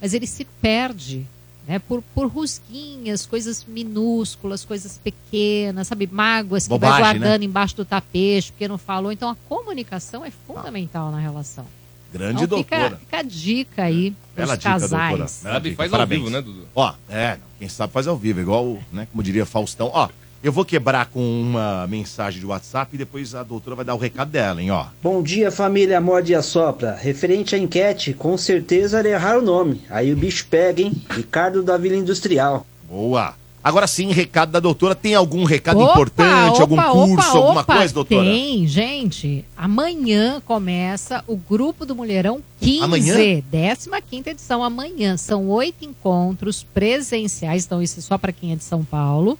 mas 0.01 0.13
ele 0.13 0.25
se 0.25 0.43
perde 0.59 1.25
né? 1.67 1.79
Por, 1.79 2.01
por 2.13 2.27
rusguinhas, 2.27 3.25
coisas 3.25 3.65
minúsculas, 3.67 4.63
coisas 4.63 4.97
pequenas, 4.97 5.87
sabe? 5.87 6.07
Mágoas 6.11 6.63
que 6.67 6.69
vai 6.69 6.79
Bobagem, 6.79 7.03
né? 7.03 7.09
guardando 7.19 7.43
embaixo 7.43 7.75
do 7.75 7.85
tapete 7.85 8.51
porque 8.51 8.67
não 8.67 8.77
falou. 8.77 9.11
Então 9.11 9.29
a 9.29 9.35
comunicação 9.49 10.23
é 10.23 10.31
fundamental 10.31 11.11
na 11.11 11.19
relação. 11.19 11.65
Grande 12.13 12.43
então, 12.45 12.59
fica, 12.59 12.77
doutora. 12.79 12.97
fica 12.99 13.17
a 13.17 13.21
dica 13.23 13.83
aí 13.83 14.15
Bela 14.35 14.47
pros 14.49 14.59
dica, 14.59 14.69
casais. 14.71 14.89
doutora. 14.91 15.15
Bela 15.15 15.27
Sabe, 15.27 15.69
dica, 15.69 15.77
faz 15.77 15.91
ao 15.91 15.97
parabéns. 15.97 16.21
vivo, 16.21 16.31
né, 16.31 16.41
Dudu? 16.41 16.67
Ó, 16.73 16.93
é, 17.09 17.37
quem 17.59 17.67
sabe 17.67 17.91
faz 17.91 18.07
ao 18.07 18.15
vivo, 18.15 18.39
igual, 18.39 18.77
né, 18.93 19.07
como 19.11 19.21
diria 19.21 19.45
Faustão. 19.45 19.89
Ó, 19.93 20.07
eu 20.45 20.51
vou 20.51 20.63
quebrar 20.63 21.07
com 21.07 21.41
uma 21.41 21.87
mensagem 21.87 22.39
de 22.39 22.45
WhatsApp 22.45 22.93
e 22.93 22.99
depois 22.99 23.33
a 23.33 23.41
doutora 23.41 23.77
vai 23.77 23.83
dar 23.83 23.95
o 23.95 23.97
recado 23.97 24.29
dela, 24.29 24.61
hein, 24.61 24.69
ó. 24.69 24.85
Bom 25.01 25.23
dia, 25.23 25.49
família 25.49 25.99
Morde 25.99 26.33
e 26.33 26.35
Assopra. 26.35 26.93
Referente 26.93 27.55
à 27.55 27.57
enquete, 27.57 28.13
com 28.13 28.37
certeza 28.37 28.99
era 28.99 29.09
errar 29.09 29.39
o 29.39 29.41
nome. 29.41 29.81
Aí 29.89 30.13
o 30.13 30.15
bicho 30.15 30.45
pega, 30.47 30.83
hein? 30.83 30.93
Ricardo 31.09 31.63
da 31.63 31.77
Vila 31.77 31.95
Industrial. 31.95 32.63
Boa. 32.87 33.33
Agora 33.63 33.87
sim, 33.87 34.11
recado 34.11 34.51
da 34.51 34.59
doutora. 34.59 34.93
Tem 34.93 35.15
algum 35.15 35.45
recado 35.45 35.79
Opa, 35.79 35.93
importante, 35.93 36.61
opa, 36.61 36.83
algum 36.83 37.15
curso, 37.15 37.29
opa, 37.29 37.37
alguma 37.39 37.61
opa, 37.61 37.77
coisa, 37.77 37.93
doutora? 37.95 38.29
Tem, 38.29 38.67
gente. 38.67 39.43
Amanhã 39.57 40.39
começa 40.45 41.23
o 41.25 41.35
Grupo 41.35 41.87
do 41.87 41.95
Mulherão 41.95 42.39
15. 42.61 42.83
Amanhã? 42.83 43.15
15 43.15 44.29
edição. 44.29 44.63
Amanhã. 44.63 45.17
São 45.17 45.49
oito 45.49 45.83
encontros 45.83 46.61
presenciais. 46.61 47.65
Então, 47.65 47.81
isso 47.81 47.97
é 47.97 48.03
só 48.03 48.19
para 48.19 48.31
quem 48.31 48.51
é 48.51 48.55
de 48.55 48.63
São 48.63 48.85
Paulo. 48.85 49.39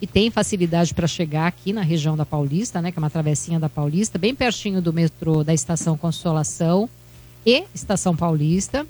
E 0.00 0.06
tem 0.06 0.30
facilidade 0.30 0.94
para 0.94 1.06
chegar 1.06 1.46
aqui 1.46 1.72
na 1.72 1.82
região 1.82 2.16
da 2.16 2.24
Paulista, 2.24 2.80
né? 2.80 2.92
Que 2.92 2.98
é 2.98 3.02
uma 3.02 3.10
travessinha 3.10 3.58
da 3.58 3.68
Paulista, 3.68 4.18
bem 4.18 4.34
pertinho 4.34 4.80
do 4.80 4.92
metrô 4.92 5.42
da 5.42 5.52
Estação 5.52 5.96
Consolação 5.96 6.88
e 7.44 7.64
Estação 7.74 8.14
Paulista. 8.14 8.86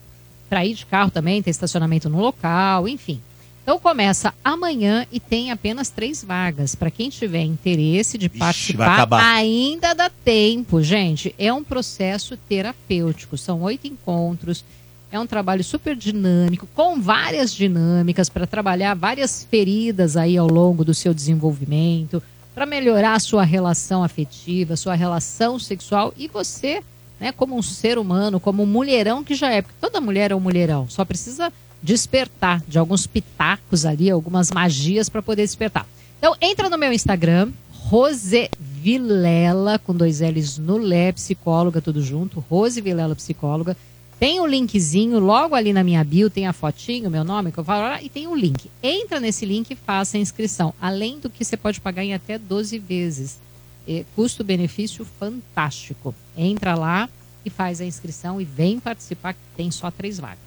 Para 0.48 0.64
ir 0.64 0.74
de 0.74 0.86
carro 0.86 1.10
também, 1.10 1.42
tem 1.42 1.50
estacionamento 1.50 2.08
no 2.08 2.20
local, 2.20 2.88
enfim. 2.88 3.20
Então 3.68 3.78
começa 3.78 4.32
amanhã 4.42 5.06
e 5.12 5.20
tem 5.20 5.50
apenas 5.50 5.90
três 5.90 6.24
vagas. 6.24 6.74
Para 6.74 6.90
quem 6.90 7.10
tiver 7.10 7.42
interesse 7.42 8.16
de 8.16 8.26
vai 8.28 8.38
participar, 8.38 9.06
ainda 9.20 9.92
dá 9.92 10.08
tempo, 10.08 10.82
gente. 10.82 11.34
É 11.38 11.52
um 11.52 11.62
processo 11.62 12.34
terapêutico. 12.48 13.36
São 13.36 13.60
oito 13.60 13.86
encontros. 13.86 14.64
É 15.10 15.18
um 15.18 15.26
trabalho 15.26 15.64
super 15.64 15.96
dinâmico, 15.96 16.68
com 16.74 17.00
várias 17.00 17.54
dinâmicas 17.54 18.28
para 18.28 18.46
trabalhar 18.46 18.94
várias 18.94 19.42
feridas 19.50 20.18
aí 20.18 20.36
ao 20.36 20.46
longo 20.46 20.84
do 20.84 20.92
seu 20.92 21.14
desenvolvimento, 21.14 22.22
para 22.54 22.66
melhorar 22.66 23.14
a 23.14 23.20
sua 23.20 23.42
relação 23.42 24.04
afetiva, 24.04 24.76
sua 24.76 24.94
relação 24.94 25.58
sexual 25.58 26.12
e 26.14 26.28
você, 26.28 26.82
né, 27.18 27.32
como 27.32 27.56
um 27.56 27.62
ser 27.62 27.96
humano, 27.96 28.38
como 28.38 28.64
um 28.64 28.66
mulherão 28.66 29.24
que 29.24 29.34
já 29.34 29.50
é, 29.50 29.62
porque 29.62 29.78
toda 29.80 30.00
mulher 30.00 30.30
é 30.30 30.34
um 30.34 30.40
mulherão, 30.40 30.86
só 30.90 31.06
precisa 31.06 31.50
despertar 31.82 32.62
de 32.68 32.78
alguns 32.78 33.06
pitacos 33.06 33.86
ali, 33.86 34.10
algumas 34.10 34.50
magias 34.50 35.08
para 35.08 35.22
poder 35.22 35.42
despertar. 35.42 35.86
Então, 36.18 36.36
entra 36.40 36.68
no 36.68 36.76
meu 36.76 36.92
Instagram, 36.92 37.50
Rose 37.70 38.50
Vilela, 38.58 39.78
com 39.78 39.94
dois 39.94 40.20
L's 40.20 40.58
no 40.58 40.76
Lé, 40.76 41.12
psicóloga, 41.12 41.80
tudo 41.80 42.02
junto, 42.02 42.44
Rose 42.50 42.80
Vilela, 42.80 43.14
psicóloga. 43.14 43.76
Tem 44.18 44.40
o 44.40 44.46
linkzinho 44.46 45.20
logo 45.20 45.54
ali 45.54 45.72
na 45.72 45.84
minha 45.84 46.02
bio, 46.02 46.28
tem 46.28 46.46
a 46.48 46.52
fotinho, 46.52 47.08
meu 47.08 47.22
nome, 47.22 47.52
que 47.52 47.58
eu 47.58 47.64
falo, 47.64 48.02
e 48.02 48.08
tem 48.08 48.26
o 48.26 48.34
link. 48.34 48.68
Entra 48.82 49.20
nesse 49.20 49.46
link 49.46 49.70
e 49.70 49.76
faça 49.76 50.16
a 50.16 50.20
inscrição. 50.20 50.74
Além 50.80 51.20
do 51.20 51.30
que 51.30 51.44
você 51.44 51.56
pode 51.56 51.80
pagar 51.80 52.04
em 52.04 52.14
até 52.14 52.36
12 52.36 52.78
vezes. 52.80 53.38
É, 53.86 54.04
Custo-benefício 54.14 55.06
fantástico. 55.18 56.14
Entra 56.36 56.74
lá 56.74 57.08
e 57.44 57.48
faz 57.48 57.80
a 57.80 57.84
inscrição 57.84 58.40
e 58.40 58.44
vem 58.44 58.80
participar, 58.80 59.34
que 59.34 59.40
tem 59.56 59.70
só 59.70 59.90
três 59.90 60.18
vagas. 60.18 60.38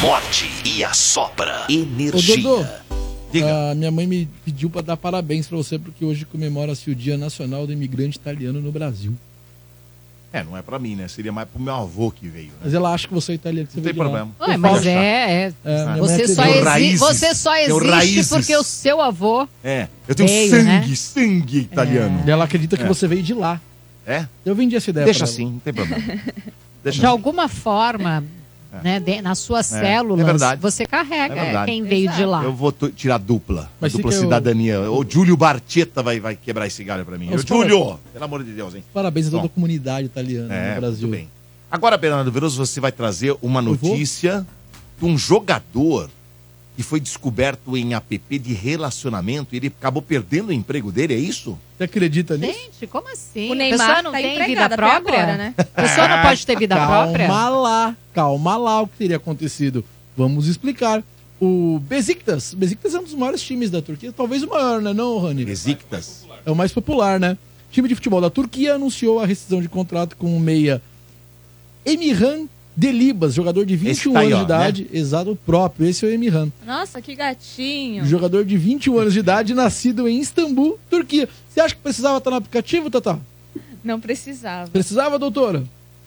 Morde 0.00 0.48
e 0.64 0.84
assopra. 0.84 1.66
Ô, 1.68 1.72
Energia. 1.72 2.36
Dodô, 2.36 2.64
a 3.70 3.74
minha 3.74 3.90
mãe 3.90 4.06
me 4.06 4.28
pediu 4.44 4.70
para 4.70 4.82
dar 4.82 4.96
parabéns 4.96 5.46
para 5.48 5.56
você 5.56 5.78
porque 5.78 6.04
hoje 6.04 6.24
comemora-se 6.24 6.90
o 6.90 6.94
Dia 6.94 7.18
Nacional 7.18 7.66
do 7.66 7.72
Imigrante 7.72 8.16
Italiano 8.16 8.60
no 8.60 8.70
Brasil. 8.70 9.14
É, 10.30 10.44
não 10.44 10.54
é 10.56 10.60
pra 10.60 10.78
mim, 10.78 10.94
né? 10.94 11.08
Seria 11.08 11.32
mais 11.32 11.48
pro 11.48 11.58
meu 11.60 11.74
avô 11.74 12.10
que 12.10 12.28
veio. 12.28 12.48
Né? 12.48 12.52
Mas 12.64 12.74
ela 12.74 12.92
acha 12.92 13.08
que 13.08 13.14
você 13.14 13.32
é 13.32 13.34
italiano. 13.36 13.66
Que 13.66 13.72
você 13.72 13.78
Não 13.78 13.84
veio 13.84 13.94
tem 13.94 14.02
de 14.04 14.10
lá. 14.12 14.18
problema. 14.20 14.48
Ué, 14.50 14.54
Eu 14.54 14.58
mas 14.58 14.72
falo- 14.72 14.88
é, 14.88 14.92
é. 14.94 15.52
É, 15.64 15.84
mãe 15.86 16.00
você, 16.00 16.28
só 16.28 16.44
exi- 16.46 16.60
raízes. 16.60 17.00
você 17.00 17.34
só 17.34 17.56
existe 17.56 18.28
porque 18.28 18.56
o 18.56 18.62
seu 18.62 19.00
avô. 19.00 19.48
É, 19.64 19.88
eu 20.06 20.14
tenho 20.14 20.28
Veio, 20.28 20.50
sangue, 20.50 20.64
né? 20.64 20.94
sangue 20.96 21.58
italiano. 21.60 22.22
E 22.26 22.30
ela 22.30 22.44
acredita 22.44 22.76
que 22.76 22.82
É. 22.82 22.86
você 22.86 23.08
veio 23.08 23.22
de 23.22 23.32
lá. 23.32 23.58
É? 24.06 24.26
Eu 24.44 24.54
vendi 24.54 24.76
essa 24.76 24.90
ideia 24.90 25.04
Deixa 25.06 25.20
pra 25.20 25.26
ela. 25.28 25.34
assim, 25.34 25.44
não 25.52 25.58
tem 25.60 25.72
problema. 25.72 26.02
Deixa 26.84 27.00
de 27.00 27.06
assim. 27.06 27.06
alguma 27.06 27.48
forma, 27.48 28.22
né, 28.82 29.00
de- 29.00 29.22
nas 29.22 29.38
suas 29.38 29.72
É, 29.72 29.80
células, 29.80 30.20
é 30.20 30.24
verdade. 30.24 30.60
você 30.60 30.84
carrega 30.86 31.34
É 31.34 31.44
verdade. 31.44 31.70
quem 31.72 31.82
veio 31.82 32.10
de 32.12 32.24
lá. 32.24 32.42
Eu 32.44 32.52
vou 32.52 32.70
tirar 32.72 33.18
dupla. 33.18 33.70
Mas 33.80 33.92
dupla 33.92 34.12
cidadania. 34.12 34.90
O 34.90 35.04
Júlio 35.08 35.36
Barchetta 35.36 36.02
vai, 36.02 36.20
vai 36.20 36.36
quebrar 36.36 36.66
esse 36.66 36.82
galho 36.84 37.04
pra 37.04 37.16
mim. 37.18 37.32
Os 37.34 37.42
Ô, 37.44 37.46
Júlio! 37.46 37.98
Pelo 38.12 38.24
amor 38.24 38.44
de 38.44 38.52
Deus, 38.52 38.74
hein? 38.74 38.84
Parabéns 38.92 39.26
a 39.28 39.30
toda 39.30 39.42
Bom. 39.42 39.46
a 39.46 39.50
comunidade 39.50 40.06
italiana 40.06 40.54
É, 40.54 40.74
no 40.74 40.80
Brasil. 40.80 41.08
muito 41.08 41.20
bem. 41.20 41.28
Agora, 41.70 41.96
Bernardo 41.96 42.30
Veloso, 42.32 42.64
você 42.64 42.80
vai 42.80 42.92
trazer 42.92 43.36
uma 43.42 43.60
notícia 43.62 44.46
de 44.98 45.04
um 45.04 45.16
jogador 45.18 46.08
que 46.76 46.82
foi 46.82 47.00
descoberto 47.00 47.76
em 47.76 47.94
app 47.94 48.38
de 48.38 48.52
relacionamento 48.54 49.54
e 49.54 49.58
ele 49.58 49.66
acabou 49.68 50.00
perdendo 50.02 50.48
o 50.48 50.52
emprego 50.52 50.92
dele, 50.92 51.14
é 51.14 51.18
isso? 51.18 51.58
Você 51.78 51.84
acredita 51.84 52.36
nisso? 52.36 52.52
Gente, 52.52 52.86
como 52.88 53.08
assim? 53.08 53.48
O 53.52 53.54
Neymar 53.54 53.78
pessoa 53.78 54.02
não 54.02 54.10
tá 54.10 54.18
tem 54.18 54.46
vida 54.46 54.68
própria? 54.68 54.96
agora, 54.96 55.36
né? 55.36 55.54
A 55.56 55.82
pessoa 55.82 56.08
não 56.08 56.22
pode 56.22 56.44
ter 56.44 56.58
vida 56.58 56.74
calma 56.74 57.02
própria? 57.04 57.48
lá, 57.50 57.96
calma 58.12 58.56
lá 58.56 58.82
o 58.82 58.88
que 58.88 58.98
teria 58.98 59.16
acontecido. 59.16 59.84
Vamos 60.16 60.48
explicar. 60.48 61.04
O 61.40 61.78
Besiktas, 61.78 62.52
Besiktas 62.52 62.96
é 62.96 62.98
um 62.98 63.04
dos 63.04 63.14
maiores 63.14 63.40
times 63.40 63.70
da 63.70 63.80
Turquia, 63.80 64.12
talvez 64.12 64.42
o 64.42 64.48
maior, 64.48 64.82
né, 64.82 64.92
não, 64.92 65.18
Rony? 65.18 65.44
Besiktas. 65.44 66.26
É 66.44 66.50
o 66.50 66.56
mais 66.56 66.72
popular, 66.72 67.20
né? 67.20 67.38
O 67.70 67.72
time 67.72 67.86
de 67.88 67.94
futebol 67.94 68.20
da 68.20 68.28
Turquia 68.28 68.74
anunciou 68.74 69.20
a 69.20 69.26
rescisão 69.26 69.62
de 69.62 69.68
contrato 69.68 70.16
com 70.16 70.36
o 70.36 70.40
meia 70.40 70.82
Emirhan 71.86 72.48
Delibas, 72.78 73.34
jogador 73.34 73.66
de 73.66 73.74
21 73.74 74.12
tá 74.12 74.20
aí, 74.20 74.26
anos 74.26 74.36
ó, 74.36 74.38
de 74.38 74.44
idade, 74.44 74.86
exato, 74.92 75.32
o 75.32 75.36
próprio, 75.36 75.88
esse 75.88 76.06
é 76.06 76.08
o 76.08 76.12
Emirhan. 76.12 76.48
Nossa, 76.64 77.02
que 77.02 77.12
gatinho. 77.12 78.06
Jogador 78.06 78.44
de 78.44 78.56
21 78.56 78.96
anos 79.00 79.12
de 79.12 79.18
idade, 79.18 79.52
nascido 79.52 80.06
em 80.06 80.20
Istambul, 80.20 80.78
Turquia. 80.88 81.28
Você 81.48 81.60
acha 81.60 81.74
que 81.74 81.80
precisava 81.80 82.18
estar 82.18 82.30
no 82.30 82.36
aplicativo, 82.36 82.88
Tata? 82.88 83.18
Não 83.82 83.98
precisava. 83.98 84.70
Precisava, 84.70 85.18
doutora? 85.18 85.64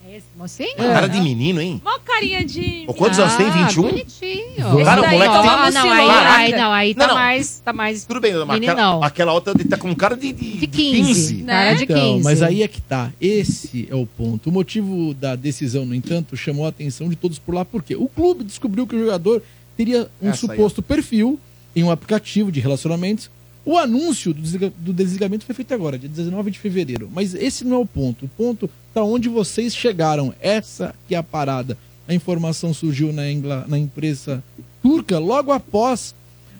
É 0.07 0.17
esse 0.17 0.25
mocinho? 0.35 0.75
Cara 0.75 1.07
de 1.07 1.21
menino, 1.21 1.61
hein? 1.61 1.81
Mó 1.83 1.99
carinha 1.99 2.43
de. 2.43 2.85
Ô, 2.87 2.93
quantos 2.93 3.19
anos 3.19 3.35
tem? 3.35 3.49
21? 3.51 3.81
Bonitinho. 3.83 4.83
Cara, 4.83 5.01
o 5.01 5.03
daí, 5.03 5.11
moleque 5.11 5.35
ó, 5.35 5.41
tem... 5.41 5.49
Ah, 5.51 5.71
não, 5.71 5.91
aí, 5.91 6.07
Caraca. 6.07 6.35
aí, 6.37 6.51
não, 6.51 6.71
aí 6.71 6.95
tá 6.95 7.01
Não, 7.01 7.07
não. 7.07 7.21
mais, 7.21 7.59
tá 7.59 7.73
mais 7.73 8.05
Tudo 8.05 8.19
bem, 8.19 8.33
mas 8.33 8.41
aquela, 8.41 8.59
meninão. 8.59 9.03
aquela 9.03 9.33
outra 9.33 9.53
tá 9.69 9.77
com 9.77 9.95
cara 9.95 10.17
de, 10.17 10.33
de, 10.33 10.57
De 10.57 10.67
15, 10.67 11.43
cara 11.43 11.73
de 11.75 11.85
15. 11.85 11.99
Então, 11.99 12.19
mas 12.23 12.41
aí 12.41 12.63
é 12.63 12.67
que 12.67 12.81
tá. 12.81 13.11
Esse 13.21 13.87
é 13.89 13.95
o 13.95 14.05
ponto. 14.05 14.49
O 14.49 14.51
motivo 14.51 15.13
da 15.13 15.35
decisão, 15.35 15.85
no 15.85 15.93
entanto, 15.93 16.35
chamou 16.35 16.65
a 16.65 16.69
atenção 16.69 17.07
de 17.07 17.15
todos 17.15 17.37
por 17.37 17.53
lá, 17.53 17.63
porque 17.63 17.95
o 17.95 18.07
clube 18.07 18.43
descobriu 18.43 18.87
que 18.87 18.95
o 18.95 18.99
jogador 18.99 19.41
teria 19.77 20.09
um 20.21 20.29
Essa 20.29 20.51
aí, 20.51 20.57
suposto 20.57 20.81
perfil 20.81 21.39
em 21.75 21.83
um 21.83 21.91
aplicativo 21.91 22.51
de 22.51 22.59
relacionamentos. 22.59 23.29
O 23.63 23.77
anúncio 23.77 24.33
do, 24.33 24.41
desliga- 24.41 24.73
do 24.79 24.91
desligamento 24.93 25.45
foi 25.45 25.53
feito 25.53 25.73
agora, 25.73 25.97
dia 25.97 26.09
19 26.09 26.49
de 26.51 26.57
fevereiro. 26.59 27.09
Mas 27.13 27.33
esse 27.35 27.63
não 27.63 27.77
é 27.77 27.79
o 27.79 27.85
ponto. 27.85 28.25
O 28.25 28.29
ponto 28.29 28.69
tá 28.93 29.03
onde 29.03 29.29
vocês 29.29 29.75
chegaram. 29.75 30.33
Essa 30.41 30.95
que 31.07 31.13
é 31.13 31.17
a 31.17 31.23
parada. 31.23 31.77
A 32.07 32.13
informação 32.13 32.73
surgiu 32.73 33.13
na, 33.13 33.29
Ingla- 33.31 33.65
na 33.67 33.77
imprensa 33.77 34.43
turca 34.81 35.19
logo 35.19 35.51
após 35.51 36.15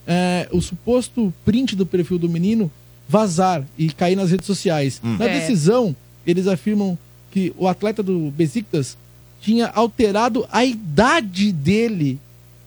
é, 0.06 0.48
o 0.52 0.62
suposto 0.62 1.34
print 1.44 1.76
do 1.76 1.86
perfil 1.86 2.20
do 2.20 2.30
menino 2.30 2.72
vazar 3.10 3.64
e 3.78 3.90
cair 3.90 4.16
nas 4.16 4.32
redes 4.32 4.46
sociais. 4.48 5.02
Na 5.04 5.26
É. 5.26 5.40
decisão, 5.40 5.96
eles 6.26 6.48
afirmam 6.48 6.98
que 7.32 7.52
o 7.58 7.68
atleta 7.68 8.02
do 8.04 8.32
Besiktas 8.32 8.96
tinha 9.42 9.68
alterado 9.68 10.48
a 10.52 10.64
idade 10.64 11.52
dele 11.52 12.20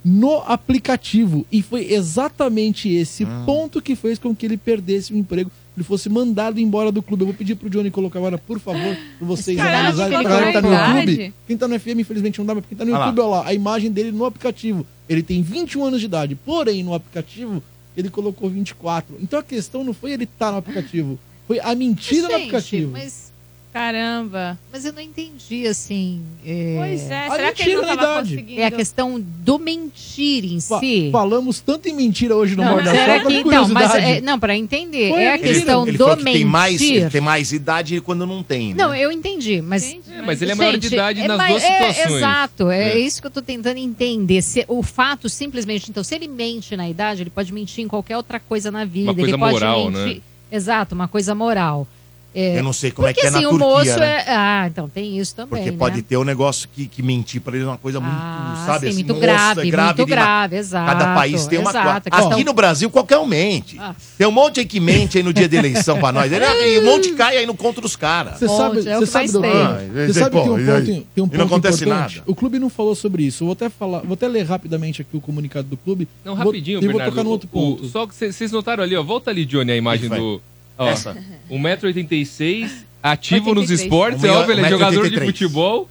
no 0.05 0.43
aplicativo. 0.47 1.47
E 1.51 1.62
foi 1.62 1.93
exatamente 1.93 2.89
esse 2.93 3.24
ponto 3.47 3.81
que 3.81 3.97
fez 3.97 4.18
com 4.18 4.35
que 4.35 4.44
ele 4.44 4.56
perdesse 4.56 5.12
o 5.12 5.16
emprego, 5.16 5.51
ele 5.76 5.85
fosse 5.85 6.09
mandado 6.09 6.60
embora 6.60 6.93
do 6.93 7.02
clube. 7.02 7.22
Eu 7.22 7.26
vou 7.28 7.35
pedir 7.35 7.55
pro 7.55 7.70
Johnny 7.70 7.90
colocar 7.90 8.18
agora, 8.18 8.36
por 8.39 8.60
favor, 8.60 8.97
pra 9.18 9.26
vocês 9.26 9.56
Caralho, 9.56 9.78
analisarem. 9.78 10.12
Pra 10.12 10.22
galera 10.22 10.47
que 10.47 10.52
tá 10.52 10.62
no. 10.62 11.01
YouTube. 11.01 11.35
Quem 11.47 11.56
tá 11.56 11.68
no 11.68 11.81
FM, 11.81 11.98
infelizmente, 12.01 12.39
não 12.39 12.47
dá, 12.47 12.55
mas 12.55 12.64
quem 12.66 12.76
tá 12.76 12.85
no 12.85 12.93
Olha 12.93 12.98
lá. 12.98 13.06
YouTube, 13.06 13.20
olha 13.24 13.31
lá, 13.31 13.48
a 13.48 13.55
imagem 13.55 13.90
dele 13.90 14.12
no 14.12 14.24
aplicativo. 14.24 14.86
Ele 15.09 15.22
tem 15.22 15.43
21 15.43 15.85
anos 15.85 16.01
de 16.01 16.06
idade, 16.06 16.35
porém, 16.35 16.85
no 16.85 16.94
aplicativo, 16.94 17.62
ele 17.97 18.09
colocou 18.09 18.48
24. 18.48 19.16
Então 19.20 19.39
a 19.39 19.43
questão 19.43 19.82
não 19.82 19.93
foi 19.93 20.12
ele 20.12 20.24
estar 20.24 20.52
no 20.52 20.59
aplicativo, 20.59 21.18
foi 21.47 21.60
a 21.60 21.74
mentira 21.74 22.22
no 22.22 22.28
Gente, 22.28 22.36
aplicativo. 22.36 22.93
Mas 22.93 23.32
Caramba. 23.74 24.56
Mas 24.72 24.84
eu 24.84 24.92
não 24.92 25.02
entendi, 25.02 25.66
assim. 25.66 26.22
é- 26.46 26.76
Pois 26.78 27.10
é, 27.10 27.26
A 27.26 27.30
será 27.32 27.52
que 27.52 27.62
ele 27.64 27.74
não 27.74 27.82
na 27.82 27.96
tava 27.96 28.20
conseguindo? 28.20 28.60
É 28.60 28.66
a 28.66 28.70
questão 28.70 29.20
do 29.20 29.59
mentir 29.59 30.44
em 30.44 30.60
Fa- 30.60 30.78
si. 30.78 31.09
falamos 31.10 31.59
tanto 31.60 31.88
em 31.88 31.92
mentira 31.92 32.36
hoje 32.36 32.55
no 32.55 32.62
Não, 32.62 32.70
Morde 32.74 32.88
a 32.88 32.92
será 32.92 33.20
que 33.24 33.34
então, 33.34 33.68
mas 33.70 33.94
é, 33.96 34.20
não, 34.20 34.38
para 34.38 34.56
entender, 34.56 35.10
Foi 35.10 35.22
é 35.24 35.32
a 35.34 35.38
questão 35.38 35.88
Ele 35.88 35.98
do 35.98 36.06
mentir. 36.06 36.24
tem 36.24 36.44
mais, 36.44 36.80
ele 36.80 37.10
tem 37.10 37.20
mais 37.20 37.52
idade 37.52 38.01
quando 38.01 38.24
não 38.24 38.44
tem, 38.44 38.68
né? 38.72 38.74
Não, 38.84 38.94
eu 38.94 39.10
entendi, 39.10 39.60
mas. 39.60 39.82
É, 40.09 40.22
mas 40.22 40.40
ele 40.40 40.52
é 40.52 40.55
maior 40.55 40.76
de 40.78 40.86
idade 40.86 41.20
é 41.22 41.26
nas 41.26 41.48
duas 41.48 41.62
é, 41.64 41.92
situações. 41.92 42.16
exato, 42.18 42.70
é, 42.70 42.92
É. 42.92 42.98
isso 43.01 43.20
que 43.20 43.26
eu 43.26 43.30
tô 43.32 43.42
tentando 43.42 43.78
entender. 43.78 44.40
Se, 44.40 44.64
o 44.68 44.84
fato 44.84 45.28
simplesmente, 45.28 45.90
então, 45.90 46.05
se 46.05 46.14
ele 46.14 46.28
mente 46.28 46.76
na 46.76 46.88
idade, 46.88 47.22
ele 47.24 47.30
pode 47.30 47.52
mentir 47.52 47.84
em 47.84 47.88
qualquer 47.88 48.16
outra 48.16 48.38
coisa 48.38 48.70
na 48.70 48.84
vida. 48.84 49.10
Uma 49.10 49.14
coisa 49.14 49.30
ele 49.30 49.36
pode 49.38 49.52
moral, 49.52 49.90
mentir. 49.90 50.14
né? 50.16 50.20
Exato, 50.52 50.94
uma 50.94 51.09
coisa 51.09 51.34
moral. 51.34 51.88
É, 52.35 52.59
Eu 52.59 52.65
não 52.65 52.73
sei 52.73 52.90
como 52.90 53.06
é 53.06 53.12
porque, 53.12 53.20
que 53.20 53.27
é 53.28 53.31
na 53.31 53.39
assim, 53.39 53.47
o 53.47 53.51
Turquia, 53.51 53.66
moço 53.69 53.98
né? 54.01 54.24
é. 54.27 54.35
Ah, 54.35 54.66
então 54.66 54.89
tem 54.89 55.16
isso 55.19 55.35
também. 55.36 55.51
Porque 55.51 55.70
né? 55.70 55.77
pode 55.78 56.02
ter 56.02 56.16
um 56.16 56.24
negócio 56.24 56.69
que, 56.74 56.86
que 56.89 57.01
mentir 57.02 57.40
pra 57.40 57.55
ele 57.55 57.65
é 57.65 57.69
uma 57.69 57.78
coisa 57.78 58.01
muito, 58.01 58.16
Ah, 58.16 58.65
sabe? 58.66 58.81
sim, 58.81 58.86
assim, 58.89 58.94
muito 59.05 59.09
nossa, 59.12 59.20
grave, 59.20 59.61
é 59.69 59.70
grave 59.70 59.98
muito 59.98 60.06
grave, 60.11 60.56
exato. 60.56 60.86
Cada 60.98 61.15
país 61.15 61.47
tem 61.47 61.61
uma 61.61 61.70
exato, 61.70 62.11
coisa. 62.11 62.27
a 62.28 62.32
Aqui 62.35 62.43
no 62.44 62.52
Brasil, 62.52 62.90
qualquer 62.90 63.19
um 63.19 63.27
mente. 63.27 63.77
Ah. 63.78 63.94
Tem 64.19 64.27
um 64.27 64.32
monte 64.32 64.59
aí 64.61 64.66
que 64.66 64.81
mente 64.81 65.16
aí 65.19 65.23
no 65.23 65.32
dia 65.32 65.48
de 65.48 65.56
eleição 65.56 65.98
pra 66.01 66.11
nós. 66.11 66.31
E 66.35 66.81
um 66.81 66.85
monte 66.85 67.12
cai 67.12 67.36
aí 67.36 67.47
no 67.47 67.55
contra 67.55 67.81
dos 67.81 67.94
caras. 67.94 68.39
Você 68.39 68.48
sabe, 68.48 68.89
é 68.89 68.97
o 68.97 69.01
você 69.01 69.06
sabe. 69.06 69.28
Ah, 69.47 69.78
você 70.06 70.15
sabe 70.15 70.36
que 70.36 70.43
tem 70.43 70.51
um 70.51 70.59
e 70.59 70.65
ponto, 70.66 70.85
tem 70.85 70.94
um 70.97 71.05
E 71.15 71.20
não 71.20 71.28
ponto 71.28 71.43
acontece 71.44 71.85
importante. 71.85 72.16
nada. 72.16 72.24
O 72.27 72.35
clube 72.35 72.59
não 72.59 72.69
falou 72.69 72.94
sobre 72.94 73.23
isso. 73.23 73.44
Eu 73.44 73.47
vou 73.47 73.52
até 73.52 73.69
falar, 73.69 74.01
vou 74.01 74.15
até 74.15 74.27
ler 74.27 74.44
rapidamente 74.44 75.02
aqui 75.02 75.16
o 75.16 75.20
comunicado 75.20 75.69
do 75.69 75.77
clube. 75.77 76.09
Não, 76.24 76.35
Vou- 76.35 76.47
rapidinho, 76.47 76.78
e 76.78 76.81
vou 76.81 76.89
Bernardo. 76.89 77.11
tocar 77.12 77.23
no 77.24 77.31
outro 77.31 77.47
ponto. 77.48 77.86
só 77.86 78.06
que 78.06 78.15
vocês 78.15 78.51
notaram 78.51 78.82
ali, 78.82 78.97
ó. 78.97 79.02
Volta 79.02 79.31
ali, 79.31 79.44
Johnny, 79.44 79.70
a 79.73 79.77
imagem 79.77 80.09
do. 80.09 80.40
Ó, 80.76 80.88
Essa. 80.88 81.16
1,86m, 81.51 82.68
ativo 83.02 83.55
nos 83.55 83.70
83. 83.70 83.80
esportes, 83.82 84.24
é 84.24 84.30
óbvio, 84.30 84.52
ele 84.55 84.60
é 84.60 84.64
1,83. 84.64 84.70
jogador 84.70 85.10
de 85.10 85.20
futebol. 85.20 85.88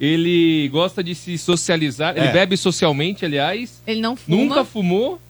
Ele 0.00 0.68
gosta 0.72 1.04
de 1.04 1.14
se 1.14 1.38
socializar, 1.38 2.16
ele 2.16 2.26
É. 2.26 2.32
bebe 2.32 2.56
socialmente, 2.56 3.24
aliás. 3.24 3.80
Ele 3.86 4.00
não 4.00 4.16
fuma. 4.16 4.36
Nunca 4.36 4.64
fumou. 4.64 5.20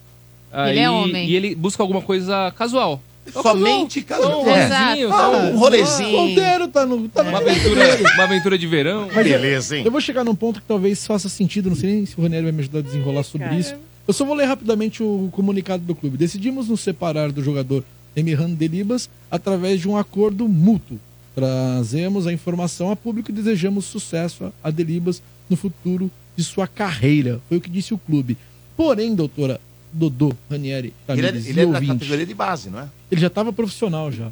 Ele 0.69 0.79
é 0.79 0.89
homem. 0.89 1.29
E 1.29 1.35
ele 1.35 1.53
busca 1.53 1.83
alguma 1.83 2.01
coisa 2.01 2.51
casual. 2.57 3.01
Somente 3.31 3.99
Um 3.99 4.03
casual. 4.03 4.31
rolezinho, 4.43 5.07
Exato. 5.07 5.09
só 5.09 5.15
Ah, 5.15 5.29
um 5.37 5.53
um- 5.53 5.57
rolezinho. 5.57 6.11
Solteiro 6.11 6.67
tá 6.67 6.85
no. 6.85 7.09
Tá 7.09 7.23
no 7.23 7.29
uma, 7.29 7.39
aventura, 7.39 7.99
uma 8.15 8.23
aventura 8.23 8.57
de 8.57 8.67
verão. 8.67 9.07
Mas 9.13 9.27
Beleza, 9.27 9.77
hein? 9.77 9.83
Eu 9.85 9.91
vou 9.91 9.99
chegar 10.01 10.23
num 10.23 10.35
ponto 10.35 10.59
que 10.61 10.67
talvez 10.67 11.05
faça 11.05 11.27
sentido, 11.29 11.69
não 11.69 11.75
sei 11.75 11.91
nem 11.91 12.05
se 12.05 12.17
o 12.17 12.21
Ranieri 12.23 12.43
vai 12.43 12.51
me 12.51 12.59
ajudar 12.61 12.79
a 12.79 12.81
desenrolar 12.83 13.23
sobre 13.23 13.55
isso. 13.55 13.75
Eu 14.07 14.13
só 14.13 14.23
vou 14.25 14.35
ler 14.35 14.45
rapidamente 14.45 15.01
o 15.01 15.29
comunicado 15.31 15.83
do 15.83 15.95
clube. 15.95 16.17
Decidimos 16.17 16.67
nos 16.69 16.81
separar 16.81 17.31
do 17.31 17.43
jogador 17.43 17.83
Emirhan 18.15 18.51
Delibas 18.51 19.09
através 19.29 19.79
de 19.79 19.87
um 19.87 19.97
acordo 19.97 20.47
mútuo. 20.47 20.99
Trazemos 21.33 22.27
a 22.27 22.33
informação 22.33 22.91
a 22.91 22.95
público 22.95 23.29
e 23.29 23.33
desejamos 23.33 23.85
sucesso 23.85 24.53
a 24.63 24.71
Delibas 24.71 25.21
no 25.49 25.57
futuro 25.57 26.09
de 26.35 26.43
sua 26.43 26.67
carreira. 26.67 27.41
Foi 27.49 27.57
o 27.57 27.61
que 27.61 27.69
disse 27.69 27.93
o 27.93 27.97
clube. 27.97 28.37
Porém, 28.77 29.13
doutora 29.15 29.59
Dodô 29.91 30.33
Ranieri, 30.49 30.93
Ele 31.07 31.19
é, 31.19 31.31
Tamires 31.31 31.47
ele 31.47 31.61
é 31.61 31.65
da 31.65 31.85
categoria 31.85 32.25
de 32.25 32.33
base, 32.33 32.69
não 32.69 32.79
é? 32.79 32.89
ele 33.09 33.21
já 33.21 33.27
estava 33.27 33.53
profissional 33.53 34.11
já. 34.11 34.31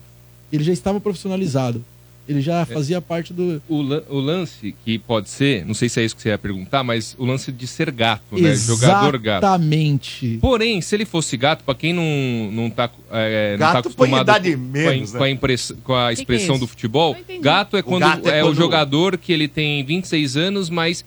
Ele 0.51 0.63
já 0.63 0.73
estava 0.73 0.99
profissionalizado. 0.99 1.83
Ele 2.27 2.39
já 2.39 2.65
fazia 2.65 3.01
parte 3.01 3.33
do. 3.33 3.61
O, 3.67 3.81
lan- 3.81 4.03
o 4.09 4.17
lance 4.17 4.73
que 4.85 4.97
pode 4.97 5.29
ser, 5.29 5.65
não 5.65 5.73
sei 5.73 5.89
se 5.89 5.99
é 5.99 6.05
isso 6.05 6.15
que 6.15 6.21
você 6.21 6.29
ia 6.29 6.37
perguntar, 6.37 6.81
mas 6.81 7.15
o 7.19 7.25
lance 7.25 7.51
de 7.51 7.67
ser 7.67 7.91
gato, 7.91 8.39
né? 8.39 8.55
Jogador 8.55 9.17
gato. 9.17 9.43
Exatamente. 9.43 10.37
Porém, 10.39 10.79
se 10.79 10.95
ele 10.95 11.03
fosse 11.03 11.35
gato, 11.35 11.65
pra 11.65 11.75
quem 11.75 11.91
não, 11.91 12.49
não, 12.51 12.69
tá, 12.69 12.89
é, 13.11 13.57
não 13.57 13.67
tá 13.67 13.73
Gato 13.73 13.89
põe 13.91 14.07
acostumado 14.13 14.23
idade 14.23 14.51
com, 14.55 14.61
menos, 14.61 15.11
com 15.11 15.17
a, 15.23 15.27
né? 15.27 15.37
com 15.83 15.93
a 15.95 16.03
que 16.05 16.09
é 16.09 16.13
expressão 16.13 16.55
isso? 16.55 16.59
do 16.61 16.67
futebol, 16.67 17.15
gato 17.41 17.75
é 17.75 17.81
O 17.81 17.83
quando 17.83 18.01
gato 18.03 18.29
é 18.29 18.39
é, 18.39 18.41
o 18.43 18.47
quando- 18.47 18.55
jogador 18.55 19.17
que 19.17 19.33
ele 19.33 19.49
tem 19.49 19.83
26 19.83 20.37
anos, 20.37 20.69
mas 20.69 21.03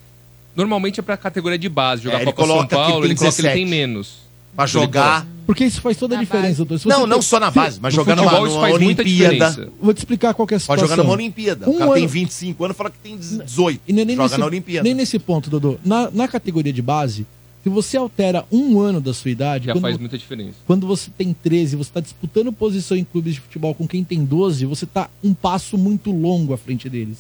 normalmente 0.55 1.01
é 1.01 1.03
pra 1.03 1.17
categoria 1.17 1.59
de 1.59 1.69
base. 1.69 2.03
Jogar 2.03 2.21
É, 2.21 2.25
Copa 2.27 2.47
São 2.47 2.67
Paulo, 2.67 3.05
ele 3.07 3.15
coloca 3.15 3.35
que 3.37 3.41
ele 3.41 3.49
17. 3.49 3.55
tem 3.55 3.65
menos. 3.67 4.26
Pra 4.57 4.67
jogar. 4.67 5.27
Porque 5.47 5.65
isso 5.65 5.81
faz 5.81 5.97
toda 5.97 6.15
a 6.17 6.19
Na 6.19 6.25
diferença, 6.25 6.65
doutor. 6.65 6.89
Não, 6.89 7.01
tem- 7.01 7.07
não 7.07 7.23
só 7.23 7.39
na 7.39 7.53
base, 7.53 7.79
mas 7.81 7.95
jogar 7.95 8.17
numa, 8.17 8.33
isso 8.33 8.41
numa 8.47 8.61
faz 8.63 8.79
muita 8.81 9.03
Olimpíada. 9.03 9.35
diferença. 9.35 9.73
Vou 9.81 9.95
te 9.95 9.99
explicar 9.99 10.35
qual 10.35 10.45
que 10.49 10.55
é 10.55 10.57
a 10.57 10.61
Pode 10.61 10.81
situação. 10.81 10.89
jogar 10.89 11.03
numa 11.05 11.13
Olimpíada. 11.15 11.71
o 11.71 11.75
Um 11.75 11.79
cara 11.79 11.93
tem 11.93 12.03
ano- 12.03 12.09
25 12.13 12.65
anos 12.65 12.75
e 12.75 12.79
fala 12.79 12.91
que 12.91 12.99
tem 12.99 13.17
18. 13.17 13.81
E 13.87 13.93
nem, 13.93 14.05
nem 14.05 14.17
Joga 14.17 14.29
nesse, 14.29 14.41
na 14.41 14.47
Olimpíada. 14.47 14.83
nem 14.83 14.95
nesse 14.95 15.19
ponto, 15.21 15.49
Dodô. 15.49 15.77
Na, 15.85 16.11
na 16.11 16.27
categoria 16.27 16.73
de 16.73 16.83
base, 16.83 17.25
se 17.63 17.69
você 17.69 17.97
altera 17.97 18.45
um 18.51 18.81
ano 18.81 19.01
da 19.01 19.15
sua 19.15 19.31
idade, 19.31 19.67
Já 19.67 19.73
quando, 19.73 19.83
faz 19.83 19.99
muita 19.99 20.19
diferença. 20.19 20.55
quando 20.67 20.85
você 20.85 21.11
tem 21.17 21.33
13, 21.33 21.77
você 21.77 21.91
está 21.91 22.01
disputando 22.01 22.53
posição 22.53 22.97
em 22.97 23.05
clubes 23.05 23.35
de 23.35 23.41
futebol 23.41 23.73
com 23.73 23.87
quem 23.87 24.03
tem 24.03 24.25
12, 24.25 24.65
você 24.67 24.85
está 24.85 25.09
um 25.23 25.33
passo 25.33 25.79
muito 25.79 26.11
longo 26.11 26.55
à 26.55 26.59
frente 26.59 26.89
deles. 26.89 27.19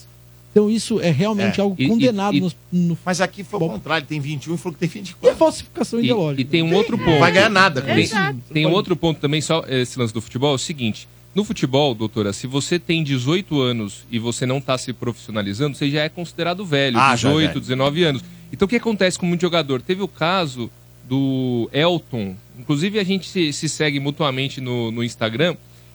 Então 0.56 0.70
isso 0.70 0.98
é 1.02 1.10
realmente 1.10 1.60
É. 1.60 1.62
algo 1.62 1.76
E- 1.78 1.86
condenado 1.86 2.34
e- 2.34 2.40
no, 2.40 2.50
no 2.72 2.98
Mas 3.04 3.20
aqui 3.20 3.44
foi 3.44 3.60
o 3.60 3.68
contrário, 3.68 4.00
ele 4.04 4.06
tem 4.08 4.18
21 4.18 4.54
e 4.54 4.56
falou 4.56 4.72
que 4.72 4.78
tem 4.80 4.88
E 4.88 4.90
é 4.90 5.02
24. 5.02 5.36
falsificação 5.38 6.00
E, 6.00 6.04
ideológica. 6.04 6.40
e 6.40 6.44
tem 6.46 6.62
um 6.62 6.74
outro 6.74 6.96
ponto. 6.96 7.10
Não 7.10 7.18
vai 7.20 7.30
ganhar 7.30 7.50
nada 7.50 7.82
com 7.82 7.88
Tem, 7.88 8.02
isso. 8.04 8.14
tem 8.50 8.64
um 8.64 8.72
outro 8.72 8.96
ponto 8.96 9.20
também, 9.20 9.42
só 9.42 9.62
esse 9.68 9.98
lance 9.98 10.14
do 10.14 10.20
futebol, 10.22 10.52
é 10.52 10.54
o 10.54 10.58
seguinte. 10.58 11.06
No 11.34 11.44
futebol, 11.44 11.94
doutora, 11.94 12.32
se 12.32 12.46
você 12.46 12.78
tem 12.78 13.04
18 13.04 13.60
anos 13.60 14.06
e 14.10 14.18
você 14.18 14.46
não 14.46 14.56
está 14.56 14.78
se 14.78 14.94
profissionalizando, 14.94 15.76
você 15.76 15.90
já 15.90 16.04
é 16.04 16.08
considerado 16.08 16.64
velho, 16.64 16.96
Ah, 16.98 17.14
já 17.14 17.28
é 17.28 17.32
18, 17.32 17.48
velho. 17.48 17.60
19 17.60 18.04
anos. 18.04 18.24
Então 18.50 18.64
o 18.64 18.68
que 18.70 18.76
acontece 18.76 19.18
com 19.18 19.26
muito 19.26 19.42
jogador? 19.42 19.82
Teve 19.82 20.00
o 20.02 20.08
caso 20.08 20.70
do 21.06 21.68
Elton, 21.70 22.34
inclusive 22.58 22.98
a 22.98 23.04
gente 23.04 23.28
se, 23.28 23.52
se 23.52 23.68
segue 23.68 24.00
mutuamente 24.00 24.62
no, 24.62 24.90
no 24.90 25.04
Instagram. 25.04 25.54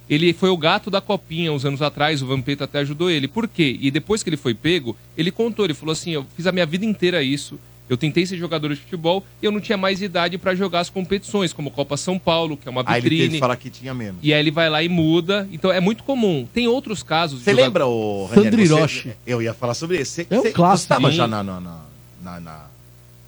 Ele 0.10 0.34
foi 0.34 0.50
o 0.50 0.58
gato 0.58 0.90
da 0.90 1.00
copinha 1.00 1.52
uns 1.54 1.64
anos 1.66 1.82
atrás, 1.82 2.22
o 2.22 2.28
Vampeta 2.28 2.66
até 2.66 2.80
ajudou 2.80 3.10
ele. 3.10 3.28
Por 3.28 3.48
quê? 3.48 3.78
E 3.80 3.90
depois 3.90 4.22
que 4.22 4.30
ele 4.30 4.38
foi 4.38 4.54
pego, 4.54 4.96
ele 5.18 5.32
contou, 5.32 5.64
ele 5.66 5.74
falou 5.74 5.94
assim: 5.94 6.12
eu 6.12 6.26
fiz 6.36 6.46
a 6.48 6.52
minha 6.52 6.66
vida 6.66 6.86
inteira 6.86 7.24
isso. 7.24 7.58
Eu 7.90 7.98
tentei 7.98 8.26
ser 8.26 8.38
jogador 8.38 8.70
de 8.74 8.78
futebol 8.80 9.26
e 9.42 9.46
eu 9.46 9.52
não 9.52 9.60
tinha 9.60 9.78
mais 9.78 10.02
idade 10.02 10.38
para 10.38 10.56
jogar 10.56 10.80
as 10.80 10.90
competições, 10.90 11.52
como 11.52 11.70
Copa 11.70 11.98
São 11.98 12.18
Paulo, 12.18 12.56
que 12.56 12.66
é 12.66 12.72
uma 12.72 12.84
Aí 12.86 12.94
ele 13.00 13.02
vitrine. 13.02 13.22
teve 13.24 13.34
que 13.34 13.40
falar 13.40 13.56
que 13.58 13.70
tinha 13.70 13.94
menos. 13.94 14.16
E 14.24 14.34
aí 14.34 14.40
ele 14.40 14.52
vai 14.52 14.70
lá 14.70 14.82
e 14.82 14.88
muda. 14.88 15.46
Então 15.52 15.70
é 15.72 15.82
muito 15.82 16.04
comum. 16.06 16.48
Tem 16.54 16.70
outros 16.70 17.04
casos. 17.04 17.42
Você 17.42 17.52
joga- 17.52 17.64
lembra, 17.64 17.86
o 17.88 18.30
Sandro 18.34 18.62
Hiroshi. 18.62 19.12
Eu 19.28 19.42
ia 19.42 19.54
falar 19.54 19.74
sobre 19.74 20.00
isso. 20.00 20.14
Você, 20.14 20.28
É 20.30 20.40
um 20.40 20.52
clássico. 20.54 20.78
Você 20.78 20.84
estava 20.84 21.12
já 21.12 21.28
na- 21.28 21.44
na- 21.44 21.60
na- 21.60 22.40
na- 22.40 22.66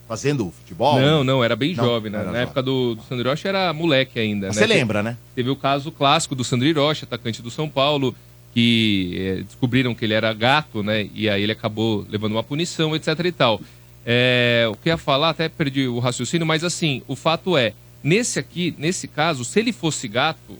fazendo 0.07 0.51
futebol? 0.51 0.99
Não, 0.99 1.23
não, 1.23 1.43
era 1.43 1.55
bem 1.55 1.73
Não, 1.75 1.83
jovem. 1.83 2.11
Né? 2.11 2.17
era 2.17 2.25
Na 2.27 2.31
jovem. 2.31 2.43
época 2.43 2.61
do, 2.63 2.95
do 2.95 3.03
Sandro 3.03 3.27
Hiroshi 3.27 3.47
era 3.47 3.73
moleque 3.73 4.19
ainda. 4.19 4.47
Né? 4.47 4.53
Você 4.53 4.65
lembra, 4.67 5.01
né? 5.03 5.17
Teve 5.35 5.49
o 5.49 5.55
caso 5.55 5.91
clássico 5.91 6.35
do 6.35 6.43
Sandro 6.43 6.67
Hiroshi, 6.67 7.05
atacante 7.05 7.41
do 7.41 7.49
São 7.49 7.67
Paulo, 7.69 8.15
que 8.53 9.15
eh, 9.17 9.43
descobriram 9.43 9.95
que 9.95 10.05
ele 10.05 10.13
era 10.13 10.31
gato, 10.33 10.83
né? 10.83 11.09
E 11.13 11.27
aí 11.29 11.41
ele 11.41 11.51
acabou 11.51 12.05
levando 12.09 12.33
uma 12.33 12.43
punição, 12.43 12.95
etc 12.95 13.07
e 13.25 13.31
tal. 13.31 13.59
É, 14.05 14.67
o 14.69 14.75
que 14.75 14.89
ia 14.89 14.97
falar, 14.97 15.29
até 15.29 15.47
perdi 15.47 15.87
o 15.87 15.97
raciocínio, 15.99 16.45
mas 16.45 16.63
assim, 16.63 17.01
o 17.07 17.15
fato 17.15 17.57
é, 17.57 17.73
nesse 18.03 18.37
aqui, 18.37 18.75
nesse 18.77 19.07
caso, 19.07 19.45
se 19.45 19.59
ele 19.59 19.71
fosse 19.71 20.07
gato, 20.09 20.57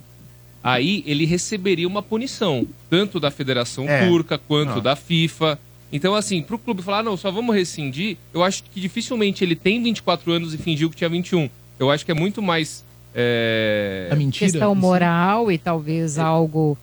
aí 0.63 1.03
ele 1.05 1.25
receberia 1.25 1.87
uma 1.87 2.01
punição, 2.01 2.65
tanto 2.89 3.19
da 3.19 3.29
Federação 3.29 3.87
É. 3.87 4.07
Turca 4.07 4.37
quanto 4.37 4.75
Não. 4.75 4.81
da 4.81 4.95
FIFA. 4.95 5.59
Então, 5.93 6.15
assim, 6.15 6.41
pro 6.41 6.57
clube 6.57 6.81
falar, 6.81 6.99
"Ah, 6.99 7.03
não, 7.03 7.15
só 7.15 7.29
vamos 7.29 7.55
rescindir, 7.55 8.17
eu 8.33 8.43
acho 8.43 8.63
que 8.63 8.81
dificilmente 8.81 9.43
ele 9.43 9.55
tem 9.55 9.81
24 9.81 10.31
anos 10.31 10.51
e 10.51 10.57
fingiu 10.57 10.89
que 10.89 10.95
tinha 10.95 11.09
21. 11.09 11.47
Eu 11.79 11.91
acho 11.91 12.03
que 12.03 12.11
é 12.11 12.15
muito 12.15 12.41
mais. 12.41 12.83
é, 13.15 14.09
A 14.11 14.15
mentira. 14.15 14.51
questão 14.51 14.73
moral 14.73 15.51
e 15.51 15.57
talvez 15.59 16.17
algo 16.17 16.75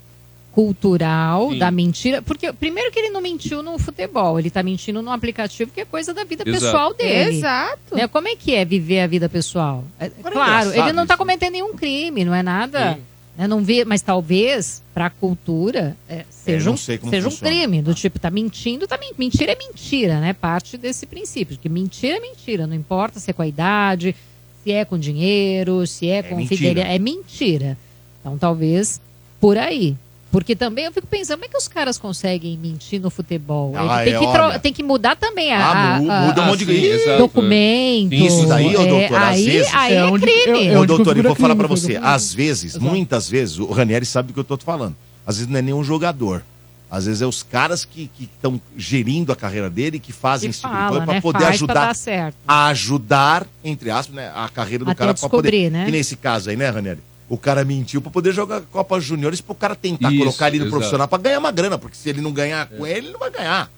cultural 0.52 1.50
Sim. 1.50 1.58
da 1.58 1.70
mentira. 1.70 2.22
Porque, 2.22 2.52
primeiro, 2.52 2.90
que 2.90 2.98
ele 2.98 3.10
não 3.10 3.20
mentiu 3.20 3.62
no 3.62 3.78
futebol, 3.78 4.38
ele 4.38 4.50
tá 4.50 4.62
mentindo 4.62 5.00
no 5.02 5.10
aplicativo 5.10 5.70
que 5.72 5.80
é 5.80 5.84
coisa 5.84 6.12
da 6.14 6.24
vida 6.24 6.44
Exato. 6.46 6.64
pessoal 6.64 6.94
dele. 6.94 7.36
Exato. 7.38 7.96
Né? 7.96 8.06
Como 8.08 8.28
é 8.28 8.36
que 8.36 8.54
é 8.54 8.64
viver 8.64 9.00
a 9.00 9.06
vida 9.06 9.28
pessoal? 9.28 9.84
É, 9.98 10.06
é 10.06 10.10
claro, 10.30 10.70
ele 10.72 10.92
não 10.92 11.04
né? 11.04 11.16
cometendo 11.16 11.52
nenhum 11.52 11.74
crime, 11.74 12.24
não 12.24 12.34
é 12.34 12.42
nada. 12.42 12.94
Sim. 12.94 13.00
Né? 13.40 13.48
Não 13.48 13.64
vê, 13.64 13.84
mas 13.84 14.02
talvez 14.02 14.82
para 14.94 15.06
a 15.06 15.10
cultura 15.10 15.96
é, 16.08 16.24
seja, 16.30 16.66
não 16.66 16.74
um, 16.74 16.76
seja 17.10 17.26
um 17.28 17.30
crime 17.48 17.82
do 17.82 17.94
tipo 17.94 18.18
tá 18.18 18.30
mentindo, 18.30 18.86
tá 18.86 18.98
men- 18.98 19.12
mentira 19.18 19.52
é 19.52 19.56
mentira, 19.56 20.20
né? 20.20 20.32
Parte 20.32 20.76
desse 20.76 21.06
princípio, 21.06 21.56
que 21.56 21.68
mentira 21.68 22.18
é 22.18 22.20
mentira, 22.20 22.66
não 22.66 22.74
importa 22.74 23.18
se 23.18 23.30
é 23.30 23.32
com 23.34 23.42
a 23.42 23.46
idade, 23.46 24.14
se 24.62 24.70
é 24.72 24.84
com 24.84 24.98
dinheiro, 24.98 25.86
se 25.86 26.08
é, 26.08 26.22
com 26.22 26.36
mentira. 26.36 26.56
fidelidade, 26.56 26.94
é 26.94 26.98
mentira. 26.98 27.78
Então 28.20 28.36
talvez 28.38 29.00
por 29.40 29.56
aí. 29.56 29.96
Porque 30.30 30.54
também 30.54 30.84
eu 30.84 30.92
fico 30.92 31.08
pensando, 31.08 31.38
como 31.38 31.46
é 31.46 31.48
que 31.48 31.56
os 31.56 31.66
caras 31.66 31.98
conseguem 31.98 32.56
mentir 32.56 33.00
no 33.00 33.10
futebol? 33.10 33.72
Ah, 33.76 34.04
tem, 34.04 34.14
é, 34.14 34.18
que 34.20 34.24
olha. 34.26 34.58
tem 34.60 34.72
que 34.72 34.82
mudar 34.82 35.16
também 35.16 35.52
a, 35.52 35.58
Ah, 35.70 35.98
mu- 36.00 36.10
a- 36.10 36.20
muda 36.20 36.40
um 36.40 36.44
a- 36.44 36.46
monte 36.46 36.64
de 36.64 36.72
sim, 36.72 36.80
coisa. 36.80 36.94
exato. 37.02 37.18
documento. 37.18 38.12
Isso 38.14 38.46
daí, 38.46 38.76
ô, 38.76 38.82
é, 38.82 38.86
doutor, 38.86 39.18
às 39.18 39.28
aí, 39.34 39.44
vezes- 39.44 39.74
aí 39.74 39.92
É 39.92 39.96
é, 39.96 40.04
onde- 40.04 40.22
crime. 40.26 40.58
é- 40.58 40.72
é 40.72 40.78
Ô, 40.78 40.86
doutor, 40.86 41.16
eu 41.16 41.22
vou 41.24 41.34
falar 41.34 41.56
pra 41.56 41.66
você. 41.66 41.96
Às 42.00 42.32
vezes, 42.32 42.76
Exato. 42.76 42.84
muitas 42.84 43.28
vezes, 43.28 43.58
o 43.58 43.66
Ranieri 43.72 44.06
sabe 44.06 44.28
do 44.28 44.34
que 44.34 44.38
eu 44.40 44.44
tô 44.44 44.56
te 44.56 44.64
falando. 44.64 44.94
Às 45.26 45.36
vezes 45.38 45.50
não 45.50 45.58
é 45.58 45.62
nenhum 45.62 45.82
jogador. 45.82 46.44
Às 46.88 47.06
vezes 47.06 47.22
é 47.22 47.26
os 47.26 47.42
caras 47.42 47.84
que 47.84 48.08
estão 48.20 48.60
gerindo 48.76 49.32
a 49.32 49.36
carreira 49.36 49.68
dele 49.70 49.98
que 50.00 50.12
fazem 50.12 50.50
esse 50.50 50.60
tipo 50.60 50.72
pra 50.72 51.06
né? 51.06 51.20
poder 51.20 51.38
Faz 51.38 51.44
pra 51.46 51.48
ajudar 51.54 51.74
dar 51.86 51.94
certo. 51.94 52.34
a 52.48 52.66
ajudar, 52.66 53.46
entre 53.64 53.90
aspas, 53.92 54.14
né, 54.16 54.30
a 54.34 54.48
carreira 54.48 54.84
do 54.84 54.90
Até 54.90 54.98
cara 54.98 55.14
pra 55.14 55.28
poder. 55.28 55.50
descobrir, 55.50 55.70
né? 55.70 55.84
E 55.88 55.92
nesse 55.92 56.16
caso 56.16 56.50
aí, 56.50 56.56
né, 56.56 56.68
Ranieri? 56.68 56.98
O 57.30 57.38
cara 57.38 57.64
mentiu 57.64 58.02
pra 58.02 58.10
poder 58.10 58.32
jogar 58.34 58.60
Copa 58.62 59.00
Juniores 59.00 59.40
pro 59.40 59.54
cara 59.54 59.74
tentar 59.76 60.10
Isso, 60.10 60.18
colocar 60.18 60.48
ele 60.48 60.58
no 60.58 60.64
exato. 60.64 60.76
profissional 60.76 61.06
pra 61.08 61.16
ganhar 61.16 61.38
uma 61.38 61.52
grana, 61.52 61.78
porque 61.78 61.96
se 61.96 62.08
ele 62.10 62.20
não 62.20 62.32
ganhar 62.32 62.66
com 62.66 62.84
ele, 62.84 63.06
ele 63.06 63.10
não 63.12 63.20
vai 63.20 63.30
ganhar. 63.30 63.70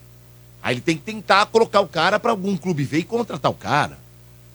Aí 0.63 0.75
ele 0.75 0.81
tem 0.81 0.97
que 0.97 1.03
tentar 1.03 1.45
colocar 1.47 1.81
o 1.81 1.87
cara 1.87 2.19
pra 2.19 2.31
algum 2.31 2.57
clube 2.57 2.83
ver 2.83 2.99
e 3.01 3.03
contratar 3.05 3.51
o 3.51 3.55
cara. 3.55 3.99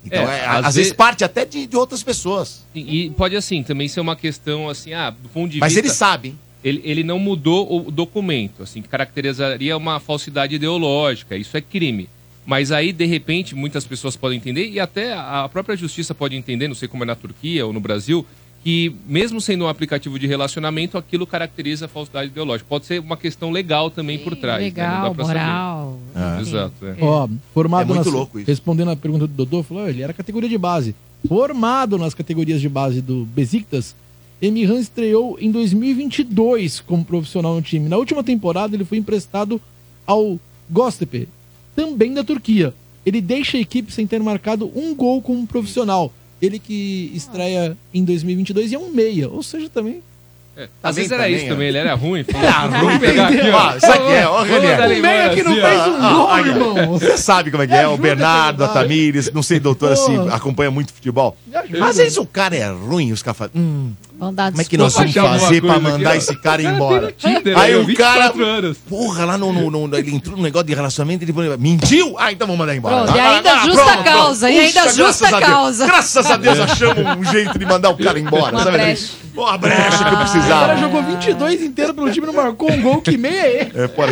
Então, 0.04 0.20
É, 0.28 0.40
é, 0.40 0.46
às 0.48 0.58
vezes 0.64 0.76
vezes- 0.76 0.94
parte 0.94 1.24
até 1.24 1.46
de, 1.46 1.68
de 1.68 1.76
outras 1.78 2.02
pessoas. 2.02 2.64
E, 2.74 3.06
e 3.06 3.10
pode, 3.12 3.36
assim, 3.36 3.62
também 3.62 3.88
ser 3.88 4.00
uma 4.00 4.16
questão, 4.16 4.68
assim, 4.68 4.94
ah, 4.94 5.12
do 5.12 5.30
ponto 5.30 5.52
de 5.52 5.60
Mas 5.60 5.74
vista... 5.74 5.86
ele 5.88 5.94
sabe, 5.94 6.28
hein? 6.30 6.40
Ele, 6.64 6.82
ele 6.84 7.04
não 7.04 7.20
mudou 7.20 7.88
o 7.88 7.92
documento, 7.92 8.64
assim, 8.64 8.82
que 8.82 8.88
caracterizaria 8.88 9.78
uma 9.78 10.00
falsidade 10.00 10.56
ideológica. 10.56 11.38
Isso 11.38 11.56
é 11.56 11.62
crime. 11.62 12.10
Mas 12.46 12.72
aí, 12.72 12.92
de 12.92 13.06
repente, 13.06 13.54
muitas 13.54 13.86
pessoas 13.86 14.16
podem 14.16 14.38
entender, 14.38 14.68
e 14.70 14.80
até 14.80 15.14
a 15.14 15.48
própria 15.52 15.76
justiça 15.78 16.16
pode 16.16 16.36
entender, 16.36 16.68
não 16.68 16.76
sei 16.76 16.88
como 16.88 17.04
é 17.04 17.06
na 17.06 17.16
Turquia 17.16 17.66
ou 17.66 17.72
no 17.74 17.80
Brasil, 17.80 18.26
que 18.68 18.94
mesmo 19.08 19.40
sendo 19.40 19.64
um 19.64 19.70
aplicativo 19.70 20.20
de 20.20 20.28
relacionamento, 20.28 20.98
aquilo 20.98 21.26
caracteriza 21.26 21.86
a 21.86 21.88
falsidade 21.88 22.28
ideológica. 22.32 22.66
Pode 22.68 22.86
ser 22.86 23.00
uma 23.00 23.16
questão 23.16 23.50
legal 23.50 23.90
também 23.90 24.20
por 24.20 24.36
trás. 24.36 24.60
né? 24.60 24.66
Legal, 24.66 25.16
pra 25.16 25.26
moral, 25.26 25.98
saber. 26.14 26.34
enfim. 26.42 26.50
Exato. 26.50 26.86
é. 26.86 26.96
Ó, 27.00 27.30
formado 27.54 27.84
É 27.94 27.96
muito 27.96 28.06
nas- 28.08 28.14
louco 28.14 28.40
isso. 28.40 28.48
Respondendo 28.52 28.92
a 28.92 28.96
pergunta 28.98 29.26
do 29.26 29.34
Dodô, 29.34 29.64
falou, 29.64 29.86
"Ah, 29.86 29.90
ele 29.90 30.02
era 30.02 30.12
categoria 30.12 30.50
de 30.50 30.58
base. 30.58 30.94
Formado 31.30 31.98
nas 31.98 32.14
categorias 32.14 32.60
de 32.60 32.68
base 32.68 33.00
do 33.02 33.24
Besiktas, 33.24 33.96
Emirhan 34.42 34.80
estreou 34.80 35.38
em 35.40 35.50
2022 35.50 36.82
como 36.82 37.06
profissional 37.06 37.56
no 37.56 37.62
time. 37.62 37.88
Na 37.88 37.96
última 37.96 38.22
temporada, 38.22 38.76
ele 38.76 38.84
foi 38.84 38.98
emprestado 38.98 39.62
ao 40.06 40.38
Göztepe, 40.70 41.30
também 41.74 42.14
da 42.14 42.22
Turquia. 42.22 42.74
Ele 43.06 43.22
deixa 43.22 43.56
a 43.58 43.62
equipe 43.62 43.94
sem 43.94 44.06
ter 44.06 44.22
marcado 44.22 44.70
um 44.76 44.94
gol 44.94 45.22
como 45.22 45.48
profissional. 45.48 46.12
Ele 46.42 46.60
que 46.60 47.12
estreia 47.16 47.76
em 47.94 48.04
2022 48.04 48.72
e 48.72 48.76
é 48.76 48.80
um 48.80 48.90
meia, 48.92 49.28
ou 49.30 49.42
seja, 49.42 49.70
também 49.70 50.02
É, 50.56 50.68
Às 50.82 50.96
vezes 50.96 51.10
Também, 51.12 51.26
era 51.26 51.30
isso 51.36 51.48
também, 51.48 51.56
também, 51.56 51.68
ó. 51.68 51.70
ele 51.70 51.78
era 51.78 51.94
ruim. 51.96 52.26
Era 52.28 52.68
Vamos 52.68 52.82
ruim, 52.90 53.00
pegar 53.00 53.28
aqui, 53.28 53.38
ó. 53.52 53.76
Isso 53.78 53.86
aqui 53.92 54.12
é, 54.12 54.28
ó, 54.28 54.44
dar 54.44 54.58
embora 54.58 54.88
meia 55.00 55.30
que 55.36 55.44
não 55.44 55.52
assim, 55.52 55.62
fez 55.62 55.88
um 55.88 55.96
Ah, 56.02 56.14
gol, 56.14 56.38
irmão. 56.48 56.88
Você 57.00 57.18
sabe 57.18 57.52
como 57.52 57.62
é 57.64 57.68
que 57.68 57.74
é? 57.76 57.88
O 57.88 57.96
Bernardo, 57.98 58.64
a. 58.64 58.68
Tamires, 58.70 59.32
não 59.32 59.44
sei, 59.44 59.60
doutora, 59.60 59.96
se 59.96 60.12
Pô. 60.12 60.22
acompanha 60.30 60.72
muito 60.72 60.92
futebol. 60.94 61.38
Às 61.82 61.98
vezes 61.98 62.18
o 62.18 62.26
cara 62.26 62.56
é 62.56 62.72
ruim, 62.72 63.12
os 63.12 63.22
caras 63.22 63.38
falam, 63.38 63.52
hum, 63.56 63.92
Vamos 64.20 64.36
dar 64.36 64.50
como 64.52 64.62
é 64.62 64.66
que 64.66 64.78
nós 64.78 64.94
vamos 64.94 65.14
fazer 65.14 65.62
pra 65.62 65.74
aqui, 65.74 65.84
mandar 65.84 66.10
ó. 66.10 66.14
esse 66.16 66.36
cara 66.36 66.64
Cara, 66.64 66.76
embora? 66.76 67.12
Tinder, 67.12 67.58
Aí 67.58 67.76
ó, 67.76 67.82
o 67.82 67.94
cara, 67.96 68.22
24 68.32 68.46
anos. 68.46 68.78
porra, 68.90 69.26
lá 69.26 69.38
no, 69.38 69.54
no- 69.54 69.88
no- 69.88 69.96
ele 69.98 70.16
entrou 70.16 70.36
no 70.36 70.44
negócio 70.44 70.66
de 70.68 70.74
relacionamento, 70.74 71.24
ele 71.24 71.34
falou, 71.34 71.58
mentiu? 71.58 72.16
Ah, 72.18 72.32
então 72.32 72.48
vamos 72.48 72.60
mandar 72.60 72.76
embora. 72.76 73.04
Pronto, 73.04 73.16
e 73.16 73.20
Ah, 73.20 73.30
ainda 73.36 73.54
ah, 73.54 73.66
justa 73.66 73.84
pronto, 73.84 74.04
causa, 74.04 74.50
e 74.50 74.54
pronto. 74.54 74.68
ainda 74.68 74.82
Puxa, 74.90 74.96
justa 75.06 75.28
graças 75.28 75.34
a 75.34 75.52
causa. 75.54 75.86
Graças 75.86 76.26
a 76.32 76.38
Deus 76.38 76.60
achamos 76.60 77.18
um 77.18 77.24
jeito 77.32 77.60
de 77.60 77.66
mandar 77.66 77.90
o 77.90 77.98
cara 77.98 78.20
embora. 78.20 78.56
Uma 78.56 78.64
sabe? 78.64 78.78
brecha. 78.78 79.12
Uma 79.38 79.56
brecha 79.56 79.98
que 80.00 80.04
eu 80.04 80.08
O 80.08 80.12
cara 80.12 80.18
precisava. 80.18 80.78
jogou 80.78 81.04
22 81.04 81.62
inteiro 81.62 81.94
pelo 81.94 82.10
time, 82.12 82.26
não 82.26 82.34
marcou 82.34 82.72
um 82.72 82.82
gol, 82.82 83.02
que 83.02 83.16
meia 83.18 83.36
é 83.40 83.62
esse? 83.70 83.80
É, 83.80 83.88
fora 83.88 84.12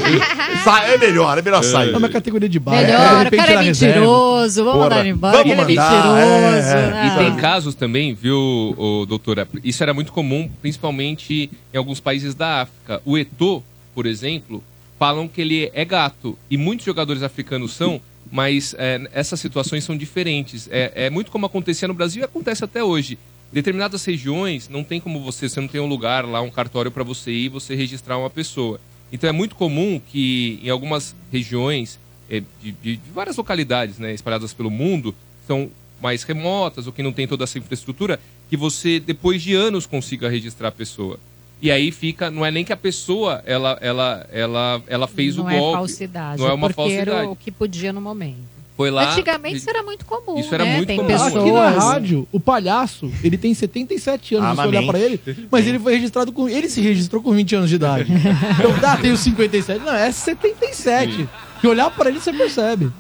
Sai, 0.63 0.93
é 0.93 0.97
melhor, 0.99 1.35
é 1.35 1.41
melhor 1.41 1.63
sair. 1.63 1.93
É 1.93 1.97
uma 1.97 2.09
categoria 2.09 2.47
de 2.47 2.59
base. 2.59 2.77
de 2.85 2.91
Melhor, 2.91 3.13
o 3.15 3.23
repente 3.23 3.39
cara 3.39 3.53
é 3.53 3.63
mentiroso, 3.63 4.63
vamos 4.63 4.79
mandar 4.81 4.99
ele 4.99 5.09
embora, 5.09 5.37
vamos 5.37 5.51
ele 5.51 5.61
é 5.61 5.65
mandar, 5.65 5.91
mentiroso. 5.93 6.67
é, 6.67 6.91
né? 6.91 7.11
E 7.11 7.17
tem 7.17 7.35
casos 7.37 7.73
também, 7.73 8.13
viu, 8.13 8.75
doutora? 9.07 9.47
Isso 9.63 9.81
era 9.81 9.94
muito 9.95 10.11
comum, 10.11 10.49
principalmente 10.61 11.49
em 11.73 11.77
alguns 11.77 11.99
países 11.99 12.35
da 12.35 12.61
África. 12.61 13.01
O 13.05 13.17
Eto'o, 13.17 13.63
por 13.93 14.05
exemplo, 14.05 14.63
falam 14.99 15.27
que 15.27 15.41
ele 15.41 15.71
é 15.73 15.83
gato. 15.85 16.37
E 16.49 16.57
muitos 16.57 16.85
jogadores 16.85 17.23
africanos 17.23 17.73
são, 17.73 17.99
mas 18.31 18.75
é, 18.77 19.09
essas 19.13 19.39
situações 19.39 19.83
são 19.83 19.97
diferentes. 19.97 20.67
É, 20.71 20.91
é 21.05 21.09
muito 21.09 21.31
como 21.31 21.45
acontecia 21.45 21.87
no 21.87 21.93
Brasil 21.93 22.21
e 22.21 22.25
acontece 22.25 22.63
até 22.63 22.83
hoje. 22.83 23.17
Determinadas 23.51 24.03
regiões 24.03 24.67
não 24.69 24.83
tem 24.83 24.99
como 24.99 25.21
você, 25.23 25.47
você 25.47 25.61
não 25.61 25.67
tem 25.67 25.79
um 25.79 25.87
lugar 25.87 26.25
lá, 26.25 26.41
um 26.41 26.49
cartório 26.51 26.91
para 26.91 27.03
você 27.03 27.31
ir 27.31 27.45
e 27.45 27.49
você 27.49 27.73
registrar 27.75 28.17
uma 28.17 28.29
pessoa. 28.29 28.79
Então 29.11 29.29
é 29.29 29.33
muito 29.33 29.55
comum 29.55 30.01
que 30.11 30.59
em 30.63 30.69
algumas 30.69 31.15
regiões 31.31 31.97
é, 32.29 32.41
de, 32.61 32.71
de- 32.71 32.95
de 32.97 33.11
várias 33.13 33.37
localidades 33.37 33.97
né, 33.99 34.13
espalhadas 34.13 34.51
pelo 34.53 34.69
mundo, 34.69 35.15
são 35.47 35.69
mais 36.01 36.23
remotas 36.23 36.87
ou 36.87 36.91
que 36.93 37.01
não 37.03 37.13
tem 37.13 37.27
toda 37.27 37.43
essa 37.45 37.57
infraestrutura, 37.57 38.19
que 38.49 38.55
você, 38.57 38.99
depois 38.99 39.41
de 39.41 39.53
anos, 39.53 39.85
consiga 39.85 40.29
registrar 40.29 40.69
a 40.69 40.71
pessoa. 40.71 41.19
E 41.61 41.71
aí 41.71 41.91
fica, 41.91 42.29
não 42.29 42.45
é 42.45 42.51
nem 42.51 42.63
que 42.65 42.73
a 42.73 42.77
pessoa 42.77 43.41
ela, 43.45 43.77
ela, 43.81 44.27
ela, 44.31 44.81
ela 44.87 45.07
fez 45.07 45.35
não 45.37 45.45
o 45.45 45.49
é 45.49 45.57
golpe. 45.57 45.77
falsidade, 45.77 46.41
não 46.41 46.49
é 46.49 46.53
uma 46.53 46.69
porque 46.69 46.91
era 46.93 47.11
falsidade. 47.11 47.31
o 47.31 47.35
que 47.35 47.51
podia 47.51 47.91
no 47.93 48.01
momento. 48.01 48.55
Foi 48.77 48.91
lá. 48.91 49.09
Antigamente 49.13 49.55
isso 49.55 49.69
era 49.69 49.81
muito 49.81 50.03
comum, 50.05 50.37
Isso 50.37 50.53
era 50.53 50.65
né? 50.65 50.75
muito 50.75 50.87
Tem 50.87 50.97
comum. 50.97 51.07
pessoas... 51.07 51.33
Aqui 51.33 51.51
na 51.51 51.69
rádio, 51.69 52.27
o 52.29 52.41
palhaço, 52.41 53.09
ele 53.23 53.37
tem 53.37 53.53
77 53.53 54.35
anos, 54.35 54.47
Ah, 54.47 54.51
se 54.51 54.55
você 54.57 54.67
olhar 54.67 54.81
mas 54.81 54.89
pra 54.91 54.99
ele, 54.99 55.47
mas 55.49 55.65
ele 55.65 55.79
foi 55.79 55.93
registrado 55.93 56.33
com. 56.33 56.49
Ele 56.49 56.67
se 56.67 56.81
registrou 56.81 57.21
com 57.23 57.31
20 57.31 57.55
anos 57.55 57.69
de 57.69 57.75
idade. 57.77 58.11
Então 58.59 58.77
dá, 58.81 58.97
tem 58.97 59.13
os 59.13 59.21
57. 59.21 59.79
Não, 59.83 59.93
é 59.95 60.11
77. 60.11 61.29
Se 61.61 61.67
olhar 61.67 61.89
pra 61.89 62.09
ele, 62.09 62.19
você 62.19 62.33
percebe. 62.33 62.91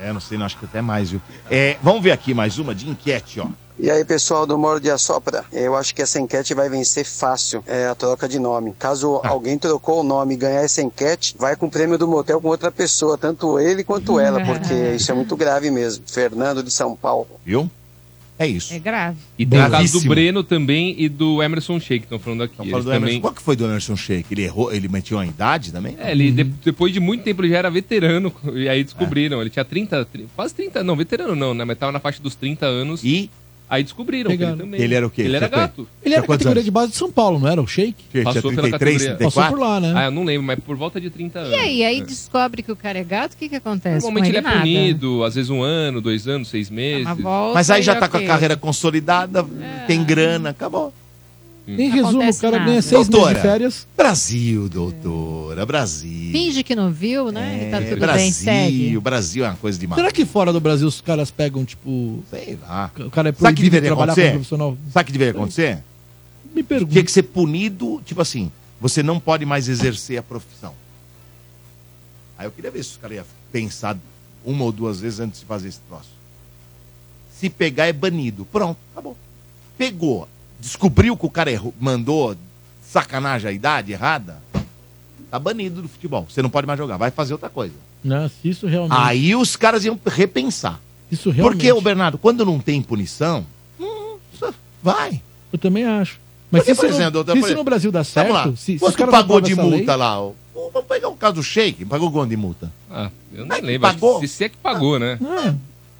É, 0.00 0.12
não 0.12 0.20
sei, 0.20 0.38
não, 0.38 0.46
acho 0.46 0.56
que 0.58 0.64
até 0.64 0.80
mais, 0.80 1.10
viu? 1.10 1.20
É, 1.50 1.76
vamos 1.82 2.02
ver 2.02 2.12
aqui 2.12 2.32
mais 2.32 2.58
uma 2.58 2.72
de 2.74 2.88
enquete, 2.88 3.40
ó. 3.40 3.46
E 3.78 3.90
aí, 3.90 4.04
pessoal 4.04 4.46
do 4.46 4.56
Moro 4.58 4.78
de 4.78 4.90
Assopra, 4.90 5.44
eu 5.52 5.74
acho 5.74 5.94
que 5.94 6.02
essa 6.02 6.20
enquete 6.20 6.54
vai 6.54 6.68
vencer 6.68 7.04
fácil, 7.04 7.64
é 7.66 7.86
a 7.86 7.94
troca 7.94 8.28
de 8.28 8.38
nome. 8.38 8.74
Caso 8.78 9.20
alguém 9.24 9.58
trocou 9.58 10.00
o 10.00 10.04
nome 10.04 10.34
e 10.34 10.36
ganhar 10.36 10.60
essa 10.62 10.82
enquete, 10.82 11.34
vai 11.38 11.56
com 11.56 11.66
o 11.66 11.70
prêmio 11.70 11.96
do 11.98 12.06
motel 12.06 12.40
com 12.40 12.48
outra 12.48 12.70
pessoa, 12.70 13.16
tanto 13.18 13.58
ele 13.58 13.82
quanto 13.82 14.20
ela, 14.20 14.40
porque 14.44 14.74
isso 14.94 15.10
é 15.10 15.14
muito 15.14 15.34
grave 15.36 15.70
mesmo. 15.70 16.04
Fernando 16.06 16.62
de 16.62 16.70
São 16.70 16.94
Paulo. 16.94 17.28
Viu? 17.44 17.68
É 18.38 18.46
isso. 18.46 18.72
É 18.74 18.78
grave. 18.78 19.18
E 19.38 19.44
tem 19.46 19.64
o 19.64 19.70
caso 19.70 20.00
do. 20.00 20.08
Breno 20.08 20.42
também 20.42 20.94
e 20.98 21.08
do 21.08 21.42
Emerson 21.42 21.78
Sheik, 21.78 22.00
que 22.00 22.06
estão 22.06 22.18
falando 22.18 22.42
aqui. 22.42 22.54
Então, 22.54 22.66
fala 22.66 22.76
Eles 22.78 22.84
do 22.84 22.90
Emerson. 22.90 23.06
também... 23.06 23.20
Qual 23.20 23.32
que 23.32 23.42
foi 23.42 23.54
do 23.56 23.64
Emerson 23.64 23.96
Sheik? 23.96 24.32
Ele 24.34 24.42
errou, 24.42 24.72
ele 24.72 24.88
meteu 24.88 25.18
a 25.18 25.26
idade 25.26 25.70
também? 25.70 25.96
É, 25.98 26.10
ele 26.12 26.30
de- 26.32 26.44
depois 26.44 26.92
de 26.92 26.98
muito 26.98 27.22
tempo 27.22 27.42
ele 27.42 27.50
já 27.50 27.58
era 27.58 27.70
veterano, 27.70 28.32
e 28.54 28.68
aí 28.68 28.82
descobriram. 28.82 29.40
Ele 29.40 29.50
tinha 29.50 29.64
30, 29.64 30.04
tri- 30.06 30.26
quase 30.34 30.54
30, 30.54 30.82
não, 30.82 30.96
veterano 30.96 31.36
não, 31.36 31.54
né? 31.54 31.64
Mas 31.64 31.78
tava 31.78 31.92
na 31.92 32.00
faixa 32.00 32.20
dos 32.22 32.34
30 32.34 32.66
anos. 32.66 33.04
E 33.04 33.30
aí 33.74 33.82
descobriram 33.82 34.28
que 34.28 34.34
ele 34.34 34.38
Pegaram. 34.38 34.58
também. 34.58 34.80
Ele 34.80 34.94
era 34.94 35.06
o 35.06 35.10
quê? 35.10 35.22
Ele 35.22 35.36
era 35.36 35.48
gato. 35.48 35.88
Ele 36.04 36.14
era 36.14 36.22
categoria 36.26 36.52
anos? 36.60 36.64
de 36.64 36.70
base 36.70 36.90
de 36.92 36.96
São 36.96 37.10
Paulo, 37.10 37.38
não 37.38 37.48
era? 37.48 37.60
O 37.62 37.66
Shake? 37.66 37.94
Que, 38.12 38.22
Passou 38.22 38.50
pela 38.50 38.68
33, 38.68 38.70
categoria. 39.02 39.24
Passou 39.26 39.42
34? 39.42 39.56
por 39.56 39.60
lá, 39.60 39.80
né? 39.80 39.92
Ah, 39.96 40.04
eu 40.04 40.10
não 40.10 40.24
lembro, 40.24 40.46
mas 40.46 40.58
por 40.60 40.76
volta 40.76 41.00
de 41.00 41.10
30 41.10 41.38
anos. 41.38 41.50
E 41.52 41.54
aí, 41.54 41.84
aí 41.84 41.98
É. 42.00 42.04
descobre 42.04 42.62
que 42.62 42.70
o 42.70 42.76
cara 42.76 42.98
é 42.98 43.04
gato, 43.04 43.32
o 43.32 43.36
que 43.36 43.48
que 43.48 43.56
acontece 43.56 44.04
Normalmente 44.04 44.28
ele 44.30 44.38
ele? 44.38 44.46
é 44.46 44.48
Nada. 44.50 44.58
punido, 44.60 45.24
às 45.24 45.34
vezes 45.34 45.50
um 45.50 45.62
ano, 45.62 46.00
dois 46.00 46.28
anos, 46.28 46.48
seis 46.48 46.68
meses. 46.70 47.04
Mas 47.04 47.18
volta 47.18 47.54
Mas 47.54 47.70
aí 47.70 47.82
já 47.82 47.94
tá 47.96 48.08
com 48.08 48.16
a 48.18 48.22
carreira 48.24 48.56
consolidada, 48.56 49.44
tem 49.86 50.04
grana, 50.04 50.50
acabou. 50.50 50.92
Em 51.66 51.88
resumo, 51.90 52.28
o 52.28 52.36
cara 52.38 52.58
nada. 52.58 52.70
ganha 52.70 52.82
seis 52.82 52.92
meses 52.92 53.08
Doutora. 53.08 53.34
de 53.34 53.40
férias. 53.40 53.86
Brasil, 53.96 54.68
doutora, 54.68 55.64
Brasil. 55.64 56.32
Finge 56.32 56.64
que 56.64 56.74
não 56.74 56.90
viu, 56.90 57.30
né? 57.30 57.68
e 57.68 57.70
tá 57.70 57.76
É, 57.80 57.88
tudo 57.90 58.00
Brasil, 58.00 58.22
bem, 58.24 58.32
segue. 58.32 58.96
o 58.96 59.00
Brasil 59.00 59.44
é 59.44 59.48
uma 59.48 59.56
coisa 59.56 59.78
demais. 59.78 60.00
Será 60.00 60.10
que 60.10 60.24
fora 60.26 60.52
do 60.52 60.60
Brasil 60.60 60.88
os 60.88 61.00
caras 61.00 61.30
pegam, 61.30 61.64
tipo. 61.64 62.22
Sei 62.30 62.58
lá. 62.60 62.90
O 62.98 63.10
cara 63.10 63.28
é 63.28 63.32
Sabe 63.32 63.32
o 63.32 63.34
que 63.34 63.40
proibido 63.42 63.62
de 63.62 63.70
deveria 63.70 63.88
trabalhar 63.90 64.12
como 64.14 64.20
acontecer? 64.22 64.32
profissional? 64.32 64.76
Sabe 64.92 65.02
o 65.02 65.06
que 65.06 65.12
deveria 65.12 65.30
acontecer? 65.32 65.78
Me 66.54 66.62
pergunto. 66.64 66.90
Tinha 66.92 67.04
que 67.04 67.12
ser 67.12 67.22
punido, 67.22 68.02
tipo 68.04 68.20
assim, 68.20 68.50
você 68.80 69.00
não 69.02 69.20
pode 69.20 69.46
mais 69.46 69.68
exercer 69.68 70.18
a 70.18 70.22
profissão. 70.22 70.74
Aí 72.36 72.46
eu 72.46 72.50
queria 72.50 72.70
ver 72.72 72.82
se 72.82 72.90
os 72.90 72.96
caras 72.96 73.18
iam 73.18 73.24
pensar 73.52 73.96
uma 74.44 74.64
ou 74.64 74.72
duas 74.72 74.98
vezes 75.00 75.20
antes 75.20 75.38
de 75.40 75.46
fazer 75.46 75.68
esse 75.68 75.78
troço. 75.88 76.10
Se 77.38 77.48
pegar 77.48 77.86
é 77.86 77.92
banido. 77.92 78.44
Pronto, 78.50 78.76
acabou. 78.92 79.16
Pegou, 79.78 80.28
descobriu 80.62 81.16
que 81.16 81.26
o 81.26 81.30
cara 81.30 81.50
errou, 81.50 81.74
mandou 81.80 82.36
sacanagem 82.88 83.50
a 83.50 83.52
idade 83.52 83.90
errada, 83.92 84.40
tá 85.28 85.36
banido 85.38 85.82
do 85.82 85.88
futebol. 85.88 86.24
Você 86.30 86.40
não 86.40 86.48
pode 86.48 86.68
mais 86.68 86.78
jogar, 86.78 86.96
vai 86.96 87.10
fazer 87.10 87.32
outra 87.32 87.48
coisa. 87.50 87.74
Não, 88.04 88.28
se 88.28 88.48
isso 88.48 88.66
realmente. 88.68 88.96
Aí 88.96 89.34
os 89.34 89.56
caras 89.56 89.84
iam 89.84 89.98
repensar. 90.06 90.80
isso 91.10 91.30
realmente. 91.30 91.56
Porque, 91.58 91.72
o 91.72 91.80
Bernardo, 91.80 92.16
quando 92.16 92.44
não 92.46 92.60
tem 92.60 92.80
punição, 92.80 93.44
hum, 93.80 94.16
vai. 94.80 95.20
Eu 95.52 95.58
também 95.58 95.84
acho. 95.84 96.20
Mas 96.50 96.62
Porque, 96.62 96.74
se, 96.74 96.80
por 96.80 96.86
isso, 96.86 96.94
exemplo, 96.96 97.18
no, 97.18 97.24
doutor, 97.24 97.36
se 97.42 97.48
por 97.48 97.56
no 97.56 97.64
Brasil 97.64 97.90
dá 97.90 98.04
certo, 98.04 98.28
Vamos 98.32 98.46
lá. 98.52 98.56
se, 98.56 98.78
se 98.78 98.92
caras 98.92 99.10
pagou 99.12 99.40
de 99.40 99.54
multa 99.56 99.76
lei- 99.76 99.96
lá? 99.96 100.20
ó? 100.20 100.32
Vamos 100.54 100.86
pegar 100.86 101.08
o 101.08 101.16
caso 101.16 101.34
do 101.34 101.42
Sheik. 101.42 101.84
Pagou 101.86 102.10
quanto 102.12 102.30
de 102.30 102.36
multa? 102.36 102.70
Ah, 102.90 103.10
eu 103.32 103.46
não 103.46 103.56
que 103.56 103.62
lembro. 103.62 103.88
que 103.88 103.94
pagou? 103.94 104.20
Se, 104.20 104.28
se 104.28 104.44
é 104.44 104.48
que 104.50 104.56
pagou, 104.58 104.98
né? 104.98 105.18
É, 105.20 105.54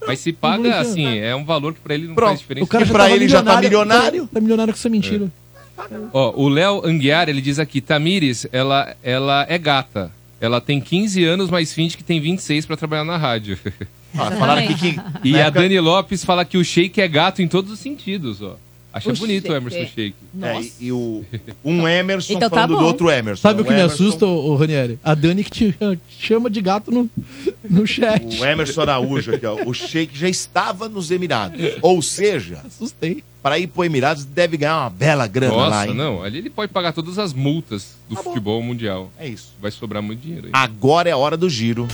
Mas 0.06 0.18
se 0.20 0.32
paga, 0.32 0.78
assim, 0.80 1.18
é 1.18 1.34
um 1.34 1.44
valor 1.44 1.74
que 1.74 1.80
pra 1.80 1.94
ele 1.94 2.08
não 2.08 2.14
Pronto. 2.14 2.28
faz 2.30 2.40
diferença. 2.40 2.64
o 2.64 2.66
cara 2.68 2.84
E 2.84 2.86
já 2.86 2.92
pra 2.92 3.04
tava 3.04 3.14
ele 3.16 3.28
já 3.28 3.42
tá 3.42 3.60
milionário? 3.60 4.28
Tá 4.32 4.40
milionário 4.40 4.72
com 4.72 4.78
essa 4.78 4.88
mentira. 4.88 5.30
Ó, 6.12 6.32
o 6.36 6.48
Léo 6.48 6.82
Anguiar, 6.86 7.28
ele 7.28 7.40
diz 7.40 7.58
aqui, 7.58 7.80
Tamires, 7.80 8.46
ela, 8.52 8.94
ela 9.02 9.46
é 9.48 9.56
gata. 9.58 10.10
Ela 10.40 10.60
tem 10.60 10.80
15 10.80 11.24
anos, 11.24 11.50
mas 11.50 11.72
finge 11.72 11.96
que 11.96 12.02
tem 12.04 12.20
26 12.20 12.66
pra 12.66 12.76
trabalhar 12.76 13.04
na 13.04 13.16
rádio. 13.16 13.58
Ah, 14.14 14.30
falaram 14.32 14.62
aqui 14.62 14.74
que. 14.74 15.00
E 15.24 15.40
a 15.40 15.48
Dani 15.48 15.78
Lopes 15.80 16.24
fala 16.24 16.44
que 16.44 16.58
o 16.58 16.64
Sheik 16.64 17.00
é 17.00 17.08
gato 17.08 17.40
em 17.40 17.48
todos 17.48 17.70
os 17.72 17.78
sentidos, 17.78 18.42
ó. 18.42 18.56
Acha 18.92 19.10
O 19.10 19.16
bonito 19.16 19.50
o. 19.50 19.54
Emerson 19.54 19.86
Sheik. 19.86 20.14
É, 20.42 20.60
e, 20.60 20.72
e 20.80 20.92
o, 20.92 21.24
um 21.64 21.88
Emerson 21.88 22.34
Então 22.34 22.50
tá 22.50 22.56
falando 22.56 22.70
do 22.72 22.76
bom. 22.78 22.84
outro 22.84 23.10
Emerson. 23.10 23.40
Sabe 23.40 23.62
o 23.62 23.64
que 23.64 23.70
me 23.72 23.78
Emerson- 23.78 23.94
assusta, 24.04 24.26
ô, 24.26 24.50
ô, 24.50 24.56
Ranieri? 24.56 24.98
A 25.02 25.14
Dani 25.14 25.42
que 25.42 25.50
te 25.50 25.74
chama 26.20 26.50
de 26.50 26.60
gato 26.60 26.90
no, 26.90 27.08
no 27.68 27.86
chat. 27.86 28.22
O 28.40 28.44
Emerson 28.44 28.82
Araújo 28.82 29.34
aqui, 29.34 29.46
ó. 29.46 29.56
O 29.64 29.72
Sheik 29.72 30.16
já 30.18 30.28
estava 30.28 30.88
nos 30.88 31.10
Emirados. 31.10 31.58
Ou 31.80 32.02
seja, 32.02 32.60
assustei. 32.66 33.24
Para 33.42 33.58
ir 33.58 33.66
pro 33.66 33.82
Emirados 33.82 34.24
deve 34.24 34.56
ganhar 34.56 34.78
uma 34.82 34.90
bela 34.90 35.26
grana 35.26 35.52
Nossa, 35.56 35.70
lá, 35.70 35.86
hein? 35.88 35.94
não. 35.94 36.22
Ali 36.22 36.38
ele 36.38 36.48
pode 36.50 36.70
pagar 36.72 36.92
todas 36.92 37.18
as 37.18 37.32
multas 37.32 37.96
do 38.08 38.14
futebol 38.14 38.62
mundial. 38.62 39.10
É 39.18 39.26
isso. 39.26 39.54
Vai 39.60 39.70
sobrar 39.72 40.00
muito 40.00 40.20
dinheiro 40.20 40.46
aí. 40.46 40.50
Agora 40.54 41.08
é 41.08 41.12
a 41.12 41.16
hora 41.16 41.36
do 41.36 41.50
giro. 41.50 41.88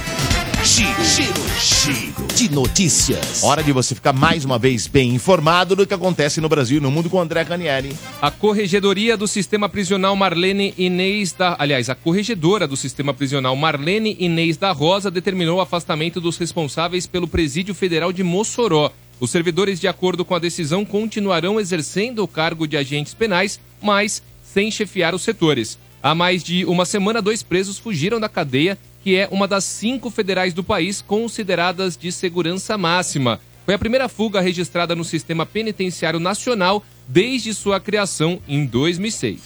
Giro, 0.64 1.05
giro, 1.05 1.35
giro 1.60 2.26
de 2.35 2.52
notícias. 2.52 3.43
Hora 3.43 3.62
de 3.62 3.72
você 3.72 3.94
ficar 3.94 4.12
mais 4.12 4.44
uma 4.44 4.59
vez 4.59 4.86
bem 4.86 5.14
informado 5.14 5.76
do 5.76 5.86
que 5.86 5.94
acontece 5.94 6.40
no 6.40 6.48
Brasil 6.48 6.78
e 6.78 6.80
no 6.80 6.90
mundo 6.90 7.09
com 7.09 7.16
o 7.16 7.20
André 7.20 7.44
Canieri. 7.44 7.97
A 8.20 8.30
Corregedoria 8.30 9.16
do 9.16 9.28
Sistema 9.28 9.68
Prisional 9.68 10.14
Marlene 10.16 10.74
Inês 10.76 11.32
da. 11.32 11.56
Aliás, 11.59 11.89
a 11.89 11.94
Corregedora 11.94 12.66
do 12.66 12.76
Sistema 12.76 13.14
Prisional 13.14 13.55
Marlene 13.55 14.16
Inês 14.18 14.56
da 14.56 14.72
Rosa 14.72 15.10
determinou 15.10 15.59
o 15.59 15.60
afastamento 15.60 16.20
dos 16.20 16.36
responsáveis 16.36 17.06
pelo 17.06 17.28
Presídio 17.28 17.74
Federal 17.74 18.12
de 18.12 18.22
Mossoró. 18.22 18.93
Os 19.20 19.30
servidores, 19.30 19.80
de 19.80 19.89
acordo 19.89 20.24
com 20.24 20.35
a 20.35 20.39
decisão, 20.39 20.85
continuarão 20.85 21.59
exercendo 21.59 22.22
o 22.22 22.28
cargo 22.28 22.66
de 22.66 22.76
agentes 22.76 23.14
penais, 23.14 23.60
mas 23.80 24.22
sem 24.43 24.70
chefiar 24.70 25.14
os 25.14 25.22
setores. 25.22 25.78
Há 26.02 26.14
mais 26.14 26.44
de 26.44 26.64
uma 26.64 26.85
semana, 26.85 27.20
dois 27.20 27.43
presos 27.43 27.78
fugiram 27.78 28.20
da 28.20 28.28
cadeia, 28.28 28.78
que 29.09 29.16
é 29.16 29.26
uma 29.30 29.48
das 29.48 29.64
cinco 29.64 30.10
federais 30.10 30.52
do 30.52 30.62
país 30.62 31.01
consideradas 31.01 31.97
de 31.97 32.12
segurança 32.12 32.76
máxima. 32.76 33.40
Foi 33.64 33.72
a 33.72 33.78
primeira 33.78 34.06
fuga 34.06 34.39
registrada 34.39 34.94
no 34.94 35.02
sistema 35.02 35.47
penitenciário 35.47 36.20
nacional 36.20 36.85
desde 37.09 37.55
sua 37.55 37.80
criação 37.80 38.39
em 38.47 38.66
2006. 38.66 39.40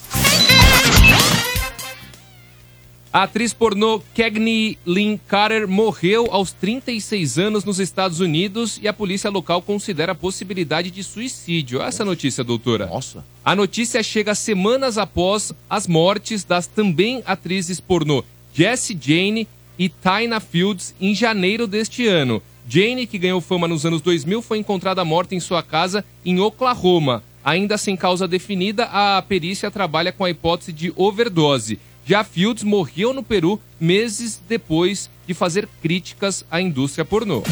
A 3.12 3.22
atriz 3.22 3.52
pornô 3.52 4.02
Cagney 4.16 4.78
Lynn 4.84 5.16
Carter 5.28 5.68
morreu 5.68 6.26
aos 6.32 6.50
36 6.50 7.38
anos 7.38 7.64
nos 7.64 7.78
Estados 7.78 8.18
Unidos 8.18 8.80
e 8.82 8.88
a 8.88 8.92
polícia 8.92 9.30
local 9.30 9.62
considera 9.62 10.10
a 10.10 10.16
possibilidade 10.16 10.90
de 10.90 11.04
suicídio. 11.04 11.80
Essa 11.80 12.04
notícia, 12.04 12.42
doutora. 12.42 12.86
Nossa. 12.86 13.24
A 13.44 13.54
notícia 13.54 14.02
chega 14.02 14.34
semanas 14.34 14.98
após 14.98 15.52
as 15.70 15.86
mortes 15.86 16.42
das 16.42 16.66
também 16.66 17.22
atrizes 17.24 17.78
pornô 17.78 18.24
Jessie 18.54 18.98
Jane 19.00 19.48
e 19.78 19.88
Tyna 19.88 20.40
Fields 20.40 20.94
em 21.00 21.14
janeiro 21.14 21.66
deste 21.66 22.06
ano. 22.06 22.42
Jane, 22.68 23.06
que 23.06 23.18
ganhou 23.18 23.40
fama 23.40 23.66
nos 23.66 23.84
anos 23.84 24.00
2000, 24.00 24.40
foi 24.42 24.58
encontrada 24.58 25.04
morta 25.04 25.34
em 25.34 25.40
sua 25.40 25.62
casa 25.62 26.04
em 26.24 26.38
Oklahoma. 26.40 27.22
Ainda 27.44 27.76
sem 27.76 27.96
causa 27.96 28.28
definida, 28.28 28.84
a 28.84 29.20
perícia 29.22 29.70
trabalha 29.70 30.12
com 30.12 30.24
a 30.24 30.30
hipótese 30.30 30.72
de 30.72 30.92
overdose. 30.94 31.78
Já 32.04 32.22
Fields 32.22 32.62
morreu 32.62 33.12
no 33.12 33.22
Peru 33.22 33.60
meses 33.80 34.40
depois 34.48 35.10
de 35.26 35.34
fazer 35.34 35.68
críticas 35.80 36.44
à 36.50 36.60
indústria 36.60 37.04
pornô. 37.04 37.42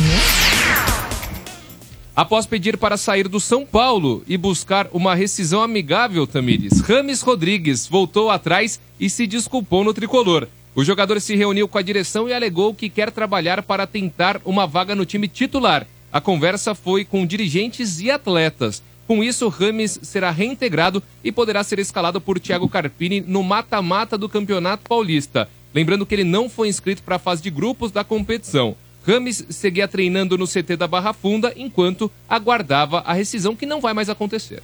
Após 2.14 2.46
pedir 2.46 2.76
para 2.76 2.96
sair 2.96 3.28
do 3.28 3.40
São 3.40 3.64
Paulo 3.64 4.22
e 4.26 4.36
buscar 4.36 4.88
uma 4.92 5.14
rescisão 5.14 5.62
amigável, 5.62 6.26
Tamires, 6.26 6.80
Rames 6.80 7.22
Rodrigues 7.22 7.86
voltou 7.86 8.30
atrás 8.30 8.80
e 8.98 9.08
se 9.08 9.26
desculpou 9.26 9.82
no 9.82 9.94
tricolor. 9.94 10.46
O 10.74 10.84
jogador 10.84 11.20
se 11.20 11.34
reuniu 11.34 11.66
com 11.66 11.78
a 11.78 11.82
direção 11.82 12.28
e 12.28 12.32
alegou 12.32 12.72
que 12.72 12.88
quer 12.88 13.10
trabalhar 13.10 13.62
para 13.62 13.86
tentar 13.86 14.40
uma 14.44 14.66
vaga 14.66 14.94
no 14.94 15.04
time 15.04 15.26
titular. 15.26 15.86
A 16.12 16.20
conversa 16.20 16.74
foi 16.74 17.04
com 17.04 17.26
dirigentes 17.26 18.00
e 18.00 18.10
atletas. 18.10 18.82
Com 19.06 19.24
isso, 19.24 19.48
Rames 19.48 19.98
será 20.02 20.30
reintegrado 20.30 21.02
e 21.24 21.32
poderá 21.32 21.64
ser 21.64 21.80
escalado 21.80 22.20
por 22.20 22.38
Thiago 22.38 22.68
Carpini 22.68 23.20
no 23.20 23.42
mata-mata 23.42 24.16
do 24.16 24.28
Campeonato 24.28 24.88
Paulista. 24.88 25.48
Lembrando 25.74 26.06
que 26.06 26.14
ele 26.14 26.24
não 26.24 26.48
foi 26.48 26.68
inscrito 26.68 27.02
para 27.02 27.16
a 27.16 27.18
fase 27.18 27.42
de 27.42 27.50
grupos 27.50 27.90
da 27.90 28.04
competição. 28.04 28.76
Rames 29.06 29.44
seguia 29.48 29.88
treinando 29.88 30.38
no 30.38 30.46
CT 30.46 30.76
da 30.76 30.86
Barra 30.86 31.12
Funda 31.12 31.52
enquanto 31.56 32.10
aguardava 32.28 33.00
a 33.00 33.12
rescisão 33.12 33.56
que 33.56 33.66
não 33.66 33.80
vai 33.80 33.94
mais 33.94 34.08
acontecer. 34.08 34.62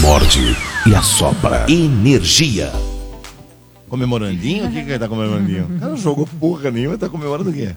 Morde 0.00 0.56
e 0.86 0.94
assopra. 0.94 1.66
Energia. 1.68 2.72
Comemorandinho? 3.90 4.66
O 4.66 4.70
que, 4.70 4.84
que 4.84 4.90
ele 4.90 4.98
tá 5.00 5.08
comemorandinho? 5.08 5.64
O 5.64 5.78
cara 5.80 5.90
não 5.90 5.96
jogou 5.98 6.24
porra 6.38 6.70
nenhuma, 6.70 6.96
tá 6.96 7.08
comemorando 7.08 7.50
o 7.50 7.52
quê? 7.52 7.74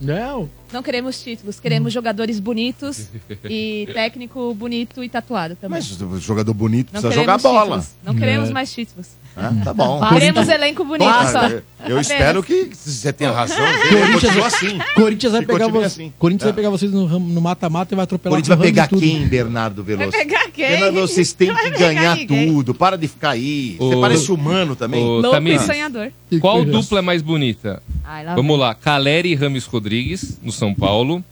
Não. 0.00 0.48
Não 0.72 0.82
queremos 0.84 1.20
títulos, 1.20 1.58
queremos 1.58 1.92
jogadores 1.92 2.38
bonitos 2.38 3.08
e 3.44 3.88
técnico 3.92 4.54
bonito 4.54 5.02
e 5.02 5.08
tatuado 5.08 5.56
também. 5.56 5.80
Mas 5.80 6.00
o 6.00 6.18
jogador 6.20 6.54
bonito 6.54 6.92
não 6.92 7.00
precisa 7.00 7.20
jogar 7.20 7.38
queremos 7.38 7.42
bola. 7.42 7.64
títulos, 7.80 7.88
Não 8.04 8.14
queremos 8.14 8.48
É. 8.50 8.52
mais 8.52 8.72
títulos. 8.72 9.06
Ah, 9.36 9.52
tá 9.64 9.74
bom. 9.74 10.00
Queremos 10.08 10.48
elenco 10.48 10.84
bonito 10.84 11.08
Claro, 11.08 11.28
só. 11.32 11.48
eu- 11.48 11.62
Apenas. 11.80 12.10
espero 12.10 12.42
que 12.42 12.70
você 12.72 13.12
tenha 13.12 13.32
razão. 13.32 13.56
Corinthians, 13.88 14.36
assim. 14.44 14.78
Corinthians 14.94 15.32
vai 15.32 15.40
Que 15.40 15.46
pegar 15.52 15.86
assim. 15.86 16.12
Corinthians 16.18 16.42
É. 16.48 16.52
vai 16.52 16.56
pegar 16.56 16.70
vocês 16.70 16.92
no 16.92 17.40
mata-mata 17.40 17.94
e 17.94 17.96
vai 17.96 18.04
atropelar 18.04 18.32
Corinthians 18.38 18.58
vai 18.58 18.66
pegar 18.66 18.88
e 18.92 18.96
quem, 19.00 19.26
Bernardo 19.26 19.82
Veloso? 19.82 20.10
Vai 20.12 20.20
pegar 20.24 20.50
quem? 20.52 20.68
Bernardo, 20.68 21.00
vocês 21.00 21.32
têm 21.32 21.52
Vai 21.52 21.64
que 21.64 21.70
pegar 21.72 21.86
ganhar 21.94 22.16
ninguém. 22.16 22.52
tudo. 22.52 22.74
Para 22.74 22.96
de 22.96 23.08
ficar 23.08 23.30
aí. 23.30 23.76
Você 23.78 23.94
Ô, 23.96 24.00
parece 24.00 24.30
humano 24.32 24.76
também. 24.76 25.02
Ô, 25.02 25.20
Louco 25.20 25.48
e 25.48 25.58
sonhador. 25.58 26.12
Qual 26.40 26.64
dupla 26.64 27.00
é 27.00 27.02
mais 27.02 27.22
bonita? 27.22 27.82
Ai, 28.12 28.24
lá 28.24 28.34
Vamos 28.34 28.58
lá, 28.58 28.74
Caleri 28.74 29.30
e 29.30 29.34
Rames 29.36 29.66
Rodrigues, 29.66 30.36
no 30.42 30.50
São 30.50 30.74
Paulo. 30.74 31.24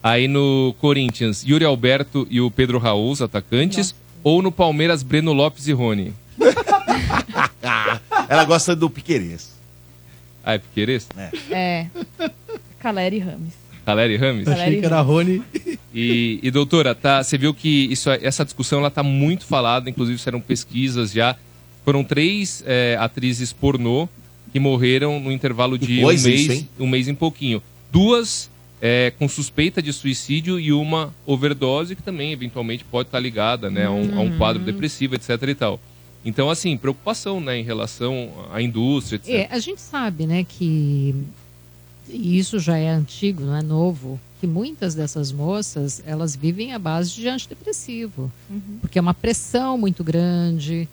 Aí 0.00 0.28
no 0.28 0.72
Corinthians, 0.80 1.42
Yuri 1.42 1.64
Alberto 1.64 2.28
e 2.30 2.40
o 2.40 2.48
Pedro 2.48 2.78
Raul, 2.78 3.10
os 3.10 3.20
atacantes. 3.20 3.92
Ou 4.22 4.40
no 4.40 4.52
Palmeiras, 4.52 5.02
Breno 5.02 5.32
Lopes 5.32 5.66
e 5.66 5.72
Rony. 5.72 6.14
Ela 8.28 8.44
gosta 8.44 8.76
do 8.76 8.88
Piquerez. 8.88 9.50
Ah, 10.44 10.54
é 10.54 10.58
Piqueires? 10.58 11.08
É. 11.50 11.88
Caleri 12.78 13.18
Rames. 13.18 13.54
Caleri 13.84 14.14
e 14.14 14.16
Rames? 14.16 14.46
Achei 14.46 14.78
que 14.78 14.86
era 14.86 15.00
Rony. 15.00 15.42
E, 15.92 16.38
e, 16.40 16.50
doutora, 16.52 16.94
tá, 16.94 17.20
você 17.20 17.36
viu 17.36 17.52
que 17.52 17.88
isso, 17.90 18.08
essa 18.08 18.44
discussão 18.44 18.78
ela 18.78 18.92
tá 18.92 19.02
muito 19.02 19.44
falada, 19.44 19.90
inclusive 19.90 20.18
fizeram 20.18 20.40
pesquisas 20.40 21.10
já. 21.10 21.34
Foram 21.84 22.04
três 22.04 22.62
é, 22.64 22.96
atrizes 23.00 23.52
pornô 23.52 24.08
que 24.52 24.60
morreram 24.60 25.18
no 25.18 25.32
intervalo 25.32 25.78
de 25.78 26.04
um 26.04 26.06
mês, 26.06 26.26
isso, 26.26 26.68
um 26.78 26.86
mês 26.86 27.08
e 27.08 27.12
pouquinho. 27.14 27.62
Duas 27.90 28.50
é, 28.80 29.12
com 29.18 29.28
suspeita 29.28 29.80
de 29.80 29.92
suicídio 29.92 30.58
e 30.58 30.72
uma 30.72 31.14
overdose 31.24 31.96
que 31.96 32.02
também 32.02 32.32
eventualmente 32.32 32.84
pode 32.84 33.08
estar 33.08 33.20
ligada 33.20 33.70
né, 33.70 33.86
a, 33.86 33.90
um, 33.90 34.18
a 34.18 34.20
um 34.20 34.36
quadro 34.36 34.62
depressivo, 34.62 35.14
etc 35.14 35.40
e 35.48 35.54
tal. 35.54 35.80
Então, 36.24 36.50
assim, 36.50 36.76
preocupação 36.76 37.40
né, 37.40 37.58
em 37.58 37.64
relação 37.64 38.30
à 38.52 38.60
indústria, 38.60 39.16
etc. 39.16 39.28
É, 39.28 39.48
a 39.50 39.58
gente 39.58 39.80
sabe, 39.80 40.26
né, 40.26 40.44
que 40.44 41.14
e 42.08 42.38
isso 42.38 42.58
já 42.58 42.76
é 42.76 42.88
antigo, 42.88 43.42
não 43.42 43.56
é 43.56 43.62
novo, 43.62 44.20
que 44.40 44.46
muitas 44.46 44.94
dessas 44.94 45.32
moças, 45.32 46.02
elas 46.04 46.34
vivem 46.34 46.72
à 46.72 46.78
base 46.78 47.12
de 47.12 47.28
antidepressivo, 47.28 48.30
porque 48.80 48.98
é 48.98 49.02
uma 49.02 49.14
pressão 49.14 49.78
muito 49.78 50.02
grande, 50.02 50.88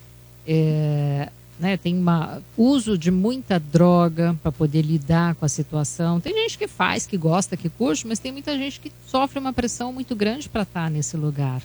é, 0.48 1.30
né, 1.60 1.76
tem 1.78 1.98
uma 1.98 2.42
uso 2.58 2.98
de 2.98 3.12
muita 3.12 3.60
droga 3.60 4.36
para 4.42 4.52
poder 4.52 4.82
lidar 4.82 5.36
com 5.36 5.46
a 5.46 5.50
situação. 5.50 6.20
Tem 6.20 6.34
gente 6.34 6.58
que 6.58 6.68
faz, 6.68 7.06
que 7.06 7.18
gosta, 7.18 7.58
que 7.58 7.70
curte, 7.70 8.08
mas 8.08 8.20
tem 8.20 8.32
muita 8.32 8.58
gente 8.58 8.80
que 8.80 8.92
sofre 9.08 9.40
uma 9.40 9.52
pressão 9.52 9.92
muito 9.92 10.16
grande 10.16 10.48
para 10.48 10.64
estar 10.64 10.90
nesse 10.90 11.18
lugar. 11.18 11.62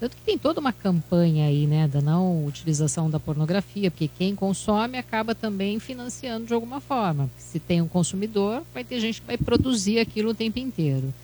Tanto 0.00 0.16
que 0.16 0.22
tem 0.22 0.36
toda 0.36 0.60
uma 0.60 0.72
campanha 0.72 1.46
aí, 1.46 1.66
né, 1.66 1.86
da 1.86 2.00
não 2.00 2.44
utilização 2.46 3.08
da 3.08 3.20
pornografia, 3.20 3.90
porque 3.90 4.08
quem 4.08 4.34
consome 4.34 4.98
acaba 4.98 5.34
também 5.34 5.78
financiando 5.78 6.46
de 6.46 6.54
alguma 6.54 6.80
forma. 6.80 7.30
Se 7.38 7.58
tem 7.58 7.80
um 7.80 7.88
consumidor, 7.88 8.62
vai 8.72 8.82
ter 8.82 8.98
gente 9.00 9.20
que 9.20 9.26
vai 9.26 9.38
produzir 9.38 9.98
aquilo 9.98 10.30
o 10.30 10.34
tempo 10.34 10.58
inteiro. 10.58 11.14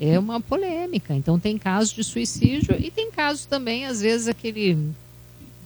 É 0.00 0.18
uma 0.18 0.40
polêmica. 0.40 1.14
Então 1.14 1.38
tem 1.38 1.58
casos 1.58 1.92
de 1.92 2.04
suicídio 2.04 2.74
e 2.78 2.90
tem 2.90 3.10
casos 3.10 3.46
também, 3.46 3.84
às 3.84 4.00
vezes, 4.00 4.28
aquele. 4.28 4.78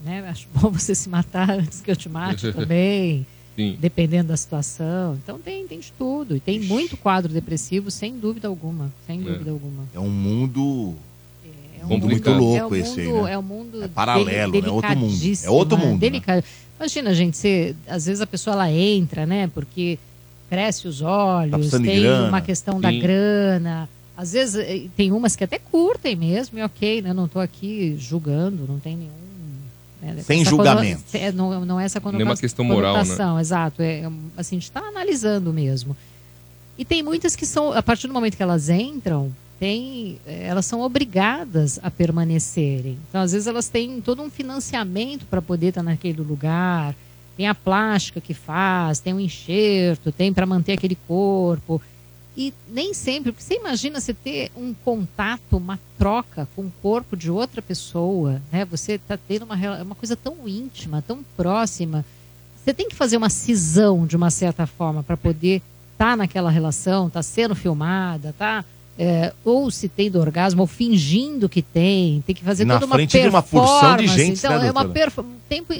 Né, 0.03 0.25
acho 0.27 0.47
bom 0.53 0.69
você 0.71 0.93
se 0.93 1.07
matar 1.09 1.49
antes 1.51 1.81
que 1.81 1.89
eu 1.89 1.95
te 1.95 2.09
mate 2.09 2.51
também. 2.53 3.25
Sim. 3.55 3.77
Dependendo 3.79 4.29
da 4.29 4.37
situação. 4.37 5.15
Então 5.23 5.37
tem, 5.39 5.67
tem 5.67 5.79
de 5.79 5.91
tudo. 5.97 6.35
E 6.35 6.39
tem 6.39 6.59
muito 6.59 6.97
quadro 6.97 7.31
depressivo, 7.31 7.91
sem 7.91 8.17
dúvida 8.17 8.47
alguma. 8.47 8.91
Sem 9.05 9.21
dúvida 9.21 9.51
alguma. 9.51 9.83
É 9.93 9.99
um 9.99 10.09
mundo. 10.09 10.95
É 11.79 11.85
um 11.85 11.89
mundo 11.89 12.05
muito 12.07 12.29
louco 12.31 12.73
é 12.75 12.79
um 12.79 12.81
esse 12.81 13.01
aí, 13.01 13.07
mundo- 13.07 13.23
né? 13.25 13.33
É 13.33 13.37
um 13.37 13.41
mundo 13.43 13.83
É 13.83 13.87
paralelo, 13.87 14.53
né? 14.59 14.69
Outro 14.69 14.89
mundo. 14.97 15.05
É 15.05 15.09
delicadíssimo, 15.09 15.53
outro 15.53 15.77
né? 15.77 15.85
mundo, 15.85 16.09
né? 16.09 16.43
Imagina, 16.79 17.13
gente, 17.13 17.37
você, 17.37 17.75
às 17.87 18.05
vezes 18.07 18.21
a 18.21 18.27
pessoa 18.27 18.53
ela 18.55 18.71
entra, 18.71 19.25
né? 19.25 19.47
Porque 19.53 19.99
cresce 20.49 20.87
os 20.87 21.01
olhos, 21.01 21.51
Tá 21.51 21.57
precisando 21.57 21.83
de 21.83 21.89
tem 21.91 22.09
uma 22.27 22.41
questão 22.41 22.81
da 22.81 22.89
Sim. 22.89 22.99
grana. 22.99 23.89
Às 24.17 24.33
vezes 24.33 24.55
eh, 24.55 24.87
tem 24.95 25.11
umas 25.11 25.35
que 25.35 25.43
até 25.43 25.59
curtem 25.59 26.15
mesmo, 26.15 26.57
e 26.57 26.63
ok, 26.63 27.01
né? 27.01 27.13
Não 27.13 27.27
tô 27.27 27.39
aqui 27.39 27.95
julgando, 27.99 28.65
não 28.67 28.79
tem 28.79 28.95
nenhum. 28.95 29.11
Né, 30.11 30.21
Sem 30.23 30.41
essa 30.41 30.49
julgamento. 30.49 31.03
cono- 31.11 31.23
é, 31.23 31.31
não, 31.31 31.65
não 31.65 31.79
é 31.79 31.85
essa 31.85 32.01
conotação. 32.01 32.17
Nenhuma 32.17 32.37
questão 32.37 32.65
moral, 32.65 32.95
né? 32.95 33.41
Exato. 33.41 33.81
É, 33.81 34.07
um, 34.07 34.19
assim, 34.35 34.55
a 34.55 34.59
gente 34.59 34.63
está 34.63 34.81
analisando 34.81 35.53
mesmo. 35.53 35.95
E 36.77 36.83
tem 36.83 37.01
muitas 37.03 37.35
que 37.35 37.45
são, 37.45 37.71
a 37.71 37.81
partir 37.83 38.07
do 38.07 38.13
momento 38.13 38.35
que 38.35 38.43
elas 38.43 38.67
entram, 38.69 39.31
tem, 39.59 40.19
elas 40.25 40.65
são 40.65 40.81
obrigadas 40.81 41.79
a 41.83 41.89
permanecerem. 41.91 42.97
Então, 43.09 43.21
às 43.21 43.31
vezes, 43.31 43.47
elas 43.47 43.67
têm 43.69 44.01
todo 44.01 44.21
um 44.21 44.29
financiamento 44.29 45.25
para 45.25 45.41
poder 45.41 45.67
estar 45.67 45.83
naquele 45.83 46.21
lugar. 46.21 46.95
Tem 47.37 47.47
a 47.47 47.55
plástica 47.55 48.19
que 48.19 48.33
faz, 48.33 48.99
tem 48.99 49.13
o 49.13 49.19
enxerto, 49.19 50.11
tem 50.11 50.33
para 50.33 50.45
manter 50.45 50.73
aquele 50.73 50.95
corpo. 51.07 51.81
E 52.35 52.51
nem 52.67 52.93
sempre, 52.93 53.31
porque 53.31 53.43
você 53.43 53.55
imagina 53.55 54.01
você 54.01 54.13
ter 54.13 54.51
um 54.57 54.73
contato, 54.73 55.55
uma 55.55 55.79
troca 55.97 56.47
com 56.55 56.63
o 56.63 56.73
corpo 56.81 57.15
de 57.15 57.29
outra 57.29 57.61
pessoa, 57.61 58.41
né? 58.51 58.65
Você 58.65 58.93
está 58.93 59.15
tendo 59.17 59.45
uma, 59.45 59.55
uma 59.83 59.95
coisa 59.95 60.15
tão 60.15 60.47
íntima, 60.47 61.03
tão 61.05 61.19
próxima. 61.37 62.03
Você 62.63 62.73
tem 62.73 62.89
que 62.89 62.95
fazer 62.95 63.17
uma 63.17 63.29
cisão 63.29 64.07
de 64.07 64.15
uma 64.15 64.31
certa 64.31 64.65
forma 64.65 65.03
para 65.03 65.15
poder 65.15 65.61
estar 65.91 66.17
naquela 66.17 66.49
relação, 66.49 67.09
tá 67.09 67.21
sendo 67.21 67.55
filmada, 67.55 68.33
tá 68.35 68.65
é, 68.97 69.33
ou 69.43 69.71
se 69.71 69.87
tendo 69.87 70.19
orgasmo, 70.19 70.61
ou 70.61 70.67
fingindo 70.67 71.49
que 71.49 71.61
tem, 71.61 72.21
tem 72.25 72.35
que 72.35 72.43
fazer 72.43 72.65
Na 72.65 72.75
toda 72.75 72.85
uma 72.85 72.95
frente 72.95 73.19
de 73.19 73.27
uma 73.27 73.41
porção 73.41 73.97
de 73.97 74.03
performance. 74.03 74.25
gente, 74.25 74.37
Então, 74.37 74.59
né, 74.59 74.67
é 74.67 74.71
uma 74.71 74.85
performance. 74.85 75.35
Um 75.35 75.39
tempo. 75.47 75.73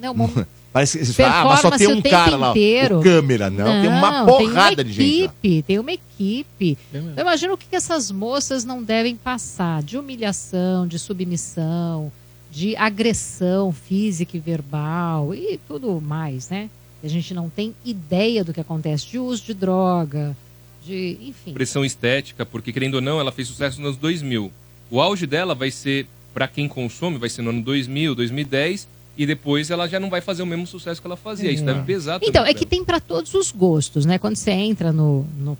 Né, 0.00 0.10
uma, 0.10 0.46
Parece 0.78 0.98
que 0.98 1.04
vocês 1.06 1.16
falam, 1.16 1.32
ah, 1.32 1.44
mas 1.44 1.60
só 1.60 1.70
tem 1.70 1.78
performance 1.78 1.96
um 1.96 1.98
o 1.98 2.02
tempo 2.02 2.14
cara 2.14 2.36
lá. 2.36 2.50
inteiro. 2.50 2.98
O 3.00 3.02
câmera, 3.02 3.50
não. 3.50 3.82
Tem 3.82 3.90
uma 3.90 4.24
porrada 4.24 4.84
de 4.84 4.92
gente. 4.92 5.22
lá. 5.22 5.24
equipe, 5.24 5.62
Tem 5.62 5.78
uma 5.80 5.92
equipe. 5.92 6.78
Então, 6.94 7.24
imagina 7.24 7.52
o 7.52 7.58
que, 7.58 7.66
que 7.66 7.74
essas 7.74 8.12
moças 8.12 8.64
não 8.64 8.80
devem 8.80 9.16
passar 9.16 9.82
de 9.82 9.98
humilhação, 9.98 10.86
de 10.86 10.96
submissão, 10.96 12.12
de 12.52 12.76
agressão 12.76 13.72
física 13.72 14.36
e 14.36 14.40
verbal 14.40 15.34
e 15.34 15.58
tudo 15.66 16.00
mais, 16.00 16.48
né? 16.48 16.70
A 17.02 17.08
gente 17.08 17.34
não 17.34 17.50
tem 17.50 17.74
ideia 17.84 18.44
do 18.44 18.54
que 18.54 18.60
acontece, 18.60 19.04
de 19.06 19.18
uso 19.18 19.42
de 19.42 19.54
droga, 19.54 20.36
de. 20.84 21.18
enfim. 21.20 21.52
Pressão 21.54 21.84
estética, 21.84 22.46
porque 22.46 22.72
querendo 22.72 22.94
ou 22.94 23.00
não, 23.00 23.18
ela 23.18 23.32
fez 23.32 23.48
sucesso 23.48 23.80
nos 23.80 23.88
anos 23.88 24.00
2000. 24.00 24.52
O 24.92 25.00
auge 25.00 25.26
dela 25.26 25.56
vai 25.56 25.72
ser, 25.72 26.06
para 26.32 26.46
quem 26.46 26.68
consome, 26.68 27.18
vai 27.18 27.28
ser 27.28 27.42
no 27.42 27.50
ano 27.50 27.62
2000, 27.62 28.14
2010, 28.14 28.88
e 29.18 29.26
depois 29.26 29.68
ela 29.70 29.88
já 29.88 29.98
não 29.98 30.08
vai 30.08 30.20
fazer 30.20 30.42
o 30.42 30.46
mesmo 30.46 30.66
sucesso 30.66 31.00
que 31.00 31.06
ela 31.06 31.16
fazia. 31.16 31.50
Isso 31.50 31.64
É. 31.64 31.66
deve 31.66 31.82
pesar 31.82 32.20
Então, 32.22 32.46
é 32.46 32.54
que 32.54 32.64
tem 32.64 32.84
para 32.84 33.00
todos 33.00 33.34
os 33.34 33.50
gostos, 33.50 34.06
né? 34.06 34.16
Quando 34.16 34.36
você 34.36 34.52
entra 34.52 34.92
no, 34.92 35.26
no 35.36 35.58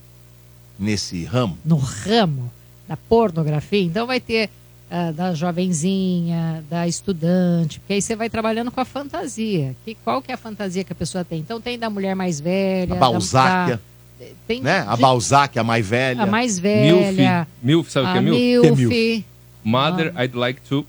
Nesse 0.78 1.24
ramo. 1.24 1.59
no 1.64 1.76
ramo 1.76 2.51
da 2.89 2.97
pornografia, 2.97 3.82
então 3.82 4.06
vai 4.06 4.20
ter 4.20 4.48
ah, 4.90 5.10
da 5.10 5.35
jovenzinha, 5.35 6.64
da 6.70 6.86
estudante, 6.89 7.78
porque 7.80 7.94
aí 7.94 8.01
você 8.02 8.16
vai 8.16 8.30
trabalhando 8.30 8.70
com 8.70 8.80
a 8.80 8.85
fantasia. 8.85 9.74
Que, 9.85 9.94
qual 9.97 10.22
que 10.22 10.30
é 10.30 10.35
a 10.35 10.39
fantasia 10.39 10.82
que 10.85 10.93
a 10.93 10.97
pessoa 10.97 11.24
tem? 11.24 11.40
Então 11.40 11.60
tem 11.60 11.78
da 11.78 11.90
mulher 11.90 12.14
mais 12.16 12.40
velha, 12.40 12.93
A 12.93 12.94
da- 12.94 13.01
Balzáquia. 13.01 13.80
da- 14.18 14.26
tem 14.47 14.62
Né? 14.62 14.85
A 14.89 14.94
de- 14.94 15.02
Balzac, 15.02 15.59
a 15.59 15.64
mais 15.64 15.86
velha. 15.86 16.22
a 16.22 16.26
mais 16.26 16.59
velha, 16.59 17.47
Milf, 17.62 17.86
Milf 17.86 17.90
sabe 17.90 18.06
o 18.09 18.12
que 18.12 18.18
é 18.18 18.20
Milf? 18.20 18.76
Milf. 18.78 19.24
Mother, 19.64 20.12
I'd 20.18 20.35
like 20.36 20.60
to. 20.68 20.86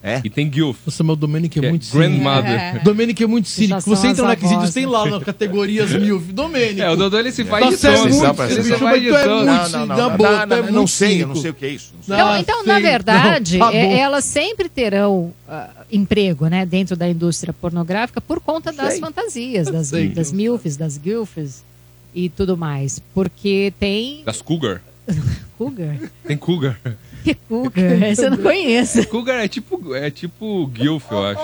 É? 0.00 0.20
E 0.22 0.30
tem 0.30 0.50
Gilf. 0.52 0.78
Nossa, 0.86 1.02
mas 1.02 1.14
o 1.14 1.16
Domênico 1.16 1.58
é, 1.58 1.60
Que 1.60 1.66
é 1.66 1.70
muito 1.70 1.84
cínico. 1.86 1.98
grandmother. 2.08 2.50
É. 2.52 2.78
Domênico 2.84 3.20
é 3.22 3.26
muito 3.26 3.48
cínico. 3.48 3.80
Você 3.80 4.06
entra 4.06 4.26
na 4.28 4.36
Quisitos, 4.36 4.56
avós, 4.58 4.74
tem 4.74 4.86
lá 4.86 5.04
na 5.06 5.20
categorias 5.20 5.90
mil. 5.92 6.20
Domênico. 6.20 6.80
É, 6.82 6.90
o 6.90 6.94
Dodô 6.96 7.18
ele 7.18 7.32
se 7.32 7.44
faz 7.44 7.64
Tá 7.64 7.70
de 7.70 7.76
sendo 7.78 7.96
todos. 7.98 8.16
muito- 8.16 8.42
Ele 8.42 8.52
esse 8.52 8.62
se 8.62 8.70
bicho 8.70 8.84
é 8.86 8.90
muito- 8.90 9.10
Não, 9.10 9.68
não, 9.68 9.86
não, 9.86 10.16
boa, 10.16 10.46
não, 10.46 10.56
é 10.56 10.60
não, 10.60 10.66
não 10.66 10.72
muito 10.74 10.88
sei, 10.90 11.22
eu 11.24 11.26
não 11.26 11.34
sei 11.34 11.50
o 11.50 11.54
que 11.54 11.66
é 11.66 11.70
isso. 11.70 11.92
Não 11.96 12.02
sei. 12.04 12.14
Então, 12.14 12.36
então 12.38 12.64
na 12.64 12.78
verdade, 12.78 13.58
Não, 13.58 13.66
tá 13.72 13.74
é- 13.76 13.98
elas 13.98 14.24
sempre 14.24 14.68
terão 14.68 15.32
ah, 15.48 15.68
emprego, 15.90 16.46
né, 16.46 16.64
dentro 16.64 16.96
da 16.96 17.08
indústria 17.08 17.52
pornográfica 17.52 18.20
por 18.20 18.38
conta 18.40 18.72
das 18.72 18.92
Sei. 18.92 19.00
fantasias, 19.00 19.66
das, 19.68 19.88
Sei. 19.88 20.08
das 20.10 20.30
milfs, 20.30 20.76
das 20.76 21.00
gilfs 21.02 21.64
e 22.14 22.28
tudo 22.28 22.56
mais. 22.56 23.00
Porque 23.12 23.72
tem 23.80 24.22
Das 24.24 24.40
Cougar. 24.40 24.80
cougar. 25.58 25.96
Tem 26.24 26.36
Cougar. 26.36 26.78
Que 27.28 27.34
cougar? 27.34 28.02
Esse 28.10 28.24
eu 28.24 28.30
não 28.30 28.38
conheço. 28.38 29.06
Cougar 29.08 29.44
é 29.44 29.48
tipo, 29.48 29.94
é 29.94 30.10
tipo 30.10 30.70
Gilf, 30.74 31.04
eu 31.10 31.24
acho. 31.26 31.40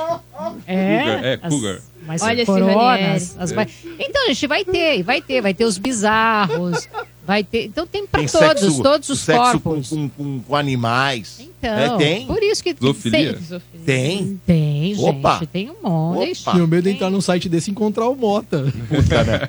É? 0.66 0.98
Cougar, 0.98 1.24
é, 1.24 1.38
As- 1.42 1.52
Cougar. 1.54 1.78
Mas 2.06 2.22
Olha 2.22 2.42
esse 2.42 2.46
coronas, 2.46 3.36
as 3.38 3.50
É. 3.50 3.54
vai- 3.54 3.68
Então, 3.98 4.24
a 4.24 4.28
gente 4.28 4.46
vai 4.46 4.62
ter, 4.64 5.02
vai 5.02 5.22
ter, 5.22 5.40
vai 5.40 5.54
ter 5.54 5.64
os 5.64 5.78
bizarros, 5.78 6.86
vai 7.26 7.42
ter. 7.42 7.64
Então 7.64 7.86
tem 7.86 8.06
para 8.06 8.20
Tem 8.20 8.28
todos, 8.28 8.60
sexo, 8.62 8.82
todos 8.82 9.08
os 9.08 9.20
sexo 9.20 9.52
com, 9.52 9.70
corpos. 9.70 9.88
com, 9.88 10.08
com, 10.10 10.40
com 10.40 10.56
animais. 10.56 11.38
Então, 11.40 11.70
É, 11.78 11.96
tem? 11.96 12.26
por 12.26 12.42
isso 12.42 12.62
que 12.62 12.74
Zoofilia? 12.78 13.38
tem, 13.38 13.60
Tem. 13.86 14.40
tem, 14.46 14.94
gente, 14.94 15.04
Opa. 15.08 15.40
tem 15.50 15.70
um 15.70 15.76
monte. 15.82 16.42
Opa. 16.42 16.52
Tinha 16.52 16.66
medo 16.66 16.82
de 16.82 16.90
entrar 16.94 17.08
num 17.10 17.22
site 17.22 17.48
desse 17.48 17.70
e 17.70 17.72
encontrar 17.72 18.06
o 18.08 18.14
Mota. 18.14 18.70
Puta, 18.88 19.24
né? 19.24 19.48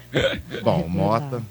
Bom, 0.63 0.85
Mota. 0.87 1.43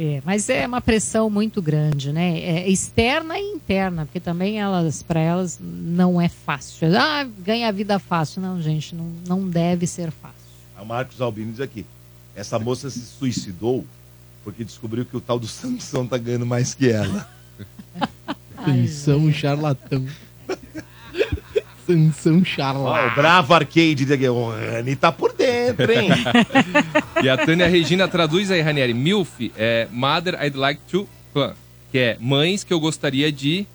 É, 0.00 0.22
mas 0.24 0.48
é 0.48 0.64
uma 0.64 0.80
pressão 0.80 1.28
muito 1.28 1.60
grande, 1.60 2.12
né? 2.12 2.38
É 2.38 2.68
externa 2.68 3.36
e 3.36 3.42
interna, 3.42 4.06
porque 4.06 4.20
também 4.20 4.60
elas, 4.60 5.02
para 5.02 5.18
elas, 5.18 5.58
não 5.60 6.20
é 6.20 6.28
fácil. 6.28 6.96
Ah, 6.96 7.26
ganha 7.44 7.66
a 7.66 7.72
vida 7.72 7.98
fácil. 7.98 8.40
Não, 8.40 8.62
gente, 8.62 8.94
não, 8.94 9.10
não 9.26 9.48
deve 9.48 9.88
ser 9.88 10.12
fácil. 10.12 10.38
O 10.80 10.84
Marcos 10.84 11.20
Albino 11.20 11.50
diz 11.50 11.60
aqui. 11.60 11.84
Essa 12.36 12.60
moça 12.60 12.88
se 12.88 13.00
suicidou 13.00 13.84
porque 14.44 14.62
descobriu 14.62 15.04
que 15.04 15.16
o 15.16 15.20
tal 15.20 15.36
do 15.36 15.48
Sansão 15.48 16.06
tá 16.06 16.16
ganhando 16.16 16.46
mais 16.46 16.74
que 16.74 16.88
ela. 16.88 17.28
Sansão 18.64 19.32
charlatão. 19.32 20.06
Sansão 21.88 22.40
Ó, 22.42 22.44
charlatão. 22.44 23.08
o 23.08 23.14
bravo 23.14 23.54
arcade 23.54 24.04
de 24.04 24.28
o 24.28 24.50
Rani 24.50 24.94
tá 24.94 25.10
por 25.10 25.32
dentro, 25.32 25.90
hein? 25.90 26.10
E 27.22 27.28
a 27.28 27.36
Tânia 27.36 27.66
Regina 27.66 28.06
traduz 28.06 28.50
aí, 28.50 28.60
Ranieri. 28.60 28.92
MILF 28.94 29.50
é 29.56 29.88
Mother 29.90 30.38
I'd 30.44 30.56
like 30.56 30.80
to 30.90 31.08
fuck, 31.32 31.54
que 31.90 31.98
é 31.98 32.16
mães 32.20 32.62
que 32.62 32.72
eu 32.72 32.78
gostaria 32.78 33.32
de 33.32 33.66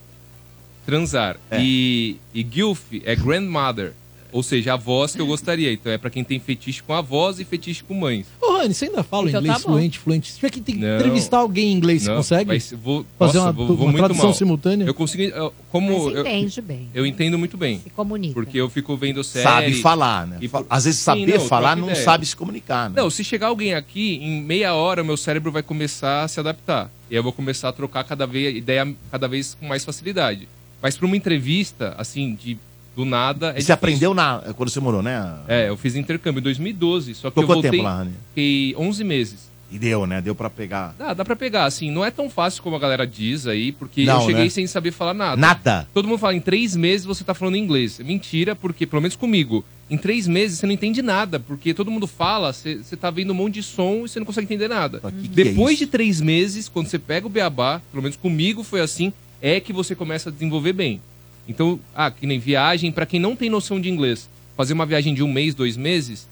transar. 0.86 1.38
É. 1.50 1.60
E, 1.60 2.18
e 2.34 2.46
GILF 2.50 3.02
é 3.04 3.16
Grandmother, 3.16 3.94
ou 4.34 4.44
seja, 4.44 4.74
avós 4.74 5.16
que 5.16 5.22
eu 5.22 5.26
gostaria. 5.28 5.72
Então 5.72 5.92
é 5.92 5.98
pra 5.98 6.10
quem 6.10 6.24
tem 6.24 6.40
fetiche 6.40 6.84
com 6.84 6.92
avós 6.94 7.40
e 7.40 7.46
fetiche 7.46 7.84
com 7.84 7.94
mães. 7.94 8.26
Ô, 8.42 8.58
Rani, 8.58 8.74
você 8.74 8.86
ainda 8.86 9.04
fala 9.04 9.30
Então 9.30 9.40
inglês 9.42 9.58
tá 9.58 9.64
fluente, 9.64 10.00
fluente? 10.00 10.30
Se 10.32 10.36
tiver 10.38 10.50
que 10.50 10.60
tem 10.60 10.76
que 10.76 10.82
Não. 10.82 10.96
entrevistar 10.98 11.38
alguém 11.38 11.70
em 11.72 11.76
inglês, 11.78 12.02
você 12.04 12.10
Não, 12.10 12.18
consegue? 12.18 12.46
vai 12.46 12.60
ser- 12.60 12.76
vou, 12.76 13.06
Fazer 13.18 13.38
nossa, 13.38 13.48
uma, 13.50 13.54
vou, 13.54 13.68
vou 13.68 13.76
uma 13.78 13.84
muito 13.86 13.98
tradução 13.98 14.26
mal. 14.26 14.34
simultânea? 14.34 14.86
Eu 14.86 14.94
consegui. 14.94 15.26
eu- 15.30 15.54
Como 15.72 15.92
Mas 16.06 16.16
eu, 16.16 16.22
entende 16.22 16.62
bem, 16.62 16.90
eu 16.94 17.06
entendo 17.06 17.40
muito 17.40 17.58
bem. 17.58 17.80
se 17.80 17.90
comunica. 17.90 18.34
Porque 18.34 18.58
eu 18.60 18.70
fico 18.70 18.96
vendo 18.98 19.24
série. 19.24 19.44
Sabe 19.44 19.74
falar, 19.82 20.28
né? 20.28 20.38
e 20.42 20.50
Às 20.70 20.86
vezes 20.86 21.00
Sim, 21.00 21.06
saber 21.06 21.40
não, 21.40 21.48
falar 21.48 21.76
não 21.76 21.90
ideia. 21.90 22.04
sabe 22.04 22.26
se 22.26 22.36
comunicar, 22.36 22.90
né? 22.90 23.02
Não, 23.02 23.10
se 23.10 23.24
chegar 23.24 23.48
alguém 23.48 23.74
aqui, 23.74 24.16
em 24.22 24.42
meia 24.44 24.74
hora, 24.76 25.04
meu 25.04 25.18
cérebro 25.18 25.52
vai 25.52 25.64
começar 25.64 26.24
a 26.24 26.28
se 26.28 26.40
adaptar. 26.40 26.92
E 27.10 27.14
aí 27.16 27.20
eu 27.20 27.24
vou 27.24 27.32
começar 27.34 27.70
a 27.70 27.74
trocar 27.74 28.04
cada 28.04 28.26
vez 28.28 28.56
ideia 28.56 28.94
cada 29.12 29.28
vez 29.28 29.56
com 29.60 29.66
mais 29.68 29.84
facilidade. 29.84 30.48
Mas 30.82 30.96
para 30.98 31.06
uma 31.06 31.16
entrevista, 31.18 31.96
assim, 31.98 32.36
de 32.36 32.58
do 32.96 33.06
nada. 33.06 33.48
É 33.48 33.50
E 33.50 33.54
você 33.54 33.56
difícil. 33.58 33.74
aprendeu 33.74 34.14
na, 34.14 34.40
quando 34.56 34.70
você 34.70 34.80
morou, 34.80 35.02
né? 35.02 35.36
É, 35.48 35.70
eu 35.70 35.78
fiz 35.78 35.96
intercâmbio 35.96 36.40
em 36.40 36.44
2012, 36.44 37.16
só 37.16 37.30
que 37.30 37.40
Ficou 37.40 37.44
eu 37.44 37.48
voltei. 37.48 37.72
tempo 37.72 37.84
lá, 37.84 37.98
Rani? 37.98 38.12
Fiquei 38.30 38.76
11 38.78 39.04
meses. 39.04 39.54
E 39.72 39.80
deu, 39.80 40.06
né? 40.06 40.22
Deu 40.22 40.36
pra 40.36 40.52
pegar. 40.52 40.94
Dá, 41.00 41.16
dá 41.16 41.26
pra 41.26 41.36
pegar, 41.36 41.66
assim, 41.66 41.90
não 41.90 42.06
é 42.06 42.12
tão 42.12 42.30
fácil 42.30 42.62
como 42.62 42.76
a 42.76 42.80
galera 42.80 43.08
diz 43.08 43.48
aí, 43.48 43.72
porque 43.72 44.04
Não, 44.06 44.20
eu 44.22 44.28
cheguei 44.28 44.44
né? 44.44 44.50
sem 44.50 44.68
saber 44.68 44.92
falar 44.92 45.16
nada. 45.16 45.36
Nada. 45.36 45.88
Todo 45.92 46.08
mundo 46.08 46.20
fala, 46.20 46.36
em 46.36 46.40
três 46.40 46.76
meses 46.76 47.08
você 47.08 47.24
tá 47.24 47.34
falando 47.34 47.58
inglês. 47.58 48.00
É 48.00 48.04
Mentira, 48.04 48.56
porque, 48.56 48.86
pelo 48.86 49.02
menos 49.02 49.16
comigo, 49.16 49.66
em 49.90 49.98
três 49.98 50.28
meses 50.28 50.60
você 50.60 50.68
não 50.68 50.74
entende 50.74 51.02
nada, 51.02 51.40
porque 51.40 51.74
todo 51.74 51.90
mundo 51.90 52.06
fala, 52.06 52.54
você, 52.54 52.76
você 52.84 52.96
tá 52.96 53.10
vendo 53.10 53.32
um 53.32 53.36
monte 53.36 53.56
de 53.56 53.64
som 53.64 54.04
e 54.06 54.10
você 54.10 54.20
não 54.20 54.28
consegue 54.28 54.46
entender 54.46 54.68
nada. 54.68 55.00
que 55.00 55.28
Depois 55.28 55.76
é 55.78 55.80
de 55.80 55.88
três 55.88 56.22
meses, 56.22 56.70
quando 56.70 56.86
você 56.88 57.00
pega 57.00 57.26
o 57.26 57.30
beabá, 57.30 57.82
pelo 57.92 58.04
menos 58.04 58.16
comigo 58.16 58.62
foi 58.62 58.80
assim, 58.80 59.12
é 59.42 59.60
que 59.60 59.74
você 59.74 59.96
começa 59.96 60.30
a 60.30 60.32
desenvolver 60.32 60.74
bem. 60.74 61.02
Então, 61.48 61.80
ah, 61.96 62.10
que 62.10 62.26
nem 62.26 62.40
viagem, 62.40 62.92
pra 62.92 63.06
quem 63.06 63.20
não 63.20 63.36
tem 63.36 63.50
noção 63.50 63.80
de 63.80 63.90
inglês, 63.90 64.30
fazer 64.56 64.74
uma 64.74 64.86
viagem 64.86 65.14
de 65.14 65.22
um 65.24 65.32
mês, 65.32 65.54
dois 65.54 65.76
meses, 65.76 66.28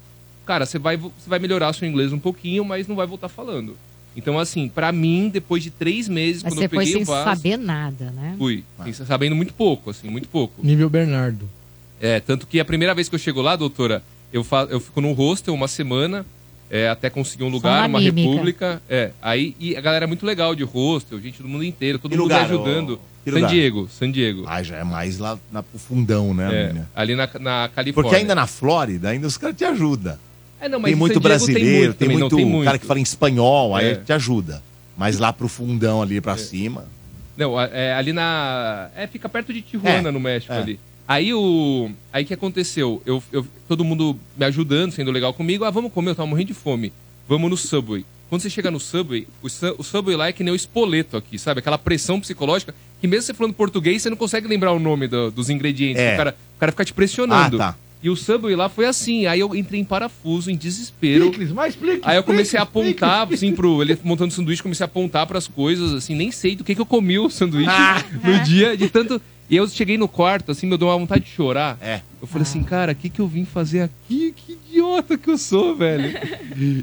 cara, 0.45 0.65
você 0.65 0.79
vai, 0.79 0.95
você 0.97 1.11
vai 1.27 1.39
melhorar 1.39 1.73
seu 1.73 1.87
inglês 1.87 2.13
um 2.13 2.19
pouquinho, 2.19 2.63
mas 2.63 2.87
não 2.87 2.95
vai 2.95 3.05
voltar 3.07 3.27
falando. 3.29 3.75
Então, 4.15 4.37
assim, 4.37 4.67
pra 4.67 4.91
mim, 4.91 5.29
depois 5.31 5.63
de 5.63 5.69
três 5.71 6.07
meses, 6.09 6.43
Mas 6.43 6.53
quando 6.53 6.59
você 6.59 6.65
eu 6.65 6.69
foi 6.69 6.77
peguei 6.79 6.93
sem 6.93 7.01
o 7.03 7.05
vaso, 7.05 7.23
saber 7.41 7.57
nada, 7.57 8.11
né? 8.11 8.35
fui, 8.37 8.63
sem- 8.83 8.93
sabendo 9.05 9.35
muito 9.35 9.53
pouco, 9.53 9.89
assim, 9.89 10.09
muito 10.09 10.27
pouco. 10.27 10.65
Nível 10.65 10.89
Bernardo. 10.89 11.47
É, 11.99 12.19
tanto 12.19 12.45
que 12.47 12.59
a 12.59 12.65
primeira 12.65 12.93
vez 12.93 13.07
que 13.07 13.15
eu 13.15 13.19
chego 13.19 13.41
lá, 13.41 13.55
doutora, 13.55 14.03
eu, 14.33 14.43
fa 14.43 14.67
eu 14.69 14.79
fico 14.79 14.99
no 14.99 15.13
hostel 15.13 15.53
uma 15.53 15.67
semana, 15.67 16.25
é, 16.69 16.89
até 16.89 17.09
conseguir 17.09 17.43
um 17.43 17.49
lugar, 17.49 17.81
na 17.81 17.87
uma 17.87 17.99
mímica. 17.99 18.21
república. 18.29 18.81
É, 18.89 19.11
aí 19.21 19.55
e 19.59 19.75
a 19.77 19.81
galera 19.81 20.05
é 20.05 20.07
muito 20.07 20.25
legal 20.25 20.55
de 20.55 20.63
hostel, 20.63 21.19
gente 21.21 21.41
do 21.41 21.47
mundo 21.47 21.63
inteiro, 21.63 21.97
todo 21.99 22.11
Que 22.11 22.17
mundo 22.17 22.23
lugar, 22.23 22.39
me 22.49 22.53
ajudando. 22.53 22.95
ô? 22.95 23.10
San? 23.29 23.47
Diego, 23.47 23.87
San 23.89 24.11
Diego. 24.11 24.43
Ah, 24.47 24.63
já 24.63 24.77
é 24.77 24.83
mais 24.83 25.17
lá 25.19 25.37
na, 25.51 25.61
pro 25.61 25.77
fundão, 25.77 26.33
né, 26.33 26.49
É, 26.51 26.67
menina? 26.67 26.89
ali 26.95 27.15
na, 27.15 27.29
na 27.39 27.69
Califórnia. 27.73 27.93
Porque 27.93 28.15
ainda 28.15 28.33
na 28.33 28.47
Flórida, 28.47 29.09
ainda 29.09 29.27
os 29.27 29.37
caras 29.37 29.55
te 29.55 29.63
ajudam. 29.63 30.17
É, 30.59 30.67
não, 30.69 30.79
mas 30.79 30.89
tem 30.89 30.93
em 30.93 30.97
muito 30.97 31.19
brasileiro, 31.19 31.93
tem 31.93 32.07
também, 32.07 32.17
muito, 32.19 32.31
não, 32.31 32.37
tem 32.37 32.45
muito. 32.45 32.65
cara 32.65 32.77
que 32.77 32.85
fala 32.85 32.99
em 32.99 33.03
espanhol, 33.03 33.75
aí 33.75 33.91
É. 33.91 33.95
te 33.95 34.13
ajuda. 34.13 34.61
Mas 34.97 35.17
lá 35.17 35.31
pro 35.33 35.47
fundão 35.47 36.01
ali 36.01 36.21
pra 36.21 36.37
cima. 36.37 36.85
Não, 37.35 37.59
é, 37.59 37.93
ali 37.93 38.13
na. 38.13 38.89
É, 38.95 39.07
fica 39.07 39.27
perto 39.27 39.51
de 39.53 39.61
Tijuana, 39.61 40.09
É, 40.09 40.11
no 40.11 40.19
México 40.19 40.53
é. 40.53 40.57
ali. 40.57 40.79
Aí 41.07 41.33
o. 41.33 41.89
Aí 42.13 42.23
que 42.23 42.33
aconteceu? 42.33 43.01
Eu, 43.05 43.23
eu, 43.31 43.45
todo 43.67 43.83
mundo 43.83 44.17
me 44.37 44.45
ajudando, 44.45 44.91
sendo 44.91 45.11
legal 45.11 45.33
comigo. 45.33 45.65
Ah, 45.65 45.71
vamos 45.71 45.91
comer, 45.91 46.11
eu 46.11 46.15
tava 46.15 46.27
morrendo 46.27 46.47
de 46.47 46.53
fome. 46.53 46.93
Vamos 47.27 47.49
no 47.49 47.57
Subway. 47.57 48.05
Quando 48.31 48.41
você 48.43 48.49
chega 48.49 48.71
no 48.71 48.79
Subway, 48.79 49.27
o, 49.43 49.49
su- 49.49 49.75
o 49.77 49.83
Subway 49.83 50.15
lá 50.15 50.29
é 50.29 50.31
que 50.31 50.41
nem 50.41 50.53
o 50.53 50.55
espoleto 50.55 51.17
aqui, 51.17 51.37
sabe? 51.37 51.59
Aquela 51.59 51.77
pressão 51.77 52.17
psicológica 52.21 52.73
que 53.01 53.05
mesmo 53.05 53.23
você 53.23 53.33
falando 53.33 53.53
português, 53.53 54.01
você 54.01 54.09
não 54.09 54.15
consegue 54.15 54.47
lembrar 54.47 54.71
o 54.71 54.79
nome 54.79 55.05
do- 55.05 55.29
dos 55.31 55.49
ingredientes. 55.49 56.01
É. 56.01 56.13
O, 56.13 56.17
cara, 56.17 56.37
o 56.55 56.59
cara 56.61 56.71
fica 56.71 56.85
te 56.85 56.93
pressionando. 56.93 57.57
Ah, 57.61 57.71
tá. 57.73 57.77
E 58.01 58.09
o 58.09 58.15
Subway 58.15 58.55
lá 58.55 58.69
foi 58.69 58.85
assim. 58.85 59.25
Aí 59.27 59.39
eu 59.41 59.53
entrei 59.53 59.79
em 59.81 59.83
parafuso, 59.83 60.49
em 60.49 60.55
desespero. 60.55 61.31
mas 61.53 61.73
explique, 61.75 61.99
Aí 62.03 62.15
eu 62.17 62.23
comecei 62.23 62.57
a 62.57 62.63
apontar, 62.63 63.27
assim, 63.31 63.53
pro. 63.53 63.81
Ele 63.81 63.95
montando 64.03 64.33
sanduíche, 64.33 64.63
comecei 64.63 64.83
a 64.83 64.85
apontar 64.85 65.27
pras 65.27 65.45
coisas, 65.47 65.93
assim, 65.93 66.15
nem 66.15 66.31
sei 66.31 66.55
do 66.55 66.63
que, 66.63 66.73
que 66.73 66.81
eu 66.81 66.85
comi 66.85 67.19
o 67.19 67.29
sanduíche 67.29 67.69
Ah. 67.69 68.03
no 68.23 68.39
dia, 68.43 68.75
de 68.77 68.89
tanto. 68.89 69.21
E 69.51 69.57
eu 69.57 69.67
cheguei 69.67 69.97
no 69.97 70.07
quarto, 70.07 70.53
assim, 70.53 70.65
me 70.65 70.77
deu 70.77 70.87
uma 70.87 70.97
vontade 70.97 71.25
de 71.25 71.29
chorar. 71.29 71.77
É. 71.81 71.99
Eu 72.21 72.25
falei 72.25 72.43
assim, 72.43 72.63
cara, 72.63 72.93
o 72.93 72.95
que, 72.95 73.09
que 73.09 73.19
eu 73.19 73.27
vim 73.27 73.43
fazer 73.43 73.81
aqui? 73.81 74.33
Que 74.33 74.53
idiota 74.53 75.17
que 75.17 75.29
eu 75.29 75.37
sou, 75.37 75.75
velho. 75.75 76.17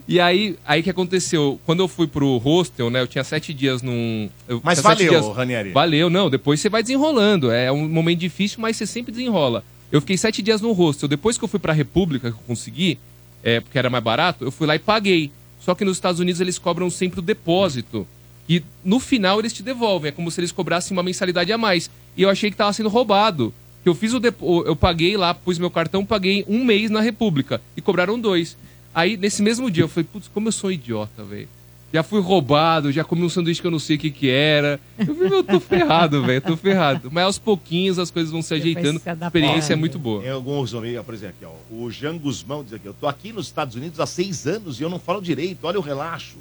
e 0.07 0.21
aí, 0.21 0.55
aí 0.67 0.83
que 0.83 0.91
aconteceu? 0.91 1.59
Quando 1.65 1.81
eu 1.81 1.89
fui 1.89 2.07
pro 2.07 2.37
hostel, 2.37 2.91
né? 2.91 3.01
Eu 3.01 3.07
tinha 3.07 3.25
sete 3.25 3.55
dias 3.55 3.81
num. 3.81 4.29
eu 4.47 4.61
Mas 4.63 4.81
valeu, 4.81 5.33
Ranieri. 5.33 5.73
Valeu, 5.73 6.11
não. 6.11 6.29
Depois 6.29 6.61
você 6.61 6.69
vai 6.69 6.83
desenrolando. 6.83 7.51
É 7.51 7.73
um 7.73 7.89
momento 7.89 8.19
difícil, 8.19 8.61
mas 8.61 8.77
você 8.77 8.85
sempre 8.85 9.13
desenrola. 9.13 9.65
Eu 9.91 10.03
fiquei 10.03 10.19
sete 10.19 10.43
dias 10.43 10.61
no 10.61 10.73
hostel. 10.73 11.09
Depois 11.09 11.39
que 11.39 11.45
eu 11.45 11.49
fui 11.49 11.59
pra 11.59 11.73
República, 11.73 12.31
que 12.31 12.37
eu 12.37 12.43
consegui, 12.47 12.99
é, 13.43 13.61
porque 13.61 13.79
era 13.79 13.89
mais 13.89 14.05
barato, 14.05 14.45
eu 14.45 14.51
fui 14.51 14.67
lá 14.67 14.77
e 14.77 14.79
paguei. 14.79 15.33
Só 15.59 15.75
que 15.75 15.87
nos 15.87 15.97
Estados 15.97 16.21
Unidos 16.21 16.39
eles 16.39 16.59
cobram 16.59 16.91
sempre 16.91 17.21
o 17.21 17.23
depósito. 17.23 18.07
E 18.49 18.63
no 18.85 18.99
final 18.99 19.39
eles 19.39 19.53
te 19.53 19.63
devolvem. 19.63 20.09
É 20.09 20.13
como 20.13 20.31
se 20.31 20.41
eles 20.41 20.53
cobrassem 20.53 20.97
uma 20.97 21.03
mensalidade 21.03 21.53
a 21.53 21.59
mais. 21.59 21.91
E 22.17 22.23
eu 22.23 22.31
achei 22.31 22.51
que 22.51 22.57
tava 22.57 22.73
sendo 22.73 22.89
roubado. 22.89 23.53
Que 23.83 23.89
eu 23.89 23.95
fiz 23.95 24.13
o 24.15 24.21
depo... 24.21 24.65
eu 24.67 24.75
paguei 24.75 25.17
lá, 25.17 25.35
pus 25.35 25.59
meu 25.59 25.71
cartão, 25.71 26.05
paguei 26.05 26.45
um 26.49 26.65
mês 26.65 26.91
na 26.91 27.01
República. 27.01 27.61
E 27.77 27.81
cobraram 27.81 28.19
dois. 28.19 28.57
Aí, 28.95 29.17
nesse 29.17 29.43
mesmo 29.43 29.71
dia, 29.71 29.85
eu 29.85 29.89
falei, 29.89 30.09
putz, 30.11 30.29
como 30.29 30.49
eu 30.49 30.53
sou 30.53 30.73
idiota, 30.73 31.23
velho. 31.23 31.49
Já 31.93 32.03
fui 32.03 32.21
roubado, 32.21 32.93
já 32.93 33.03
comi 33.03 33.23
um 33.23 33.31
sanduíche 33.31 33.63
que 33.63 33.67
eu 33.67 33.71
não 33.71 33.79
sei 33.79 33.97
o 33.97 33.99
que 33.99 34.11
que 34.11 34.29
era. 34.29 34.79
Eu 34.99 35.15
falei, 35.15 35.31
meu, 35.31 35.39
eu 35.39 35.45
tô 35.45 35.59
ferrado, 35.59 36.23
velho, 36.23 36.43
tô 36.43 36.57
ferrado. 36.57 37.09
Mas 37.11 37.25
aos 37.25 37.39
pouquinhos 37.39 37.99
as 37.99 38.11
coisas 38.11 38.31
vão 38.31 38.43
se 38.43 38.53
ajeitando. 38.53 39.01
A 39.07 39.27
experiência 39.27 39.73
é 39.73 39.77
muito 39.77 39.99
boa. 39.99 40.21
Tem 40.21 40.31
alguns 40.31 40.75
amigos, 40.75 41.05
por 41.07 41.15
exemplo, 41.15 41.37
aqui, 41.41 41.47
ó, 41.47 41.75
o 41.75 41.91
Jean 41.91 42.19
Guzmão 42.19 42.63
diz 42.63 42.75
aqui, 42.75 42.87
eu 42.87 42.93
tô 42.93 43.07
aqui 43.07 43.33
nos 43.33 43.47
Estados 43.47 43.75
Unidos 43.75 44.01
há 44.01 44.07
seis 44.07 44.47
anos 44.47 44.79
e 44.81 44.83
eu 44.83 44.91
não 44.91 44.99
falo 44.99 45.23
direito, 45.23 45.61
olha 45.63 45.79
o 45.79 45.83
relaxo. 45.83 46.37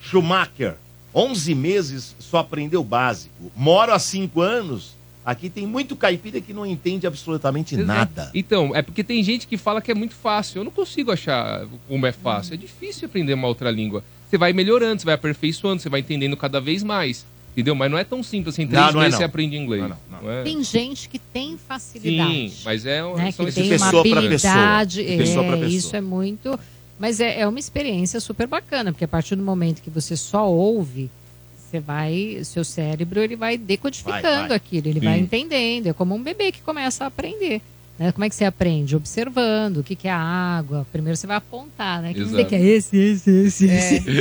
Schumacher, 0.00 0.76
11 1.16 1.54
meses, 1.54 2.14
só 2.18 2.38
aprendeu 2.38 2.82
o 2.82 2.84
básico. 2.84 3.50
Moro 3.56 3.90
há 3.92 3.98
cinco 3.98 4.42
anos, 4.42 4.94
aqui 5.24 5.48
tem 5.48 5.66
muito 5.66 5.96
caipira 5.96 6.42
que 6.42 6.52
não 6.52 6.66
entende 6.66 7.06
absolutamente 7.06 7.74
nada. 7.74 8.30
Então, 8.34 8.76
é 8.76 8.82
porque 8.82 9.02
tem 9.02 9.22
gente 9.24 9.46
que 9.46 9.56
fala 9.56 9.80
que 9.80 9.90
é 9.90 9.94
muito 9.94 10.14
fácil. 10.14 10.60
Eu 10.60 10.64
não 10.64 10.70
consigo 10.70 11.10
achar 11.10 11.66
como 11.88 12.04
é 12.04 12.12
fácil. 12.12 12.52
É 12.52 12.56
difícil 12.58 13.06
aprender 13.06 13.32
uma 13.32 13.48
outra 13.48 13.70
língua. 13.70 14.04
Você 14.28 14.36
vai 14.36 14.52
melhorando, 14.52 15.00
você 15.00 15.06
vai 15.06 15.14
aperfeiçoando, 15.14 15.80
você 15.80 15.88
vai 15.88 16.00
entendendo 16.00 16.36
cada 16.36 16.60
vez 16.60 16.82
mais. 16.82 17.24
Entendeu? 17.52 17.74
Mas 17.74 17.90
não 17.90 17.96
é 17.96 18.04
tão 18.04 18.22
simples 18.22 18.54
assim. 18.54 18.64
Em 18.64 18.66
três 18.66 18.84
Não, 18.84 18.92
não 18.92 19.00
é 19.00 19.04
meses 19.04 19.12
não. 19.14 19.18
você 19.20 19.24
aprende 19.24 19.56
inglês. 19.56 19.82
Não, 20.10 20.30
é? 20.30 20.42
Tem 20.42 20.62
gente 20.62 21.08
que 21.08 21.18
tem 21.18 21.56
facilidade. 21.56 22.50
Sim, 22.50 22.52
mas 22.62 22.84
é 22.84 23.02
um, 23.02 23.16
né, 23.16 23.30
são 23.30 23.46
que 23.46 23.52
tem 23.52 23.64
uma 23.64 23.70
pessoa 23.70 24.00
habilidade. 24.02 25.02
pessoa. 25.02 25.44
É, 25.44 25.48
pra 25.48 25.56
pessoa. 25.56 25.78
Isso 25.78 25.96
é 25.96 26.00
muito. 26.02 26.60
Mas 26.98 27.20
é, 27.20 27.40
é 27.40 27.46
uma 27.46 27.58
experiência 27.58 28.18
super 28.20 28.46
bacana, 28.46 28.90
porque 28.92 29.04
a 29.04 29.08
partir 29.08 29.36
do 29.36 29.42
momento 29.42 29.82
que 29.82 29.90
você 29.90 30.16
só 30.16 30.48
ouve, 30.50 31.10
você 31.58 31.78
vai. 31.80 32.38
Seu 32.42 32.64
cérebro 32.64 33.20
ele 33.20 33.36
vai 33.36 33.58
decodificando 33.58 34.22
Vai, 34.22 34.48
vai. 34.48 34.56
aquilo, 34.56 34.88
ele 34.88 35.00
Sim. 35.00 35.06
vai 35.06 35.18
entendendo. 35.18 35.88
É 35.88 35.92
como 35.92 36.14
um 36.14 36.22
bebê 36.22 36.50
que 36.52 36.62
começa 36.62 37.04
a 37.04 37.08
aprender. 37.08 37.60
Né? 37.98 38.12
Como 38.12 38.24
é 38.26 38.28
que 38.28 38.34
você 38.34 38.44
aprende? 38.44 38.94
Observando 38.94 39.78
o 39.78 39.82
que, 39.82 39.96
que 39.96 40.06
é 40.06 40.10
a 40.10 40.18
água. 40.18 40.86
Primeiro 40.92 41.16
você 41.16 41.26
vai 41.26 41.38
apontar, 41.38 42.02
né? 42.02 42.12
Que 42.12 42.20
Exato. 42.20 42.44
que 42.44 42.54
é 42.54 42.60
esse, 42.60 42.94
esse, 42.96 43.30
esse, 43.30 43.66
esse. 43.66 44.04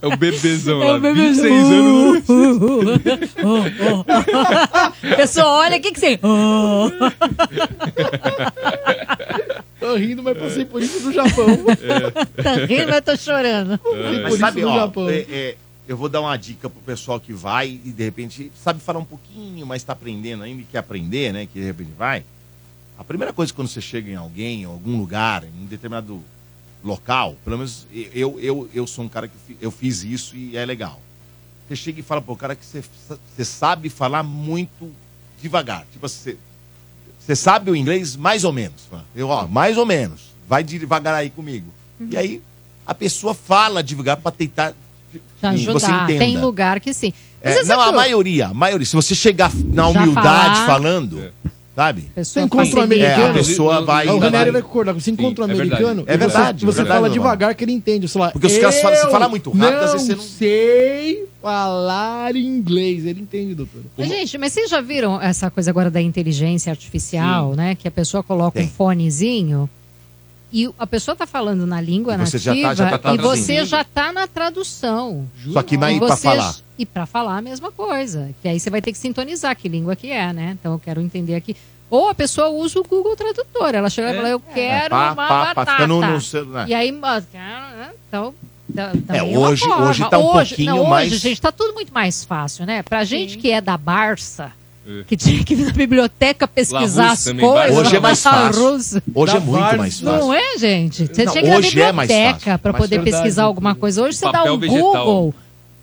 É 0.00 0.06
o 0.06 0.16
bebezão 0.16 0.80
É 0.82 0.86
lá, 0.86 0.96
o 0.96 1.00
bebezão. 1.00 1.42
26 1.42 1.70
anos. 1.70 2.22
Oh, 3.42 3.64
oh. 4.00 4.04
Pessoal, 5.16 5.48
olha 5.58 5.76
o 5.78 5.80
que, 5.80 5.90
que 5.92 5.98
você. 6.00 6.18
Oh. 6.22 6.88
Tô 9.86 9.96
rindo, 9.96 10.22
mas 10.22 10.36
passei 10.38 10.64
por 10.64 10.82
isso 10.82 11.00
no 11.00 11.12
Japão. 11.12 11.46
Tá 12.42 12.54
rindo, 12.66 12.88
mas 12.90 13.04
tô 13.04 13.16
chorando. 13.16 13.80
Mas 14.22 14.38
sabe, 14.38 14.64
ó, 14.64 14.74
Japão. 14.74 15.08
é- 15.10 15.26
é, 15.28 15.56
eu 15.88 15.96
vou 15.96 16.08
dar 16.08 16.20
uma 16.20 16.36
dica 16.36 16.68
pro 16.68 16.80
pessoal 16.82 17.20
que 17.20 17.32
vai 17.32 17.68
e 17.68 17.92
de 17.92 18.02
repente 18.04 18.50
sabe 18.62 18.80
falar 18.80 18.98
um 18.98 19.04
pouquinho, 19.04 19.64
mas 19.66 19.82
tá 19.84 19.92
aprendendo 19.92 20.42
ainda 20.42 20.62
e 20.62 20.64
quer 20.64 20.78
aprender, 20.78 21.32
né? 21.32 21.46
Que 21.46 21.60
de 21.60 21.64
repente 21.64 21.90
vai. 21.96 22.24
A 22.98 23.04
primeira 23.04 23.32
coisa 23.32 23.52
quando 23.52 23.68
você 23.68 23.80
chega 23.80 24.10
em 24.10 24.16
alguém, 24.16 24.62
em 24.62 24.64
algum 24.64 24.98
lugar, 24.98 25.44
em 25.44 25.62
um 25.62 25.66
determinado 25.66 26.22
local, 26.84 27.36
pelo 27.44 27.58
menos 27.58 27.86
eu, 28.14 28.38
eu, 28.40 28.68
eu 28.74 28.86
sou 28.86 29.04
um 29.04 29.08
cara 29.08 29.28
que 29.28 29.34
eu 29.60 29.70
fiz 29.70 30.02
isso 30.02 30.34
e 30.36 30.56
é 30.56 30.64
legal. 30.64 31.00
Você 31.68 31.76
chega 31.76 32.00
e 32.00 32.02
fala 32.02 32.22
pro 32.22 32.34
cara 32.36 32.54
que 32.54 32.64
você, 32.64 32.82
você 33.34 33.44
sabe 33.44 33.88
falar 33.88 34.22
muito 34.22 34.92
devagar. 35.42 35.84
Tipo 35.92 36.06
assim, 36.06 36.16
você, 36.32 36.36
você 37.26 37.34
sabe 37.36 37.70
o 37.70 37.76
inglês 37.76 38.14
mais 38.16 38.44
ou 38.44 38.52
menos. 38.52 38.82
Eu, 39.14 39.28
ó, 39.28 39.46
mais 39.46 39.76
ou 39.76 39.84
menos. 39.84 40.20
Vai 40.48 40.62
devagar 40.62 41.12
aí 41.14 41.28
comigo. 41.28 41.66
E 42.10 42.16
aí 42.16 42.42
a 42.86 42.94
pessoa 42.94 43.34
fala 43.34 43.82
devagar 43.82 44.16
para 44.18 44.30
tentar 44.30 44.72
Te 45.12 45.18
que 45.40 45.64
você 45.66 45.86
ajudar. 45.86 46.04
entenda. 46.04 46.18
Tem 46.20 46.38
lugar 46.38 46.78
que 46.80 46.94
sim. 46.94 47.12
É, 47.42 47.62
não, 47.64 47.80
a 47.80 47.92
maioria, 47.92 48.48
a 48.48 48.54
maioria. 48.54 48.86
Se 48.86 48.94
você 48.94 49.14
chegar 49.14 49.52
na 49.54 49.88
humildade 49.88 50.54
falar- 50.54 50.66
falando, 50.66 51.32
sabe? 51.76 52.10
Você 52.16 52.40
encontra 52.40 52.80
um 52.80 52.82
americano. 52.82 53.22
É, 53.22 53.30
a 53.30 53.34
pessoa 53.34 53.84
vai. 53.84 54.08
o 54.08 54.18
Ranieri 54.18 54.50
vai 54.50 54.62
concordar. 54.62 54.94
Você 54.94 55.10
encontra 55.10 55.44
um 55.44 55.48
é 55.48 55.52
americano. 55.52 56.04
É 56.06 56.12
você- 56.12 56.18
verdade, 56.18 56.64
Você, 56.64 56.80
é 56.80 56.82
verdade, 56.84 57.00
fala 57.00 57.10
devagar 57.10 57.54
que 57.54 57.62
ele 57.64 57.72
entende. 57.72 58.08
Sei 58.08 58.20
lá, 58.20 58.30
Porque 58.30 58.46
os 58.46 58.56
caras 58.58 58.80
falam- 58.80 58.96
você 58.98 59.06
"Eu 59.06 59.10
fala 59.10 59.28
muito 59.28 59.50
rápido, 59.50 59.84
às 59.84 59.92
vezes 59.92 60.06
você 60.06 60.14
não- 60.14 60.22
sei 60.22 61.26
falar 61.42 62.34
inglês. 62.34 63.04
Ele 63.06 63.20
entende, 63.20 63.54
doutor. 63.54 63.82
Mas, 63.96 64.08
gente, 64.08 64.38
mas 64.38 64.52
vocês 64.52 64.70
já 64.70 64.80
viram 64.80 65.20
essa 65.20 65.50
coisa 65.50 65.70
agora 65.70 65.90
da 65.90 66.00
inteligência 66.00 66.70
artificial, 66.70 67.54
né? 67.54 67.74
Que 67.74 67.86
a 67.86 67.90
pessoa 67.90 68.22
coloca 68.22 68.58
um 68.60 68.66
fonezinho 68.68 69.68
e 70.62 70.70
a 70.78 70.86
pessoa 70.86 71.14
tá 71.14 71.26
falando 71.26 71.66
na 71.66 71.80
língua 71.80 72.14
E 72.14 72.18
você 72.18 72.38
já 72.38 72.52
nativa 72.54 72.68
tá- 72.68 72.74
já 72.74 72.98
tá 72.98 73.14
e 73.14 73.18
você 73.18 73.64
já 73.66 73.84
tá 73.84 74.12
na 74.12 74.26
tradução. 74.26 75.28
Só 75.52 75.62
que 75.62 75.76
vai 75.76 75.96
E 75.96 75.98
você- 75.98 76.22
falar. 76.28 76.54
E 76.78 76.84
pra 76.86 77.04
falar 77.06 77.36
a 77.38 77.42
mesma 77.42 77.70
coisa. 77.72 78.30
Que 78.42 78.48
aí 78.48 78.58
você 78.60 78.70
vai 78.70 78.80
ter 78.80 78.92
que 78.92 78.98
sintonizar 78.98 79.54
que 79.56 79.68
língua 79.68 79.94
que 79.96 80.10
é, 80.10 80.32
né? 80.32 80.56
Então 80.58 80.72
eu 80.72 80.78
quero 80.78 81.00
entender 81.00 81.34
aqui. 81.34 81.54
Ou 81.90 82.08
a 82.08 82.14
pessoa 82.14 82.48
usa 82.48 82.80
o 82.80 82.82
Google 82.84 83.14
Tradutor. 83.16 83.74
Ela 83.74 83.88
chega 83.90 84.10
e 84.12 84.16
fala, 84.16 84.28
eu 84.28 84.40
quero 84.40 84.86
É, 84.86 84.88
pá, 84.88 85.12
uma 85.12 85.14
pá, 85.16 85.28
pá, 85.28 85.44
batata. 85.54 85.72
fica 85.72 85.86
no- 85.86 86.00
no 86.00 86.20
celular. 86.20 86.68
E 86.68 86.74
aí, 86.74 86.90
né? 86.92 87.90
então... 88.08 88.34
tá- 88.74 88.92
É, 89.16 89.22
uma 89.22 89.38
hoje- 89.48 89.64
hoje 89.68 90.08
tá 90.10 90.18
um 90.18 90.26
Hoje- 90.34 90.48
pouquinho 90.56 90.74
não, 90.76 90.84
mais- 90.86 91.12
Hoje, 91.12 91.18
gente, 91.18 91.40
tá 91.40 91.52
tudo 91.52 91.72
muito 91.74 91.94
mais 91.94 92.24
fácil, 92.24 92.66
né? 92.66 92.82
Pra 92.82 93.04
gente 93.04 93.38
que 93.38 93.50
é 93.52 93.60
da 93.60 93.76
Barça, 93.78 94.52
que 95.06 95.16
tinha 95.16 95.44
que 95.44 95.54
ir 95.54 95.64
na 95.64 95.72
biblioteca 95.72 96.46
pesquisar 96.48 97.12
as 97.12 97.24
coisas. 97.24 97.76
Hoje 97.76 97.96
é 97.96 98.00
mais 98.00 98.22
fácil. 98.22 98.62
Hoje 99.14 99.36
é 99.36 99.40
muito 99.40 99.76
mais 99.76 100.00
fácil. 100.00 100.04
Não 100.20 100.32
é, 100.34 100.58
gente? 100.58 101.06
Você 101.06 101.24
Não, 101.24 101.32
chega 101.32 101.48
na 101.48 101.56
hoje 101.56 101.80
é 101.80 101.92
mais 101.92 102.08
biblioteca 102.08 102.40
fácil. 102.40 102.58
pra 102.60 102.72
Mas 102.72 102.80
poder 102.82 102.96
verdade. 102.96 103.16
pesquisar 103.16 103.42
alguma 103.44 103.74
coisa. 103.74 104.02
Hoje 104.02 104.18
você 104.18 104.30
dá 104.32 104.44
um 104.44 104.58
vegetal. 104.58 104.82
Google, 104.82 105.34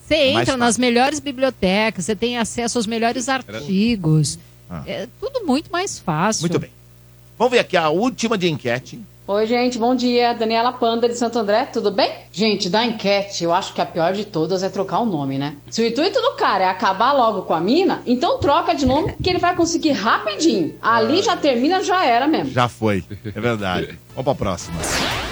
você 0.07 0.15
É 0.15 0.31
entra 0.33 0.57
nas 0.57 0.77
melhores 0.77 1.19
bibliotecas, 1.19 2.05
você 2.05 2.15
tem 2.15 2.37
acesso 2.37 2.77
aos 2.77 2.85
melhores 2.87 3.27
artigos. 3.29 4.39
Ah. 4.69 4.83
É 4.87 5.07
tudo 5.19 5.45
muito 5.45 5.71
mais 5.71 5.99
fácil. 5.99 6.41
Muito 6.43 6.59
bem. 6.59 6.69
Vamos 7.37 7.51
ver 7.51 7.59
aqui 7.59 7.75
a 7.77 7.89
última 7.89 8.37
de 8.37 8.49
enquete. 8.49 8.99
Oi, 9.25 9.47
gente, 9.47 9.79
bom 9.79 9.95
dia. 9.95 10.33
Daniela 10.33 10.73
Panda 10.73 11.07
de 11.07 11.17
Santo 11.17 11.39
André, 11.39 11.63
tudo 11.71 11.89
bem? 11.89 12.11
Gente, 12.29 12.69
da 12.69 12.83
enquete, 12.83 13.45
eu 13.45 13.53
acho 13.53 13.73
que 13.73 13.79
a 13.79 13.85
pior 13.85 14.11
de 14.11 14.25
todas 14.25 14.63
é 14.63 14.69
trocar 14.69 14.99
o 14.99 15.05
nome, 15.05 15.37
né? 15.37 15.55
Se 15.69 15.81
o 15.81 15.87
intuito 15.87 16.21
do 16.21 16.33
cara 16.33 16.65
é 16.65 16.67
acabar 16.67 17.13
logo 17.13 17.43
com 17.43 17.53
a 17.53 17.61
mina, 17.61 18.01
então 18.05 18.37
troca 18.37 18.75
de 18.75 18.85
nome 18.85 19.15
que 19.23 19.29
ele 19.29 19.39
vai 19.39 19.55
conseguir 19.55 19.93
rapidinho. 19.93 20.75
Ali 20.81 21.21
já 21.21 21.37
termina, 21.37 21.81
já 21.81 22.05
era 22.05 22.27
mesmo. 22.27 22.51
Já 22.51 22.67
foi. 22.67 23.01
É 23.33 23.39
verdade. 23.39 23.97
Vamos 24.15 24.25
pra 24.25 24.35
próxima. 24.35 24.77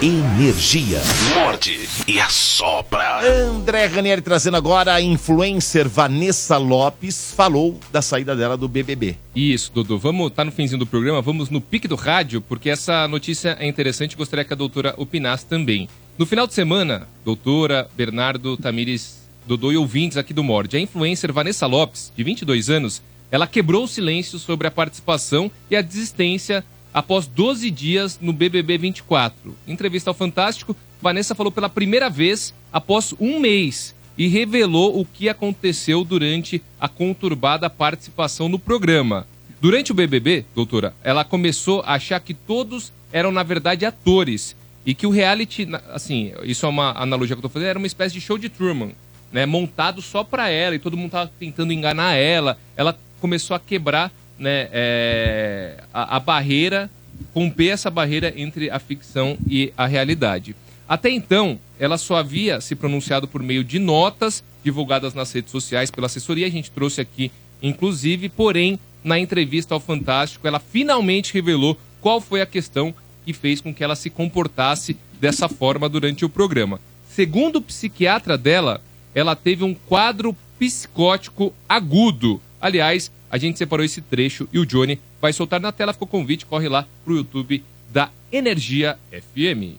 Energia. 0.01 0.99
Morde 1.35 1.87
e 2.07 2.19
assopra. 2.19 3.21
André 3.23 3.85
Ranieri 3.85 4.21
trazendo 4.21 4.57
agora 4.57 4.95
a 4.95 5.01
influencer 5.01 5.87
Vanessa 5.87 6.57
Lopes 6.57 7.31
falou 7.35 7.79
da 7.91 8.01
saída 8.01 8.35
dela 8.35 8.57
do 8.57 8.67
BBB. 8.67 9.15
Isso, 9.35 9.71
Dudu. 9.71 9.99
Vamos, 9.99 10.31
tá 10.31 10.43
no 10.43 10.51
finzinho 10.51 10.79
do 10.79 10.87
programa, 10.87 11.21
vamos 11.21 11.51
no 11.51 11.61
pique 11.61 11.87
do 11.87 11.95
rádio, 11.95 12.41
porque 12.41 12.71
essa 12.71 13.07
notícia 13.07 13.55
é 13.59 13.67
interessante 13.67 14.13
e 14.13 14.17
gostaria 14.17 14.43
que 14.43 14.53
a 14.53 14.55
doutora 14.55 14.95
opinasse 14.97 15.45
também. 15.45 15.87
No 16.17 16.25
final 16.25 16.47
de 16.47 16.55
semana, 16.55 17.07
doutora 17.23 17.87
Bernardo 17.95 18.57
Tamires, 18.57 19.21
Dodô 19.45 19.71
e 19.71 19.77
ouvintes 19.77 20.17
aqui 20.17 20.33
do 20.33 20.43
Morde, 20.43 20.77
a 20.77 20.79
influencer 20.79 21.31
Vanessa 21.31 21.67
Lopes, 21.67 22.11
de 22.15 22.23
22 22.23 22.69
anos, 22.71 23.01
ela 23.31 23.47
quebrou 23.47 23.85
o 23.85 23.87
silêncio 23.87 24.37
sobre 24.37 24.67
a 24.67 24.71
participação 24.71 25.49
e 25.69 25.75
a 25.75 25.81
desistência 25.81 26.65
após 26.93 27.27
12 27.27 27.69
dias 27.71 28.19
no 28.21 28.33
BBB 28.33 28.77
24. 28.77 29.55
Em 29.67 29.73
entrevista 29.73 30.09
ao 30.09 30.13
Fantástico, 30.13 30.75
Vanessa 31.01 31.35
falou 31.35 31.51
pela 31.51 31.69
primeira 31.69 32.09
vez 32.09 32.53
após 32.71 33.13
um 33.19 33.39
mês 33.39 33.95
e 34.17 34.27
revelou 34.27 34.99
o 34.99 35.05
que 35.05 35.29
aconteceu 35.29 36.03
durante 36.03 36.61
a 36.79 36.87
conturbada 36.87 37.69
participação 37.69 38.49
no 38.49 38.59
programa. 38.59 39.25
Durante 39.61 39.91
o 39.91 39.95
BBB, 39.95 40.45
doutora, 40.55 40.93
ela 41.03 41.23
começou 41.23 41.81
a 41.81 41.93
achar 41.93 42.19
que 42.19 42.33
todos 42.33 42.91
eram, 43.11 43.31
na 43.31 43.43
verdade, 43.43 43.85
atores 43.85 44.55
E 44.83 44.95
que 44.95 45.05
o 45.05 45.11
reality, 45.11 45.67
assim, 45.93 46.33
isso 46.43 46.65
é 46.65 46.69
uma 46.69 46.91
analogia 46.99 47.35
que 47.35 47.39
eu 47.39 47.43
tô 47.43 47.49
fazendo, 47.49 47.69
era 47.69 47.77
uma 47.77 47.85
espécie 47.85 48.15
de 48.15 48.21
show 48.21 48.37
de 48.37 48.49
Truman, 48.49 48.91
né? 49.31 49.45
Montado 49.45 50.01
só 50.01 50.23
pra 50.23 50.49
ela 50.49 50.73
e 50.73 50.79
todo 50.79 50.97
mundo 50.97 51.11
tava 51.11 51.31
tentando 51.39 51.71
enganar 51.71 52.15
ela. 52.15 52.57
Ela 52.75 52.97
começou 53.19 53.55
a 53.55 53.59
quebrar, 53.59 54.11
né, 54.41 54.67
é, 54.71 55.83
a, 55.93 56.17
a 56.17 56.19
barreira, 56.19 56.89
romper 57.33 57.67
essa 57.67 57.91
barreira 57.91 58.33
entre 58.35 58.71
a 58.71 58.79
ficção 58.79 59.37
e 59.47 59.71
a 59.77 59.85
realidade. 59.85 60.55
Até 60.89 61.11
então, 61.11 61.59
ela 61.79 61.97
só 61.97 62.15
havia 62.15 62.59
se 62.59 62.75
pronunciado 62.75 63.27
por 63.27 63.41
meio 63.43 63.63
de 63.63 63.77
notas 63.77 64.43
divulgadas 64.63 65.13
nas 65.13 65.31
redes 65.31 65.51
sociais 65.51 65.91
pela 65.91 66.07
assessoria. 66.07 66.47
A 66.47 66.49
gente 66.49 66.71
trouxe 66.71 66.99
aqui, 66.99 67.31
inclusive, 67.61 68.27
porém, 68.29 68.79
na 69.03 69.19
entrevista 69.19 69.75
ao 69.75 69.79
Fantástico, 69.79 70.47
ela 70.47 70.59
finalmente 70.59 71.33
revelou 71.33 71.77
qual 72.01 72.19
foi 72.19 72.41
a 72.41 72.45
questão 72.45 72.93
que 73.23 73.33
fez 73.33 73.61
com 73.61 73.73
que 73.73 73.83
ela 73.83 73.95
se 73.95 74.09
comportasse 74.09 74.97
dessa 75.19 75.47
forma 75.47 75.87
durante 75.87 76.25
o 76.25 76.29
programa. 76.29 76.79
Segundo 77.07 77.57
o 77.57 77.61
psiquiatra 77.61 78.37
dela, 78.37 78.81
ela 79.13 79.35
teve 79.35 79.63
um 79.63 79.73
quadro 79.75 80.35
psicótico 80.57 81.53
agudo. 81.69 82.41
Aliás, 82.59 83.11
a 83.31 83.37
gente 83.37 83.57
separou 83.57 83.85
esse 83.85 84.01
trecho 84.01 84.47
e 84.51 84.59
o 84.59 84.65
Johnny 84.65 84.99
vai 85.21 85.31
soltar 85.31 85.59
na 85.59 85.71
tela. 85.71 85.93
Ficou 85.93 86.07
o 86.07 86.11
convite, 86.11 86.45
corre 86.45 86.67
lá 86.67 86.85
pro 87.05 87.15
YouTube 87.15 87.63
da 87.89 88.09
Energia 88.31 88.97
FM. 89.09 89.77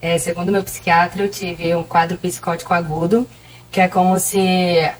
É, 0.00 0.18
segundo 0.18 0.50
meu 0.50 0.62
psiquiatra, 0.62 1.22
eu 1.22 1.30
tive 1.30 1.74
um 1.74 1.82
quadro 1.82 2.16
psicótico 2.16 2.72
agudo, 2.72 3.28
que 3.70 3.80
é 3.80 3.88
como 3.88 4.18
se 4.18 4.38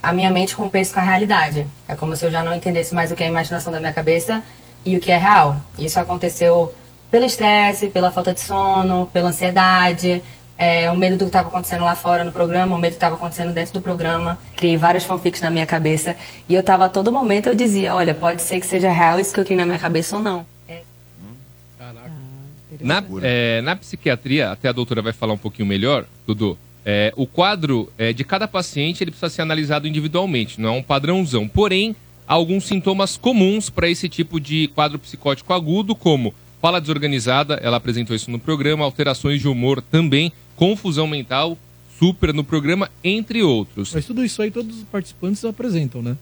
a 0.02 0.12
minha 0.12 0.31
mente 0.31 0.55
rompesse 0.55 0.93
com 0.93 1.01
a 1.01 1.02
realidade. 1.02 1.66
É 1.89 1.94
como 1.94 2.14
se 2.14 2.27
eu 2.27 2.31
já 2.31 2.43
não 2.43 2.55
entendesse 2.55 2.94
mais 2.94 3.10
o 3.10 3.14
que 3.14 3.23
é 3.23 3.27
a 3.27 3.31
imaginação 3.31 3.73
da 3.73 3.81
minha 3.81 3.93
cabeça 3.93 4.43
e 4.85 4.97
o 4.97 5.01
que 5.01 5.10
é 5.10 5.16
real. 5.16 5.60
Isso 5.78 5.98
aconteceu 5.98 6.74
pelo 7.10 7.24
estresse, 7.24 7.89
pela 7.89 8.10
falta 8.10 8.35
de 8.35 8.40
sono, 8.40 9.09
pela 9.12 9.28
ansiedade, 9.28 10.23
é, 10.58 10.90
o 10.90 10.96
medo 10.96 11.16
do 11.16 11.20
que 11.20 11.24
estava 11.26 11.48
acontecendo 11.48 11.84
lá 11.84 11.94
fora 11.94 12.24
no 12.24 12.32
programa, 12.32 12.76
o 12.76 12.78
medo 12.78 12.92
do 12.92 12.94
que 12.94 12.96
estava 12.96 13.14
acontecendo 13.14 13.52
dentro 13.52 13.74
do 13.74 13.80
programa. 13.80 14.38
Criei 14.56 14.76
vários 14.76 15.04
fanfics 15.04 15.40
na 15.40 15.50
minha 15.50 15.66
cabeça 15.66 16.16
e 16.48 16.54
eu 16.54 16.62
tava 16.62 16.86
a 16.86 16.88
todo 16.88 17.12
momento 17.12 17.48
eu 17.48 17.54
dizia, 17.54 17.94
olha, 17.94 18.14
pode 18.14 18.42
ser 18.42 18.60
que 18.60 18.66
seja 18.66 18.90
real 18.90 19.20
isso 19.20 19.34
que 19.34 19.40
eu 19.40 19.44
criei 19.44 19.58
na 19.58 19.66
minha 19.66 19.78
cabeça 19.78 20.16
ou 20.16 20.22
não. 20.22 20.46
Na, 22.80 23.02
é, 23.22 23.60
na 23.62 23.74
psiquiatria, 23.76 24.50
até 24.50 24.68
a 24.68 24.72
doutora 24.72 25.00
vai 25.00 25.12
falar 25.12 25.32
um 25.32 25.38
pouquinho 25.38 25.66
melhor, 25.66 26.04
Dudu. 26.26 26.58
é, 26.84 27.12
o 27.16 27.26
quadro 27.26 27.90
é, 27.96 28.12
de 28.12 28.22
cada 28.22 28.46
paciente 28.46 29.02
ele 29.02 29.10
precisa 29.10 29.30
ser 29.30 29.42
analisado 29.42 29.88
individualmente, 29.88 30.60
não 30.60 30.68
é 30.68 30.72
um 30.72 30.82
padrãozão. 30.82 31.48
Porém, 31.48 31.96
há 32.28 32.34
alguns 32.34 32.64
sintomas 32.64 33.16
comuns 33.16 33.70
para 33.70 33.88
esse 33.88 34.08
tipo 34.08 34.38
de 34.38 34.68
quadro 34.68 34.98
psicótico 34.98 35.52
agudo, 35.52 35.94
como 35.94 36.34
fala 36.60 36.80
desorganizada, 36.80 37.60
ela 37.62 37.76
apresentou 37.76 38.14
isso 38.14 38.30
no 38.30 38.38
programa, 38.38 38.84
alterações 38.84 39.40
de 39.40 39.48
humor 39.48 39.80
também, 39.82 40.32
confusão 40.56 41.06
mental, 41.06 41.56
super 41.98 42.32
no 42.34 42.42
programa, 42.42 42.90
entre 43.04 43.42
outros. 43.42 43.92
Mas 43.94 44.06
tudo 44.06 44.24
isso 44.24 44.42
aí 44.42 44.50
todos 44.50 44.78
os 44.78 44.84
participantes 44.84 45.44
apresentam, 45.44 46.02
né? 46.02 46.16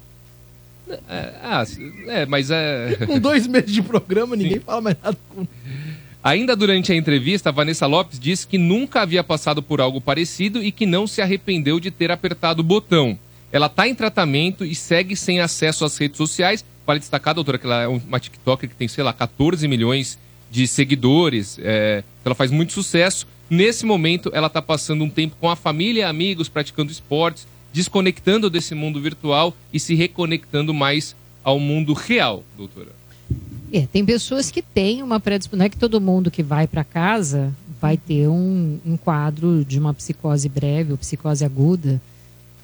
É, 1.08 1.34
ah, 1.42 1.64
é, 2.08 2.26
mas 2.26 2.50
é. 2.50 2.98
Com 3.06 3.18
dois 3.18 3.46
meses 3.46 3.72
de 3.72 3.82
programa, 3.82 4.36
ninguém 4.36 4.60
fala 4.60 4.80
mais 4.80 4.96
nada. 5.02 5.16
Com... 5.30 5.46
Ainda 6.22 6.56
durante 6.56 6.92
a 6.92 6.96
entrevista, 6.96 7.52
Vanessa 7.52 7.86
Lopes 7.86 8.18
disse 8.18 8.46
que 8.46 8.56
nunca 8.56 9.02
havia 9.02 9.22
passado 9.22 9.62
por 9.62 9.80
algo 9.80 10.00
parecido 10.00 10.62
e 10.62 10.72
que 10.72 10.86
não 10.86 11.06
se 11.06 11.20
arrependeu 11.20 11.78
de 11.78 11.90
ter 11.90 12.10
apertado 12.10 12.60
o 12.60 12.64
botão. 12.64 13.18
Ela 13.52 13.66
está 13.66 13.86
em 13.86 13.94
tratamento 13.94 14.64
e 14.64 14.74
segue 14.74 15.14
sem 15.14 15.40
acesso 15.40 15.84
às 15.84 15.96
redes 15.96 16.16
sociais. 16.16 16.64
Vale 16.86 16.98
destacar, 16.98 17.34
doutora, 17.34 17.58
que 17.58 17.66
ela 17.66 17.82
é 17.82 17.88
uma 17.88 18.18
TikToker 18.18 18.68
que 18.68 18.74
tem, 18.74 18.88
sei 18.88 19.04
lá, 19.04 19.12
14 19.12 19.66
milhões 19.68 20.18
de 20.54 20.68
seguidores. 20.68 21.58
É, 21.60 22.04
ela 22.24 22.32
faz 22.34 22.52
muito 22.52 22.72
sucesso. 22.72 23.26
Nesse 23.50 23.84
momento, 23.84 24.30
ela 24.32 24.46
está 24.46 24.62
passando 24.62 25.02
um 25.02 25.10
tempo 25.10 25.34
com 25.40 25.50
a 25.50 25.56
família, 25.56 26.08
amigos, 26.08 26.48
praticando 26.48 26.92
esportes, 26.92 27.44
desconectando 27.72 28.48
desse 28.48 28.72
mundo 28.72 29.00
virtual 29.00 29.52
e 29.72 29.80
se 29.80 29.96
reconectando 29.96 30.72
mais 30.72 31.16
ao 31.42 31.58
mundo 31.58 31.92
real, 31.92 32.44
doutora. 32.56 32.90
É, 33.72 33.84
tem 33.92 34.04
pessoas 34.04 34.52
que 34.52 34.62
têm 34.62 35.02
uma 35.02 35.18
predisposição. 35.18 35.58
Não 35.58 35.66
é 35.66 35.68
que 35.68 35.76
todo 35.76 36.00
mundo 36.00 36.30
que 36.30 36.42
vai 36.42 36.68
para 36.68 36.84
casa 36.84 37.52
vai 37.80 37.96
ter 37.96 38.28
um, 38.28 38.78
um 38.86 38.96
quadro 38.96 39.64
de 39.64 39.80
uma 39.80 39.92
psicose 39.92 40.48
breve 40.48 40.92
ou 40.92 40.98
psicose 40.98 41.44
aguda. 41.44 42.00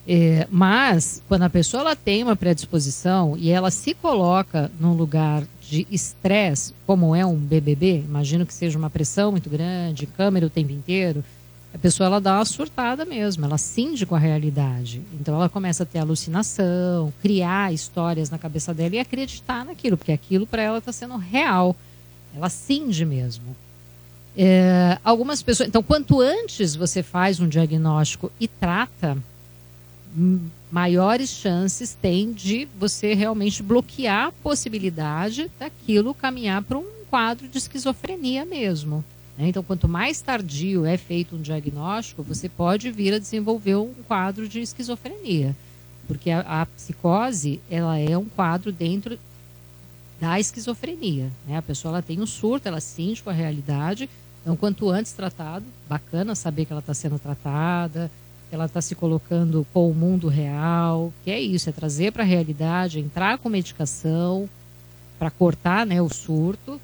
É, 0.07 0.47
mas, 0.49 1.21
quando 1.27 1.43
a 1.43 1.51
pessoa 1.51 1.81
ela 1.81 1.97
tem 1.97 2.23
uma 2.23 2.37
predisposição 2.37 3.37
e 3.37 3.51
ela 3.51 3.73
se 3.73 3.95
coloca 3.95 4.71
num 4.79 4.93
lugar 4.93 5.43
de 5.71 5.87
estresse, 5.91 6.75
como 6.85 7.15
é 7.15 7.25
um 7.25 7.37
BBB, 7.37 8.01
imagino 8.07 8.45
que 8.45 8.53
seja 8.53 8.77
uma 8.77 8.91
pressão 8.91 9.31
muito 9.31 9.49
grande, 9.49 10.05
câmera 10.05 10.47
o 10.47 10.51
tempo 10.51 10.73
inteiro, 10.73 11.23
a 11.73 11.79
pessoa 11.79 12.09
ela 12.09 12.21
dá 12.21 12.39
uma 12.39 12.45
surtada 12.45 13.05
mesmo, 13.05 13.45
ela 13.45 13.57
cinge 13.57 14.05
com 14.05 14.17
a 14.17 14.19
realidade. 14.19 15.01
Então 15.15 15.37
ela 15.37 15.49
começa 15.49 15.85
a 15.85 15.87
ter 15.87 16.01
alucinação, 16.01 17.13
criar 17.23 17.73
histórias 17.73 18.29
na 18.29 18.39
cabeça 18.39 18.75
dela 18.75 18.97
e 18.97 18.99
acreditar 18.99 19.65
naquilo, 19.65 19.97
porque 19.97 20.11
aquilo 20.11 20.45
para 20.49 20.61
ela 20.63 20.79
está 20.79 20.91
sendo 20.91 21.17
real. 21.17 21.77
Ela 22.35 22.49
cinge 22.51 23.05
mesmo. 23.05 23.55
É, 24.37 24.99
algumas 25.05 25.43
pessoas. 25.43 25.69
Então, 25.69 25.83
quanto 25.83 26.21
antes 26.21 26.75
você 26.75 27.03
faz 27.03 27.39
um 27.39 27.49
diagnóstico 27.49 28.33
e 28.41 28.49
trata, 28.49 29.17
m- 30.17 30.41
maiores 30.71 31.31
chances 31.31 31.95
tem 32.01 32.33
de 32.33 32.69
você 32.79 33.15
realmente 33.15 33.63
bloquear 33.63 34.29
a 34.29 34.33
possibilidade 34.33 35.51
daquilo 35.59 36.15
caminhar 36.15 36.63
para 36.63 36.79
um 36.79 36.87
quadro 37.11 37.49
de 37.49 37.59
esquizofrenia 37.59 38.45
mesmo. 38.45 39.05
né? 39.37 39.49
Então, 39.49 39.63
quanto 39.63 39.89
mais 39.89 40.21
tardio 40.21 40.87
é 40.87 40.97
feito 40.97 41.35
um 41.35 41.43
diagnóstico, 41.43 42.23
você 42.23 42.49
pode 42.49 42.91
vir 42.91 43.15
a 43.15 43.19
desenvolver 43.19 43.75
um 43.77 43.93
quadro 44.07 44.49
de 44.49 44.61
esquizofrenia. 44.61 45.57
Porque 46.07 46.31
a, 46.31 46.63
a 46.63 46.67
psicose, 46.67 47.61
ela 47.69 47.99
é 47.99 48.17
um 48.17 48.27
quadro 48.27 48.71
dentro 48.71 49.19
da 50.21 50.39
esquizofrenia. 50.39 51.31
Né? 51.47 51.57
A 51.57 51.63
pessoa 51.63 51.95
ela 51.95 52.03
tem 52.03 52.21
um 52.21 52.27
surto, 52.27 52.69
ela 52.69 52.81
sente 52.81 53.23
com 53.23 53.31
a 53.31 53.33
realidade. 53.33 54.09
Então, 54.43 54.57
quanto 54.57 54.89
antes 54.89 55.13
tratado, 55.13 55.65
bacana 55.89 56.35
saber 56.35 56.65
que 56.65 56.73
ela 56.73 56.81
está 56.81 56.95
sendo 56.95 57.19
tratada, 57.19 58.11
ela 58.53 58.67
está 58.67 58.81
se 58.81 58.95
colocando 58.95 59.67
com 59.73 59.91
o 59.91 59.95
mundo 59.95 60.29
real, 60.29 61.13
que 61.25 61.31
é 61.31 61.41
isso, 61.41 61.69
é 61.69 61.73
trazer 61.73 62.13
para 62.13 62.23
a 62.23 62.27
realidade, 62.27 62.99
entrar 62.99 63.39
com 63.39 63.49
medicação 63.49 64.49
para 65.19 65.31
cortar 65.31 65.87
né, 65.87 66.01
o 66.01 66.09
surto 66.09 66.81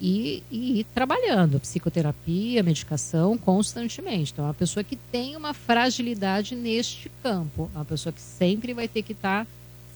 e, 0.00 0.42
e 0.50 0.80
ir 0.80 0.84
trabalhando, 0.94 1.58
psicoterapia, 1.58 2.62
medicação 2.62 3.36
constantemente. 3.36 4.32
Então, 4.32 4.44
é 4.44 4.48
uma 4.48 4.54
pessoa 4.54 4.84
que 4.84 4.96
tem 4.96 5.36
uma 5.36 5.52
fragilidade 5.52 6.54
neste 6.54 7.10
campo, 7.22 7.70
é 7.74 7.78
uma 7.78 7.84
pessoa 7.84 8.12
que 8.12 8.20
sempre 8.20 8.72
vai 8.72 8.86
ter 8.86 9.02
que 9.02 9.12
estar 9.12 9.46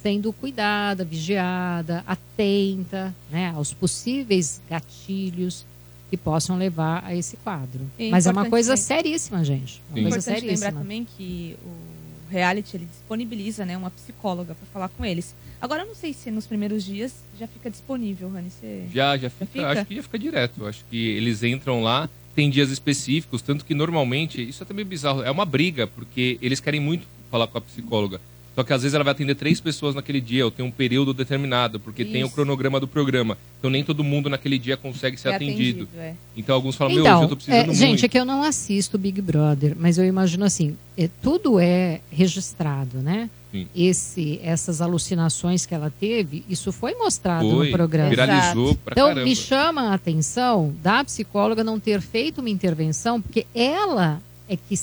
sendo 0.02 0.32
cuidada, 0.32 1.04
vigiada, 1.04 2.02
atenta 2.06 3.14
né, 3.30 3.52
aos 3.54 3.72
possíveis 3.72 4.60
gatilhos 4.68 5.64
que 6.12 6.16
possam 6.18 6.58
levar 6.58 7.02
a 7.06 7.14
esse 7.16 7.38
quadro. 7.38 7.80
É 7.98 8.10
Mas 8.10 8.26
é 8.26 8.30
uma 8.30 8.44
coisa 8.44 8.76
seríssima, 8.76 9.42
gente. 9.42 9.80
Uma 9.88 9.98
É 9.98 10.02
coisa 10.02 10.18
importante 10.18 10.40
lembrar 10.44 10.56
seríssima. 10.58 10.80
também 10.82 11.06
que 11.06 11.56
o 11.64 12.30
reality 12.30 12.76
ele 12.76 12.84
disponibiliza 12.84 13.64
né, 13.64 13.74
uma 13.78 13.90
psicóloga 13.90 14.54
para 14.54 14.66
falar 14.74 14.88
com 14.90 15.06
eles. 15.06 15.34
Agora, 15.58 15.84
eu 15.84 15.86
não 15.86 15.94
sei 15.94 16.12
se 16.12 16.30
nos 16.30 16.46
primeiros 16.46 16.84
dias 16.84 17.14
já 17.40 17.48
fica 17.48 17.70
disponível, 17.70 18.28
Rani. 18.30 18.50
Você... 18.50 18.84
Já, 18.92 19.16
já 19.16 19.30
fica, 19.30 19.70
acho 19.70 19.86
que 19.86 19.94
já 19.96 20.02
fica 20.02 20.18
direto. 20.18 20.60
Eu 20.60 20.66
Acho 20.66 20.84
que 20.90 20.98
eles 20.98 21.42
entram 21.42 21.82
lá, 21.82 22.10
tem 22.34 22.50
dias 22.50 22.68
específicos, 22.68 23.40
tanto 23.40 23.64
que 23.64 23.74
normalmente, 23.74 24.46
isso 24.46 24.62
é 24.62 24.66
também 24.66 24.84
bizarro, 24.84 25.22
é 25.22 25.30
uma 25.30 25.46
briga, 25.46 25.86
porque 25.86 26.36
eles 26.42 26.60
querem 26.60 26.78
muito 26.78 27.06
falar 27.30 27.46
com 27.46 27.56
a 27.56 27.60
psicóloga. 27.62 28.20
Só 28.54 28.62
que 28.62 28.72
às 28.72 28.82
vezes 28.82 28.94
ela 28.94 29.02
vai 29.02 29.12
atender 29.12 29.34
três 29.34 29.60
pessoas 29.60 29.94
naquele 29.94 30.20
dia, 30.20 30.44
ou 30.44 30.50
tem 30.50 30.64
um 30.64 30.70
período 30.70 31.14
determinado, 31.14 31.80
porque 31.80 32.04
tem 32.04 32.22
o 32.22 32.26
Isso. 32.26 32.34
cronograma 32.34 32.78
do 32.78 32.86
programa. 32.86 33.38
Então 33.58 33.70
nem 33.70 33.82
todo 33.82 34.04
mundo 34.04 34.28
naquele 34.28 34.58
dia 34.58 34.76
consegue 34.76 35.16
ser 35.16 35.30
É 35.30 35.36
atendido. 35.36 35.84
atendido, 35.84 35.88
é. 35.98 36.14
Então 36.36 36.54
alguns 36.54 36.76
falam, 36.76 36.92
meu, 36.94 37.02
hoje 37.02 37.10
Então, 37.10 37.22
eu 37.22 37.28
tô 37.28 37.36
precisando 37.36 37.60
é, 37.60 37.64
muito. 37.66 37.78
gente, 37.78 38.04
é 38.04 38.08
que 38.08 38.18
eu 38.18 38.24
não 38.26 38.42
assisto 38.42 38.98
Big 38.98 39.22
Brother, 39.22 39.74
mas 39.78 39.96
eu 39.96 40.04
imagino 40.04 40.44
assim, 40.44 40.76
é, 40.98 41.08
tudo 41.22 41.58
é 41.58 42.00
registrado, 42.10 42.98
né? 42.98 43.30
Sim. 43.50 43.66
Esse, 43.74 44.40
essas 44.42 44.80
alucinações 44.80 45.64
que 45.66 45.74
ela 45.74 45.90
teve, 46.00 46.44
isso 46.48 46.72
foi 46.72 46.94
mostrado 46.94 47.48
Foi, 47.50 47.66
no 47.66 47.72
programa. 47.72 48.08
viralizou 48.10 48.74
pra 48.76 48.92
então, 48.92 49.08
caramba. 49.08 49.24
me 49.26 49.36
chama 49.36 49.82
a 49.90 49.94
atenção 49.94 50.74
da 50.82 51.04
psicóloga 51.04 51.62
não 51.62 51.78
ter 51.78 52.00
feito 52.00 52.38
uma 52.40 52.48
intervenção, 52.50 53.20
porque 53.20 53.46
ela 53.54 54.20
é 54.48 54.56
que, 54.56 54.74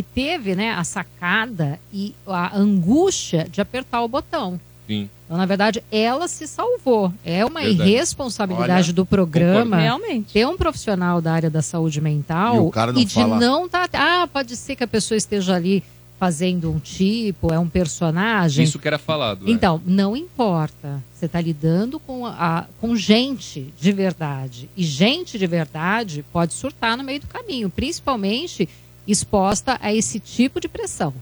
que 0.00 0.02
teve 0.02 0.54
né, 0.54 0.70
a 0.72 0.82
sacada 0.82 1.78
e 1.92 2.14
a 2.26 2.56
angústia 2.56 3.46
de 3.50 3.60
apertar 3.60 4.02
o 4.02 4.08
botão. 4.08 4.58
Sim. 4.86 5.10
Então, 5.26 5.36
na 5.36 5.44
verdade, 5.46 5.84
ela 5.92 6.26
se 6.26 6.46
salvou. 6.48 7.12
É 7.24 7.44
uma 7.44 7.60
Verdade. 7.60 7.90
irresponsabilidade 7.90 8.88
Olha, 8.88 8.92
do 8.94 9.04
programa. 9.06 9.76
Realmente. 9.78 10.32
ter 10.32 10.46
um 10.46 10.56
profissional 10.56 11.20
da 11.20 11.32
área 11.32 11.50
da 11.50 11.62
saúde 11.62 12.00
mental 12.00 12.56
E 12.56 12.58
o 12.60 12.70
cara 12.70 12.92
não 12.92 13.04
de 13.04 13.14
fala- 13.14 13.38
não 13.38 13.68
tá. 13.68 13.88
Ah, 13.92 14.26
pode 14.32 14.56
ser 14.56 14.74
que 14.74 14.82
a 14.82 14.88
pessoa 14.88 15.16
esteja 15.18 15.54
ali 15.54 15.82
fazendo 16.18 16.70
um 16.70 16.78
tipo, 16.78 17.52
é 17.52 17.58
um 17.58 17.68
personagem. 17.68 18.64
Isso 18.64 18.78
que 18.78 18.86
era 18.88 18.98
falado. 18.98 19.44
né? 19.46 19.52
Então, 19.52 19.80
não 19.86 20.16
importa. 20.16 21.02
Você 21.14 21.26
está 21.26 21.40
lidando 21.40 21.98
com, 22.00 22.26
a, 22.26 22.66
com 22.80 22.96
gente 22.96 23.72
de 23.80 23.92
verdade. 23.92 24.68
E 24.76 24.82
gente 24.82 25.38
de 25.38 25.46
verdade 25.46 26.24
pode 26.32 26.52
surtar 26.54 26.96
no 26.96 27.04
meio 27.04 27.20
do 27.20 27.26
caminho, 27.26 27.70
principalmente 27.70 28.68
exposta 29.06 29.78
a 29.80 29.92
esse 29.94 30.20
tipo 30.20 30.60
de 30.60 30.68
pressão. 30.68 31.12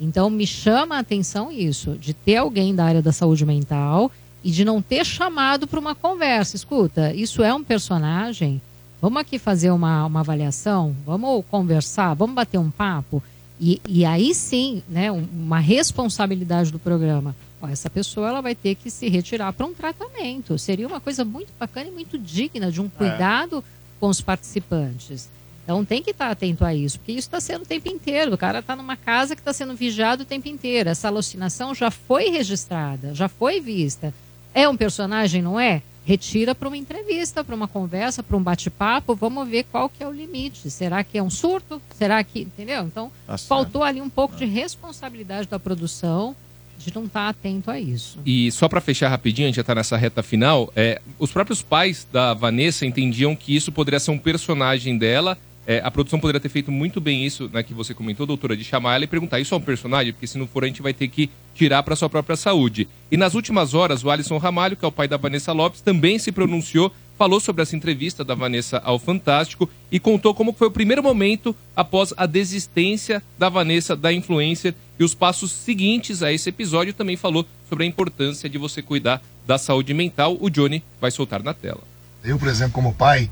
Então, 0.00 0.30
me 0.30 0.46
chama 0.46 0.96
a 0.96 1.00
atenção 1.00 1.52
isso, 1.52 1.92
de 1.98 2.14
ter 2.14 2.36
alguém 2.36 2.74
da 2.74 2.84
área 2.84 3.02
da 3.02 3.12
saúde 3.12 3.44
mental 3.44 4.10
e 4.42 4.50
de 4.50 4.64
não 4.64 4.80
ter 4.80 5.04
chamado 5.04 5.66
para 5.66 5.78
uma 5.78 5.94
conversa. 5.94 6.56
Escuta, 6.56 7.12
isso 7.14 7.42
é 7.42 7.52
um 7.52 7.62
personagem? 7.62 8.60
Vamos 9.02 9.20
aqui 9.20 9.38
fazer 9.38 9.70
uma, 9.70 10.06
uma 10.06 10.20
avaliação? 10.20 10.94
Vamos 11.06 11.44
conversar? 11.50 12.14
Vamos 12.14 12.34
bater 12.34 12.58
um 12.58 12.70
papo? 12.70 13.22
E, 13.60 13.80
e 13.86 14.04
aí 14.06 14.34
sim, 14.34 14.82
né, 14.88 15.12
um- 15.12 15.26
uma 15.34 15.58
responsabilidade 15.58 16.70
do 16.72 16.78
programa. 16.78 17.36
Ó, 17.60 17.68
essa 17.68 17.90
pessoa 17.90 18.28
ela 18.28 18.40
vai 18.40 18.54
ter 18.54 18.74
que 18.74 18.90
se 18.90 19.06
retirar 19.08 19.52
para 19.52 19.66
um 19.66 19.74
tratamento. 19.74 20.58
Seria 20.58 20.86
uma 20.86 20.98
coisa 21.00 21.26
muito 21.26 21.50
bacana 21.60 21.88
e 21.88 21.92
muito 21.92 22.16
digna 22.18 22.72
de 22.72 22.80
um 22.80 22.88
cuidado 22.88 23.62
com 23.98 24.08
os 24.08 24.22
participantes. 24.22 25.28
Então 25.70 25.84
tem 25.84 26.02
que 26.02 26.10
estar 26.10 26.32
atento 26.32 26.64
a 26.64 26.74
isso, 26.74 26.98
porque 26.98 27.12
isso 27.12 27.28
está 27.28 27.40
sendo 27.40 27.62
o 27.62 27.66
tempo 27.66 27.88
inteiro. 27.88 28.34
O 28.34 28.36
cara 28.36 28.58
está 28.58 28.74
numa 28.74 28.96
casa 28.96 29.36
que 29.36 29.40
está 29.40 29.52
sendo 29.52 29.72
vigiado 29.76 30.24
o 30.24 30.26
tempo 30.26 30.48
inteiro. 30.48 30.88
Essa 30.90 31.06
alucinação 31.06 31.72
já 31.76 31.92
foi 31.92 32.28
registrada, 32.28 33.14
já 33.14 33.28
foi 33.28 33.60
vista. 33.60 34.12
É 34.52 34.68
um 34.68 34.76
personagem, 34.76 35.40
não 35.40 35.60
é? 35.60 35.80
Retira 36.04 36.56
para 36.56 36.66
uma 36.66 36.76
entrevista, 36.76 37.44
para 37.44 37.54
uma 37.54 37.68
conversa, 37.68 38.20
para 38.20 38.36
um 38.36 38.42
bate-papo. 38.42 39.14
Vamos 39.14 39.48
ver 39.48 39.62
qual 39.70 39.88
que 39.88 40.02
é 40.02 40.08
o 40.08 40.10
limite. 40.10 40.68
Será 40.72 41.04
que 41.04 41.16
é 41.16 41.22
um 41.22 41.30
surto? 41.30 41.80
Será 41.94 42.24
que. 42.24 42.40
Entendeu? 42.40 42.82
Então, 42.82 43.12
Tá 43.24 43.38
faltou 43.38 43.84
ali 43.84 44.00
um 44.00 44.10
pouco 44.10 44.34
de 44.34 44.46
responsabilidade 44.46 45.46
da 45.46 45.60
produção 45.60 46.34
de 46.78 46.92
não 46.92 47.04
estar 47.04 47.28
atento 47.28 47.70
a 47.70 47.78
isso. 47.78 48.18
E 48.26 48.50
só 48.50 48.68
pra 48.68 48.80
fechar 48.80 49.08
rapidinho, 49.08 49.46
a 49.46 49.50
gente 49.50 49.56
já 49.56 49.62
tá 49.62 49.74
nessa 49.74 49.96
reta 49.96 50.22
final, 50.22 50.72
é, 50.74 51.00
os 51.18 51.30
próprios 51.30 51.62
pais 51.62 52.08
da 52.10 52.34
Vanessa 52.34 52.86
entendiam 52.86 53.36
que 53.36 53.54
isso 53.54 53.70
poderia 53.70 54.00
ser 54.00 54.10
um 54.10 54.18
personagem 54.18 54.98
dela. 54.98 55.38
É, 55.66 55.80
a 55.84 55.90
produção 55.90 56.18
poderia 56.18 56.40
ter 56.40 56.48
feito 56.48 56.72
muito 56.72 57.00
bem 57.00 57.24
isso, 57.24 57.48
né, 57.52 57.62
que 57.62 57.74
você 57.74 57.94
comentou, 57.94 58.26
doutora, 58.26 58.56
de 58.56 58.64
chamar 58.64 58.94
ela 58.94 59.04
e 59.04 59.06
perguntar, 59.06 59.38
isso 59.38 59.54
é 59.54 59.58
um 59.58 59.60
personagem? 59.60 60.12
Porque 60.12 60.26
se 60.26 60.38
não 60.38 60.46
for, 60.46 60.64
a 60.64 60.66
gente 60.66 60.82
vai 60.82 60.92
ter 60.92 61.08
que 61.08 61.30
tirar 61.54 61.82
para 61.82 61.94
sua 61.94 62.08
própria 62.08 62.36
saúde. 62.36 62.88
E 63.10 63.16
nas 63.16 63.34
últimas 63.34 63.74
horas, 63.74 64.02
o 64.02 64.10
Alisson 64.10 64.38
Ramalho, 64.38 64.76
que 64.76 64.84
é 64.84 64.88
o 64.88 64.92
pai 64.92 65.06
da 65.06 65.16
Vanessa 65.16 65.52
Lopes, 65.52 65.80
também 65.80 66.18
se 66.18 66.32
pronunciou, 66.32 66.92
falou 67.20 67.38
sobre 67.38 67.60
essa 67.60 67.76
entrevista 67.76 68.24
da 68.24 68.34
Vanessa 68.34 68.78
ao 68.82 68.98
Fantástico 68.98 69.68
e 69.92 70.00
contou 70.00 70.34
como 70.34 70.54
foi 70.54 70.68
o 70.68 70.70
primeiro 70.70 71.02
momento 71.02 71.54
após 71.76 72.14
a 72.16 72.24
desistência 72.24 73.22
da 73.38 73.50
Vanessa 73.50 73.94
da 73.94 74.10
influencer 74.10 74.74
e 74.98 75.04
os 75.04 75.14
passos 75.14 75.52
seguintes 75.52 76.22
a 76.22 76.32
esse 76.32 76.48
episódio 76.48 76.94
também 76.94 77.18
falou 77.18 77.46
sobre 77.68 77.84
a 77.84 77.86
importância 77.86 78.48
de 78.48 78.56
você 78.56 78.80
cuidar 78.80 79.22
da 79.46 79.58
saúde 79.58 79.92
mental. 79.92 80.38
O 80.40 80.48
Johnny 80.48 80.82
vai 80.98 81.10
soltar 81.10 81.42
na 81.42 81.52
tela. 81.52 81.82
Eu, 82.24 82.38
por 82.38 82.48
exemplo, 82.48 82.72
como 82.72 82.94
pai, 82.94 83.28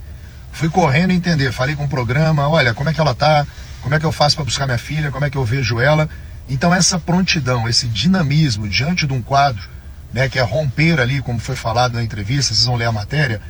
fui 0.52 0.68
correndo 0.68 1.12
entender. 1.12 1.52
Falei 1.52 1.76
com 1.76 1.84
o 1.84 1.88
programa, 1.88 2.48
olha, 2.48 2.74
como 2.74 2.88
é 2.88 2.94
que 2.94 3.00
ela 3.00 3.14
tá, 3.14 3.46
como 3.82 3.94
é 3.94 3.98
que 3.98 4.06
eu 4.06 4.12
faço 4.12 4.36
para 4.36 4.44
buscar 4.44 4.66
minha 4.66 4.78
filha, 4.78 5.10
como 5.10 5.24
é 5.24 5.30
que 5.30 5.36
eu 5.36 5.44
vejo 5.44 5.80
ela. 5.80 6.08
Então, 6.48 6.74
essa 6.74 6.98
prontidão, 6.98 7.68
esse 7.68 7.86
dinamismo 7.86 8.68
diante 8.68 9.06
de 9.06 9.12
um 9.12 9.20
quadro, 9.20 9.62
né, 10.12 10.28
que 10.28 10.38
é 10.38 10.42
romper 10.42 10.98
ali, 11.00 11.20
como 11.20 11.38
foi 11.38 11.54
falado 11.54 11.94
na 11.94 12.02
entrevista, 12.02 12.54
vocês 12.54 12.66
vão 12.66 12.76
ler 12.76 12.86
a 12.86 12.92
matéria. 12.92 13.40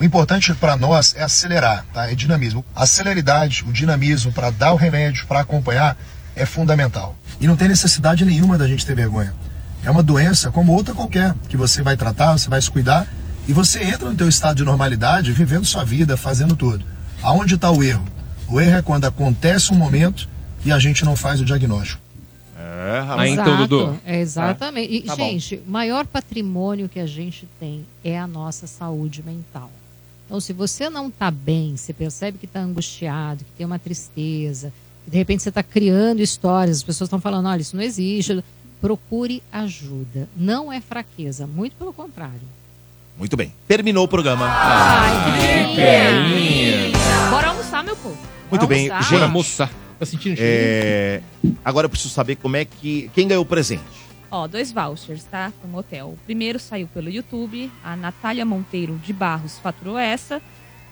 O 0.00 0.04
importante 0.04 0.54
para 0.54 0.76
nós 0.76 1.14
é 1.16 1.22
acelerar, 1.22 1.84
tá? 1.92 2.10
É 2.10 2.14
dinamismo. 2.14 2.64
A 2.74 2.86
celeridade, 2.86 3.64
o 3.66 3.72
dinamismo 3.72 4.32
para 4.32 4.50
dar 4.50 4.72
o 4.72 4.76
remédio, 4.76 5.26
para 5.26 5.40
acompanhar, 5.40 5.96
é 6.36 6.46
fundamental. 6.46 7.16
E 7.40 7.46
não 7.46 7.56
tem 7.56 7.68
necessidade 7.68 8.24
nenhuma 8.24 8.56
da 8.56 8.66
gente 8.66 8.86
ter 8.86 8.94
vergonha. 8.94 9.34
É 9.84 9.90
uma 9.90 10.02
doença 10.02 10.50
como 10.50 10.72
outra 10.72 10.94
qualquer, 10.94 11.34
que 11.48 11.56
você 11.56 11.82
vai 11.82 11.96
tratar, 11.96 12.32
você 12.32 12.48
vai 12.48 12.62
se 12.62 12.70
cuidar 12.70 13.06
e 13.48 13.52
você 13.52 13.82
entra 13.82 14.10
no 14.10 14.14
teu 14.14 14.28
estado 14.28 14.58
de 14.58 14.64
normalidade, 14.64 15.32
vivendo 15.32 15.64
sua 15.64 15.82
vida, 15.82 16.18
fazendo 16.18 16.54
tudo. 16.54 16.84
Aonde 17.22 17.54
está 17.54 17.70
o 17.70 17.82
erro? 17.82 18.04
O 18.46 18.60
erro 18.60 18.76
é 18.76 18.82
quando 18.82 19.06
acontece 19.06 19.72
um 19.72 19.76
momento 19.76 20.28
e 20.66 20.70
a 20.70 20.78
gente 20.78 21.02
não 21.02 21.16
faz 21.16 21.40
o 21.40 21.44
diagnóstico. 21.46 22.02
É, 22.58 23.04
Aí 23.16 23.30
então, 23.30 23.56
Dudu. 23.56 23.98
É, 24.04 24.20
exatamente. 24.20 24.92
E, 24.92 25.00
Tá 25.00 25.16
bom. 25.16 25.24
gente, 25.24 25.62
o 25.66 25.70
maior 25.70 26.06
patrimônio 26.06 26.90
que 26.90 27.00
a 27.00 27.06
gente 27.06 27.48
tem 27.58 27.86
é 28.04 28.18
a 28.18 28.26
nossa 28.26 28.66
saúde 28.66 29.22
mental. 29.22 29.70
Então, 30.26 30.38
se 30.40 30.52
você 30.52 30.90
não 30.90 31.08
está 31.08 31.30
bem, 31.30 31.74
você 31.74 31.94
percebe 31.94 32.36
que 32.36 32.44
está 32.44 32.60
angustiado, 32.60 33.44
que 33.44 33.50
tem 33.56 33.64
uma 33.64 33.78
tristeza, 33.78 34.70
que 35.06 35.10
de 35.10 35.16
repente 35.16 35.42
você 35.42 35.48
está 35.48 35.62
criando 35.62 36.20
histórias, 36.20 36.76
as 36.78 36.82
pessoas 36.82 37.08
estão 37.08 37.18
falando, 37.18 37.46
olha, 37.46 37.62
isso 37.62 37.74
não 37.74 37.82
existe. 37.82 38.44
Procure 38.78 39.42
ajuda. 39.50 40.28
Não 40.36 40.70
é 40.70 40.82
fraqueza, 40.82 41.46
muito 41.46 41.76
pelo 41.76 41.94
contrário. 41.94 42.40
Muito 43.18 43.36
bem. 43.36 43.52
Terminou 43.66 44.04
o 44.04 44.08
programa. 44.08 44.46
Bora 47.30 47.48
almoçar, 47.48 47.82
meu 47.84 47.96
povo. 47.96 48.16
Muito 48.50 48.62
Bora 48.62 48.66
bem, 48.66 48.88
almoçar. 48.88 49.02
gente. 49.02 49.12
Bora 49.12 49.24
almoçar. 49.24 49.70
Tá 49.98 50.06
sentindo 50.06 50.36
É, 50.38 51.20
Agora 51.64 51.86
eu 51.86 51.90
preciso 51.90 52.14
saber 52.14 52.36
como 52.36 52.56
é 52.56 52.64
que. 52.64 53.10
Quem 53.14 53.26
ganhou 53.26 53.42
o 53.42 53.46
presente? 53.46 53.82
Ó, 54.30 54.46
dois 54.46 54.70
vouchers, 54.70 55.24
tá? 55.24 55.52
Para 55.60 55.70
um 55.70 55.76
hotel. 55.76 56.08
O 56.08 56.18
primeiro 56.24 56.58
saiu 56.58 56.86
pelo 56.86 57.08
YouTube, 57.08 57.70
a 57.82 57.96
Natália 57.96 58.44
Monteiro 58.44 58.96
de 58.98 59.12
Barros 59.12 59.58
faturou 59.58 59.98
essa. 59.98 60.40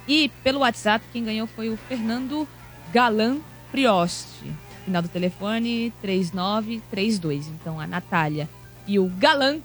E 0.08 0.30
pelo 0.42 0.60
WhatsApp, 0.60 1.04
quem 1.12 1.22
ganhou 1.24 1.46
foi 1.46 1.68
o 1.68 1.76
Fernando 1.88 2.48
Galan 2.92 3.36
Prioste. 3.70 4.50
Final 4.84 5.02
do 5.02 5.08
telefone 5.08 5.92
3932. 6.00 7.48
Então 7.48 7.78
a 7.78 7.86
Natália 7.86 8.48
e 8.86 8.98
o 8.98 9.06
Galan 9.18 9.58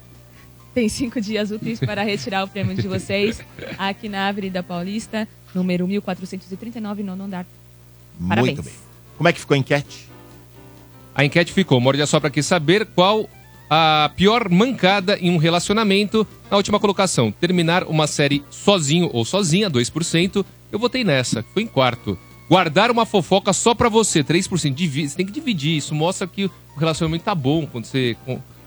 têm 0.74 0.88
cinco 0.88 1.20
dias 1.20 1.50
úteis 1.50 1.78
para 1.80 2.02
retirar 2.02 2.44
o 2.44 2.48
prêmio 2.48 2.74
de 2.74 2.88
vocês 2.88 3.40
aqui 3.78 4.08
na 4.08 4.28
Avenida 4.28 4.62
Paulista, 4.62 5.28
número 5.54 5.86
1439, 5.86 7.02
nono 7.02 7.24
andar. 7.24 7.46
Parabéns. 8.28 8.56
Muito 8.56 8.62
bem. 8.64 8.74
Como 9.16 9.28
é 9.28 9.32
que 9.32 9.40
ficou 9.40 9.54
a 9.54 9.58
enquete? 9.58 10.08
A 11.14 11.24
enquete 11.24 11.52
ficou, 11.52 11.80
morde 11.80 12.00
a 12.02 12.06
só 12.06 12.18
para 12.18 12.30
quer 12.30 12.42
saber 12.42 12.86
qual 12.86 13.28
a 13.68 14.10
pior 14.16 14.48
mancada 14.48 15.16
em 15.18 15.30
um 15.30 15.36
relacionamento. 15.36 16.26
Na 16.50 16.56
última 16.56 16.80
colocação, 16.80 17.30
terminar 17.32 17.84
uma 17.84 18.06
série 18.06 18.42
sozinho 18.50 19.10
ou 19.12 19.24
sozinha, 19.24 19.70
2%. 19.70 20.44
Eu 20.70 20.78
votei 20.78 21.04
nessa, 21.04 21.44
foi 21.54 21.62
em 21.62 21.66
quarto. 21.66 22.18
Guardar 22.48 22.90
uma 22.90 23.06
fofoca 23.06 23.52
só 23.52 23.74
pra 23.74 23.88
você, 23.88 24.22
3%. 24.22 24.74
Divi- 24.74 25.08
Você 25.08 25.16
tem 25.16 25.24
que 25.26 25.32
dividir, 25.32 25.76
isso 25.76 25.94
mostra 25.94 26.26
que 26.26 26.46
o 26.46 26.78
relacionamento 26.78 27.24
tá 27.24 27.34
bom 27.34 27.66
quando 27.66 27.84
você 27.86 28.16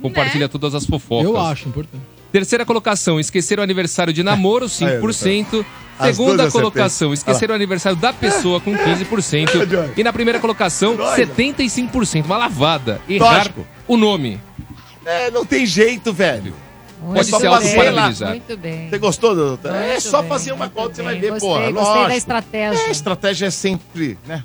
com- 0.01 0.09
compartilha 0.09 0.47
todas 0.49 0.73
as 0.75 0.85
fofocas. 0.85 1.25
Eu 1.25 1.37
acho 1.37 1.67
importante. 1.69 2.03
Terceira 2.31 2.65
colocação, 2.65 3.19
esquecer 3.19 3.59
o 3.59 3.61
aniversário 3.63 4.11
de 4.11 4.21
namoro, 4.23 4.65
5%. 4.69 5.65
As 5.97 6.17
duas 6.17 6.31
Segunda 6.31 6.51
colocação, 6.51 7.13
esquecer 7.13 7.49
o 7.49 7.53
aniversário 7.53 7.97
da 7.97 8.11
pessoa, 8.11 8.59
com 8.59 8.73
15%. 8.75 9.93
E 9.95 10.03
na 10.03 10.11
primeira 10.11 10.39
colocação, 10.39 10.97
75%. 10.97 12.25
Uma 12.25 12.37
lavada. 12.37 12.99
Errar 13.07 13.37
Lógico. 13.37 13.65
o 13.87 13.95
nome. 13.95 14.39
É, 15.05 15.31
não 15.31 15.45
tem 15.45 15.65
jeito, 15.65 16.11
velho. 16.11 16.53
Pode 17.01 17.19
É 17.19 17.23
só 17.23 17.39
se 17.39 17.45
fazer 17.47 17.67
autoparabenizar. 17.77 18.29
Muito 18.31 18.57
bem. 18.57 18.89
Você 18.89 18.97
gostou, 18.97 19.35
doutora? 19.35 19.77
É 19.77 19.89
Muito 19.91 20.01
só 20.01 20.21
bem, 20.21 20.29
fazer 20.29 20.51
uma 20.53 20.69
conta, 20.69 20.95
você 20.95 21.03
vai 21.03 21.19
ver, 21.19 21.29
Gostei, 21.29 21.47
porra. 21.49 21.71
gostei 21.71 21.93
da 21.93 21.99
lógico. 21.99 22.17
estratégia. 22.17 22.83
É, 22.83 22.87
a 22.87 22.91
estratégia 22.91 23.45
é 23.45 23.51
sempre, 23.51 24.17
né? 24.25 24.43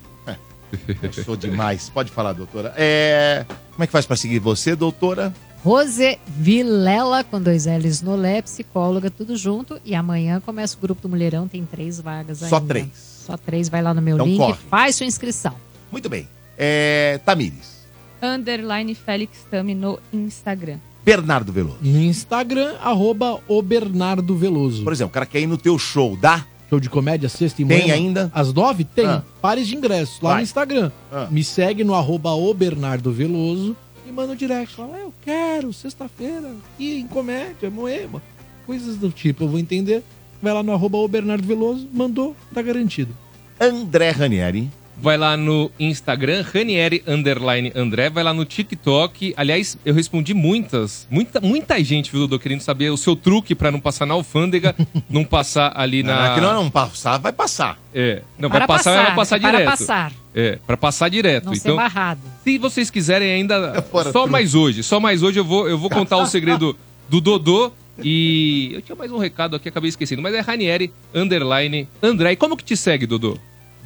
Eu 1.02 1.12
sou 1.12 1.36
demais. 1.36 1.88
Pode 1.90 2.10
falar, 2.10 2.32
doutora. 2.32 2.72
É... 2.76 3.44
Como 3.72 3.82
é 3.84 3.86
que 3.86 3.92
faz 3.92 4.06
pra 4.06 4.16
seguir 4.16 4.38
você, 4.38 4.74
doutora? 4.76 5.32
Rose 5.62 6.18
Vilela, 6.26 7.22
com 7.22 7.40
dois 7.40 7.66
L's 7.66 8.01
no 8.01 8.16
Lé, 8.16 8.40
psicóloga, 8.40 9.10
tudo 9.10 9.36
junto. 9.36 9.78
E 9.84 9.94
amanhã 9.94 10.40
começa 10.40 10.76
o 10.76 10.80
grupo 10.80 11.02
do 11.02 11.09
Mulherão, 11.09 11.47
tem 11.47 11.64
três 11.66 12.01
vagas 12.01 12.38
Só 12.38 12.56
ainda. 12.56 12.66
três. 12.68 12.88
Só 13.26 13.36
três, 13.36 13.68
vai 13.68 13.82
lá 13.82 13.92
no 13.92 14.01
meu 14.01 14.14
Então 14.16 14.26
link, 14.26 14.38
corre. 14.38 14.59
faz 14.70 14.97
sua 14.97 15.06
inscrição. 15.06 15.55
Muito 15.92 16.09
bem. 16.09 16.26
É... 16.56 17.20
Tamires. 17.24 17.80
Underline 18.22 18.94
Félix 18.94 19.38
Tami 19.51 19.74
no 19.74 19.98
Instagram. 20.12 20.78
Bernardo 21.05 21.52
Veloso. 21.52 21.78
No 21.80 22.01
Instagram, 22.01 22.74
arroba 22.82 23.40
o 23.48 23.62
Bernardo 23.62 24.36
Veloso. 24.36 24.84
Por 24.84 24.92
exemplo, 24.92 25.10
o 25.10 25.14
cara 25.14 25.24
quer 25.26 25.40
ir 25.40 25.47
no 25.47 25.56
teu 25.56 25.78
show, 25.78 26.16
dá? 26.16 26.44
Show 26.70 26.78
de 26.78 26.88
comédia, 26.88 27.28
sexta 27.28 27.60
e 27.60 27.64
Tem 27.64 27.80
manhã. 27.82 27.94
ainda? 27.94 28.30
Às 28.32 28.52
nove? 28.52 28.84
Tem. 28.84 29.05
Ah. 29.05 29.24
Pares 29.42 29.66
de 29.66 29.76
ingressos 29.76 30.20
lá 30.20 30.30
Vai. 30.30 30.38
no 30.38 30.42
Instagram. 30.44 30.92
Ah. 31.12 31.26
Me 31.28 31.42
segue 31.42 31.82
no 31.82 31.94
arroba 31.97 32.30
o 32.30 32.55
Bernardo 32.55 33.10
Veloso 33.12 33.76
e 34.09 34.12
manda 34.12 34.32
um 34.32 34.36
direct. 34.36 34.76
Fala, 34.76 34.97
eu 34.98 35.12
quero, 35.20 35.72
sexta-feira, 35.72 36.55
ir 36.78 37.01
em 37.01 37.09
comédia, 37.09 37.68
moema. 37.68 38.22
Coisas 38.66 38.97
do 38.97 39.10
tipo, 39.10 39.42
eu 39.44 39.48
vou 39.48 39.59
entender. 39.59 40.05
Vai 40.40 40.52
lá 40.55 40.62
no 40.62 40.72
arroba 40.72 40.97
o 40.98 41.09
Bernardo 41.09 41.44
Veloso, 41.44 41.88
mandou, 41.92 42.36
tá 42.55 42.62
garantido. 42.62 43.14
André 43.60 44.10
Ranieri. 44.10 44.70
Vai 45.01 45.16
lá 45.16 45.36
no 45.36 45.70
Instagram, 45.81 46.44
Ranieri 46.52 47.02
Underline 47.06 47.72
André, 47.74 48.10
vai 48.10 48.22
lá 48.22 48.35
no 48.35 48.44
TikTok. 48.44 49.35
Aliás, 49.36 49.78
eu 49.85 49.94
respondi 49.94 50.35
muitas, 50.35 51.06
muita, 51.10 51.40
muita 51.40 51.82
gente, 51.82 52.10
viu, 52.10 52.20
Dudu, 52.20 52.39
querendo 52.39 52.60
saber 52.60 52.90
o 52.90 52.97
seu 52.97 53.16
truque 53.16 53.55
pra 53.55 53.70
não 53.70 53.81
passar 53.81 54.06
na 54.06 54.14
alfândega, 54.14 54.74
não 55.09 55.24
passar 55.24 55.72
ali 55.74 56.02
na. 56.02 56.14
Não, 56.14 56.24
é 56.27 56.35
que 56.35 56.40
não, 56.40 56.55
não 56.55 56.70
passar, 56.70 57.18
vai 57.18 57.32
passar. 57.32 57.78
É, 57.94 58.22
não, 58.39 58.48
Para 58.51 58.66
vai 58.66 58.68
passar, 58.68 58.90
mas 58.90 58.97
vai 59.06 59.16
passar, 59.16 59.16
passar 59.16 59.40
para 59.40 59.51
direto. 59.59 59.70
passar. 59.70 60.12
É, 60.35 60.59
pra 60.66 60.77
passar 60.77 61.09
direto. 61.09 61.47
Não 61.47 61.55
ser 61.55 61.60
então, 61.60 61.77
barrado. 61.77 62.20
se 62.44 62.59
vocês 62.59 62.90
quiserem 62.90 63.32
ainda, 63.32 63.82
Fora 63.90 64.12
só 64.12 64.20
truque. 64.20 64.31
mais 64.31 64.55
hoje, 64.55 64.82
só 64.82 65.01
mais 65.01 65.22
hoje 65.22 65.40
eu 65.40 65.44
vou, 65.44 65.68
eu 65.68 65.78
vou 65.78 65.90
contar 65.90 66.18
o 66.18 66.27
segredo 66.27 66.77
do 67.09 67.20
Dodô. 67.20 67.72
E 68.02 68.70
eu 68.72 68.81
tinha 68.81 68.97
mais 68.97 69.12
um 69.12 69.18
recado 69.18 69.55
aqui, 69.56 69.68
acabei 69.68 69.90
esquecendo, 69.90 70.22
mas 70.22 70.32
é 70.35 70.40
Ranieri 70.40 70.90
Underline 71.14 71.86
André. 72.02 72.32
E 72.32 72.36
como 72.36 72.56
que 72.56 72.64
te 72.64 72.74
segue, 72.74 73.06
Dodô? 73.06 73.36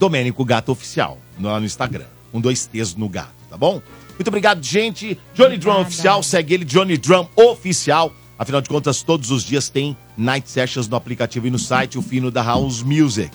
Domênico 0.05 0.45
Gato 0.45 0.71
Oficial, 0.71 1.19
lá 1.41 1.59
no 1.59 1.65
Instagram. 1.65 2.05
Um, 2.31 2.39
dois 2.39 2.67
T's 2.67 2.95
no 2.95 3.09
gato, 3.09 3.33
tá 3.49 3.57
bom? 3.57 3.81
Muito 4.19 4.29
obrigado, 4.29 4.63
gente. 4.63 5.19
Johnny 5.35 5.57
Drum 5.57 5.81
Oficial, 5.81 6.23
segue 6.23 6.53
ele, 6.53 6.65
Johnny 6.67 6.99
Drum 6.99 7.27
Oficial. 7.35 8.13
Afinal 8.39 8.61
de 8.61 8.69
contas, 8.69 9.03
todos 9.03 9.31
os 9.31 9.43
dias 9.43 9.71
tem 9.71 9.97
Night 10.15 10.51
Sessions 10.51 10.89
no 10.89 10.97
aplicativo 10.97 11.47
e 11.47 11.51
no 11.51 11.59
site, 11.59 11.97
o 11.97 12.03
fino 12.03 12.31
da 12.31 12.43
House 12.43 12.83
Music. 12.83 13.31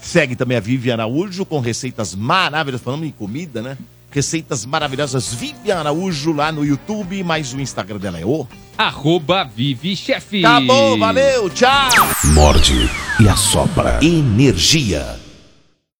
Segue 0.00 0.34
também 0.34 0.56
a 0.56 0.60
Vivian 0.60 0.94
Araújo 0.94 1.44
com 1.44 1.60
receitas 1.60 2.14
maravilhosas. 2.14 2.82
Falando 2.82 3.04
em 3.04 3.10
comida, 3.10 3.60
né? 3.60 3.76
Receitas 4.10 4.64
maravilhosas. 4.64 5.34
Vivian 5.34 5.76
Araújo 5.76 6.32
lá 6.32 6.50
no 6.50 6.64
YouTube, 6.64 7.22
mas 7.22 7.52
o 7.52 7.60
Instagram 7.60 7.98
dela 7.98 8.18
é 8.18 8.24
o. 8.24 8.46
Arroba 8.78 9.44
Vive 9.44 9.94
Chefe. 9.94 10.40
Tá 10.40 10.58
bom, 10.58 10.98
valeu, 10.98 11.50
tchau! 11.50 11.90
Morde 12.32 12.88
e 13.20 13.28
assopra. 13.28 13.98
Energia. 14.02 15.27